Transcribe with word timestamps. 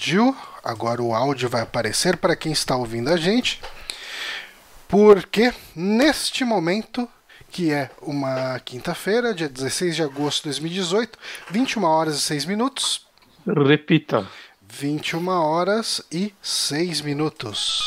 Jill. 0.00 0.34
Agora 0.64 1.02
o 1.02 1.14
áudio 1.14 1.48
vai 1.48 1.60
aparecer 1.60 2.16
para 2.16 2.34
quem 2.34 2.52
está 2.52 2.74
ouvindo 2.74 3.10
a 3.10 3.18
gente. 3.18 3.60
Porque 4.88 5.52
neste 5.76 6.42
momento, 6.42 7.06
que 7.50 7.70
é 7.70 7.90
uma 8.00 8.58
quinta-feira, 8.60 9.34
dia 9.34 9.48
16 9.48 9.96
de 9.96 10.02
agosto 10.02 10.44
de 10.44 10.48
2018, 10.48 11.18
21 11.50 11.84
horas 11.84 12.16
e 12.16 12.20
6 12.20 12.44
minutos. 12.46 13.06
Repita. 13.46 14.26
21 14.62 15.28
horas 15.28 16.02
e 16.10 16.32
6 16.40 17.02
minutos. 17.02 17.82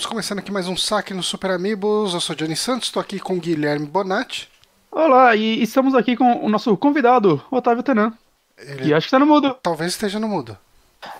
Estamos 0.00 0.06
começando 0.06 0.38
aqui 0.38 0.50
mais 0.50 0.66
um 0.66 0.76
saque 0.76 1.12
no 1.12 1.22
Super 1.22 1.50
Amigos. 1.50 2.14
Eu 2.14 2.20
sou 2.20 2.34
Johnny 2.34 2.56
Santos, 2.56 2.88
estou 2.88 3.00
aqui 3.02 3.18
com 3.20 3.38
Guilherme 3.38 3.84
Bonatti. 3.86 4.48
Olá, 4.90 5.36
e 5.36 5.62
estamos 5.62 5.94
aqui 5.94 6.16
com 6.16 6.42
o 6.42 6.48
nosso 6.48 6.74
convidado, 6.78 7.42
Otávio 7.50 7.82
Tenan. 7.82 8.12
Ele 8.56 8.88
E 8.88 8.94
acho 8.94 9.06
que 9.06 9.10
tá 9.10 9.18
no 9.18 9.26
mudo. 9.26 9.54
talvez 9.62 9.92
esteja 9.92 10.18
no 10.18 10.26
mudo. 10.26 10.56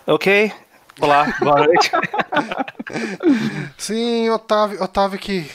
Ok. 0.07 0.51
Olá, 0.99 1.27
boa 1.41 1.67
noite. 1.67 1.91
Sim, 3.77 4.31
Otávio, 4.31 4.83
Otávio 4.83 5.19
que 5.19 5.47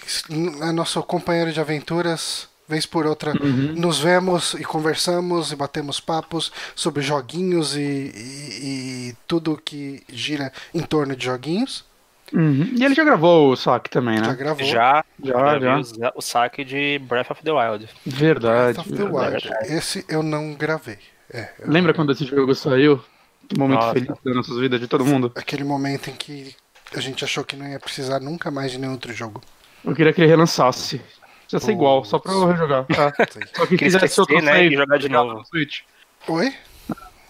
é 0.62 0.71
nosso 0.71 1.01
companheiro 1.03 1.51
de 1.51 1.59
aventuras. 1.59 2.48
Vez 2.67 2.85
por 2.85 3.05
outra, 3.05 3.31
nos 3.76 3.99
vemos 3.99 4.55
e 4.55 4.63
conversamos 4.63 5.51
e 5.51 5.55
batemos 5.55 5.99
papos 5.99 6.51
sobre 6.76 7.04
joguinhos 7.04 7.76
e, 7.76 7.79
e- 7.79 9.10
e 9.10 9.15
tudo 9.27 9.60
que 9.63 10.01
gira 10.10 10.51
em 10.73 10.82
torno 10.82 11.15
de 11.15 11.26
joguinhos. 11.26 11.85
Uhum. 12.34 12.71
E 12.77 12.84
ele 12.84 12.95
já 12.95 13.04
gravou 13.04 13.51
o 13.51 13.55
saque 13.55 13.90
também, 13.90 14.18
Já 14.18 14.27
né? 14.27 14.35
gravou. 14.35 14.65
Já, 14.65 15.04
Já, 15.23 15.34
já, 15.34 15.59
já. 15.59 15.76
vi 15.77 15.81
o- 15.81 16.12
o 16.15 16.21
saque 16.21 16.63
de 16.63 16.99
Breath 16.99 17.32
of 17.32 17.43
the 17.43 17.51
Wild. 17.51 17.87
Verdade. 18.05 18.73
Breath 18.73 18.79
of 18.79 18.90
the 18.90 19.04
verdade. 19.04 19.48
Wild. 19.62 19.73
Esse 19.76 20.05
eu 20.09 20.23
não 20.23 20.54
gravei. 20.55 20.98
É, 21.32 21.49
eu- 21.59 21.70
Lembra 21.71 21.93
quando 21.93 22.12
esse 22.12 22.26
jogo 22.26 22.54
saiu? 22.55 23.04
Que 23.48 23.59
momento 23.59 23.79
Nossa. 23.79 23.93
feliz 23.93 24.07
das 24.23 24.35
nossas 24.35 24.57
vidas, 24.57 24.79
de 24.79 24.87
todo 24.87 25.05
mundo. 25.05 25.32
aquele 25.35 25.63
momento 25.63 26.09
em 26.09 26.13
que 26.15 26.55
a 26.95 26.99
gente 26.99 27.23
achou 27.23 27.43
que 27.43 27.55
não 27.55 27.67
ia 27.67 27.79
precisar 27.79 28.20
nunca 28.20 28.49
mais 28.49 28.71
de 28.71 28.79
nenhum 28.79 28.93
outro 28.93 29.13
jogo. 29.13 29.41
Eu 29.84 29.93
queria 29.93 30.12
que 30.12 30.21
ele 30.21 30.27
relançasse. 30.29 30.99
Precisa 31.43 31.63
ser 31.63 31.73
igual, 31.73 32.04
só 32.04 32.17
pra 32.17 32.32
eu 32.32 32.45
rejogar. 32.48 32.85
Tá? 32.89 33.13
Só 33.55 33.67
que 33.67 33.76
esquecer, 33.76 34.20
outro 34.20 34.41
né, 34.41 34.51
save. 34.54 34.73
e 34.73 34.77
jogar 34.77 34.98
de 34.98 35.10
novo. 35.10 35.34
No 35.35 35.45
Switch. 35.45 35.82
Oi? 36.27 36.51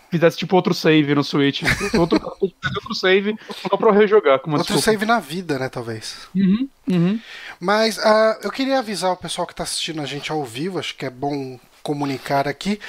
Fizesse 0.10 0.38
tipo 0.38 0.56
outro 0.56 0.74
save 0.74 1.14
no 1.16 1.24
Switch. 1.24 1.64
Outro, 1.98 2.20
outro 2.40 2.96
save 2.96 3.36
só 3.70 3.76
pra 3.76 3.92
rejogar. 3.92 4.40
Com 4.40 4.50
uma 4.52 4.58
Outro 4.60 4.74
desculpa. 4.76 4.98
save 4.98 5.06
na 5.06 5.20
vida, 5.20 5.60
né, 5.60 5.68
talvez. 5.70 6.28
Uhum, 6.36 6.70
uhum. 6.88 7.20
Mas 7.60 8.00
ah, 8.00 8.40
eu 8.44 8.52
queria 8.52 8.80
avisar 8.80 9.12
o 9.12 9.18
pessoal 9.18 9.46
que 9.48 9.54
está 9.54 9.64
assistindo 9.64 10.02
a 10.02 10.06
gente 10.06 10.32
ao 10.32 10.44
vivo, 10.44 10.80
acho 10.80 10.96
que 10.96 11.06
é 11.06 11.10
bom 11.10 11.60
comunicar 11.86 12.48
aqui. 12.48 12.80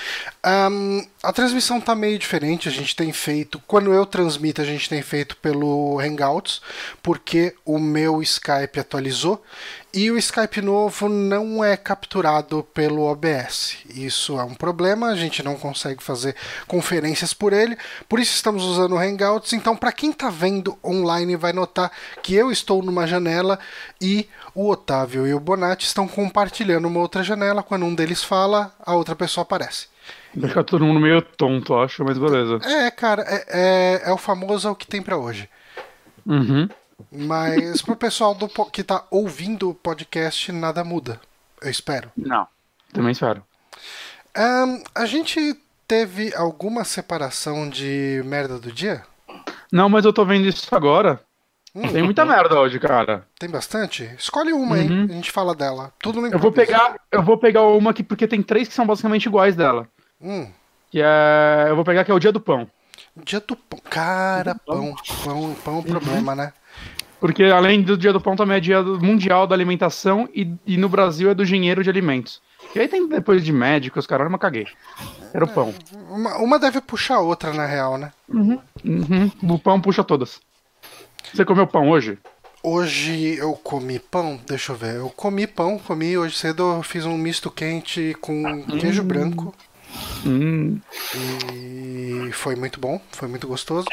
Ahm, 0.43 1.05
a 1.23 1.31
transmissão 1.31 1.79
tá 1.79 1.95
meio 1.95 2.19
diferente, 2.19 2.67
a 2.67 2.73
gente 2.73 2.97
tem 2.97 3.13
feito, 3.13 3.61
quando 3.67 3.93
eu 3.93 4.07
transmito, 4.07 4.63
a 4.63 4.65
gente 4.65 4.89
tem 4.89 5.03
feito 5.03 5.37
pelo 5.37 6.01
Hangouts, 6.01 6.63
porque 7.03 7.55
o 7.63 7.79
meu 7.79 8.23
Skype 8.23 8.81
atualizou 8.81 9.45
e 9.93 10.11
o 10.11 10.17
Skype 10.17 10.63
novo 10.63 11.11
não 11.11 11.63
é 11.63 11.77
capturado 11.77 12.67
pelo 12.73 13.03
OBS. 13.03 13.77
Isso 13.95 14.41
é 14.41 14.45
um 14.45 14.55
problema, 14.55 15.09
a 15.09 15.15
gente 15.15 15.43
não 15.43 15.57
consegue 15.57 16.03
fazer 16.03 16.35
conferências 16.67 17.35
por 17.35 17.53
ele, 17.53 17.77
por 18.09 18.19
isso 18.19 18.35
estamos 18.35 18.65
usando 18.65 18.93
o 18.93 18.99
Hangouts. 18.99 19.53
Então, 19.53 19.77
para 19.77 19.93
quem 19.93 20.11
está 20.11 20.31
vendo 20.31 20.79
online, 20.83 21.37
vai 21.37 21.53
notar 21.53 21.93
que 22.23 22.35
eu 22.35 22.51
estou 22.51 22.83
numa 22.83 23.07
janela 23.07 23.59
e 24.01 24.27
o 24.57 24.71
Otávio 24.71 25.27
e 25.27 25.35
o 25.35 25.39
Bonatti 25.39 25.87
estão 25.87 26.09
compartilhando 26.09 26.89
uma 26.89 27.01
outra 27.01 27.23
janela. 27.23 27.63
Quando 27.63 27.85
um 27.85 27.95
deles 27.95 28.25
fala, 28.25 28.75
a 28.81 28.95
outra 28.95 29.15
pessoa 29.15 29.43
aparece. 29.43 29.87
Vai 30.35 30.49
ficar 30.49 30.65
todo 30.65 30.85
mundo 30.85 30.99
meio 30.99 31.21
tonto, 31.21 31.75
eu 31.75 31.83
acho, 31.83 32.03
mas 32.03 32.19
beleza. 32.19 32.59
É, 32.65 32.91
cara, 32.91 33.23
é, 33.23 33.45
é, 33.49 34.11
é 34.11 34.13
o 34.13 34.17
famoso 34.17 34.67
é 34.67 34.71
o 34.71 34.75
que 34.75 34.87
tem 34.87 35.03
para 35.03 35.19
hoje. 35.19 35.49
Uhum. 36.25 36.69
Mas 37.13 37.83
pro 37.83 37.95
pessoal 37.95 38.35
do, 38.35 38.49
que 38.71 38.83
tá 38.83 39.05
ouvindo 39.11 39.69
o 39.69 39.75
podcast, 39.75 40.51
nada 40.51 40.83
muda. 40.83 41.21
Eu 41.61 41.71
espero. 41.71 42.11
Não. 42.17 42.47
Também 42.93 43.13
espero. 43.13 43.43
Ahn, 44.35 44.83
a 44.95 45.05
gente 45.05 45.55
teve 45.87 46.35
alguma 46.35 46.83
separação 46.85 47.69
de 47.69 48.23
merda 48.25 48.59
do 48.59 48.73
dia? 48.73 49.03
Não, 49.71 49.89
mas 49.89 50.05
eu 50.07 50.13
tô 50.13 50.25
vendo 50.25 50.49
isso 50.49 50.75
agora. 50.75 51.21
Hum, 51.77 51.89
Tem 51.93 52.03
muita 52.03 52.25
merda 52.25 52.59
hoje, 52.59 52.81
cara. 52.81 53.27
Tem 53.39 53.51
bastante? 53.51 54.11
Escolhe 54.19 54.51
uma, 54.51 54.79
hein? 54.79 55.07
A 55.11 55.13
gente 55.13 55.31
fala 55.31 55.55
dela. 55.55 55.93
Tudo 56.01 56.23
no 56.23 56.29
Eu 56.29 56.39
vou 56.39 56.51
pegar, 56.51 56.97
eu 57.13 57.23
vou 57.23 57.37
pegar 57.37 57.63
uma 57.65 57.91
aqui 57.91 58.03
porque 58.03 58.27
tem 58.27 58.43
três 58.43 58.67
que 58.67 58.73
são 58.73 58.87
basicamente 58.87 59.27
iguais 59.27 59.55
dela. 59.55 59.87
Hum, 60.19 60.49
Que 60.91 61.03
é, 61.03 61.67
eu 61.69 61.77
vou 61.77 61.85
pegar 61.85 62.03
que 62.03 62.11
é 62.11 62.15
o 62.15 62.19
dia 62.19 62.33
do 62.33 62.41
pão. 62.41 62.67
dia 63.15 63.41
do 63.47 63.55
pão. 63.55 63.79
Cara, 63.91 64.55
pão. 64.55 64.95
Pão, 65.23 65.55
pão 65.63 65.75
é 65.75 65.79
um 65.79 65.83
problema, 65.83 66.35
né? 66.35 66.53
Porque 67.21 67.45
além 67.45 67.83
do 67.83 67.97
dia 67.97 68.13
do 68.13 68.21
pão 68.23 68.37
também 68.37 68.57
é 68.57 68.61
dia 68.61 68.83
do 68.83 68.99
mundial 68.99 69.47
da 69.47 69.55
alimentação 69.55 70.27
e, 70.35 70.51
e 70.67 70.79
no 70.79 70.89
Brasil 70.89 71.29
é 71.31 71.35
do 71.35 71.45
dinheiro 71.45 71.83
de 71.85 71.91
alimentos. 71.91 72.41
E 72.75 72.81
aí 72.81 72.89
tem 72.89 73.07
depois 73.07 73.45
de 73.45 73.53
médicos, 73.53 74.07
caralho, 74.07 74.31
mas 74.31 74.41
caguei. 74.41 74.67
Era 75.35 75.45
o 75.45 75.49
pão. 75.49 75.75
Uma, 76.09 76.39
uma 76.39 76.59
deve 76.59 76.81
puxar 76.81 77.17
a 77.17 77.21
outra, 77.21 77.53
na 77.53 77.67
real, 77.67 77.99
né? 77.99 78.13
Uhum. 78.29 78.61
O 79.43 79.59
pão 79.59 79.79
puxa 79.81 80.03
todas. 80.03 80.41
Você 81.33 81.45
comeu 81.45 81.67
pão 81.67 81.89
hoje? 81.91 82.19
Hoje 82.63 83.37
eu 83.37 83.53
comi 83.55 83.99
pão, 83.99 84.41
deixa 84.47 84.73
eu 84.73 84.77
ver. 84.77 84.97
Eu 84.97 85.11
comi 85.11 85.47
pão, 85.47 85.79
comi 85.79 86.17
hoje 86.19 86.37
cedo, 86.37 86.77
eu 86.77 86.83
fiz 86.83 87.05
um 87.07 87.17
misto 87.17 87.51
quente 87.51 88.17
com 88.21 88.65
queijo 88.79 89.03
branco. 89.03 89.55
Hum, 90.25 90.81
E 91.53 92.31
foi 92.33 92.57
muito 92.57 92.81
bom, 92.81 93.01
foi 93.13 93.29
muito 93.29 93.47
gostoso. 93.47 93.87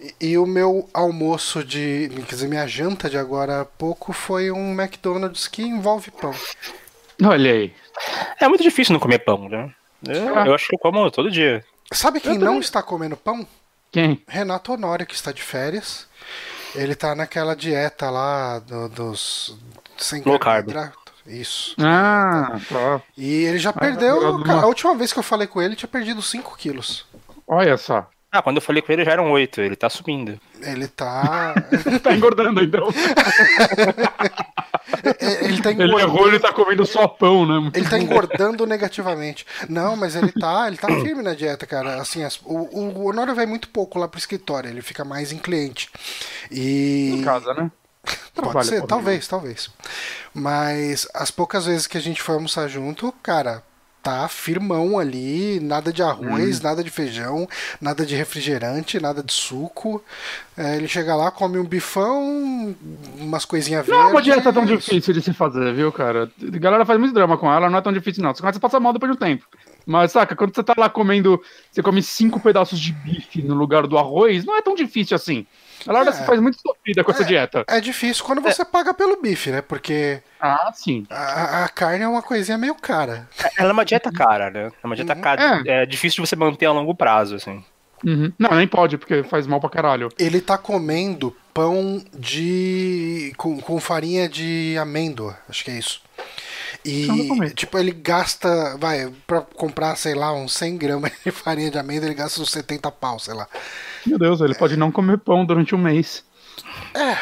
E, 0.00 0.14
e 0.32 0.38
o 0.38 0.46
meu 0.46 0.88
almoço 0.92 1.64
de. 1.64 2.10
Quer 2.28 2.34
dizer, 2.34 2.48
minha 2.48 2.66
janta 2.66 3.08
de 3.08 3.16
agora 3.16 3.62
há 3.62 3.64
pouco 3.64 4.12
foi 4.12 4.50
um 4.50 4.72
McDonald's 4.78 5.48
que 5.48 5.62
envolve 5.62 6.10
pão. 6.10 6.34
olha 7.22 7.52
aí. 7.52 7.72
É 8.40 8.48
muito 8.48 8.62
difícil 8.62 8.92
não 8.92 9.00
comer 9.00 9.20
pão, 9.20 9.48
né? 9.48 9.72
Eu, 10.06 10.38
Ah. 10.38 10.46
eu 10.46 10.54
acho 10.54 10.68
que 10.68 10.74
eu 10.74 10.78
como 10.78 11.10
todo 11.10 11.30
dia. 11.30 11.64
Sabe 11.92 12.20
quem 12.20 12.36
não 12.36 12.58
está 12.60 12.82
comendo 12.82 13.16
pão? 13.16 13.46
Quem? 13.90 14.20
Renato 14.28 14.72
Honório, 14.72 15.06
que 15.06 15.14
está 15.14 15.32
de 15.32 15.40
férias. 15.42 16.06
Ele 16.74 16.94
tá 16.94 17.14
naquela 17.14 17.54
dieta 17.54 18.10
lá 18.10 18.58
do- 18.58 18.88
dos. 18.88 19.56
Sem 19.96 20.22
Low 20.24 20.38
carb. 20.38 20.68
Isso. 21.26 21.74
Ah, 21.78 22.58
tá. 22.68 23.00
E 23.16 23.44
ele 23.44 23.58
já 23.58 23.70
eu 23.70 23.74
perdeu. 23.74 24.20
cara, 24.42 24.58
uma- 24.58 24.62
A 24.64 24.66
última 24.66 24.94
vez 24.94 25.12
que 25.12 25.18
eu 25.18 25.22
falei 25.22 25.46
com 25.46 25.60
ele, 25.60 25.70
ele 25.70 25.76
tinha 25.76 25.88
perdido 25.88 26.20
5 26.20 26.56
quilos. 26.56 27.06
Olha 27.46 27.76
só. 27.76 28.06
Ah, 28.36 28.42
quando 28.42 28.56
eu 28.56 28.62
falei 28.62 28.82
com 28.82 28.90
ele 28.92 29.04
já 29.04 29.12
eram 29.12 29.30
oito, 29.30 29.60
ele 29.60 29.76
tá 29.76 29.88
subindo. 29.88 30.40
Ele 30.60 30.88
tá. 30.88 31.54
Tá 32.02 32.12
engordando 32.12 32.60
então. 32.64 32.88
ele 35.40 35.62
tá 35.62 35.70
Ele 35.70 35.84
engordando. 35.84 36.00
errou, 36.00 36.26
ele 36.28 36.40
tá 36.40 36.52
comendo 36.52 36.84
só 36.84 37.06
pão, 37.06 37.46
né? 37.46 37.70
Ele 37.74 37.88
tá 37.88 37.96
engordando 37.98 38.66
negativamente. 38.66 39.46
Não, 39.68 39.94
mas 39.96 40.16
ele 40.16 40.32
tá, 40.32 40.66
ele 40.66 40.76
tá 40.76 40.88
firme 40.88 41.22
na 41.22 41.32
dieta, 41.34 41.64
cara. 41.64 42.00
Assim, 42.00 42.24
as- 42.24 42.40
o, 42.44 42.54
o 42.56 43.08
Honório 43.08 43.36
vai 43.36 43.46
muito 43.46 43.68
pouco 43.68 43.98
lá 44.00 44.08
pro 44.08 44.18
escritório, 44.18 44.68
ele 44.68 44.82
fica 44.82 45.04
mais 45.04 45.30
em 45.30 45.38
cliente. 45.38 45.88
E. 46.50 47.12
Em 47.18 47.22
casa, 47.22 47.54
né? 47.54 47.70
Pode 48.02 48.24
Trabalha, 48.34 48.64
ser, 48.68 48.82
talvez, 48.82 49.28
talvez. 49.28 49.70
Mas 50.34 51.06
as 51.14 51.30
poucas 51.30 51.66
vezes 51.66 51.86
que 51.86 51.96
a 51.96 52.00
gente 52.00 52.20
foi 52.20 52.34
almoçar 52.34 52.66
junto, 52.68 53.12
cara, 53.22 53.62
tá 54.04 54.28
firmão 54.28 54.98
ali, 54.98 55.58
nada 55.60 55.92
de 55.92 56.02
arroz, 56.02 56.60
Hum. 56.60 56.62
nada 56.62 56.84
de 56.84 56.90
feijão, 56.90 57.48
nada 57.80 58.04
de 58.04 58.14
refrigerante, 58.14 59.00
nada 59.00 59.22
de 59.22 59.32
suco. 59.32 60.04
É, 60.56 60.76
ele 60.76 60.86
chega 60.86 61.16
lá, 61.16 61.30
come 61.30 61.58
um 61.58 61.64
bifão, 61.64 62.76
umas 63.18 63.44
coisinhas 63.44 63.86
Não 63.88 63.94
é 63.94 63.98
verdes. 63.98 64.14
uma 64.14 64.22
dieta 64.22 64.52
tão 64.52 64.62
é 64.62 64.66
difícil 64.66 65.12
de 65.14 65.22
se 65.22 65.32
fazer, 65.32 65.72
viu, 65.74 65.90
cara? 65.90 66.30
A 66.40 66.58
galera 66.58 66.84
faz 66.84 67.00
muito 67.00 67.14
drama 67.14 67.36
com 67.38 67.50
ela, 67.52 67.68
não 67.70 67.78
é 67.78 67.82
tão 67.82 67.92
difícil, 67.92 68.22
não. 68.22 68.34
Você 68.34 68.40
começa 68.40 68.58
a 68.58 68.60
passar 68.60 68.78
mal 68.78 68.92
depois 68.92 69.10
de 69.10 69.16
um 69.16 69.20
tempo. 69.20 69.44
Mas, 69.86 70.12
saca, 70.12 70.36
quando 70.36 70.54
você 70.54 70.62
tá 70.62 70.74
lá 70.78 70.88
comendo, 70.88 71.40
você 71.72 71.82
come 71.82 72.02
cinco 72.02 72.38
pedaços 72.40 72.78
de 72.78 72.92
bife 72.92 73.42
no 73.42 73.54
lugar 73.54 73.86
do 73.86 73.98
arroz, 73.98 74.44
não 74.44 74.56
é 74.56 74.62
tão 74.62 74.74
difícil 74.74 75.14
assim. 75.16 75.46
A 75.86 75.92
galera 75.92 76.10
É. 76.10 76.12
se 76.12 76.24
faz 76.24 76.40
muito 76.40 76.60
sofrida 76.60 77.02
com 77.04 77.10
essa 77.10 77.24
dieta. 77.24 77.64
É 77.68 77.80
difícil 77.80 78.24
quando 78.24 78.40
você 78.40 78.64
paga 78.64 78.92
pelo 78.94 79.20
bife, 79.20 79.50
né? 79.50 79.60
Porque 79.62 80.20
Ah, 80.40 80.70
sim. 80.74 81.06
a, 81.10 81.64
a 81.64 81.68
carne 81.68 82.04
é 82.04 82.08
uma 82.08 82.22
coisinha 82.22 82.56
meio 82.58 82.74
cara. 82.74 83.28
Ela 83.58 83.70
é 83.70 83.72
uma 83.72 83.84
dieta 83.84 84.10
cara, 84.12 84.50
né? 84.50 84.70
É 84.82 84.86
uma 84.86 84.96
dieta 84.96 85.14
cara. 85.14 85.62
É. 85.66 85.86
difícil 85.86 86.22
de 86.22 86.28
você 86.28 86.36
manter 86.36 86.66
a 86.66 86.72
longo 86.72 86.94
prazo, 86.94 87.34
assim. 87.36 87.64
Uhum. 88.04 88.32
Não, 88.38 88.50
nem 88.54 88.68
pode, 88.68 88.98
porque 88.98 89.22
faz 89.22 89.46
mal 89.46 89.60
pra 89.60 89.70
caralho. 89.70 90.10
Ele 90.18 90.40
tá 90.40 90.58
comendo 90.58 91.34
pão 91.54 92.02
de. 92.12 93.32
com, 93.36 93.58
com 93.60 93.80
farinha 93.80 94.28
de 94.28 94.76
amêndoa, 94.78 95.38
acho 95.48 95.64
que 95.64 95.70
é 95.70 95.78
isso. 95.78 96.02
E, 96.84 97.08
tipo, 97.54 97.78
ele 97.78 97.92
gasta, 97.92 98.76
vai, 98.78 99.10
pra 99.26 99.40
comprar, 99.40 99.96
sei 99.96 100.14
lá, 100.14 100.32
uns 100.34 100.52
100 100.52 100.76
gramas 100.76 101.12
de 101.24 101.30
farinha 101.32 101.70
de 101.70 101.78
amêndoa, 101.78 102.06
ele 102.06 102.14
gasta 102.14 102.40
uns 102.42 102.50
70 102.50 102.90
pau, 102.92 103.18
sei 103.18 103.32
lá. 103.34 103.48
Meu 104.06 104.18
Deus, 104.18 104.40
ele 104.42 104.54
pode 104.54 104.76
não 104.76 104.92
comer 104.92 105.18
pão 105.18 105.46
durante 105.46 105.74
um 105.74 105.78
mês. 105.78 106.22
É, 106.94 107.16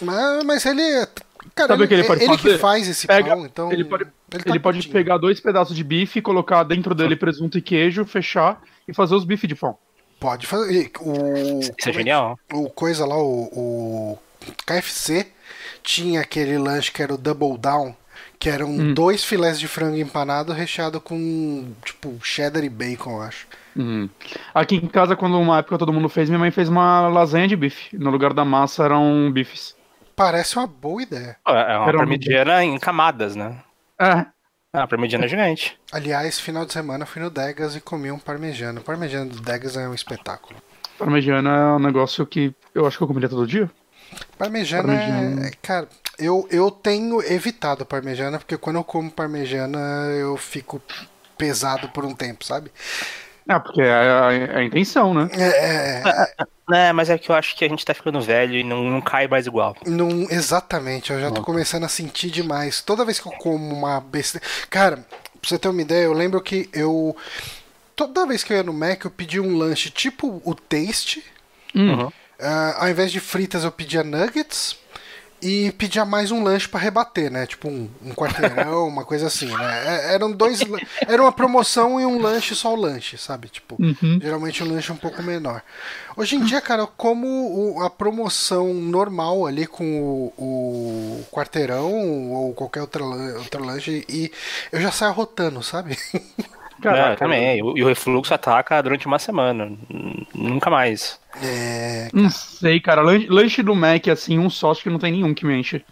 mas, 0.00 0.44
mas 0.44 0.66
ele. 0.66 0.82
Cara, 1.54 1.68
Sabe 1.68 1.84
o 1.84 1.88
que 1.88 1.94
ele 1.94 2.04
pode 2.04 2.20
que 2.20 2.36
fazer? 2.36 2.58
faz 2.58 2.86
esse 2.88 3.06
Pega- 3.06 3.34
pão, 3.34 3.46
então. 3.46 3.72
ele 3.72 3.84
pode, 3.84 4.04
ele 4.04 4.12
ele 4.34 4.44
tá 4.44 4.50
pode 4.60 4.76
curtindo. 4.78 4.92
pegar 4.92 5.16
dois 5.18 5.40
pedaços 5.40 5.74
de 5.74 5.82
bife, 5.82 6.20
colocar 6.20 6.62
dentro 6.64 6.94
dele 6.94 7.16
presunto 7.16 7.56
e 7.56 7.62
queijo, 7.62 8.04
fechar 8.04 8.60
e 8.86 8.92
fazer 8.92 9.14
os 9.14 9.24
bifes 9.24 9.48
de 9.48 9.54
pão. 9.54 9.76
Pode 10.20 10.46
fazer. 10.46 10.90
O, 11.00 11.60
Isso 11.60 11.88
é 11.88 11.92
genial. 11.94 12.38
o 12.52 12.68
coisa 12.68 13.06
lá, 13.06 13.16
o, 13.16 13.44
o 13.52 14.18
KFC 14.66 15.26
tinha 15.82 16.20
aquele 16.20 16.58
lanche 16.58 16.92
que 16.92 17.02
era 17.02 17.14
o 17.14 17.18
Double 17.18 17.56
Down, 17.56 17.94
que 18.40 18.48
eram 18.48 18.70
Hum. 18.70 18.94
dois 18.94 19.22
filés 19.22 19.60
de 19.60 19.68
frango 19.68 19.96
empanado 19.98 20.52
recheado 20.52 21.00
com, 21.00 21.72
tipo, 21.84 22.18
cheddar 22.24 22.64
e 22.64 22.68
bacon, 22.70 23.18
eu 23.18 23.22
acho. 23.22 23.46
Uhum. 23.76 24.08
Aqui 24.54 24.76
em 24.76 24.88
casa, 24.88 25.14
quando 25.14 25.38
uma 25.38 25.58
época 25.58 25.78
todo 25.78 25.92
mundo 25.92 26.08
fez, 26.08 26.28
minha 26.28 26.38
mãe 26.38 26.50
fez 26.50 26.68
uma 26.68 27.06
lasanha 27.08 27.46
de 27.46 27.54
bife. 27.54 27.96
No 27.96 28.10
lugar 28.10 28.32
da 28.32 28.44
massa 28.44 28.82
eram 28.84 29.30
bifes. 29.30 29.76
Parece 30.16 30.56
uma 30.56 30.66
boa 30.66 31.02
ideia. 31.02 31.36
É 31.46 31.50
uma 31.76 31.86
Era 31.88 31.96
um- 31.96 32.00
parmegiana 32.00 32.64
em 32.64 32.78
camadas, 32.78 33.36
né? 33.36 33.58
É, 33.98 34.26
É 34.72 34.78
uma 34.78 34.86
parmegiana 34.88 35.26
gigante. 35.28 35.76
Aliás, 35.92 36.38
final 36.40 36.64
de 36.64 36.72
semana 36.72 37.04
fui 37.04 37.20
no 37.20 37.28
Degas 37.28 37.74
e 37.76 37.80
comi 37.80 38.10
um 38.10 38.18
parmegiano. 38.18 38.80
O 38.80 38.84
parmegiano 38.84 39.28
do 39.30 39.40
Degas 39.40 39.76
é 39.76 39.86
um 39.88 39.94
espetáculo. 39.94 40.58
parmegiana 40.98 41.50
é 41.50 41.64
um 41.72 41.78
negócio 41.78 42.24
que 42.26 42.54
eu 42.74 42.86
acho 42.86 42.96
que 42.98 43.02
eu 43.02 43.08
comeria 43.08 43.28
todo 43.28 43.46
dia. 43.46 43.70
Parmegiana, 44.38 44.86
Parmegiana. 44.88 45.46
é. 45.46 45.50
Cara, 45.62 45.88
eu, 46.20 46.46
eu 46.50 46.70
tenho 46.70 47.22
evitado 47.22 47.84
parmegiana, 47.84 48.38
porque 48.38 48.56
quando 48.56 48.76
eu 48.76 48.84
como 48.84 49.10
parmegiana 49.10 49.78
eu 50.18 50.36
fico 50.36 50.80
pesado 51.36 51.88
por 51.88 52.04
um 52.04 52.14
tempo, 52.14 52.44
sabe? 52.44 52.70
É, 53.48 53.58
porque 53.58 53.80
é 53.80 53.92
a, 53.92 54.32
é 54.32 54.58
a 54.58 54.62
intenção, 54.62 55.12
né? 55.12 55.28
É, 55.32 55.42
é, 55.42 56.02
é, 56.06 56.88
É, 56.88 56.92
mas 56.92 57.10
é 57.10 57.18
que 57.18 57.30
eu 57.30 57.34
acho 57.34 57.56
que 57.56 57.64
a 57.64 57.68
gente 57.68 57.84
tá 57.84 57.92
ficando 57.92 58.20
velho 58.20 58.54
e 58.54 58.62
não, 58.62 58.84
não 58.84 59.00
cai 59.00 59.26
mais 59.26 59.46
igual. 59.46 59.76
não, 59.84 60.28
exatamente, 60.30 61.10
eu 61.12 61.20
já 61.20 61.30
tô 61.30 61.42
começando 61.42 61.84
a 61.84 61.88
sentir 61.88 62.30
demais. 62.30 62.80
Toda 62.80 63.04
vez 63.04 63.18
que 63.18 63.26
eu 63.26 63.32
como 63.32 63.74
uma 63.74 64.00
besteira. 64.00 64.46
Cara, 64.68 64.98
pra 64.98 65.48
você 65.48 65.58
ter 65.58 65.68
uma 65.68 65.82
ideia, 65.82 66.04
eu 66.04 66.12
lembro 66.12 66.40
que 66.40 66.68
eu. 66.72 67.16
Toda 67.96 68.26
vez 68.26 68.44
que 68.44 68.52
eu 68.52 68.56
ia 68.58 68.62
no 68.62 68.72
Mac, 68.72 69.04
eu 69.04 69.10
pedia 69.10 69.42
um 69.42 69.58
lanche 69.58 69.90
tipo 69.90 70.40
o 70.44 70.54
Taste. 70.54 71.24
Uhum. 71.74 72.10
Ah, 72.38 72.84
ao 72.84 72.88
invés 72.88 73.10
de 73.10 73.20
fritas, 73.20 73.64
eu 73.64 73.72
pedia 73.72 74.02
nuggets 74.04 74.78
e 75.42 75.72
pedia 75.72 76.04
mais 76.04 76.30
um 76.30 76.42
lanche 76.42 76.68
pra 76.68 76.78
rebater, 76.80 77.30
né? 77.30 77.46
Tipo 77.46 77.68
um, 77.68 77.88
um 78.02 78.12
quarteirão, 78.14 78.86
uma 78.88 79.04
coisa 79.04 79.26
assim, 79.28 79.46
né? 79.46 79.82
É- 80.10 80.14
Eram 80.14 80.30
dois. 80.32 80.60
Era 81.06 81.22
uma 81.22 81.32
promoção 81.32 82.00
e 82.00 82.06
um 82.06 82.20
lanche 82.20 82.54
só 82.54 82.72
o 82.72 82.76
lanche, 82.76 83.16
sabe? 83.18 83.48
Tipo, 83.48 83.76
geralmente 84.20 84.62
um 84.62 84.68
lanche 84.72 84.92
um 84.92 84.96
pouco 84.96 85.22
menor. 85.22 85.62
Hoje 86.16 86.36
em 86.36 86.44
dia, 86.44 86.60
cara, 86.60 86.86
como 86.86 87.26
o- 87.76 87.82
a 87.82 87.88
promoção 87.90 88.74
normal 88.74 89.46
ali 89.46 89.66
com 89.66 90.00
o, 90.02 90.32
o 90.36 91.24
quarteirão 91.30 92.30
ou 92.32 92.52
qualquer 92.54 92.80
outro, 92.82 93.04
outro 93.38 93.64
lanche 93.64 94.04
e 94.08 94.30
eu 94.70 94.80
já 94.80 94.90
saio 94.92 95.12
rotando, 95.12 95.62
sabe? 95.62 95.96
é, 96.88 97.16
também. 97.16 97.58
E 97.58 97.62
o, 97.62 97.76
e 97.78 97.82
o 97.82 97.88
refluxo 97.88 98.32
ataca 98.34 98.82
durante 98.82 99.06
uma 99.06 99.18
semana. 99.18 99.72
Nunca 100.34 100.70
mais. 100.70 101.18
É, 101.42 102.08
Não 102.12 102.30
sei, 102.30 102.80
cara. 102.80 103.02
Lanche, 103.02 103.26
lanche 103.28 103.62
do 103.62 103.74
Mac, 103.74 104.08
assim, 104.08 104.38
um 104.38 104.48
só, 104.50 104.70
acho 104.72 104.82
que 104.82 104.90
não 104.90 104.98
tem 104.98 105.12
nenhum 105.12 105.34
que 105.34 105.44
me 105.46 105.54
enche. 105.58 105.84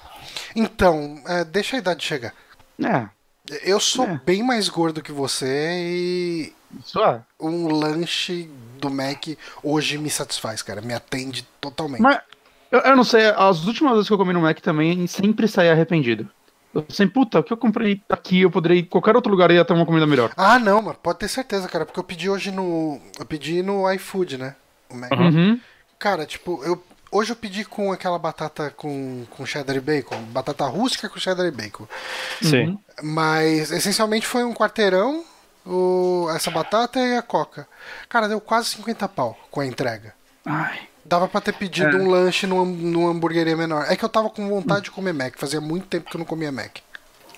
Então, 0.57 1.21
é, 1.27 1.45
deixa 1.45 1.77
a 1.77 1.79
idade 1.79 2.05
chegar. 2.05 2.33
É, 2.85 3.07
Eu 3.65 3.81
sou 3.81 4.05
É. 4.05 4.21
bem 4.25 4.43
mais 4.43 4.69
gordo 4.69 5.03
que 5.03 5.13
você 5.13 5.47
e 5.81 6.53
isso 6.79 7.03
é. 7.03 7.21
um 7.41 7.69
lanche 7.69 8.49
do 8.79 8.91
Mac 8.91 9.27
hoje 9.63 9.97
me 9.99 10.11
satisfaz, 10.11 10.61
cara. 10.63 10.81
Me 10.83 10.93
atende 10.93 11.47
totalmente. 11.61 12.01
Mas, 12.03 12.21
eu, 12.71 12.81
eu 12.81 12.95
não 12.97 13.05
sei, 13.05 13.25
as 13.37 13.65
últimas 13.65 13.93
vezes 13.95 14.07
que 14.07 14.13
eu 14.13 14.19
comi 14.19 14.33
no 14.35 14.43
Mac 14.43 14.59
também, 14.61 15.07
sempre 15.07 15.49
saí 15.49 15.71
arrependido. 15.71 16.29
Eu 16.75 16.85
sempre, 16.91 17.15
puta, 17.15 17.41
o 17.41 17.43
que 17.43 17.53
eu 17.53 17.57
comprei 17.57 18.03
aqui, 18.09 18.43
eu 18.43 18.51
poderia 18.51 18.77
ir 18.77 18.83
em 18.83 18.85
qualquer 18.85 19.17
outro 19.17 19.31
lugar 19.31 19.51
e 19.51 19.55
ia 19.55 19.65
ter 19.65 19.73
uma 19.73 19.87
comida 19.87 20.07
melhor. 20.07 20.33
Ah, 20.37 20.59
não, 20.59 20.83
mas 20.83 20.97
pode 20.97 21.19
ter 21.19 21.29
certeza, 21.29 21.69
cara, 21.69 21.87
porque 21.87 21.99
eu 21.99 22.05
pedi 22.05 22.29
hoje 22.29 22.51
no. 22.51 23.01
Eu 23.19 23.25
pedi 23.25 23.63
no 23.63 23.91
iFood, 23.93 24.37
né? 24.37 24.55
O 24.91 24.95
Mac. 24.95 25.11
Uhum. 25.13 25.59
Cara, 25.99 26.27
tipo, 26.27 26.63
eu. 26.65 26.83
Hoje 27.11 27.33
eu 27.33 27.37
pedi 27.37 27.65
com 27.65 27.91
aquela 27.91 28.19
batata 28.19 28.71
com, 28.77 29.25
com 29.31 29.47
cheddar 29.47 29.75
e 29.75 29.81
bacon. 29.81 30.21
Batata 30.25 30.67
rústica 30.67 31.09
com 31.09 31.19
cheddar 31.19 31.47
e 31.47 31.51
bacon. 31.51 31.87
Sim. 32.43 32.79
Mas 33.03 33.73
essencialmente 33.73 34.27
foi 34.27 34.45
um 34.45 34.53
quarteirão, 34.53 35.25
o, 35.65 36.29
essa 36.37 36.51
batata 36.51 36.99
e 37.01 37.17
a 37.17 37.23
coca. 37.23 37.67
Cara, 38.11 38.29
deu 38.29 38.43
quase 38.43 38.69
50 38.69 39.09
pau 39.09 39.39
com 39.51 39.61
a 39.61 39.67
entrega. 39.67 40.15
Ai. 40.45 40.81
Dava 41.09 41.27
pra 41.29 41.41
ter 41.41 41.53
pedido 41.55 41.97
É. 41.97 42.01
um 42.01 42.09
lanche 42.11 42.47
numa, 42.47 42.65
numa 42.65 43.11
hamburgueria 43.11 43.57
menor. 43.57 43.85
É 43.89 43.97
que 43.97 44.05
eu 44.05 44.09
tava 44.09 44.29
com 44.29 44.49
vontade 44.49 44.85
de 44.87 44.91
comer 44.91 45.15
Mac. 45.15 45.35
Fazia 45.39 45.61
muito 45.61 45.87
tempo 45.87 46.11
que 46.11 46.17
eu 46.17 46.19
não 46.19 46.27
comia 46.27 46.53
Mac. 46.53 46.79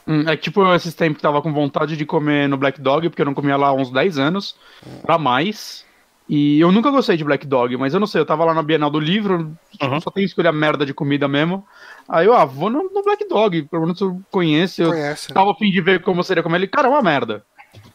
Hum, 0.09 0.25
É 0.29 0.37
que, 0.37 0.43
tipo, 0.45 0.61
eu 0.63 0.75
esses 0.75 0.95
tempos 0.95 1.23
tava 1.23 1.41
com 1.41 1.53
vontade 1.53 1.97
de 1.97 2.05
comer 2.05 2.49
no 2.49 2.57
Black 2.57 2.81
Dog, 2.81 3.09
porque 3.09 3.23
eu 3.23 3.27
não 3.27 3.35
comia 3.35 3.57
lá 3.57 3.69
há 3.69 3.73
uns 3.73 3.91
10 3.91 4.19
anos, 4.19 4.57
pra 5.03 5.19
mais. 5.19 5.85
E 6.29 6.61
eu 6.61 6.71
nunca 6.73 6.91
gostei 6.91 7.17
de 7.17 7.25
Black 7.25 7.47
Dog, 7.47 7.77
mas 7.77 7.93
eu 7.93 7.99
não 8.01 8.07
sei, 8.07 8.21
eu 8.21 8.27
tava 8.27 8.45
lá 8.45 8.55
na 8.55 8.63
Bienal 8.63 8.89
do 8.91 9.01
Livro, 9.01 9.53
Uhum. 9.83 10.01
só 10.01 10.11
tenho 10.11 10.25
que 10.27 10.31
escolher 10.31 10.49
a 10.49 10.53
merda 10.53 10.87
de 10.87 10.95
comida 10.95 11.27
mesmo. 11.29 11.65
Aí 12.09 12.27
eu, 12.27 12.35
ah, 12.35 12.45
vou 12.45 12.71
no, 12.71 12.85
no 12.85 13.03
Black 13.03 13.29
Dog, 13.29 13.63
pelo 13.65 13.83
menos 13.83 14.01
eu 14.01 14.21
conheço, 14.31 14.81
eu 14.83 14.91
Conhece, 14.91 15.29
né? 15.29 15.35
tava 15.35 15.51
a 15.51 15.55
fim 15.55 15.71
de 15.71 15.81
ver 15.81 16.03
como 16.03 16.23
seria 16.25 16.43
comer 16.43 16.59
ele. 16.59 16.69
Cara, 16.69 16.87
é 16.87 16.91
uma 16.91 17.03
merda. 17.03 17.45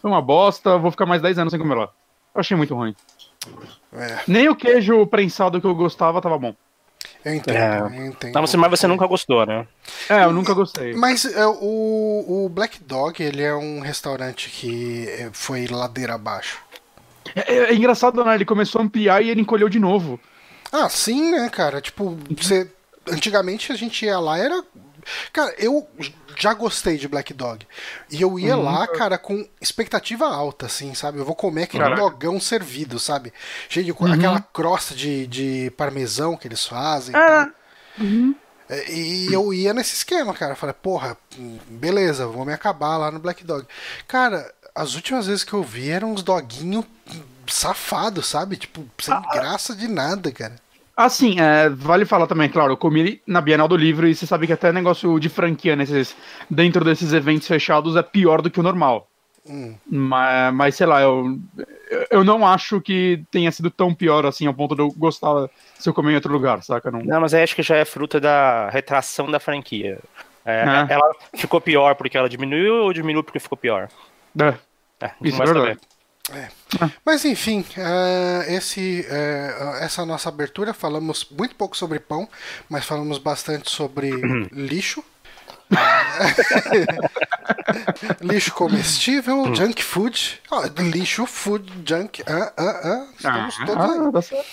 Foi 0.01 0.11
uma 0.11 0.21
bosta, 0.21 0.77
vou 0.77 0.91
ficar 0.91 1.05
mais 1.05 1.21
10 1.21 1.37
anos 1.39 1.51
sem 1.51 1.59
comer 1.59 1.75
lá. 1.75 1.89
Eu 2.33 2.39
achei 2.41 2.55
muito 2.57 2.75
ruim. 2.75 2.93
É, 3.93 4.19
Nem 4.27 4.49
o 4.49 4.55
queijo 4.55 5.05
prensado 5.07 5.59
que 5.61 5.67
eu 5.67 5.75
gostava 5.75 6.21
tava 6.21 6.37
bom. 6.37 6.55
eu 7.23 7.33
entendo, 7.35 7.55
É. 7.55 7.79
eu 7.79 8.05
entendo. 8.07 8.33
Não, 8.33 8.41
você, 8.45 8.57
mas 8.57 8.69
você 8.69 8.87
nunca 8.87 9.05
gostou, 9.07 9.45
né? 9.45 9.65
É, 10.09 10.23
eu 10.23 10.33
nunca 10.33 10.53
gostei. 10.53 10.93
Mas 10.93 11.25
é, 11.25 11.45
o, 11.47 12.45
o 12.45 12.49
Black 12.49 12.83
Dog, 12.83 13.21
ele 13.21 13.41
é 13.43 13.53
um 13.55 13.79
restaurante 13.79 14.49
que 14.49 15.07
é, 15.09 15.29
foi 15.31 15.67
ladeira 15.67 16.15
abaixo. 16.15 16.59
É, 17.35 17.53
é 17.55 17.73
engraçado, 17.75 18.23
né? 18.23 18.35
Ele 18.35 18.45
começou 18.45 18.79
a 18.81 18.83
ampliar 18.83 19.21
e 19.23 19.29
ele 19.29 19.41
encolheu 19.41 19.67
de 19.69 19.79
novo. 19.79 20.19
Ah, 20.71 20.89
sim, 20.89 21.31
né, 21.31 21.49
cara? 21.49 21.81
Tipo, 21.81 22.17
você. 22.37 22.69
Antigamente 23.07 23.71
a 23.71 23.75
gente 23.75 24.05
ia 24.05 24.19
lá, 24.19 24.37
era. 24.37 24.63
Cara, 25.33 25.53
eu 25.57 25.87
já 26.37 26.53
gostei 26.53 26.97
de 26.97 27.07
Black 27.07 27.33
Dog. 27.33 27.65
E 28.09 28.21
eu 28.21 28.37
ia 28.39 28.55
lá, 28.55 28.87
cara, 28.87 29.17
com 29.17 29.47
expectativa 29.61 30.25
alta, 30.27 30.65
assim, 30.65 30.93
sabe? 30.93 31.17
Eu 31.19 31.25
vou 31.25 31.35
comer 31.35 31.63
aquele 31.63 31.83
Caraca. 31.83 32.01
dogão 32.01 32.39
servido, 32.39 32.99
sabe? 32.99 33.31
Cheio 33.69 33.85
de 33.85 33.93
co- 33.93 34.05
aquela 34.07 34.41
crosta 34.41 34.93
de, 34.95 35.27
de 35.27 35.71
parmesão 35.77 36.35
que 36.35 36.47
eles 36.47 36.65
fazem. 36.65 37.13
e 37.13 37.17
Ah. 37.17 37.45
tal. 37.97 38.35
É, 38.67 38.91
E 38.91 39.31
eu 39.31 39.53
ia 39.53 39.73
nesse 39.73 39.93
esquema, 39.95 40.33
cara. 40.33 40.53
Eu 40.53 40.57
Falei, 40.57 40.73
porra, 40.81 41.15
hum, 41.37 41.59
beleza, 41.69 42.25
vou 42.27 42.43
me 42.45 42.51
acabar 42.53 42.97
lá 42.97 43.11
no 43.11 43.19
Black 43.19 43.43
Dog. 43.43 43.65
Cara, 44.07 44.51
as 44.73 44.95
últimas 44.95 45.27
vezes 45.27 45.43
que 45.43 45.53
eu 45.53 45.61
vi 45.63 45.89
eram 45.89 46.11
uns 46.13 46.23
doguinhos 46.23 46.83
safados, 47.47 48.25
sabe? 48.27 48.57
Tipo, 48.57 48.83
sem 48.99 49.21
graça 49.31 49.75
de 49.75 49.87
nada, 49.87 50.31
cara. 50.31 50.55
Assim, 50.95 51.39
é, 51.41 51.69
vale 51.69 52.05
falar 52.05 52.25
também, 52.25 52.47
claro, 52.47 52.71
eu 52.71 52.77
comi 52.77 53.01
ele 53.01 53.21
na 53.27 53.41
Bienal 53.41 53.67
do 53.67 53.75
Livro 53.75 54.07
e 54.07 54.15
você 54.15 54.25
sabe 54.25 54.47
que 54.47 54.53
até 54.53 54.71
negócio 54.71 55.19
de 55.19 55.27
franquia 55.27 55.75
nesses, 55.75 56.15
dentro 56.49 56.85
desses 56.85 57.11
eventos 57.11 57.47
fechados 57.47 57.97
é 57.97 58.01
pior 58.01 58.41
do 58.41 58.49
que 58.49 58.61
o 58.61 58.63
normal. 58.63 59.09
Hum. 59.47 59.75
Mas, 59.85 60.53
mas 60.53 60.75
sei 60.75 60.87
lá, 60.87 61.01
eu, 61.01 61.37
eu 62.09 62.23
não 62.23 62.47
acho 62.47 62.79
que 62.79 63.23
tenha 63.29 63.51
sido 63.51 63.69
tão 63.69 63.93
pior 63.93 64.25
assim 64.25 64.47
ao 64.47 64.53
ponto 64.53 64.73
de 64.73 64.81
eu 64.81 64.91
gostar 64.91 65.49
se 65.77 65.87
eu 65.87 65.93
comer 65.93 66.13
em 66.13 66.15
outro 66.15 66.31
lugar, 66.31 66.63
saca? 66.63 66.89
Não, 66.89 67.01
Não, 67.01 67.21
mas 67.21 67.33
aí 67.33 67.43
acho 67.43 67.55
que 67.55 67.61
já 67.61 67.75
é 67.75 67.85
fruta 67.85 68.19
da 68.19 68.69
retração 68.69 69.29
da 69.29 69.39
franquia. 69.39 69.99
É, 70.45 70.61
É. 70.61 70.93
Ela 70.93 71.11
ficou 71.35 71.59
pior 71.59 71.95
porque 71.95 72.17
ela 72.17 72.29
diminuiu 72.29 72.75
ou 72.83 72.93
diminuiu 72.93 73.23
porque 73.23 73.39
ficou 73.39 73.57
pior? 73.57 73.89
É, 74.39 74.53
É, 75.01 75.11
Isso 75.21 75.41
é 75.41 75.45
verdade. 75.45 75.67
saber. 75.67 75.94
Mas 77.05 77.23
enfim, 77.25 77.63
é, 77.77 78.53
esse, 78.55 79.05
é, 79.09 79.77
essa 79.81 80.05
nossa 80.05 80.29
abertura 80.29 80.73
falamos 80.73 81.27
muito 81.29 81.55
pouco 81.55 81.75
sobre 81.77 81.99
pão, 81.99 82.27
mas 82.69 82.85
falamos 82.85 83.17
bastante 83.17 83.69
sobre 83.69 84.09
lixo. 84.51 85.03
lixo 88.21 88.53
comestível, 88.53 89.53
junk 89.55 89.83
food, 89.83 90.39
Ó, 90.51 90.63
lixo, 90.79 91.25
food, 91.25 91.71
junk. 91.85 92.23
Ah, 92.27 92.53
ah, 92.55 92.79
ah, 92.83 93.07
estamos 93.15 93.55
todos 93.65 94.31
aí. 94.31 94.39
ah, 94.39 94.43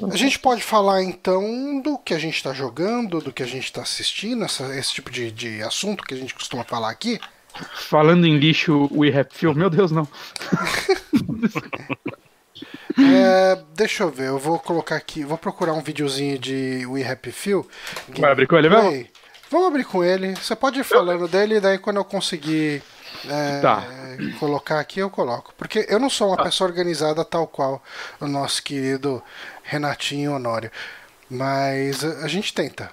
tá. 0.00 0.06
A 0.12 0.16
gente 0.16 0.38
pode 0.38 0.62
falar 0.62 1.02
então 1.02 1.80
do 1.82 1.98
que 1.98 2.14
a 2.14 2.18
gente 2.18 2.36
está 2.36 2.52
jogando, 2.52 3.20
do 3.20 3.32
que 3.32 3.42
a 3.42 3.46
gente 3.46 3.64
está 3.64 3.82
assistindo, 3.82 4.44
essa- 4.44 4.74
esse 4.76 4.92
tipo 4.94 5.10
de, 5.10 5.30
de 5.30 5.62
assunto 5.62 6.04
que 6.04 6.14
a 6.14 6.16
gente 6.16 6.34
costuma 6.34 6.64
falar 6.64 6.90
aqui. 6.90 7.20
Falando 7.88 8.26
em 8.26 8.36
lixo, 8.38 8.88
We 8.90 9.16
Have 9.16 9.28
Film, 9.32 9.54
meu 9.54 9.70
Deus, 9.70 9.92
não. 9.92 10.08
É, 12.96 13.60
deixa 13.74 14.04
eu 14.04 14.10
ver, 14.10 14.28
eu 14.28 14.38
vou 14.38 14.58
colocar 14.58 14.94
aqui, 14.94 15.24
vou 15.24 15.36
procurar 15.36 15.72
um 15.72 15.82
videozinho 15.82 16.38
de 16.38 16.86
We 16.86 17.02
Happy 17.04 17.32
Few. 17.32 17.68
Vai 18.16 18.30
abrir 18.30 18.46
com 18.46 18.56
ele 18.56 18.68
mesmo? 18.68 19.08
Vamos 19.50 19.68
abrir 19.68 19.84
com 19.84 20.04
ele. 20.04 20.34
Você 20.36 20.54
pode 20.54 20.80
ir 20.80 20.84
falando 20.84 21.26
dele, 21.26 21.60
daí 21.60 21.78
quando 21.78 21.96
eu 21.96 22.04
conseguir 22.04 22.82
é, 23.28 23.60
tá. 23.60 23.84
colocar 24.38 24.80
aqui, 24.80 25.00
eu 25.00 25.10
coloco. 25.10 25.52
Porque 25.56 25.86
eu 25.88 25.98
não 25.98 26.08
sou 26.08 26.28
uma 26.28 26.40
ah. 26.40 26.44
pessoa 26.44 26.68
organizada 26.68 27.24
tal 27.24 27.46
qual 27.46 27.82
o 28.20 28.26
nosso 28.26 28.62
querido 28.62 29.22
Renatinho 29.62 30.34
Honório. 30.34 30.70
Mas 31.28 32.04
a, 32.04 32.28
gente 32.28 32.52
tenta. 32.52 32.90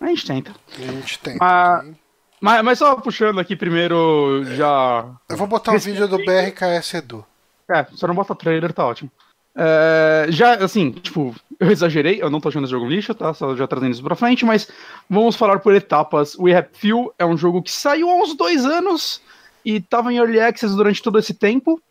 A 0.00 0.06
gente 0.06 0.26
tenta. 0.26 0.54
A 0.78 0.92
gente 0.92 1.18
tenta. 1.18 1.38
Mas, 1.38 1.96
mas, 2.40 2.64
mas 2.64 2.78
só 2.78 2.96
puxando 2.96 3.40
aqui 3.40 3.56
primeiro, 3.56 4.44
já. 4.56 5.04
Eu 5.28 5.36
vou 5.36 5.46
botar 5.46 5.72
o 5.72 5.74
um 5.74 5.78
vídeo 5.78 6.08
do 6.08 6.18
BRKS 6.18 6.94
Edu. 6.94 7.24
É, 7.70 7.86
só 7.92 8.06
não 8.06 8.14
bota 8.14 8.34
trailer, 8.34 8.72
tá 8.72 8.86
ótimo. 8.86 9.10
É, 9.54 10.26
já, 10.30 10.54
assim, 10.54 10.92
tipo, 10.92 11.34
eu 11.58 11.70
exagerei, 11.70 12.22
eu 12.22 12.30
não 12.30 12.40
tô 12.40 12.48
achando 12.48 12.64
esse 12.64 12.70
jogo 12.70 12.86
lixo, 12.86 13.14
tá? 13.14 13.34
Só 13.34 13.56
já 13.56 13.66
trazendo 13.66 13.92
isso 13.92 14.02
pra 14.02 14.14
frente, 14.14 14.44
mas 14.44 14.70
vamos 15.10 15.36
falar 15.36 15.58
por 15.58 15.74
etapas. 15.74 16.38
We 16.38 16.54
Have 16.54 16.68
Few 16.72 17.12
é 17.18 17.26
um 17.26 17.36
jogo 17.36 17.62
que 17.62 17.72
saiu 17.72 18.08
há 18.08 18.14
uns 18.14 18.34
dois 18.34 18.64
anos 18.64 19.20
e 19.64 19.80
tava 19.80 20.12
em 20.12 20.16
Early 20.16 20.40
Access 20.40 20.74
durante 20.76 21.02
todo 21.02 21.18
esse 21.18 21.34
tempo. 21.34 21.82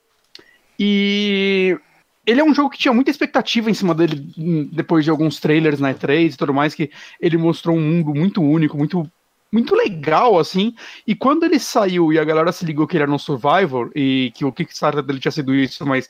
E 0.79 1.77
ele 2.25 2.39
é 2.39 2.43
um 2.43 2.53
jogo 2.53 2.69
que 2.69 2.77
tinha 2.77 2.93
muita 2.93 3.11
expectativa 3.11 3.69
em 3.69 3.73
cima 3.73 3.93
dele 3.93 4.31
depois 4.71 5.03
de 5.03 5.11
alguns 5.11 5.39
trailers 5.39 5.79
na 5.79 5.93
E3 5.93 6.33
e 6.33 6.37
tudo 6.37 6.53
mais, 6.53 6.73
que 6.73 6.89
ele 7.19 7.37
mostrou 7.37 7.75
um 7.75 7.81
mundo 7.81 8.13
muito 8.13 8.41
único, 8.41 8.77
muito 8.77 9.09
muito 9.57 9.75
legal, 9.75 10.37
assim. 10.37 10.75
E 11.05 11.15
quando 11.15 11.43
ele 11.43 11.59
saiu 11.59 12.13
e 12.13 12.19
a 12.19 12.23
galera 12.23 12.51
se 12.51 12.63
ligou 12.63 12.85
que 12.85 12.95
ele 12.95 13.03
era 13.03 13.11
um 13.11 13.17
Survivor 13.17 13.89
e 13.95 14.31
que 14.35 14.45
o 14.45 14.51
Kickstarter 14.51 15.01
dele 15.01 15.19
tinha 15.19 15.31
sido 15.31 15.53
isso, 15.55 15.83
mas 15.83 16.07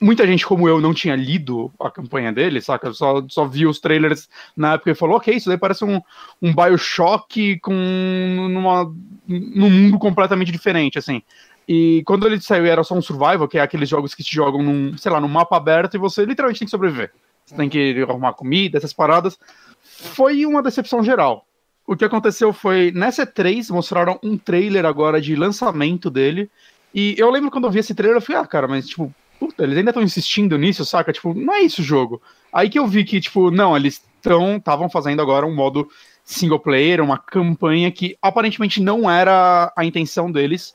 muita 0.00 0.26
gente 0.26 0.44
como 0.44 0.68
eu 0.68 0.80
não 0.80 0.92
tinha 0.92 1.14
lido 1.14 1.72
a 1.80 1.88
campanha 1.88 2.32
dele, 2.32 2.60
saca? 2.60 2.92
Só, 2.92 3.24
só 3.28 3.46
vi 3.46 3.64
os 3.64 3.78
trailers 3.78 4.28
na 4.56 4.74
época 4.74 4.90
e 4.90 4.94
falou, 4.94 5.16
ok, 5.16 5.34
isso 5.34 5.48
daí 5.48 5.56
parece 5.56 5.84
um, 5.84 6.00
um 6.42 6.52
Bioshock 6.52 7.60
com 7.60 7.72
numa, 8.50 8.92
num 9.28 9.70
mundo 9.70 9.98
completamente 9.98 10.50
diferente, 10.50 10.98
assim. 10.98 11.22
E 11.66 12.02
quando 12.04 12.26
ele 12.26 12.40
saiu 12.40 12.66
era 12.66 12.82
só 12.82 12.94
um 12.94 13.00
survival, 13.00 13.46
que 13.46 13.56
é 13.56 13.60
aqueles 13.62 13.88
jogos 13.88 14.14
que 14.14 14.24
te 14.24 14.34
jogam 14.34 14.62
num, 14.62 14.98
sei 14.98 15.12
lá, 15.12 15.20
num 15.20 15.28
mapa 15.28 15.56
aberto 15.56 15.94
e 15.94 15.98
você 15.98 16.24
literalmente 16.24 16.58
tem 16.58 16.66
que 16.66 16.72
sobreviver. 16.72 17.12
Você 17.46 17.54
tem 17.54 17.68
que 17.68 18.02
arrumar 18.02 18.32
comida, 18.32 18.76
essas 18.76 18.92
paradas. 18.92 19.38
Foi 19.80 20.44
uma 20.44 20.62
decepção 20.62 21.04
geral. 21.04 21.46
O 21.86 21.96
que 21.96 22.04
aconteceu 22.04 22.52
foi, 22.52 22.90
nessa 22.92 23.26
E3, 23.26 23.70
mostraram 23.70 24.18
um 24.22 24.38
trailer 24.38 24.86
agora 24.86 25.20
de 25.20 25.36
lançamento 25.36 26.10
dele. 26.10 26.50
E 26.94 27.14
eu 27.18 27.30
lembro 27.30 27.50
quando 27.50 27.64
eu 27.64 27.70
vi 27.70 27.80
esse 27.80 27.94
trailer, 27.94 28.16
eu 28.16 28.22
falei, 28.22 28.42
ah, 28.42 28.46
cara, 28.46 28.66
mas 28.66 28.88
tipo, 28.88 29.14
puta, 29.38 29.64
eles 29.64 29.76
ainda 29.76 29.90
estão 29.90 30.02
insistindo 30.02 30.56
nisso, 30.56 30.84
saca? 30.84 31.12
Tipo, 31.12 31.34
não 31.34 31.52
é 31.52 31.60
isso 31.60 31.82
o 31.82 31.84
jogo. 31.84 32.22
Aí 32.52 32.70
que 32.70 32.78
eu 32.78 32.86
vi 32.86 33.04
que, 33.04 33.20
tipo, 33.20 33.50
não, 33.50 33.76
eles 33.76 34.02
estavam 34.56 34.88
fazendo 34.88 35.20
agora 35.20 35.44
um 35.44 35.54
modo 35.54 35.88
single 36.24 36.58
player, 36.58 37.02
uma 37.02 37.18
campanha 37.18 37.90
que 37.90 38.16
aparentemente 38.22 38.80
não 38.80 39.10
era 39.10 39.70
a 39.76 39.84
intenção 39.84 40.32
deles. 40.32 40.74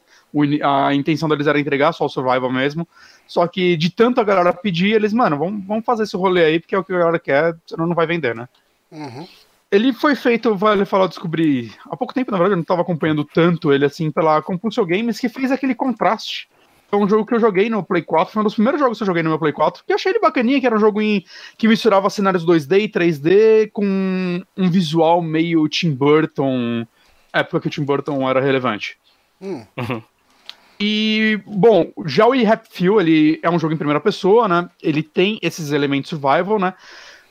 A 0.64 0.94
intenção 0.94 1.28
deles 1.28 1.48
era 1.48 1.60
entregar 1.60 1.92
só 1.92 2.06
o 2.06 2.10
survival 2.10 2.52
mesmo. 2.52 2.88
Só 3.28 3.48
que 3.48 3.76
de 3.76 3.90
tanto 3.90 4.22
a 4.22 4.24
galera 4.24 4.54
pedir, 4.54 4.94
eles, 4.94 5.14
mano, 5.14 5.38
vamos, 5.40 5.66
vamos 5.66 5.86
fazer 5.86 6.04
esse 6.04 6.16
rolê 6.16 6.46
aí, 6.46 6.60
porque 6.60 6.76
é 6.76 6.78
o 6.78 6.84
que 6.84 6.94
a 6.94 7.00
galera 7.00 7.20
quer, 7.20 7.56
senão 7.66 7.88
não 7.88 7.96
vai 7.96 8.06
vender, 8.06 8.36
né? 8.36 8.48
Uhum. 8.92 9.28
Ele 9.72 9.94
foi 9.94 10.16
feito, 10.16 10.56
vale 10.56 10.84
falar, 10.86 11.08
descobri 11.08 11.72
há 11.90 11.96
pouco 11.96 12.14
tempo, 12.14 12.32
na 12.32 12.38
verdade, 12.38 12.54
eu 12.54 12.58
não 12.58 12.64
estava 12.64 12.82
acompanhando 12.82 13.24
tanto 13.24 13.72
ele 13.72 13.86
assim 13.86 14.12
pela 14.12 14.42
Compulsion 14.42 14.86
Games, 14.86 15.20
que 15.20 15.30
fez 15.30 15.52
aquele 15.52 15.76
contraste 15.76 16.50
é 16.92 16.96
um 16.96 17.08
jogo 17.08 17.26
que 17.26 17.36
eu 17.36 17.40
joguei 17.40 17.70
no 17.70 17.84
Play 17.84 18.02
4, 18.02 18.34
foi 18.34 18.42
um 18.42 18.44
dos 18.44 18.56
primeiros 18.56 18.82
jogos 18.82 18.98
que 18.98 19.04
eu 19.04 19.08
joguei 19.08 19.22
no 19.22 19.30
meu 19.30 19.40
Play 19.40 19.54
4, 19.54 19.84
que 19.86 19.92
eu 19.92 19.96
achei 19.96 20.12
ele 20.12 20.20
bacaninha, 20.20 20.60
que 20.60 20.66
era 20.66 20.76
um 20.76 20.80
jogo 20.80 21.02
em, 21.02 21.24
que 21.58 21.68
misturava 21.68 22.10
cenários 22.10 22.46
2D 22.46 22.82
e 22.82 22.90
3D 22.90 23.72
com 23.72 24.42
um 24.58 24.70
visual 24.70 25.22
meio 25.22 25.68
Tim 25.70 25.94
Burton, 25.94 26.86
época 27.32 27.62
que 27.62 27.68
o 27.68 27.70
Tim 27.70 27.84
Burton 27.84 28.28
era 28.28 28.42
relevante. 28.42 28.98
Hum. 29.42 29.64
Uhum. 29.78 30.02
E, 30.80 31.40
bom, 31.46 31.92
já 32.06 32.26
o 32.26 32.32
Few, 32.70 33.02
ele 33.02 33.40
é 33.44 33.50
um 33.50 33.60
jogo 33.60 33.74
em 33.74 33.78
primeira 33.78 34.00
pessoa, 34.00 34.48
né? 34.48 34.70
Ele 34.82 35.04
tem 35.04 35.38
esses 35.42 35.72
elementos 35.72 36.10
survival, 36.10 36.58
né? 36.58 36.74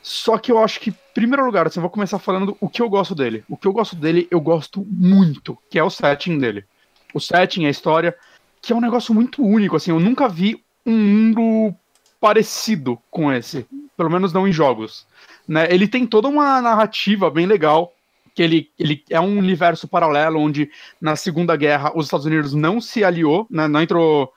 Só 0.08 0.38
que 0.38 0.50
eu 0.50 0.58
acho 0.58 0.80
que, 0.80 0.88
em 0.88 0.94
primeiro 1.12 1.44
lugar, 1.44 1.66
assim, 1.66 1.80
eu 1.80 1.82
vou 1.82 1.90
começar 1.90 2.18
falando 2.18 2.56
o 2.62 2.66
que 2.66 2.80
eu 2.80 2.88
gosto 2.88 3.14
dele. 3.14 3.44
O 3.46 3.58
que 3.58 3.68
eu 3.68 3.74
gosto 3.74 3.94
dele, 3.94 4.26
eu 4.30 4.40
gosto 4.40 4.82
muito, 4.88 5.58
que 5.68 5.78
é 5.78 5.84
o 5.84 5.90
setting 5.90 6.38
dele. 6.38 6.64
O 7.12 7.20
setting, 7.20 7.66
a 7.66 7.70
história, 7.70 8.16
que 8.62 8.72
é 8.72 8.76
um 8.76 8.80
negócio 8.80 9.12
muito 9.12 9.44
único, 9.44 9.76
assim, 9.76 9.90
eu 9.90 10.00
nunca 10.00 10.26
vi 10.26 10.64
um 10.86 10.96
mundo 10.96 11.74
parecido 12.18 12.98
com 13.10 13.30
esse, 13.30 13.66
pelo 13.98 14.08
menos 14.08 14.32
não 14.32 14.48
em 14.48 14.52
jogos. 14.52 15.06
Né? 15.46 15.68
Ele 15.70 15.86
tem 15.86 16.06
toda 16.06 16.26
uma 16.26 16.58
narrativa 16.62 17.28
bem 17.30 17.44
legal, 17.44 17.92
que 18.34 18.42
ele, 18.42 18.70
ele 18.78 19.04
é 19.10 19.20
um 19.20 19.38
universo 19.38 19.86
paralelo 19.86 20.40
onde 20.40 20.70
na 20.98 21.16
Segunda 21.16 21.54
Guerra 21.54 21.92
os 21.94 22.06
Estados 22.06 22.24
Unidos 22.24 22.54
não 22.54 22.80
se 22.80 23.04
aliou, 23.04 23.46
né? 23.50 23.68
não 23.68 23.82
entrou, 23.82 24.32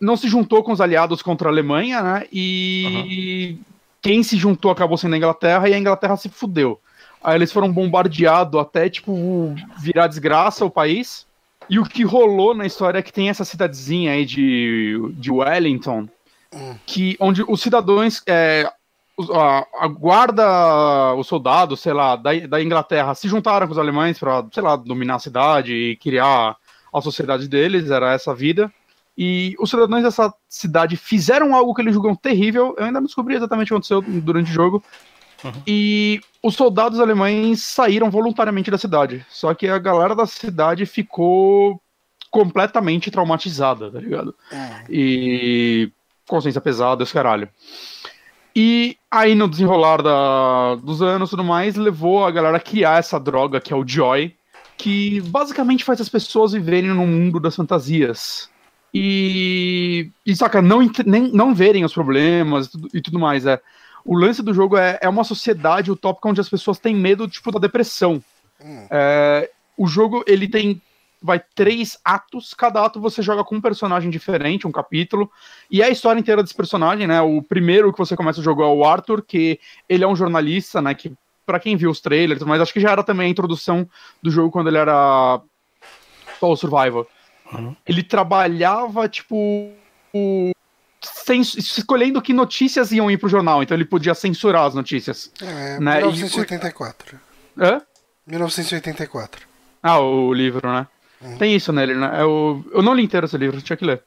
não 0.00 0.16
se 0.16 0.26
juntou 0.26 0.64
com 0.64 0.72
os 0.72 0.80
aliados 0.80 1.22
contra 1.22 1.48
a 1.48 1.52
Alemanha, 1.52 2.02
né? 2.02 2.26
E 2.32 3.58
uhum. 3.58 3.73
Quem 4.04 4.22
se 4.22 4.36
juntou 4.36 4.70
acabou 4.70 4.98
sendo 4.98 5.14
a 5.14 5.16
Inglaterra 5.16 5.66
e 5.66 5.72
a 5.72 5.78
Inglaterra 5.78 6.14
se 6.18 6.28
fudeu. 6.28 6.78
Aí 7.22 7.36
eles 7.36 7.50
foram 7.50 7.72
bombardeados 7.72 8.60
até 8.60 8.86
tipo 8.90 9.54
virar 9.78 10.08
desgraça 10.08 10.62
o 10.62 10.70
país. 10.70 11.26
E 11.70 11.78
o 11.78 11.84
que 11.84 12.04
rolou 12.04 12.54
na 12.54 12.66
história 12.66 12.98
é 12.98 13.02
que 13.02 13.12
tem 13.12 13.30
essa 13.30 13.46
cidadezinha 13.46 14.12
aí 14.12 14.26
de, 14.26 15.10
de 15.14 15.30
Wellington, 15.30 16.06
hum. 16.52 16.74
que, 16.84 17.16
onde 17.18 17.42
os 17.48 17.62
cidadãos, 17.62 18.22
é, 18.26 18.70
a, 19.32 19.66
a, 19.80 19.88
guarda, 19.88 21.14
os 21.14 21.26
soldados, 21.26 21.80
sei 21.80 21.94
lá, 21.94 22.14
da, 22.14 22.38
da 22.46 22.62
Inglaterra 22.62 23.14
se 23.14 23.26
juntaram 23.26 23.66
com 23.66 23.72
os 23.72 23.78
alemães 23.78 24.18
para, 24.18 24.44
sei 24.52 24.62
lá, 24.62 24.76
dominar 24.76 25.14
a 25.14 25.20
cidade 25.20 25.72
e 25.72 25.96
criar 25.96 26.54
a 26.92 27.00
sociedade 27.00 27.48
deles, 27.48 27.90
era 27.90 28.12
essa 28.12 28.34
vida. 28.34 28.70
E 29.16 29.54
os 29.60 29.70
cidadãos 29.70 30.02
dessa 30.02 30.34
cidade 30.48 30.96
fizeram 30.96 31.54
algo 31.54 31.74
que 31.74 31.82
eles 31.82 31.94
julgam 31.94 32.16
terrível. 32.16 32.74
Eu 32.76 32.84
ainda 32.84 33.00
não 33.00 33.06
descobri 33.06 33.36
exatamente 33.36 33.66
o 33.66 33.68
que 33.68 33.74
aconteceu 33.74 34.02
durante 34.02 34.50
o 34.50 34.54
jogo, 34.54 34.82
Uhum. 35.44 35.62
E 35.66 36.20
os 36.42 36.54
soldados 36.54 36.98
alemães 36.98 37.62
saíram 37.62 38.10
voluntariamente 38.10 38.70
da 38.70 38.78
cidade. 38.78 39.24
Só 39.28 39.52
que 39.52 39.68
a 39.68 39.78
galera 39.78 40.14
da 40.14 40.26
cidade 40.26 40.86
ficou 40.86 41.80
completamente 42.30 43.10
traumatizada, 43.10 43.90
tá 43.90 44.00
ligado? 44.00 44.34
É. 44.50 44.84
E 44.88 45.92
consciência 46.26 46.60
pesada, 46.60 47.02
esse 47.02 47.12
caralho. 47.12 47.48
E 48.56 48.96
aí, 49.10 49.34
no 49.34 49.48
desenrolar 49.48 50.00
da, 50.00 50.76
dos 50.76 51.02
anos 51.02 51.28
e 51.28 51.30
tudo 51.30 51.44
mais, 51.44 51.76
levou 51.76 52.24
a 52.24 52.30
galera 52.30 52.56
a 52.56 52.60
criar 52.60 52.98
essa 52.98 53.18
droga 53.18 53.60
que 53.60 53.72
é 53.72 53.76
o 53.76 53.86
Joy, 53.86 54.34
que 54.76 55.20
basicamente 55.22 55.84
faz 55.84 56.00
as 56.00 56.08
pessoas 56.08 56.52
viverem 56.52 56.90
no 56.90 57.06
mundo 57.06 57.38
das 57.38 57.54
fantasias. 57.54 58.48
E, 58.94 60.10
e 60.24 60.36
saca, 60.36 60.62
não, 60.62 60.80
nem, 61.04 61.32
não 61.32 61.52
verem 61.52 61.84
os 61.84 61.92
problemas 61.92 62.66
e 62.66 62.70
tudo, 62.70 62.88
e 62.94 63.00
tudo 63.00 63.18
mais. 63.18 63.44
É 63.44 63.60
o 64.04 64.16
lance 64.16 64.42
do 64.42 64.52
jogo 64.52 64.76
é, 64.76 64.98
é 65.00 65.08
uma 65.08 65.24
sociedade 65.24 65.90
utópica 65.90 66.28
onde 66.28 66.40
as 66.40 66.48
pessoas 66.48 66.78
têm 66.78 66.94
medo, 66.94 67.26
tipo, 67.26 67.50
da 67.50 67.58
depressão. 67.58 68.22
Hum. 68.62 68.86
É, 68.90 69.50
o 69.76 69.86
jogo, 69.86 70.22
ele 70.26 70.46
tem 70.46 70.80
vai 71.20 71.42
três 71.54 71.98
atos, 72.04 72.52
cada 72.52 72.84
ato 72.84 73.00
você 73.00 73.22
joga 73.22 73.42
com 73.42 73.56
um 73.56 73.60
personagem 73.60 74.10
diferente, 74.10 74.66
um 74.66 74.72
capítulo, 74.72 75.30
e 75.70 75.80
é 75.80 75.86
a 75.86 75.90
história 75.90 76.20
inteira 76.20 76.42
desse 76.42 76.54
personagem, 76.54 77.06
né? 77.06 77.18
O 77.22 77.40
primeiro 77.40 77.90
que 77.90 77.98
você 77.98 78.14
começa 78.14 78.40
o 78.40 78.42
jogo 78.42 78.62
é 78.62 78.66
o 78.66 78.84
Arthur, 78.84 79.22
que 79.22 79.58
ele 79.88 80.04
é 80.04 80.06
um 80.06 80.14
jornalista, 80.14 80.82
né? 80.82 80.94
Que 80.94 81.10
para 81.46 81.58
quem 81.58 81.78
viu 81.78 81.88
os 81.88 81.98
trailers, 81.98 82.42
mas 82.42 82.60
acho 82.60 82.74
que 82.74 82.80
já 82.80 82.90
era 82.90 83.02
também 83.02 83.26
a 83.26 83.30
introdução 83.30 83.88
do 84.22 84.30
jogo 84.30 84.50
quando 84.50 84.68
ele 84.68 84.76
era 84.76 85.40
o 86.42 86.56
Survivor. 86.56 87.06
Uhum. 87.52 87.76
Ele 87.86 88.02
trabalhava, 88.02 89.08
tipo, 89.08 89.70
escolhendo 91.56 92.22
que 92.22 92.32
notícias 92.32 92.92
iam 92.92 93.10
ir 93.10 93.18
pro 93.18 93.28
jornal, 93.28 93.62
então 93.62 93.76
ele 93.76 93.84
podia 93.84 94.14
censurar 94.14 94.66
as 94.66 94.74
notícias. 94.74 95.30
É, 95.40 95.78
né? 95.78 95.96
1984. 95.98 97.18
E... 97.56 97.62
Hã? 97.62 97.82
1984. 98.26 99.46
Ah, 99.82 100.00
o 100.00 100.32
livro, 100.32 100.66
né? 100.72 100.86
Uhum. 101.20 101.38
Tem 101.38 101.54
isso 101.54 101.72
nele, 101.72 101.94
né? 101.94 102.10
Eu, 102.20 102.64
é 102.72 102.78
eu 102.78 102.82
não 102.82 102.94
li 102.94 103.04
inteiro 103.04 103.26
esse 103.26 103.36
livro, 103.36 103.60
tinha 103.60 103.76
que 103.76 103.84
ler. 103.84 104.02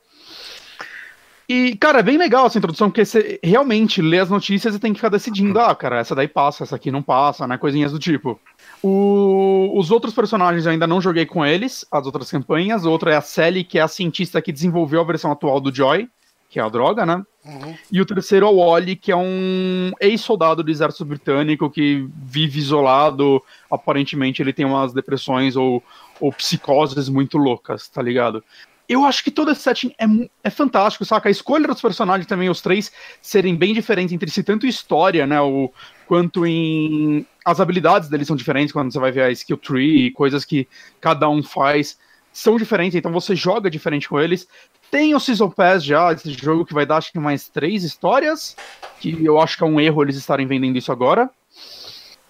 E, 1.49 1.77
cara, 1.77 1.99
é 1.99 2.03
bem 2.03 2.17
legal 2.17 2.45
essa 2.45 2.57
introdução, 2.57 2.89
porque 2.89 3.05
você 3.05 3.39
realmente 3.41 4.01
lê 4.01 4.19
as 4.19 4.29
notícias 4.29 4.75
e 4.75 4.79
tem 4.79 4.91
que 4.91 4.99
ficar 4.99 5.09
decidindo, 5.09 5.57
ah, 5.59 5.73
cara, 5.73 5.99
essa 5.99 6.13
daí 6.13 6.27
passa, 6.27 6.63
essa 6.63 6.75
aqui 6.75 6.91
não 6.91 7.01
passa, 7.01 7.47
né? 7.47 7.57
Coisinhas 7.57 7.91
do 7.93 7.99
tipo. 7.99 8.39
O... 8.83 9.73
Os 9.77 9.91
outros 9.91 10.13
personagens 10.13 10.65
eu 10.65 10.71
ainda 10.71 10.87
não 10.87 11.01
joguei 11.01 11.25
com 11.25 11.45
eles, 11.45 11.85
as 11.91 12.05
outras 12.05 12.31
campanhas. 12.31 12.85
Outra 12.85 13.11
é 13.11 13.15
a 13.15 13.21
Sally, 13.21 13.63
que 13.63 13.79
é 13.79 13.81
a 13.81 13.87
cientista 13.87 14.41
que 14.41 14.51
desenvolveu 14.51 15.01
a 15.01 15.03
versão 15.03 15.31
atual 15.31 15.59
do 15.59 15.73
Joy 15.73 16.07
que 16.49 16.59
é 16.59 16.63
a 16.63 16.69
droga, 16.69 17.05
né? 17.05 17.23
Uhum. 17.45 17.75
E 17.91 18.01
o 18.01 18.05
terceiro 18.05 18.45
é 18.45 18.49
o 18.49 18.57
Wally, 18.57 18.95
que 18.95 19.11
é 19.11 19.15
um 19.15 19.91
ex-soldado 19.99 20.63
do 20.63 20.71
exército 20.71 21.05
britânico 21.05 21.69
que 21.69 22.07
vive 22.15 22.59
isolado. 22.59 23.43
Aparentemente 23.69 24.41
ele 24.41 24.53
tem 24.53 24.65
umas 24.65 24.93
depressões 24.93 25.55
ou, 25.55 25.83
ou 26.19 26.31
psicoses 26.31 27.09
muito 27.09 27.37
loucas, 27.37 27.87
tá 27.89 28.01
ligado? 28.01 28.43
Eu 28.87 29.03
acho 29.03 29.23
que 29.23 29.31
todo 29.31 29.51
esse 29.51 29.61
setting 29.61 29.93
é, 29.99 30.05
é 30.45 30.49
fantástico, 30.49 31.03
saca? 31.03 31.27
A 31.27 31.31
escolha 31.31 31.67
dos 31.67 31.81
personagens 31.81 32.25
também, 32.25 32.49
os 32.49 32.61
três 32.61 32.91
serem 33.21 33.55
bem 33.55 33.73
diferentes 33.73 34.13
entre 34.13 34.31
si, 34.31 34.43
tanto 34.43 34.65
história, 34.65 35.27
né? 35.27 35.39
O, 35.41 35.71
quanto 36.07 36.45
em. 36.45 37.25
As 37.43 37.59
habilidades 37.59 38.09
deles 38.09 38.27
são 38.27 38.35
diferentes 38.35 38.71
quando 38.71 38.91
você 38.91 38.99
vai 38.99 39.11
ver 39.11 39.23
a 39.23 39.31
skill 39.31 39.57
tree 39.57 40.07
e 40.07 40.11
coisas 40.11 40.45
que 40.45 40.67
cada 40.99 41.29
um 41.29 41.43
faz 41.43 41.97
são 42.31 42.55
diferentes, 42.55 42.95
então 42.95 43.11
você 43.11 43.35
joga 43.35 43.69
diferente 43.69 44.07
com 44.07 44.19
eles. 44.19 44.47
Tem 44.91 45.15
o 45.15 45.19
Season 45.19 45.49
Pass 45.49 45.83
já, 45.83 46.13
esse 46.13 46.31
jogo 46.33 46.65
que 46.65 46.73
vai 46.73 46.85
dar 46.85 46.97
acho 46.97 47.11
que 47.11 47.17
mais 47.17 47.49
três 47.49 47.83
histórias, 47.83 48.55
que 48.99 49.25
eu 49.25 49.41
acho 49.41 49.57
que 49.57 49.63
é 49.63 49.65
um 49.65 49.79
erro 49.79 50.03
eles 50.03 50.15
estarem 50.15 50.45
vendendo 50.45 50.77
isso 50.77 50.91
agora. 50.91 51.29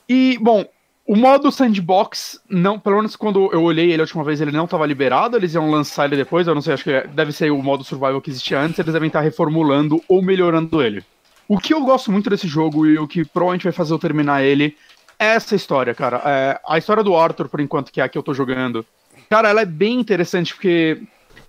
E, 0.08 0.38
bom, 0.40 0.66
o 1.08 1.16
modo 1.16 1.50
sandbox, 1.50 2.38
não, 2.50 2.78
pelo 2.78 2.98
menos 2.98 3.16
quando 3.16 3.50
eu 3.54 3.64
olhei 3.64 3.94
ele 3.94 4.02
a 4.02 4.04
última 4.04 4.26
vez, 4.26 4.42
ele 4.42 4.52
não 4.52 4.66
estava 4.66 4.86
liberado, 4.86 5.38
eles 5.38 5.54
iam 5.54 5.72
lançar 5.72 6.06
ele 6.06 6.18
depois, 6.18 6.46
eu 6.46 6.54
não 6.54 6.62
sei, 6.62 6.74
acho 6.74 6.84
que 6.84 7.08
deve 7.08 7.32
ser 7.32 7.50
o 7.50 7.64
modo 7.64 7.82
survival 7.82 8.22
que 8.22 8.30
existia 8.30 8.60
antes, 8.60 8.78
eles 8.78 8.92
devem 8.92 9.08
estar 9.08 9.22
reformulando 9.22 10.04
ou 10.10 10.22
melhorando 10.22 10.82
ele. 10.82 11.02
O 11.48 11.58
que 11.58 11.74
eu 11.74 11.82
gosto 11.82 12.12
muito 12.12 12.30
desse 12.30 12.46
jogo 12.46 12.86
e 12.86 13.00
o 13.00 13.08
que 13.08 13.24
provavelmente 13.24 13.64
vai 13.64 13.72
fazer 13.72 13.94
eu 13.94 14.00
terminar 14.00 14.44
ele 14.44 14.76
é 15.18 15.28
essa 15.28 15.56
história, 15.56 15.96
cara. 15.96 16.22
É, 16.26 16.60
a 16.68 16.78
história 16.78 17.02
do 17.02 17.16
Arthur, 17.16 17.48
por 17.48 17.62
enquanto, 17.62 17.90
que 17.90 18.02
é 18.02 18.04
a 18.04 18.10
que 18.10 18.18
eu 18.18 18.24
tô 18.24 18.34
jogando, 18.34 18.86
cara, 19.30 19.48
ela 19.48 19.62
é 19.62 19.66
bem 19.66 19.98
interessante 19.98 20.54
porque 20.54 21.02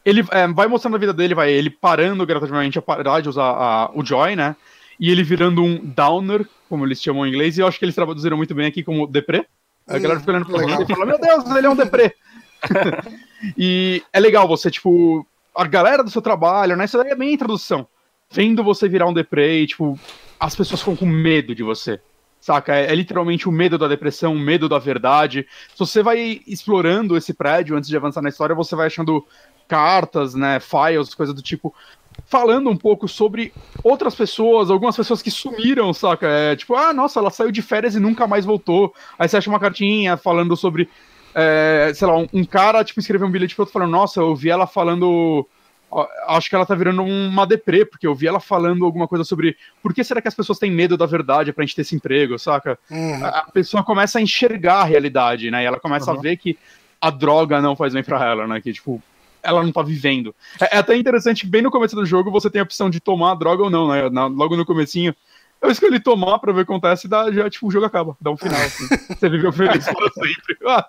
ele 0.04 0.24
é, 0.30 0.46
vai 0.46 0.68
mostrando 0.68 0.94
a 0.94 1.00
vida 1.00 1.12
dele, 1.12 1.34
vai 1.34 1.50
ele 1.50 1.68
parando 1.68 2.24
gradativamente 2.24 2.78
a 2.78 2.82
parar 2.82 3.20
de 3.20 3.28
usar 3.28 3.42
a, 3.42 3.90
o 3.92 4.04
Joy, 4.04 4.36
né? 4.36 4.54
E 4.98 5.10
ele 5.10 5.22
virando 5.22 5.62
um 5.62 5.78
downer, 5.78 6.46
como 6.68 6.84
eles 6.84 7.00
chamam 7.00 7.26
em 7.26 7.30
inglês, 7.30 7.56
e 7.56 7.60
eu 7.60 7.66
acho 7.66 7.78
que 7.78 7.84
eles 7.84 7.94
traduziram 7.94 8.36
muito 8.36 8.54
bem 8.54 8.66
aqui 8.66 8.82
como 8.82 9.06
deprê. 9.06 9.46
A 9.86 9.96
hum, 9.96 10.00
galera 10.00 10.20
fica 10.20 10.32
olhando 10.32 10.46
pra 10.46 10.62
ele 10.62 10.82
e 10.82 10.86
fala, 10.86 11.06
meu 11.06 11.20
Deus, 11.20 11.56
ele 11.56 11.66
é 11.66 11.70
um 11.70 11.76
deprê. 11.76 12.14
e 13.56 14.02
é 14.12 14.20
legal 14.20 14.46
você, 14.48 14.70
tipo, 14.70 15.26
a 15.54 15.64
galera 15.66 16.02
do 16.02 16.10
seu 16.10 16.20
trabalho, 16.20 16.76
né? 16.76 16.84
Isso 16.84 16.98
daí 16.98 17.10
é 17.10 17.16
bem 17.16 17.32
introdução. 17.32 17.86
Vendo 18.30 18.62
você 18.62 18.88
virar 18.88 19.06
um 19.06 19.12
deprê 19.12 19.62
e, 19.62 19.66
tipo, 19.66 19.98
as 20.38 20.54
pessoas 20.54 20.80
ficam 20.80 20.96
com 20.96 21.06
medo 21.06 21.54
de 21.54 21.62
você. 21.62 22.00
Saca? 22.40 22.74
É, 22.74 22.92
é, 22.92 22.94
literalmente 22.94 23.48
o 23.48 23.52
medo 23.52 23.78
da 23.78 23.88
depressão, 23.88 24.34
o 24.34 24.38
medo 24.38 24.68
da 24.68 24.78
verdade. 24.78 25.46
Se 25.70 25.78
você 25.78 26.02
vai 26.02 26.40
explorando 26.46 27.16
esse 27.16 27.34
prédio 27.34 27.76
antes 27.76 27.88
de 27.88 27.96
avançar 27.96 28.22
na 28.22 28.28
história, 28.28 28.54
você 28.54 28.76
vai 28.76 28.86
achando 28.86 29.26
cartas, 29.66 30.34
né, 30.34 30.58
files, 30.60 31.14
coisas 31.14 31.34
do 31.34 31.42
tipo, 31.42 31.74
falando 32.26 32.68
um 32.68 32.76
pouco 32.76 33.08
sobre 33.08 33.52
outras 33.82 34.14
pessoas, 34.14 34.70
algumas 34.70 34.96
pessoas 34.96 35.22
que 35.22 35.30
sumiram, 35.30 35.92
saca? 35.92 36.26
É, 36.26 36.56
tipo, 36.56 36.74
ah, 36.74 36.92
nossa, 36.92 37.20
ela 37.20 37.30
saiu 37.30 37.50
de 37.50 37.62
férias 37.62 37.94
e 37.94 38.00
nunca 38.00 38.26
mais 38.26 38.44
voltou. 38.44 38.94
Aí 39.18 39.28
você 39.28 39.36
acha 39.36 39.50
uma 39.50 39.60
cartinha 39.60 40.16
falando 40.16 40.56
sobre, 40.56 40.88
é, 41.34 41.90
sei 41.94 42.06
lá, 42.06 42.16
um, 42.16 42.28
um, 42.32 42.44
cara, 42.44 42.84
tipo, 42.84 43.00
escreveu 43.00 43.26
um 43.26 43.30
bilhete 43.30 43.54
pro 43.54 43.62
outro 43.62 43.72
falando, 43.72 43.90
nossa, 43.90 44.20
eu 44.20 44.34
vi 44.34 44.50
ela 44.50 44.66
falando. 44.66 45.46
Acho 46.26 46.50
que 46.50 46.54
ela 46.54 46.66
tá 46.66 46.74
virando 46.74 47.02
uma 47.02 47.46
deprê, 47.46 47.82
porque 47.82 48.06
eu 48.06 48.14
vi 48.14 48.26
ela 48.26 48.40
falando 48.40 48.84
alguma 48.84 49.08
coisa 49.08 49.24
sobre 49.24 49.56
por 49.82 49.94
que 49.94 50.04
será 50.04 50.20
que 50.20 50.28
as 50.28 50.34
pessoas 50.34 50.58
têm 50.58 50.70
medo 50.70 50.98
da 50.98 51.06
verdade 51.06 51.50
pra 51.50 51.64
gente 51.64 51.74
ter 51.74 51.80
esse 51.80 51.96
emprego, 51.96 52.38
saca? 52.38 52.78
Uhum. 52.90 53.24
A, 53.24 53.28
a, 53.28 53.50
pessoa 53.50 53.82
começa 53.82 54.18
a 54.18 54.22
enxergar 54.22 54.80
a 54.80 54.84
realidade, 54.84 55.50
né? 55.50 55.62
E 55.62 55.66
ela 55.66 55.80
começa 55.80 56.12
uhum. 56.12 56.18
a 56.18 56.20
ver 56.20 56.36
que 56.36 56.58
a 57.00 57.08
droga 57.08 57.62
não 57.62 57.74
faz 57.74 57.94
bem 57.94 58.02
pra 58.02 58.22
ela, 58.22 58.46
né? 58.46 58.60
Que, 58.60 58.70
tipo, 58.70 59.02
ela 59.42 59.62
não 59.62 59.72
tá 59.72 59.82
vivendo. 59.82 60.34
É, 60.60 60.76
é, 60.76 60.78
até 60.78 60.96
interessante, 60.96 61.46
bem 61.46 61.62
no 61.62 61.70
começo 61.70 61.94
do 61.94 62.06
jogo, 62.06 62.30
você 62.30 62.50
tem 62.50 62.60
a 62.60 62.64
opção 62.64 62.90
de 62.90 63.00
tomar 63.00 63.32
a 63.32 63.34
droga 63.34 63.64
ou 63.64 63.70
não, 63.70 63.88
né? 63.88 64.08
Na, 64.10 64.26
logo 64.26 64.56
no 64.56 64.66
comecinho. 64.66 65.14
Eu 65.60 65.70
escolhi 65.70 65.98
tomar 65.98 66.38
pra 66.38 66.52
ver 66.52 66.60
o 66.60 66.64
que 66.66 66.70
acontece 66.70 67.06
e 67.06 67.10
dá, 67.10 67.32
já, 67.32 67.50
tipo, 67.50 67.66
o 67.66 67.70
jogo 67.70 67.84
acaba, 67.84 68.16
dá 68.20 68.30
um 68.30 68.36
final, 68.36 68.60
assim. 68.60 68.86
você 69.18 69.28
viveu 69.28 69.52
feliz 69.52 69.84
para 69.84 70.10
sempre. 70.10 70.56
Ah, 70.66 70.82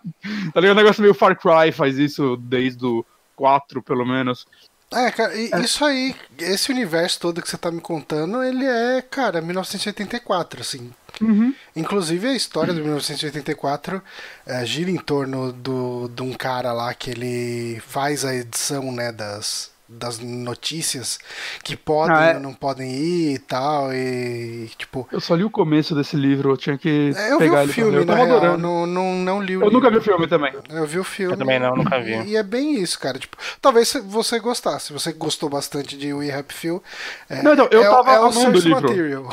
tá 0.53 0.61
ligado? 0.61 0.77
O 0.77 0.81
negócio 0.81 1.01
meio 1.01 1.15
Far 1.15 1.35
Cry 1.35 1.71
faz 1.71 1.97
isso 1.97 2.37
desde 2.37 2.85
o 2.85 3.03
4, 3.35 3.81
pelo 3.81 4.05
menos. 4.05 4.45
É, 4.91 5.11
cara, 5.11 5.33
é. 5.35 5.61
isso 5.61 5.85
aí, 5.85 6.15
esse 6.37 6.71
universo 6.71 7.19
todo 7.19 7.41
que 7.41 7.49
você 7.49 7.57
tá 7.57 7.71
me 7.71 7.81
contando, 7.81 8.43
ele 8.43 8.65
é, 8.65 9.01
cara, 9.01 9.41
1984, 9.41 10.61
assim. 10.61 10.91
Uhum. 11.21 11.53
Inclusive 11.75 12.27
a 12.27 12.33
história 12.33 12.73
do 12.73 12.81
1984 12.81 14.01
é, 14.45 14.65
gira 14.65 14.89
em 14.89 14.97
torno 14.97 15.51
do, 15.51 16.09
de 16.09 16.21
um 16.21 16.33
cara 16.33 16.71
lá 16.71 16.93
que 16.93 17.11
ele 17.11 17.81
faz 17.81 18.23
a 18.23 18.33
edição 18.33 18.91
né, 18.91 19.11
das, 19.11 19.71
das 19.89 20.19
notícias 20.19 21.17
que 21.63 21.75
podem 21.75 22.15
ah, 22.15 22.25
é. 22.25 22.35
ou 22.35 22.39
não 22.39 22.53
podem 22.53 22.91
ir 22.91 23.33
e 23.33 23.39
tal. 23.39 23.91
E, 23.91 24.69
tipo. 24.77 25.07
Eu 25.11 25.19
só 25.19 25.33
li 25.33 25.43
o 25.43 25.49
começo 25.49 25.95
desse 25.95 26.15
livro, 26.15 26.51
eu 26.51 26.57
tinha 26.57 26.77
que. 26.77 27.11
É, 27.15 27.33
eu 27.33 27.39
pegar 27.39 27.63
vi 27.65 27.71
o 27.71 27.73
filme, 27.73 27.97
eu 27.97 28.05
tava 28.05 28.23
real, 28.25 28.57
não, 28.57 28.85
não, 28.85 29.15
não 29.15 29.41
li 29.41 29.57
o 29.57 29.61
Eu 29.61 29.65
livro. 29.65 29.73
nunca 29.73 29.89
vi 29.89 29.97
o 29.97 30.01
filme 30.01 30.27
também. 30.27 30.53
Eu 30.69 30.85
vi 30.85 30.99
o 30.99 31.03
filme. 31.03 31.33
Eu 31.33 31.37
também 31.37 31.59
não, 31.59 31.75
nunca 31.75 31.99
vi. 31.99 32.21
E, 32.27 32.35
é 32.35 32.43
bem 32.43 32.75
isso, 32.75 32.99
cara. 32.99 33.17
Tipo, 33.17 33.35
talvez 33.59 33.93
você 34.05 34.39
gostasse. 34.39 34.93
Você 34.93 35.11
gostou 35.11 35.49
bastante 35.49 35.97
de 35.97 36.13
We 36.13 36.31
Happy 36.31 36.53
Few. 36.53 36.83
É, 37.27 37.41
não, 37.41 37.53
então, 37.53 37.67
eu 37.71 37.81
é, 37.81 37.89
tava 37.89 38.11
é 38.11 38.15
amando 38.17 38.57
o 38.57 38.61
livro. 38.61 38.81
Material. 38.81 39.29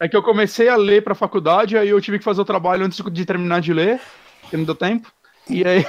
É 0.00 0.08
que 0.08 0.16
eu 0.16 0.22
comecei 0.22 0.66
a 0.66 0.76
ler 0.76 1.04
pra 1.04 1.14
faculdade, 1.14 1.76
aí 1.76 1.90
eu 1.90 2.00
tive 2.00 2.18
que 2.18 2.24
fazer 2.24 2.40
o 2.40 2.44
trabalho 2.44 2.86
antes 2.86 3.00
de 3.12 3.24
terminar 3.26 3.60
de 3.60 3.72
ler, 3.72 4.00
porque 4.40 4.56
não 4.56 4.64
deu 4.64 4.74
tempo. 4.74 5.12
E 5.50 5.64
aí. 5.64 5.84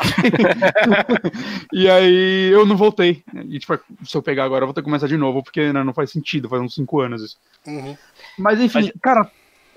e 1.72 1.90
aí 1.90 2.50
eu 2.52 2.66
não 2.66 2.76
voltei. 2.76 3.24
E 3.48 3.60
tipo, 3.60 3.80
se 4.04 4.18
eu 4.18 4.22
pegar 4.22 4.44
agora, 4.44 4.64
eu 4.64 4.68
vou 4.68 4.74
ter 4.74 4.82
que 4.82 4.86
começar 4.86 5.08
de 5.08 5.18
novo, 5.18 5.44
porque 5.44 5.72
né, 5.72 5.84
não 5.84 5.94
faz 5.94 6.12
sentido, 6.12 6.50
faz 6.50 6.62
uns 6.62 6.76
5 6.76 7.00
anos 7.00 7.22
isso. 7.22 7.38
Uhum. 7.66 7.96
Mas 8.38 8.60
enfim, 8.60 8.82
mas... 8.82 8.92
cara. 9.02 9.32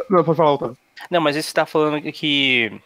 Pode 0.08 0.36
falar, 0.36 0.52
Otávio. 0.52 0.76
Não, 1.10 1.20
mas 1.20 1.36
esse 1.36 1.52
tá 1.52 1.66
falando 1.66 2.00
que 2.12 2.80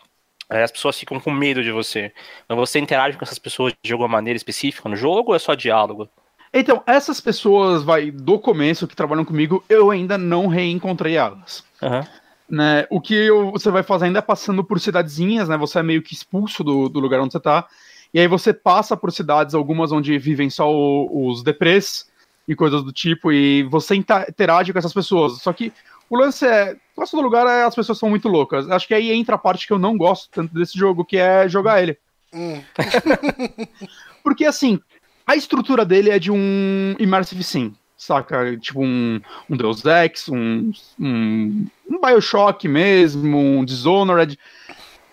é, 0.50 0.62
as 0.62 0.70
pessoas 0.70 0.98
ficam 0.98 1.20
com 1.20 1.30
medo 1.30 1.62
de 1.62 1.70
você. 1.70 2.12
Mas 2.48 2.58
você 2.58 2.78
interage 2.78 3.16
com 3.16 3.24
essas 3.24 3.38
pessoas 3.38 3.74
de 3.82 3.92
alguma 3.92 4.08
maneira 4.08 4.36
específica 4.36 4.88
no 4.88 4.96
jogo 4.96 5.30
ou 5.30 5.36
é 5.36 5.38
só 5.38 5.54
diálogo? 5.54 6.08
Então, 6.52 6.82
essas 6.86 7.20
pessoas, 7.20 7.82
vai, 7.82 8.10
do 8.10 8.38
começo 8.38 8.88
que 8.88 8.96
trabalham 8.96 9.24
comigo, 9.24 9.62
eu 9.68 9.90
ainda 9.90 10.16
não 10.16 10.46
reencontrei 10.46 11.16
elas. 11.16 11.62
Uhum. 11.82 12.00
Né? 12.48 12.86
O 12.90 13.00
que 13.00 13.30
você 13.52 13.70
vai 13.70 13.82
fazendo 13.82 14.16
é 14.16 14.22
passando 14.22 14.64
por 14.64 14.80
cidadezinhas, 14.80 15.48
né? 15.48 15.56
Você 15.58 15.78
é 15.78 15.82
meio 15.82 16.02
que 16.02 16.14
expulso 16.14 16.64
do, 16.64 16.88
do 16.88 16.98
lugar 16.98 17.20
onde 17.20 17.32
você 17.32 17.40
tá. 17.40 17.66
E 18.12 18.18
aí 18.18 18.26
você 18.26 18.54
passa 18.54 18.96
por 18.96 19.12
cidades, 19.12 19.54
algumas 19.54 19.92
onde 19.92 20.18
vivem 20.18 20.48
só 20.48 20.72
o, 20.72 21.28
os 21.28 21.42
deprês 21.42 22.08
e 22.46 22.54
coisas 22.54 22.82
do 22.82 22.90
tipo, 22.90 23.30
e 23.30 23.62
você 23.64 23.94
interage 23.94 24.72
com 24.72 24.78
essas 24.78 24.94
pessoas. 24.94 25.42
Só 25.42 25.52
que 25.52 25.70
o 26.08 26.16
lance 26.16 26.46
é. 26.46 26.74
O 26.96 27.00
lance 27.00 27.14
do 27.14 27.20
lugar 27.20 27.46
é 27.46 27.64
as 27.64 27.74
pessoas 27.74 27.98
são 27.98 28.08
muito 28.08 28.28
loucas. 28.28 28.68
Acho 28.70 28.88
que 28.88 28.94
aí 28.94 29.12
entra 29.12 29.34
a 29.34 29.38
parte 29.38 29.66
que 29.66 29.72
eu 29.72 29.78
não 29.78 29.96
gosto 29.96 30.30
tanto 30.30 30.54
desse 30.54 30.76
jogo, 30.78 31.04
que 31.04 31.18
é 31.18 31.48
jogar 31.48 31.82
ele. 31.82 31.98
Hum. 32.32 32.62
Porque 34.24 34.46
assim, 34.46 34.80
a 35.26 35.36
estrutura 35.36 35.84
dele 35.84 36.10
é 36.10 36.18
de 36.18 36.30
um 36.32 36.96
Immersive 36.98 37.44
Sim 37.44 37.74
saca? 37.98 38.56
Tipo 38.56 38.82
um, 38.82 39.20
um 39.50 39.56
Deus 39.56 39.84
Ex, 39.84 40.28
um, 40.28 40.70
um, 40.98 41.66
um 41.90 42.00
Bioshock 42.00 42.66
mesmo, 42.68 43.36
um 43.36 43.64
Dishonored, 43.64 44.38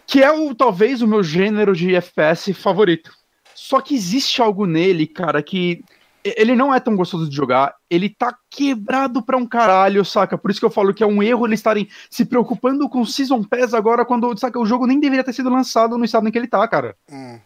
que 0.05 0.21
é 0.21 0.31
o, 0.31 0.53
talvez 0.53 1.01
o 1.01 1.07
meu 1.07 1.23
gênero 1.23 1.75
de 1.75 1.95
FPS 1.95 2.53
favorito. 2.53 3.11
Só 3.55 3.81
que 3.81 3.95
existe 3.95 4.41
algo 4.41 4.67
nele, 4.67 5.07
cara, 5.07 5.41
que 5.41 5.83
ele 6.23 6.55
não 6.55 6.73
é 6.73 6.79
tão 6.79 6.95
gostoso 6.95 7.29
de 7.29 7.35
jogar, 7.35 7.75
ele 7.89 8.09
tá 8.09 8.35
quebrado 8.49 9.21
pra 9.21 9.37
um 9.37 9.45
caralho, 9.45 10.03
saca? 10.03 10.37
Por 10.37 10.49
isso 10.49 10.59
que 10.59 10.65
eu 10.65 10.71
falo 10.71 10.93
que 10.93 11.03
é 11.03 11.07
um 11.07 11.21
erro 11.21 11.45
eles 11.45 11.59
estarem 11.59 11.87
se 12.09 12.25
preocupando 12.25 12.89
com 12.89 13.05
Season 13.05 13.43
Pass 13.43 13.73
agora, 13.73 14.05
quando, 14.05 14.35
saca, 14.37 14.59
o 14.59 14.65
jogo 14.65 14.87
nem 14.87 14.99
deveria 14.99 15.23
ter 15.23 15.33
sido 15.33 15.49
lançado 15.49 15.97
no 15.97 16.05
estado 16.05 16.27
em 16.27 16.31
que 16.31 16.37
ele 16.37 16.47
tá, 16.47 16.67
cara. 16.67 16.95
Hum. 17.11 17.39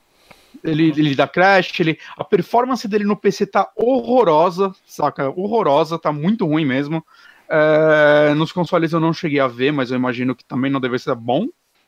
Ele, 0.64 0.90
ele 0.90 1.16
dá 1.16 1.28
crash, 1.28 1.80
ele, 1.80 1.98
a 2.18 2.24
performance 2.24 2.88
dele 2.88 3.04
no 3.04 3.16
PC 3.16 3.46
tá 3.46 3.70
horrorosa, 3.76 4.74
saca? 4.86 5.30
Horrorosa, 5.30 5.98
tá 5.98 6.12
muito 6.12 6.46
ruim 6.46 6.66
mesmo. 6.66 7.06
É, 7.50 8.34
nos 8.36 8.52
consoles 8.52 8.94
eu 8.94 9.00
não 9.00 9.12
cheguei 9.12 9.40
a 9.40 9.48
ver, 9.48 9.72
mas 9.72 9.90
eu 9.90 9.98
imagino 9.98 10.36
que 10.36 10.44
também 10.46 10.70
não 10.70 10.80
deve 10.80 11.00
ser 11.00 11.16
bom. 11.16 11.48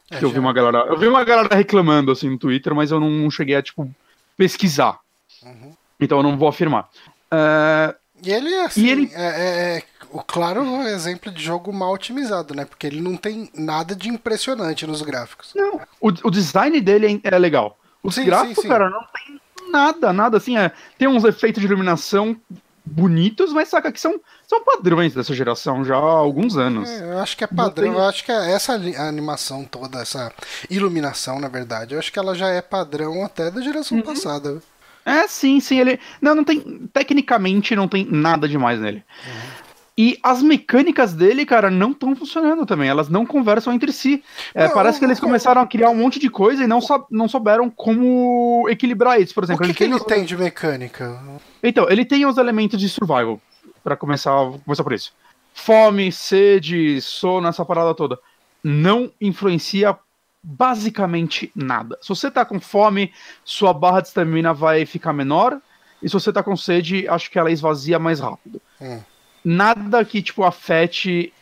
É, 0.10 0.24
eu 0.24 0.30
vi 0.30 0.40
uma 0.40 0.52
galera, 0.52 0.80
eu 0.88 0.98
vi 0.98 1.08
uma 1.08 1.24
galera 1.24 1.56
reclamando 1.56 2.12
assim 2.12 2.30
no 2.30 2.38
Twitter, 2.38 2.74
mas 2.74 2.92
eu 2.92 3.00
não 3.00 3.30
cheguei 3.30 3.56
a 3.56 3.62
tipo 3.62 3.90
pesquisar. 4.36 5.00
Uhum. 5.44 5.74
Então 6.00 6.18
eu 6.20 6.24
não 6.24 6.38
vou 6.38 6.48
afirmar. 6.48 6.90
É, 7.32 7.96
e 8.24 8.32
ele 8.32 8.54
assim, 8.56 8.86
e 8.86 8.90
ele... 8.90 9.12
É, 9.14 9.24
é, 9.24 9.78
é, 9.78 9.84
o 10.12 10.22
claro 10.22 10.64
exemplo 10.88 11.32
de 11.32 11.42
jogo 11.42 11.72
mal 11.72 11.94
otimizado, 11.94 12.54
né? 12.54 12.66
Porque 12.66 12.86
ele 12.86 13.00
não 13.00 13.16
tem 13.16 13.50
nada 13.56 13.96
de 13.96 14.10
impressionante 14.10 14.86
nos 14.86 15.02
gráficos. 15.02 15.54
Não, 15.56 15.80
o, 16.02 16.08
o 16.08 16.32
design 16.32 16.80
dele 16.82 17.22
é, 17.24 17.36
é 17.36 17.40
legal. 17.40 17.78
Os 18.04 18.16
sim, 18.16 18.26
gráficos, 18.26 18.56
sim, 18.56 18.62
sim. 18.64 18.68
cara, 18.68 18.90
não 18.90 19.04
tem 19.14 19.42
nada, 19.72 20.12
nada 20.12 20.38
assim. 20.38 20.58
É, 20.58 20.72
tem 20.98 21.08
uns 21.08 21.24
efeitos 21.24 21.62
de 21.62 21.68
iluminação 21.68 22.36
bonitos, 22.84 23.54
mas 23.54 23.70
saca 23.70 23.92
que 23.92 24.00
são, 24.00 24.20
são 24.48 24.64
padrões 24.64 25.14
dessa 25.14 25.34
geração 25.34 25.86
já 25.86 25.96
há 25.96 26.00
alguns 26.00 26.58
anos. 26.58 26.90
É, 26.90 27.14
eu 27.14 27.20
acho 27.20 27.38
que 27.38 27.44
é 27.44 27.48
padrão, 27.48 27.94
eu 27.94 28.04
acho 28.04 28.24
que 28.24 28.32
é 28.32 28.52
essa 28.52 28.74
animação 28.74 29.64
toda, 29.64 30.02
essa 30.02 30.32
iluminação, 30.70 31.40
na 31.40 31.48
verdade, 31.48 31.94
eu 31.94 32.00
acho 32.00 32.12
que 32.12 32.20
ela 32.20 32.36
já 32.36 32.50
é 32.50 32.62
padrão 32.62 33.24
até 33.24 33.52
da 33.52 33.62
geração 33.62 33.98
uhum. 33.98 34.04
passada. 34.04 34.62
É, 35.06 35.28
sim, 35.28 35.60
sim, 35.60 35.80
ele. 35.80 36.00
Não, 36.22 36.36
não 36.36 36.44
tem. 36.44 36.88
Tecnicamente 36.94 37.76
não 37.76 37.88
tem 37.88 38.06
nada 38.06 38.48
demais 38.48 38.80
nele. 38.80 39.04
Uhum. 39.26 39.61
E 40.04 40.18
as 40.24 40.42
mecânicas 40.42 41.14
dele, 41.14 41.46
cara, 41.46 41.70
não 41.70 41.92
estão 41.92 42.16
funcionando 42.16 42.66
também. 42.66 42.90
Elas 42.90 43.08
não 43.08 43.24
conversam 43.24 43.72
entre 43.72 43.92
si. 43.92 44.24
É, 44.56 44.66
Não, 44.66 44.74
parece 44.74 44.98
que 44.98 45.06
eles 45.06 45.20
o- 45.20 45.22
começaram 45.22 45.62
a 45.62 45.68
criar 45.68 45.92
um 45.92 45.96
monte 45.96 46.18
de 46.18 46.28
coisa 46.28 46.64
e 46.64 46.68
não, 46.68 46.82
sou- 46.82 47.06
não 47.12 47.28
souberam 47.28 47.70
como 47.70 48.66
equilibrar 48.68 49.22
isso. 49.22 49.32
Por 49.36 49.44
O 49.44 49.46
exemplo, 49.46 49.68
que, 49.68 49.74
que 49.76 49.84
ele 49.84 49.94
os- 49.94 50.04
tem 50.04 50.26
de 50.26 50.36
mecânica? 50.36 51.22
Então, 51.62 51.88
ele 51.88 52.04
tem 52.04 52.26
os 52.26 52.38
elementos 52.40 52.80
de 52.80 52.90
survival, 52.90 53.40
Pra 53.84 53.96
começar, 53.96 54.32
começar 54.66 54.84
por 54.84 54.94
isso. 54.94 55.14
Fome, 55.54 56.12
sede, 56.12 57.00
sono, 57.02 57.48
essa 57.48 57.64
parada 57.64 57.94
toda. 57.94 58.18
Não 58.64 59.12
influencia 59.22 59.96
basicamente 60.44 61.52
nada. 61.56 61.98
Se 62.02 62.10
você 62.10 62.32
tá 62.32 62.44
com 62.46 62.60
fome, 62.60 63.12
sua 63.46 63.72
barra 63.74 64.02
de 64.02 64.08
estamina 64.08 64.52
vai 64.54 64.86
ficar 64.86 65.14
menor. 65.14 65.60
E 66.02 66.08
se 66.10 66.14
você 66.14 66.32
tá 66.34 66.42
com 66.42 66.56
sede, 66.56 67.08
acho 67.08 67.30
que 67.30 67.38
ela 67.38 67.52
esvazia 67.52 68.00
mais 68.00 68.20
rápido. 68.20 68.60
Hum. 68.82 69.00
Nada 69.44 70.04
que, 70.06 70.22
tipo, 70.22 70.44
afete 70.44 71.34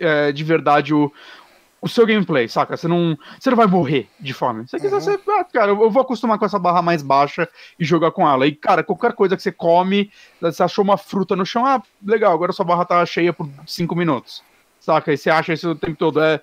é, 0.00 0.32
de 0.32 0.44
verdade 0.44 0.94
o, 0.94 1.12
o 1.80 1.88
seu 1.88 2.06
gameplay, 2.06 2.48
saca? 2.48 2.76
Você 2.76 2.86
não, 2.88 3.16
você 3.38 3.50
não 3.50 3.56
vai 3.56 3.66
morrer 3.66 4.08
de 4.20 4.32
fome. 4.32 4.64
Se 4.64 4.70
você 4.70 4.80
quiser, 4.80 4.94
Uhum. 4.96 5.00
você, 5.00 5.20
ah, 5.30 5.44
cara, 5.44 5.70
eu 5.70 5.82
eu 5.82 5.90
vou 5.90 6.02
acostumar 6.02 6.38
com 6.38 6.44
essa 6.44 6.58
barra 6.58 6.80
mais 6.82 7.02
baixa 7.02 7.48
e 7.78 7.84
jogar 7.84 8.10
com 8.12 8.28
ela. 8.28 8.46
E, 8.46 8.52
cara, 8.52 8.82
qualquer 8.84 9.12
coisa 9.14 9.36
que 9.36 9.42
você 9.42 9.52
come, 9.52 10.10
você 10.40 10.62
achou 10.62 10.84
uma 10.84 10.96
fruta 10.96 11.34
no 11.36 11.44
chão, 11.44 11.66
ah, 11.66 11.82
legal, 12.04 12.32
agora 12.32 12.52
sua 12.52 12.64
barra 12.64 12.84
tá 12.84 13.04
cheia 13.04 13.32
por 13.32 13.48
5 13.66 13.94
minutos. 13.96 14.42
Saca? 14.80 15.12
E 15.12 15.16
você 15.16 15.30
acha 15.30 15.52
isso 15.52 15.70
o 15.70 15.74
tempo 15.76 15.96
todo. 15.96 16.20
É, 16.20 16.40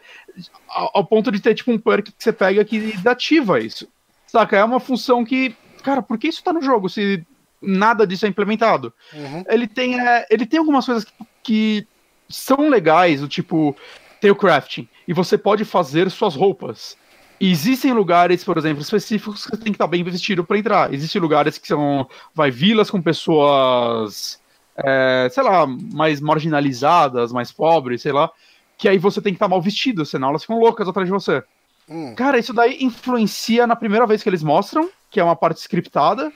ao, 0.69 0.91
ao 0.95 1.05
ponto 1.05 1.29
de 1.31 1.41
ter, 1.41 1.53
tipo, 1.55 1.71
um 1.71 1.77
perk 1.77 2.11
que 2.11 2.23
você 2.23 2.31
pega 2.31 2.63
que 2.63 2.93
ativa 3.05 3.59
isso. 3.59 3.87
Saca? 4.27 4.55
É 4.57 4.63
uma 4.63 4.79
função 4.79 5.25
que. 5.25 5.55
Cara, 5.83 6.01
por 6.01 6.17
que 6.17 6.27
isso 6.27 6.43
tá 6.43 6.53
no 6.53 6.61
jogo 6.61 6.87
se 6.89 7.25
nada 7.61 8.05
disso 8.05 8.25
é 8.25 8.29
implementado? 8.29 8.93
Uhum. 9.13 9.43
ele 9.47 9.67
tem, 9.67 9.99
é, 9.99 10.25
ele 10.29 10.45
tem 10.45 10.59
algumas 10.59 10.85
coisas 10.85 11.05
que, 11.05 11.13
que 11.43 11.87
são 12.29 12.69
legais, 12.69 13.23
o 13.23 13.27
tipo, 13.27 13.75
tem 14.21 14.31
o 14.31 14.35
crafting, 14.35 14.87
e 15.07 15.13
você 15.13 15.37
pode 15.37 15.65
fazer 15.65 16.09
suas 16.11 16.35
roupas. 16.35 16.97
E 17.39 17.49
existem 17.49 17.93
lugares, 17.93 18.43
por 18.43 18.57
exemplo, 18.57 18.81
específicos 18.81 19.45
que 19.45 19.51
você 19.51 19.57
tem 19.57 19.71
que 19.71 19.77
estar 19.77 19.87
bem 19.87 20.03
vestido 20.03 20.43
para 20.43 20.57
entrar. 20.57 20.93
Existem 20.93 21.21
lugares 21.21 21.57
que 21.57 21.67
são, 21.67 22.07
vai, 22.35 22.51
vilas 22.51 22.91
com 22.91 23.01
pessoas, 23.01 24.41
é, 24.75 25.29
sei 25.31 25.43
lá, 25.43 25.65
mais 25.65 26.19
marginalizadas, 26.19 27.31
mais 27.31 27.49
pobres, 27.49 28.01
sei 28.01 28.11
lá, 28.11 28.29
que 28.77 28.89
aí 28.89 28.97
você 28.97 29.21
tem 29.21 29.31
que 29.31 29.37
estar 29.37 29.47
mal 29.47 29.61
vestido, 29.61 30.05
senão 30.05 30.29
elas 30.29 30.41
ficam 30.41 30.59
loucas 30.59 30.87
atrás 30.87 31.07
de 31.07 31.13
você. 31.13 31.41
Hum. 31.87 32.13
Cara, 32.13 32.37
isso 32.37 32.53
daí 32.53 32.77
influencia 32.81 33.65
na 33.65 33.75
primeira 33.75 34.05
vez 34.05 34.21
que 34.21 34.29
eles 34.29 34.43
mostram, 34.43 34.89
que 35.09 35.19
é 35.19 35.23
uma 35.23 35.35
parte 35.35 35.59
scriptada. 35.61 36.31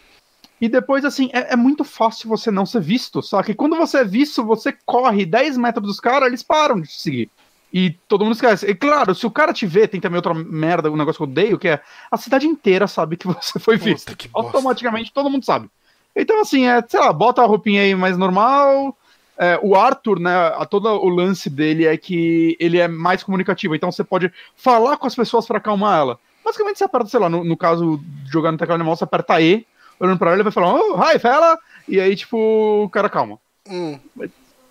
E 0.64 0.70
depois, 0.70 1.04
assim, 1.04 1.30
é, 1.34 1.52
é 1.52 1.56
muito 1.58 1.84
fácil 1.84 2.30
você 2.30 2.50
não 2.50 2.66
ser 2.66 2.80
visto, 2.80 3.22
saca? 3.22 3.52
E 3.52 3.54
quando 3.54 3.76
você 3.76 3.98
é 3.98 4.04
visto, 4.06 4.46
você 4.46 4.74
corre 4.86 5.26
10 5.26 5.58
metros 5.58 5.86
dos 5.86 6.00
caras, 6.00 6.30
eles 6.30 6.42
param 6.42 6.80
de 6.80 6.88
te 6.88 7.02
seguir. 7.02 7.30
E 7.74 7.90
todo 8.08 8.24
mundo 8.24 8.36
esquece. 8.36 8.66
E 8.66 8.74
claro, 8.74 9.14
se 9.14 9.26
o 9.26 9.30
cara 9.30 9.52
te 9.52 9.68
vê, 9.68 9.90
tem 9.90 10.00
também 10.00 10.16
outra 10.16 10.34
merda, 10.34 10.90
um 10.90 10.96
negócio 10.96 11.18
que 11.18 11.24
eu 11.24 11.28
odeio, 11.28 11.60
que 11.60 11.68
é 11.68 11.82
a 12.10 12.16
cidade 12.16 12.48
inteira 12.48 12.88
sabe 12.88 13.18
que 13.18 13.28
você 13.28 13.60
foi 13.60 13.76
visto. 13.76 14.16
que. 14.16 14.30
Automaticamente 14.34 15.12
todo 15.12 15.30
mundo 15.30 15.44
sabe. 15.44 15.70
Então, 16.16 16.40
assim, 16.40 16.66
é, 16.66 16.82
sei 16.88 17.02
lá, 17.02 17.12
bota 17.12 17.42
a 17.42 17.46
roupinha 17.46 17.82
aí 17.82 17.94
mais 17.94 18.18
normal. 18.18 18.98
É, 19.38 19.60
o 19.62 19.76
Arthur, 19.76 20.18
né, 20.18 20.34
a, 20.34 20.66
todo 20.66 20.88
o 20.88 21.10
lance 21.10 21.50
dele 21.50 21.86
é 21.86 21.98
que 21.98 22.56
ele 22.58 22.80
é 22.80 22.88
mais 22.88 23.22
comunicativo, 23.22 23.76
então 23.76 23.92
você 23.92 24.02
pode 24.02 24.32
falar 24.56 24.96
com 24.96 25.08
as 25.08 25.16
pessoas 25.16 25.46
pra 25.46 25.58
acalmar 25.58 26.00
ela. 26.00 26.20
Basicamente 26.46 26.78
você 26.78 26.86
aperta, 26.86 27.10
sei 27.10 27.20
lá, 27.20 27.28
no, 27.28 27.44
no 27.44 27.58
caso 27.58 28.00
de 28.02 28.32
jogar 28.32 28.50
no 28.54 28.58
teclado 28.58 28.80
animal, 28.80 28.96
você 28.96 29.04
aperta 29.04 29.42
E, 29.42 29.66
olhando 30.00 30.18
pra 30.18 30.28
ela, 30.30 30.36
ele 30.38 30.44
vai 30.44 30.52
falar, 30.52 30.74
oh, 30.74 30.96
hi, 31.02 31.20
fella, 31.20 31.58
e 31.88 32.00
aí, 32.00 32.16
tipo, 32.16 32.38
o 32.86 32.90
cara 32.90 33.10
calma. 33.10 33.40
Hum. 33.68 34.00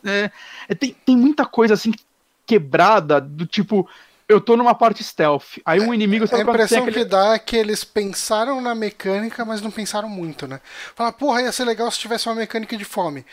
É, 0.05 0.31
é, 0.69 0.75
tem, 0.75 0.97
tem 1.07 1.17
muita 1.17 1.45
coisa 1.47 1.75
assim 1.75 1.93
quebrada, 2.47 3.21
do 3.21 3.47
tipo, 3.47 3.89
eu 4.29 4.41
tô 4.41 4.57
numa 4.57 4.75
parte 4.75 5.03
stealth, 5.05 5.59
aí 5.65 5.81
um 5.81 5.95
inimigo 5.95 6.25
A 6.25 6.27
sabe 6.27 6.45
quando 6.45 6.57
impressão 6.57 6.79
tem 6.81 6.89
aquele- 6.89 7.05
que 7.05 7.11
dá 7.11 7.35
é 7.35 7.39
que 7.39 7.57
eles 7.57 7.85
pensaram 7.85 8.61
na 8.61 8.75
mecânica, 8.75 9.45
mas 9.45 9.61
não 9.61 9.71
pensaram 9.71 10.09
muito, 10.09 10.47
né? 10.47 10.61
Fala, 10.95 11.13
porra, 11.13 11.43
ia 11.43 11.53
ser 11.53 11.65
legal 11.65 11.91
se 11.91 11.99
tivesse 11.99 12.29
uma 12.29 12.35
mecânica 12.35 12.77
de 12.77 12.85
fome. 12.85 13.25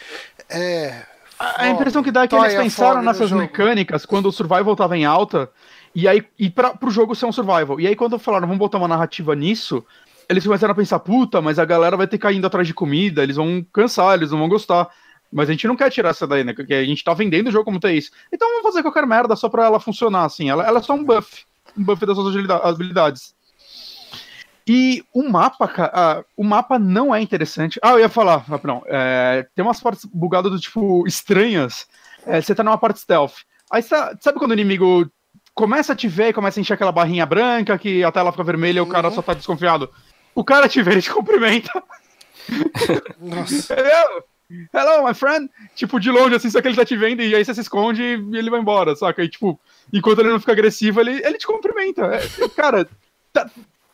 É. 0.49 1.03
A 1.39 1.63
a 1.63 1.69
impressão 1.69 2.03
que 2.03 2.11
dá 2.11 2.23
é 2.23 2.27
que 2.27 2.35
eles 2.35 2.53
pensaram 2.53 2.95
fome 2.95 3.05
nessas 3.05 3.31
mecânicas 3.31 4.05
quando 4.05 4.27
o 4.27 4.31
survival 4.31 4.75
tava 4.75 4.97
em 4.97 5.05
alta, 5.05 5.49
e 5.95 6.07
aí 6.07 6.23
e 6.37 6.49
pra, 6.49 6.71
pro 6.71 6.91
jogo 6.91 7.15
ser 7.15 7.25
um 7.25 7.31
survival. 7.31 7.79
E 7.79 7.87
aí 7.87 7.95
quando 7.95 8.19
falaram, 8.19 8.45
vamos 8.47 8.59
botar 8.59 8.77
uma 8.77 8.87
narrativa 8.87 9.33
nisso, 9.35 9.83
eles 10.29 10.43
começaram 10.45 10.71
a 10.71 10.75
pensar, 10.75 10.99
puta, 10.99 11.41
mas 11.41 11.57
a 11.59 11.65
galera 11.65 11.97
vai 11.97 12.07
ter 12.07 12.17
que 12.17 12.27
ir 12.27 12.35
indo 12.35 12.45
atrás 12.47 12.67
de 12.67 12.73
comida, 12.73 13.23
eles 13.23 13.35
vão 13.35 13.65
cansar, 13.73 14.13
eles 14.15 14.31
não 14.31 14.37
vão 14.39 14.47
gostar. 14.49 14.87
Mas 15.31 15.49
a 15.49 15.51
gente 15.51 15.67
não 15.67 15.75
quer 15.75 15.89
tirar 15.91 16.09
essa 16.09 16.25
daí, 16.25 16.43
né? 16.43 16.53
Porque 16.53 16.73
a 16.73 16.83
gente 16.83 17.03
tá 17.03 17.13
vendendo 17.13 17.47
o 17.47 17.51
jogo 17.51 17.65
como 17.65 17.79
tem 17.79 17.97
isso. 17.97 18.09
Então 18.31 18.47
vamos 18.47 18.63
fazer 18.63 18.81
qualquer 18.81 19.05
merda 19.05 19.35
só 19.35 19.47
pra 19.49 19.65
ela 19.65 19.79
funcionar, 19.79 20.25
assim. 20.25 20.49
Ela, 20.49 20.65
ela 20.65 20.79
é 20.79 20.81
só 20.81 20.93
um 20.93 21.03
buff. 21.03 21.43
Um 21.77 21.83
buff 21.83 22.03
das 22.05 22.15
suas 22.15 22.35
habilidades. 22.63 23.35
E 24.67 25.03
o 25.13 25.27
mapa, 25.27 25.67
cara, 25.67 25.91
ah, 25.93 26.23
o 26.37 26.43
mapa 26.43 26.77
não 26.77 27.13
é 27.13 27.19
interessante. 27.21 27.79
Ah, 27.81 27.91
eu 27.91 27.99
ia 27.99 28.09
falar, 28.09 28.37
rapidão. 28.37 28.83
É, 28.85 29.47
tem 29.55 29.65
umas 29.65 29.79
partes 29.79 30.05
bugadas 30.05 30.51
do 30.51 30.59
tipo 30.59 31.07
estranhas. 31.07 31.87
É, 32.25 32.39
você 32.41 32.53
tá 32.53 32.63
numa 32.63 32.77
parte 32.77 32.99
stealth. 32.99 33.33
Aí 33.71 33.81
você 33.81 33.89
tá- 33.89 34.15
sabe 34.21 34.37
quando 34.37 34.51
o 34.51 34.53
inimigo 34.53 35.09
começa 35.55 35.93
a 35.93 35.95
te 35.95 36.07
ver 36.07 36.29
e 36.29 36.33
começa 36.33 36.59
a 36.59 36.61
encher 36.61 36.73
aquela 36.73 36.91
barrinha 36.91 37.25
branca 37.25 37.77
que 37.77 38.03
a 38.03 38.11
tela 38.11 38.31
fica 38.31 38.43
vermelha 38.43 38.77
e 38.77 38.81
o 38.81 38.85
cara 38.87 39.09
Uhum. 39.09 39.15
só 39.15 39.21
tá 39.21 39.33
desconfiado? 39.33 39.89
O 40.35 40.43
cara 40.43 40.67
te 40.69 40.81
vê, 40.81 40.91
ele 40.93 41.01
te 41.01 41.11
cumprimenta. 41.11 41.71
Nossa. 43.19 43.73
Hello, 43.73 44.23
hello, 44.73 45.07
my 45.07 45.13
friend. 45.13 45.49
Tipo, 45.75 45.99
de 45.99 46.09
longe, 46.11 46.35
assim, 46.35 46.49
só 46.49 46.61
que 46.61 46.67
ele 46.67 46.75
tá 46.75 46.85
te 46.85 46.95
vendo 46.95 47.21
e 47.21 47.35
aí 47.35 47.43
você 47.43 47.53
se 47.53 47.61
esconde 47.61 48.01
e 48.01 48.37
ele 48.37 48.49
vai 48.49 48.59
embora, 48.59 48.95
saca? 48.95 49.23
E, 49.23 49.29
tipo, 49.29 49.59
enquanto 49.93 50.19
ele 50.19 50.29
não 50.29 50.39
fica 50.39 50.51
agressivo, 50.51 50.99
ele, 51.01 51.21
ele 51.25 51.37
te 51.37 51.45
cumprimenta. 51.47 52.05
É, 52.05 52.49
cara, 52.55 52.87
tá- 53.33 53.49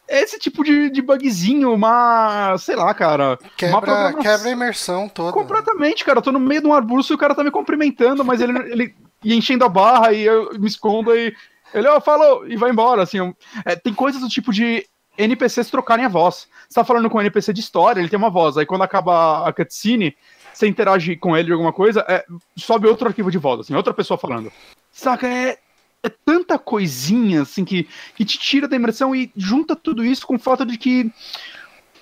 esse 0.08 0.38
tipo 0.38 0.64
de, 0.64 0.90
de 0.92 1.02
bugzinho, 1.02 1.74
uma. 1.74 2.56
sei 2.60 2.76
lá, 2.76 2.94
cara. 2.94 3.40
Quebra, 3.58 4.14
quebra 4.14 4.50
a 4.50 4.52
imersão 4.52 5.10
toda. 5.10 5.32
Completamente, 5.32 6.06
cara. 6.06 6.20
Eu 6.20 6.24
tô 6.24 6.32
no 6.32 6.40
meio 6.40 6.62
de 6.62 6.68
um 6.68 6.74
arbusto 6.74 7.12
e 7.12 7.16
o 7.16 7.18
cara 7.18 7.34
tá 7.34 7.44
me 7.44 7.50
cumprimentando, 7.50 8.24
mas 8.24 8.40
ele, 8.40 8.58
ele 8.72 8.96
e 9.24 9.34
enchendo 9.34 9.66
a 9.66 9.70
barra 9.70 10.14
e 10.14 10.22
eu 10.22 10.52
me 10.60 10.68
escondo 10.68 11.16
e 11.16 11.36
ele, 11.74 11.88
ó, 11.88 12.00
falou, 12.00 12.48
e 12.48 12.56
vai 12.56 12.70
embora, 12.70 13.02
assim. 13.02 13.18
é, 13.66 13.76
tem 13.76 13.94
coisas 13.96 14.22
do 14.22 14.30
tipo 14.30 14.54
de 14.54 14.86
NPCs 15.18 15.70
trocarem 15.70 16.06
a 16.06 16.10
voz. 16.10 16.48
Você 16.68 16.76
tá 16.76 16.84
falando 16.84 17.10
com 17.10 17.18
um 17.18 17.22
NPC 17.22 17.54
de 17.54 17.62
história, 17.62 18.00
ele 18.00 18.10
tem 18.10 18.18
uma 18.18 18.30
voz. 18.30 18.58
Aí 18.58 18.66
quando 18.66 18.84
acaba 18.84 19.48
a 19.48 19.54
cutscene, 19.54 20.16
você 20.54 20.68
interage 20.68 21.16
com 21.16 21.36
ele 21.36 21.48
de 21.48 21.52
alguma 21.52 21.74
coisa, 21.74 22.06
é, 22.08 22.26
sobe 22.56 22.88
outro 22.88 23.08
arquivo 23.08 23.30
de 23.30 23.38
voz, 23.38 23.62
assim, 23.62 23.76
outra 23.76 23.94
pessoa 23.94 24.18
falando. 24.18 24.52
Saca? 24.92 25.28
É, 25.28 25.58
é 26.02 26.10
tanta 26.10 26.58
coisinha, 26.58 27.42
assim, 27.42 27.66
que, 27.66 27.88
que 28.16 28.24
te 28.24 28.38
tira 28.38 28.68
da 28.68 28.76
imersão 28.76 29.16
e 29.16 29.32
junta 29.36 29.76
tudo 29.76 30.04
isso 30.04 30.26
com 30.26 30.36
o 30.36 30.40
fato 30.40 30.66
de 30.66 30.78
que 30.78 31.12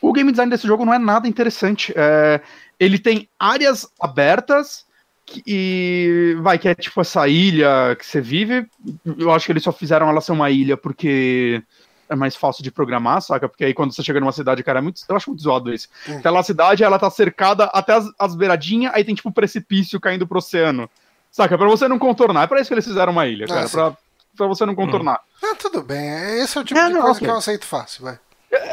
o 0.01 0.11
game 0.11 0.31
design 0.31 0.49
desse 0.49 0.67
jogo 0.67 0.85
não 0.85 0.93
é 0.93 0.99
nada 0.99 1.27
interessante. 1.27 1.93
É, 1.95 2.41
ele 2.79 2.99
tem 2.99 3.27
áreas 3.39 3.89
abertas 3.99 4.85
e 5.47 6.35
vai 6.41 6.59
que 6.59 6.67
é 6.67 6.75
tipo 6.75 6.99
essa 6.99 7.27
ilha 7.27 7.95
que 7.97 8.05
você 8.05 8.19
vive. 8.19 8.67
Eu 9.17 9.31
acho 9.31 9.45
que 9.45 9.51
eles 9.51 9.63
só 9.63 9.71
fizeram 9.71 10.09
ela 10.09 10.21
ser 10.21 10.33
uma 10.33 10.51
ilha 10.51 10.75
porque 10.75 11.63
é 12.09 12.15
mais 12.15 12.35
fácil 12.35 12.63
de 12.63 12.71
programar, 12.71 13.21
saca? 13.21 13.47
Porque 13.49 13.65
aí 13.65 13.73
quando 13.73 13.93
você 13.93 14.03
chega 14.03 14.19
numa 14.19 14.31
cidade, 14.31 14.63
cara, 14.63 14.79
é 14.79 14.81
muito, 14.81 15.01
eu 15.07 15.15
acho 15.15 15.29
muito 15.29 15.41
zoado 15.43 15.73
isso. 15.73 15.87
Hum. 16.07 16.17
Aquela 16.17 16.43
cidade, 16.43 16.83
ela 16.83 16.99
tá 16.99 17.09
cercada 17.09 17.65
até 17.65 17.93
as, 17.93 18.05
as 18.19 18.35
beiradinhas, 18.35 18.93
aí 18.95 19.03
tem 19.03 19.15
tipo 19.15 19.29
um 19.29 19.31
precipício 19.33 19.99
caindo 19.99 20.27
pro 20.27 20.37
oceano. 20.39 20.89
Saca? 21.31 21.57
Pra 21.57 21.67
você 21.67 21.87
não 21.87 21.97
contornar. 21.97 22.43
É 22.43 22.47
pra 22.47 22.59
isso 22.59 22.67
que 22.67 22.73
eles 22.75 22.85
fizeram 22.85 23.11
uma 23.11 23.25
ilha, 23.25 23.45
Ah, 23.45 23.53
cara. 23.53 23.67
sim. 23.67 23.73
Pra, 23.75 23.97
pra 24.37 24.47
você 24.47 24.65
não 24.65 24.75
contornar. 24.75 25.19
Ah, 25.43 25.55
tudo 25.55 25.81
bem. 25.81 26.41
Esse 26.41 26.57
é 26.57 26.61
o 26.61 26.63
tipo 26.63 26.79
É, 26.79 26.87
de 26.87 26.93
não, 26.93 27.01
coisa 27.01 27.17
ok. 27.17 27.27
que 27.27 27.31
eu 27.33 27.37
aceito 27.37 27.65
fácil, 27.65 28.03
vai. 28.03 28.19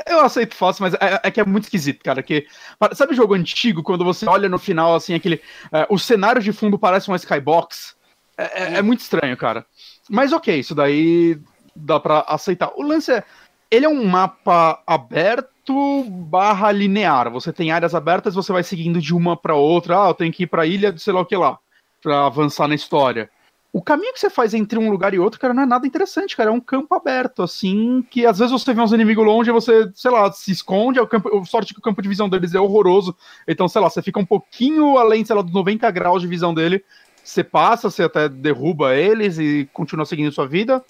Eu 0.07 0.21
aceito 0.21 0.55
fácil, 0.55 0.83
mas 0.83 0.93
é, 0.95 1.21
é 1.23 1.31
que 1.31 1.41
é 1.41 1.45
muito 1.47 1.65
esquisito, 1.65 2.03
cara. 2.05 2.23
Que, 2.23 2.47
sabe 2.93 3.15
jogo 3.15 3.33
antigo, 3.33 3.83
quando 3.83 4.05
você 4.05 4.29
olha 4.29 4.47
no 4.47 4.59
final, 4.59 4.95
assim, 4.95 5.15
aquele. 5.15 5.41
é, 5.73 5.87
o 5.89 5.99
cenário 5.99 6.43
de 6.43 6.53
fundo 6.53 6.79
parece 6.79 7.09
uma 7.09 7.17
skybox? 7.17 7.95
É, 8.37 8.63
é- 8.65 8.75
é 8.79 8.83
muito 8.83 9.01
estranho, 9.01 9.35
cara. 9.39 9.65
Mas 10.09 10.33
ok, 10.33 10.59
isso 10.59 10.75
daí 10.75 11.39
dá 11.81 11.99
pra 12.01 12.21
aceitar. 12.29 12.73
O 12.77 12.83
lance 12.83 13.13
é. 13.13 13.25
Ele 13.71 13.87
é 13.87 13.89
um 13.89 14.05
mapa 14.05 14.83
aberto 14.85 16.05
barra 16.05 16.73
linear. 16.73 17.31
Você 17.31 17.53
tem 17.53 17.71
áreas 17.71 17.95
abertas, 17.95 18.35
você 18.35 18.53
vai 18.53 18.65
seguindo 18.65 19.01
de 19.01 19.15
uma 19.15 19.37
pra 19.37 19.55
outra. 19.55 20.05
Ah, 20.05 20.09
eu 20.09 20.15
tenho 20.15 20.33
que 20.33 20.43
ir 20.43 20.47
pra 20.49 20.67
ilha 20.67 20.93
de 20.93 21.01
sei 21.01 21.13
lá 21.13 21.21
o 21.21 21.27
que 21.27 21.37
lá. 21.37 21.59
Pra 22.03 22.27
avançar 22.27 22.67
na 22.67 22.75
história. 22.75 23.31
O 23.73 23.81
caminho 23.81 24.13
que 24.13 24.19
você 24.19 24.29
faz 24.29 24.53
entre 24.53 24.77
um 24.81 24.91
lugar 24.91 25.15
e 25.15 25.19
outro, 25.21 25.39
cara, 25.39 25.55
não 25.55 25.63
é 25.63 25.67
nada 25.67 25.87
interessante, 25.87 26.37
cara. 26.37 26.51
É 26.51 26.53
um 26.53 26.61
campo 26.61 26.93
aberto, 26.93 27.41
assim, 27.41 28.05
que 28.11 28.27
às 28.27 28.39
vezes 28.39 28.51
você 28.51 28.75
vê 28.75 28.81
uns 28.81 28.93
inimigos 28.93 29.25
longe 29.25 29.49
e 29.49 29.53
você, 29.53 29.89
sei 29.95 30.11
lá, 30.11 30.31
se 30.33 30.51
esconde. 30.51 30.99
É 30.99 31.03
o 31.03 31.07
campo, 31.07 31.45
sorte 31.47 31.73
que 31.73 31.79
o 31.79 31.83
campo 31.83 32.03
de 32.03 32.09
visão 32.09 32.29
deles 32.29 32.53
é 32.53 32.61
horroroso. 32.61 33.17
Então, 33.47 33.69
sei 33.69 33.81
lá, 33.81 33.89
você 33.89 34.03
fica 34.03 34.19
um 34.19 34.27
pouquinho 34.27 34.99
além, 34.99 35.25
sei 35.25 35.37
lá, 35.37 35.43
dos 35.43 35.53
90 35.53 35.89
graus 35.93 36.21
de 36.21 36.27
visão 36.27 36.53
dele. 36.53 36.85
Você 37.23 37.45
passa, 37.45 37.89
você 37.89 38.03
até 38.03 38.29
derruba 38.29 38.97
eles 38.97 39.39
e 39.39 39.69
continua 39.73 40.05
seguindo 40.05 40.33
sua 40.33 40.49
vida. 40.49 40.85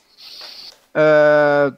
É, 0.94 1.72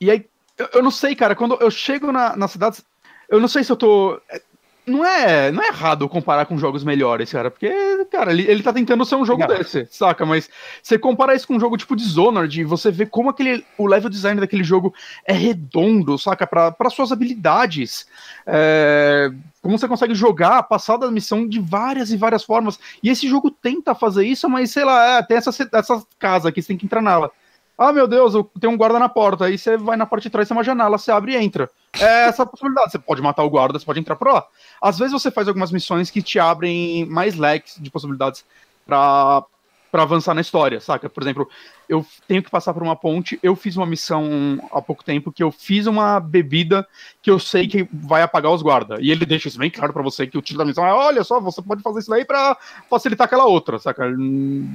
E 0.00 0.10
aí, 0.10 0.26
eu, 0.56 0.68
eu 0.74 0.82
não 0.82 0.90
sei, 0.90 1.14
cara, 1.14 1.34
quando 1.34 1.56
eu 1.60 1.70
chego 1.70 2.10
na, 2.12 2.36
nas 2.36 2.50
cidades, 2.50 2.84
eu 3.28 3.40
não 3.40 3.48
sei 3.48 3.62
se 3.64 3.70
eu 3.70 3.76
tô. 3.76 4.20
é, 4.28 4.40
não 4.88 5.04
é, 5.04 5.52
não 5.52 5.62
é 5.62 5.68
errado 5.68 6.08
comparar 6.08 6.46
com 6.46 6.56
jogos 6.58 6.82
melhores, 6.82 7.30
cara, 7.30 7.50
porque, 7.50 7.70
cara, 8.10 8.32
ele, 8.32 8.42
ele 8.50 8.62
tá 8.62 8.72
tentando 8.72 9.04
ser 9.04 9.16
um 9.16 9.24
jogo 9.24 9.46
desse, 9.46 9.86
saca? 9.90 10.24
Mas 10.24 10.48
você 10.82 10.98
comparar 10.98 11.34
isso 11.34 11.46
com 11.46 11.54
um 11.54 11.60
jogo 11.60 11.76
tipo 11.76 11.94
Dishonored, 11.94 12.64
você 12.64 12.90
vê 12.90 13.04
como 13.04 13.28
aquele, 13.28 13.64
o 13.76 13.86
level 13.86 14.08
design 14.08 14.40
daquele 14.40 14.64
jogo 14.64 14.94
é 15.24 15.32
redondo, 15.32 16.18
saca? 16.18 16.46
Para 16.46 16.90
suas 16.90 17.12
habilidades. 17.12 18.06
É, 18.46 19.30
como 19.60 19.78
você 19.78 19.86
consegue 19.86 20.14
jogar, 20.14 20.62
passar 20.62 20.96
da 20.96 21.10
missão 21.10 21.46
de 21.46 21.60
várias 21.60 22.10
e 22.10 22.16
várias 22.16 22.42
formas. 22.42 22.78
E 23.02 23.10
esse 23.10 23.28
jogo 23.28 23.50
tenta 23.50 23.94
fazer 23.94 24.26
isso, 24.26 24.48
mas 24.48 24.70
sei 24.70 24.84
lá, 24.84 25.18
é, 25.18 25.22
tem 25.22 25.36
essa, 25.36 25.50
essa 25.72 26.02
casa 26.18 26.48
aqui, 26.48 26.62
você 26.62 26.68
tem 26.68 26.78
que 26.78 26.86
entrar 26.86 27.02
nela. 27.02 27.30
Ah, 27.78 27.92
meu 27.92 28.08
Deus, 28.08 28.34
tem 28.60 28.68
um 28.68 28.76
guarda 28.76 28.98
na 28.98 29.08
porta. 29.08 29.44
Aí 29.44 29.56
você 29.56 29.76
vai 29.76 29.96
na 29.96 30.04
parte 30.04 30.24
de 30.24 30.30
trás, 30.30 30.48
tem 30.48 30.56
uma 30.56 30.64
janela, 30.64 30.98
você 30.98 31.12
abre 31.12 31.32
e 31.32 31.36
entra. 31.36 31.70
É 31.98 32.24
essa 32.26 32.44
possibilidade. 32.44 32.90
Você 32.90 32.98
pode 32.98 33.22
matar 33.22 33.44
o 33.44 33.50
guarda, 33.50 33.78
você 33.78 33.86
pode 33.86 34.00
entrar 34.00 34.16
por 34.16 34.26
lá. 34.26 34.44
Às 34.82 34.98
vezes 34.98 35.12
você 35.12 35.30
faz 35.30 35.46
algumas 35.46 35.70
missões 35.70 36.10
que 36.10 36.20
te 36.20 36.40
abrem 36.40 37.06
mais 37.06 37.36
leques 37.36 37.76
de 37.80 37.88
possibilidades 37.88 38.44
para 38.84 39.44
para 39.90 40.02
avançar 40.02 40.34
na 40.34 40.40
história, 40.40 40.80
saca? 40.80 41.08
Por 41.08 41.22
exemplo, 41.22 41.48
eu 41.88 42.04
tenho 42.26 42.42
que 42.42 42.50
passar 42.50 42.74
por 42.74 42.82
uma 42.82 42.94
ponte, 42.94 43.38
eu 43.42 43.56
fiz 43.56 43.76
uma 43.76 43.86
missão 43.86 44.60
há 44.72 44.82
pouco 44.82 45.02
tempo 45.02 45.32
que 45.32 45.42
eu 45.42 45.50
fiz 45.50 45.86
uma 45.86 46.20
bebida 46.20 46.86
que 47.22 47.30
eu 47.30 47.38
sei 47.38 47.66
que 47.66 47.88
vai 47.92 48.22
apagar 48.22 48.52
os 48.52 48.62
guardas. 48.62 48.98
E 49.00 49.10
ele 49.10 49.24
deixa 49.24 49.48
isso 49.48 49.58
bem 49.58 49.70
claro 49.70 49.92
para 49.92 50.02
você 50.02 50.26
que 50.26 50.36
o 50.36 50.42
título 50.42 50.58
da 50.58 50.64
missão 50.64 50.86
é: 50.86 50.92
olha 50.92 51.24
só, 51.24 51.40
você 51.40 51.62
pode 51.62 51.82
fazer 51.82 52.00
isso 52.00 52.10
daí 52.10 52.24
para 52.24 52.56
facilitar 52.88 53.26
aquela 53.26 53.46
outra, 53.46 53.78
saca? 53.78 54.04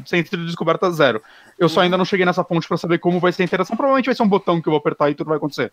Sem 0.05 0.23
ter 0.23 0.37
descoberta 0.37 0.89
zero. 0.91 1.21
Eu 1.59 1.69
só 1.69 1.81
ainda 1.81 1.97
não 1.97 2.05
cheguei 2.05 2.25
nessa 2.25 2.43
ponte 2.43 2.67
para 2.67 2.77
saber 2.77 2.97
como 2.97 3.19
vai 3.19 3.31
ser 3.31 3.43
a 3.43 3.45
interação. 3.45 3.75
Provavelmente 3.75 4.07
vai 4.07 4.15
ser 4.15 4.23
um 4.23 4.27
botão 4.27 4.61
que 4.61 4.67
eu 4.67 4.71
vou 4.71 4.79
apertar 4.79 5.09
e 5.09 5.15
tudo 5.15 5.27
vai 5.27 5.37
acontecer. 5.37 5.71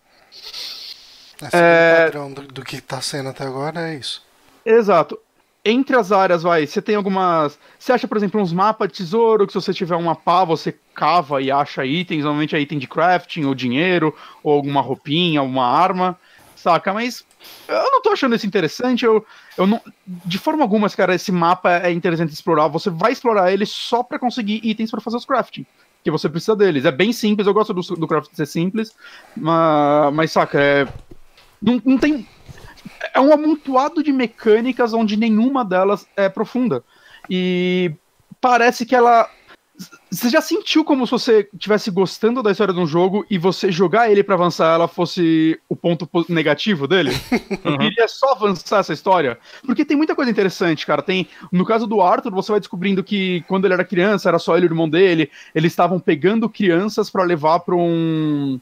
Esse 1.43 1.57
é... 1.57 2.03
o 2.03 2.05
padrão 2.05 2.33
do, 2.33 2.43
do 2.43 2.63
que 2.63 2.81
tá 2.81 3.01
sendo 3.01 3.31
até 3.31 3.45
agora 3.45 3.89
é 3.91 3.97
isso. 3.97 4.23
Exato 4.65 5.19
entre 5.65 5.97
as 5.97 6.11
áreas, 6.11 6.43
vai, 6.43 6.67
você 6.67 6.81
tem 6.81 6.95
algumas. 6.95 7.59
Você 7.79 7.93
acha, 7.93 8.09
por 8.09 8.17
exemplo, 8.17 8.41
uns 8.41 8.53
mapas 8.53 8.89
de 8.89 8.95
tesouro, 8.95 9.47
que 9.47 9.53
se 9.53 9.61
você 9.61 9.75
tiver 9.75 9.97
uma 9.97 10.15
pá, 10.15 10.45
você 10.45 10.75
cava 10.95 11.43
e 11.43 11.51
acha 11.51 11.85
itens, 11.85 12.25
normalmente 12.25 12.57
é 12.57 12.61
item 12.61 12.79
de 12.79 12.87
crafting, 12.87 13.45
ou 13.45 13.55
dinheiro, 13.55 14.15
ou 14.43 14.55
alguma 14.55 14.81
roupinha, 14.81 15.43
uma 15.43 15.67
arma, 15.67 16.19
saca? 16.57 16.93
Mas 16.95 17.25
eu 17.69 17.91
não 17.91 18.01
tô 18.01 18.11
achando 18.11 18.35
isso 18.35 18.47
interessante, 18.47 19.05
eu, 19.05 19.25
eu 19.59 19.67
não. 19.67 19.81
De 20.07 20.39
forma 20.39 20.63
alguma, 20.63 20.89
cara, 20.89 21.15
esse 21.15 21.31
mapa 21.31 21.79
é 21.79 21.93
interessante 21.93 22.33
explorar. 22.33 22.69
Você 22.69 22.89
vai 22.89 23.13
explorar 23.13 23.53
ele 23.53 23.67
só 23.67 24.03
para 24.03 24.19
conseguir 24.19 24.61
itens 24.65 24.91
para 24.91 25.01
fazer 25.01 25.19
os 25.19 25.27
crafting. 25.27 25.67
Que 26.03 26.11
você 26.11 26.31
precisa 26.31 26.57
deles. 26.57 26.87
É 26.87 26.91
bem 26.91 27.13
simples, 27.13 27.47
eu 27.47 27.53
gosto 27.53 27.75
do, 27.75 27.83
do 27.83 28.09
crafting 28.09 28.35
ser 28.35 28.47
simples, 28.47 28.95
mas, 29.37 30.15
mas 30.15 30.33
saca, 30.33 30.59
é. 30.59 30.89
Não, 31.61 31.81
não 31.85 31.99
tem 31.99 32.27
é 33.15 33.21
um 33.21 33.33
amontoado 33.33 34.03
de 34.03 34.13
mecânicas 34.13 34.93
onde 34.93 35.17
nenhuma 35.17 35.65
delas 35.65 36.07
é 36.17 36.29
profunda. 36.29 36.83
E 37.29 37.93
parece 38.41 38.87
que 38.87 38.95
ela. 38.95 39.29
Você 40.11 40.29
já 40.29 40.43
sentiu 40.43 40.85
como 40.85 41.07
se 41.07 41.13
você 41.13 41.49
estivesse 41.55 41.91
gostando 41.91 42.43
da 42.43 42.51
história 42.51 42.75
de 42.75 42.81
um 42.81 42.87
jogo 42.87 43.25
e 43.31 43.39
você 43.39 43.73
jogar 43.73 44.11
ele 44.11 44.23
para 44.23 44.35
avançar 44.35 44.75
ela 44.75 44.87
fosse 44.87 45.59
o 45.71 45.75
ponto 45.75 46.09
negativo 46.29 46.87
dele? 46.87 47.11
Uhum. 47.63 47.83
Iria 47.83 48.09
só 48.09 48.33
avançar 48.33 48.79
essa 48.79 48.93
história? 48.93 49.39
Porque 49.67 49.85
tem 49.85 49.97
muita 49.97 50.15
coisa 50.15 50.31
interessante, 50.31 50.87
cara. 50.87 51.03
Tem, 51.03 51.29
no 51.53 51.65
caso 51.65 51.87
do 51.87 52.01
Arthur, 52.01 52.33
você 52.33 52.51
vai 52.51 52.61
descobrindo 52.61 53.05
que 53.05 53.43
quando 53.47 53.67
ele 53.67 53.75
era 53.75 53.85
criança, 53.85 54.31
era 54.31 54.39
só 54.39 54.57
ele 54.57 54.65
e 54.65 54.69
o 54.69 54.73
irmão 54.73 54.89
dele, 54.89 55.31
eles 55.55 55.73
estavam 55.73 56.01
pegando 56.01 56.49
crianças 56.49 57.11
para 57.11 57.23
levar 57.23 57.61
para 57.61 57.75
um 57.75 58.59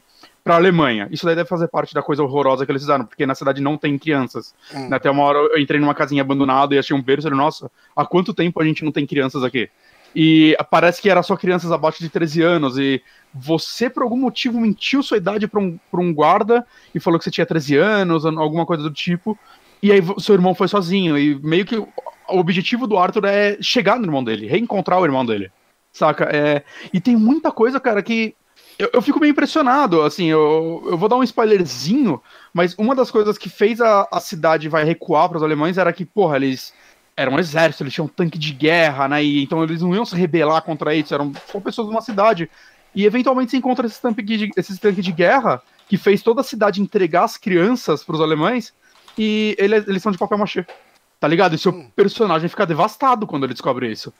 para 0.49 0.55
a 0.55 0.57
Alemanha. 0.57 1.07
Isso 1.11 1.27
daí 1.27 1.35
deve 1.35 1.47
fazer 1.47 1.67
parte 1.67 1.93
da 1.93 2.01
coisa 2.01 2.23
horrorosa 2.23 2.65
que 2.65 2.71
eles 2.71 2.81
fizeram, 2.81 3.05
porque 3.05 3.23
na 3.23 3.35
cidade 3.35 3.61
não 3.61 3.77
tem 3.77 3.99
crianças. 3.99 4.55
Hum. 4.73 4.91
Até 4.91 5.07
uma 5.11 5.21
hora 5.21 5.37
eu 5.37 5.59
entrei 5.59 5.79
numa 5.79 5.93
casinha 5.93 6.23
abandonada 6.23 6.73
e 6.73 6.79
achei 6.79 6.97
um 6.97 7.01
berço 7.03 7.27
e 7.27 7.29
falei, 7.29 7.37
nossa, 7.37 7.69
há 7.95 8.03
quanto 8.03 8.33
tempo 8.33 8.59
a 8.59 8.65
gente 8.65 8.83
não 8.83 8.91
tem 8.91 9.05
crianças 9.05 9.43
aqui? 9.43 9.69
E 10.15 10.57
parece 10.71 11.03
que 11.03 11.07
era 11.07 11.21
só 11.21 11.37
crianças 11.37 11.71
abaixo 11.71 11.99
de 11.99 12.09
13 12.09 12.41
anos. 12.41 12.79
E 12.79 12.99
você, 13.31 13.91
por 13.91 14.01
algum 14.01 14.17
motivo, 14.17 14.59
mentiu 14.59 15.03
sua 15.03 15.17
idade 15.17 15.47
para 15.47 15.59
um, 15.59 15.77
pra 15.91 16.01
um 16.01 16.11
guarda 16.11 16.65
e 16.95 16.99
falou 16.99 17.19
que 17.19 17.25
você 17.25 17.29
tinha 17.29 17.45
13 17.45 17.77
anos, 17.77 18.25
alguma 18.25 18.65
coisa 18.65 18.81
do 18.81 18.91
tipo. 18.91 19.37
E 19.83 19.91
aí 19.91 20.01
seu 20.17 20.33
irmão 20.33 20.55
foi 20.55 20.67
sozinho. 20.67 21.15
E 21.15 21.39
meio 21.43 21.63
que 21.63 21.77
o 21.77 21.87
objetivo 22.27 22.87
do 22.87 22.97
Arthur 22.97 23.25
é 23.25 23.55
chegar 23.61 23.99
no 23.99 24.05
irmão 24.05 24.23
dele, 24.23 24.47
reencontrar 24.47 24.99
o 24.99 25.05
irmão 25.05 25.23
dele. 25.23 25.51
Saca? 25.93 26.23
É... 26.35 26.63
E 26.91 26.99
tem 26.99 27.15
muita 27.15 27.51
coisa, 27.51 27.79
cara, 27.79 28.01
que 28.01 28.33
eu, 28.79 28.89
eu, 28.93 29.01
fico 29.01 29.19
meio 29.19 29.31
impressionado, 29.31 30.01
assim, 30.03 30.27
eu, 30.27 30.81
eu 30.85 30.97
vou 30.97 31.09
dar 31.09 31.17
um 31.17 31.23
spoilerzinho, 31.23 32.21
mas 32.53 32.73
uma 32.77 32.95
das 32.95 33.11
coisas 33.11 33.37
que 33.37 33.49
fez 33.49 33.81
a, 33.81 34.07
a 34.09 34.21
cidade 34.21 34.69
vai 34.69 34.85
recuar 34.85 35.27
para 35.27 35.37
os 35.37 35.43
alemães 35.43 35.77
era 35.77 35.91
que, 35.91 36.05
porra, 36.05 36.37
eles 36.37 36.73
eram 37.17 37.33
um 37.33 37.39
exército, 37.39 37.83
eles 37.83 37.93
tinham 37.93 38.05
um 38.05 38.09
tanque 38.09 38.39
de 38.39 38.53
guerra, 38.53 39.09
né, 39.09 39.21
e, 39.21 39.43
então 39.43 39.61
eles 39.61 39.81
não 39.81 39.93
iam 39.93 40.05
se 40.05 40.15
rebelar 40.15 40.61
contra 40.61 40.95
isso, 40.95 41.13
eram 41.13 41.33
só 41.51 41.59
pessoas 41.59 41.89
de 41.89 41.93
uma 41.93 42.01
cidade. 42.01 42.49
E 42.95 43.05
eventualmente 43.05 43.51
se 43.51 43.57
encontra 43.57 43.85
esse 43.85 44.01
tanque 44.01 44.23
de, 44.23 44.49
esse 44.55 44.79
tanque 44.79 45.01
de 45.01 45.11
guerra 45.11 45.61
que 45.89 45.97
fez 45.97 46.23
toda 46.23 46.39
a 46.39 46.43
cidade 46.43 46.81
entregar 46.81 47.25
as 47.25 47.35
crianças 47.35 48.01
para 48.01 48.15
os 48.15 48.21
alemães 48.21 48.73
e 49.17 49.55
ele, 49.59 49.75
eles 49.75 50.01
são 50.01 50.11
de 50.11 50.17
papel 50.17 50.37
machê. 50.37 50.65
Tá 51.19 51.27
ligado? 51.27 51.53
E 51.53 51.57
seu 51.57 51.73
hum. 51.73 51.91
personagem 51.93 52.47
fica 52.47 52.65
devastado 52.65 53.27
quando 53.27 53.43
ele 53.43 53.53
descobre 53.53 53.91
isso. 53.91 54.13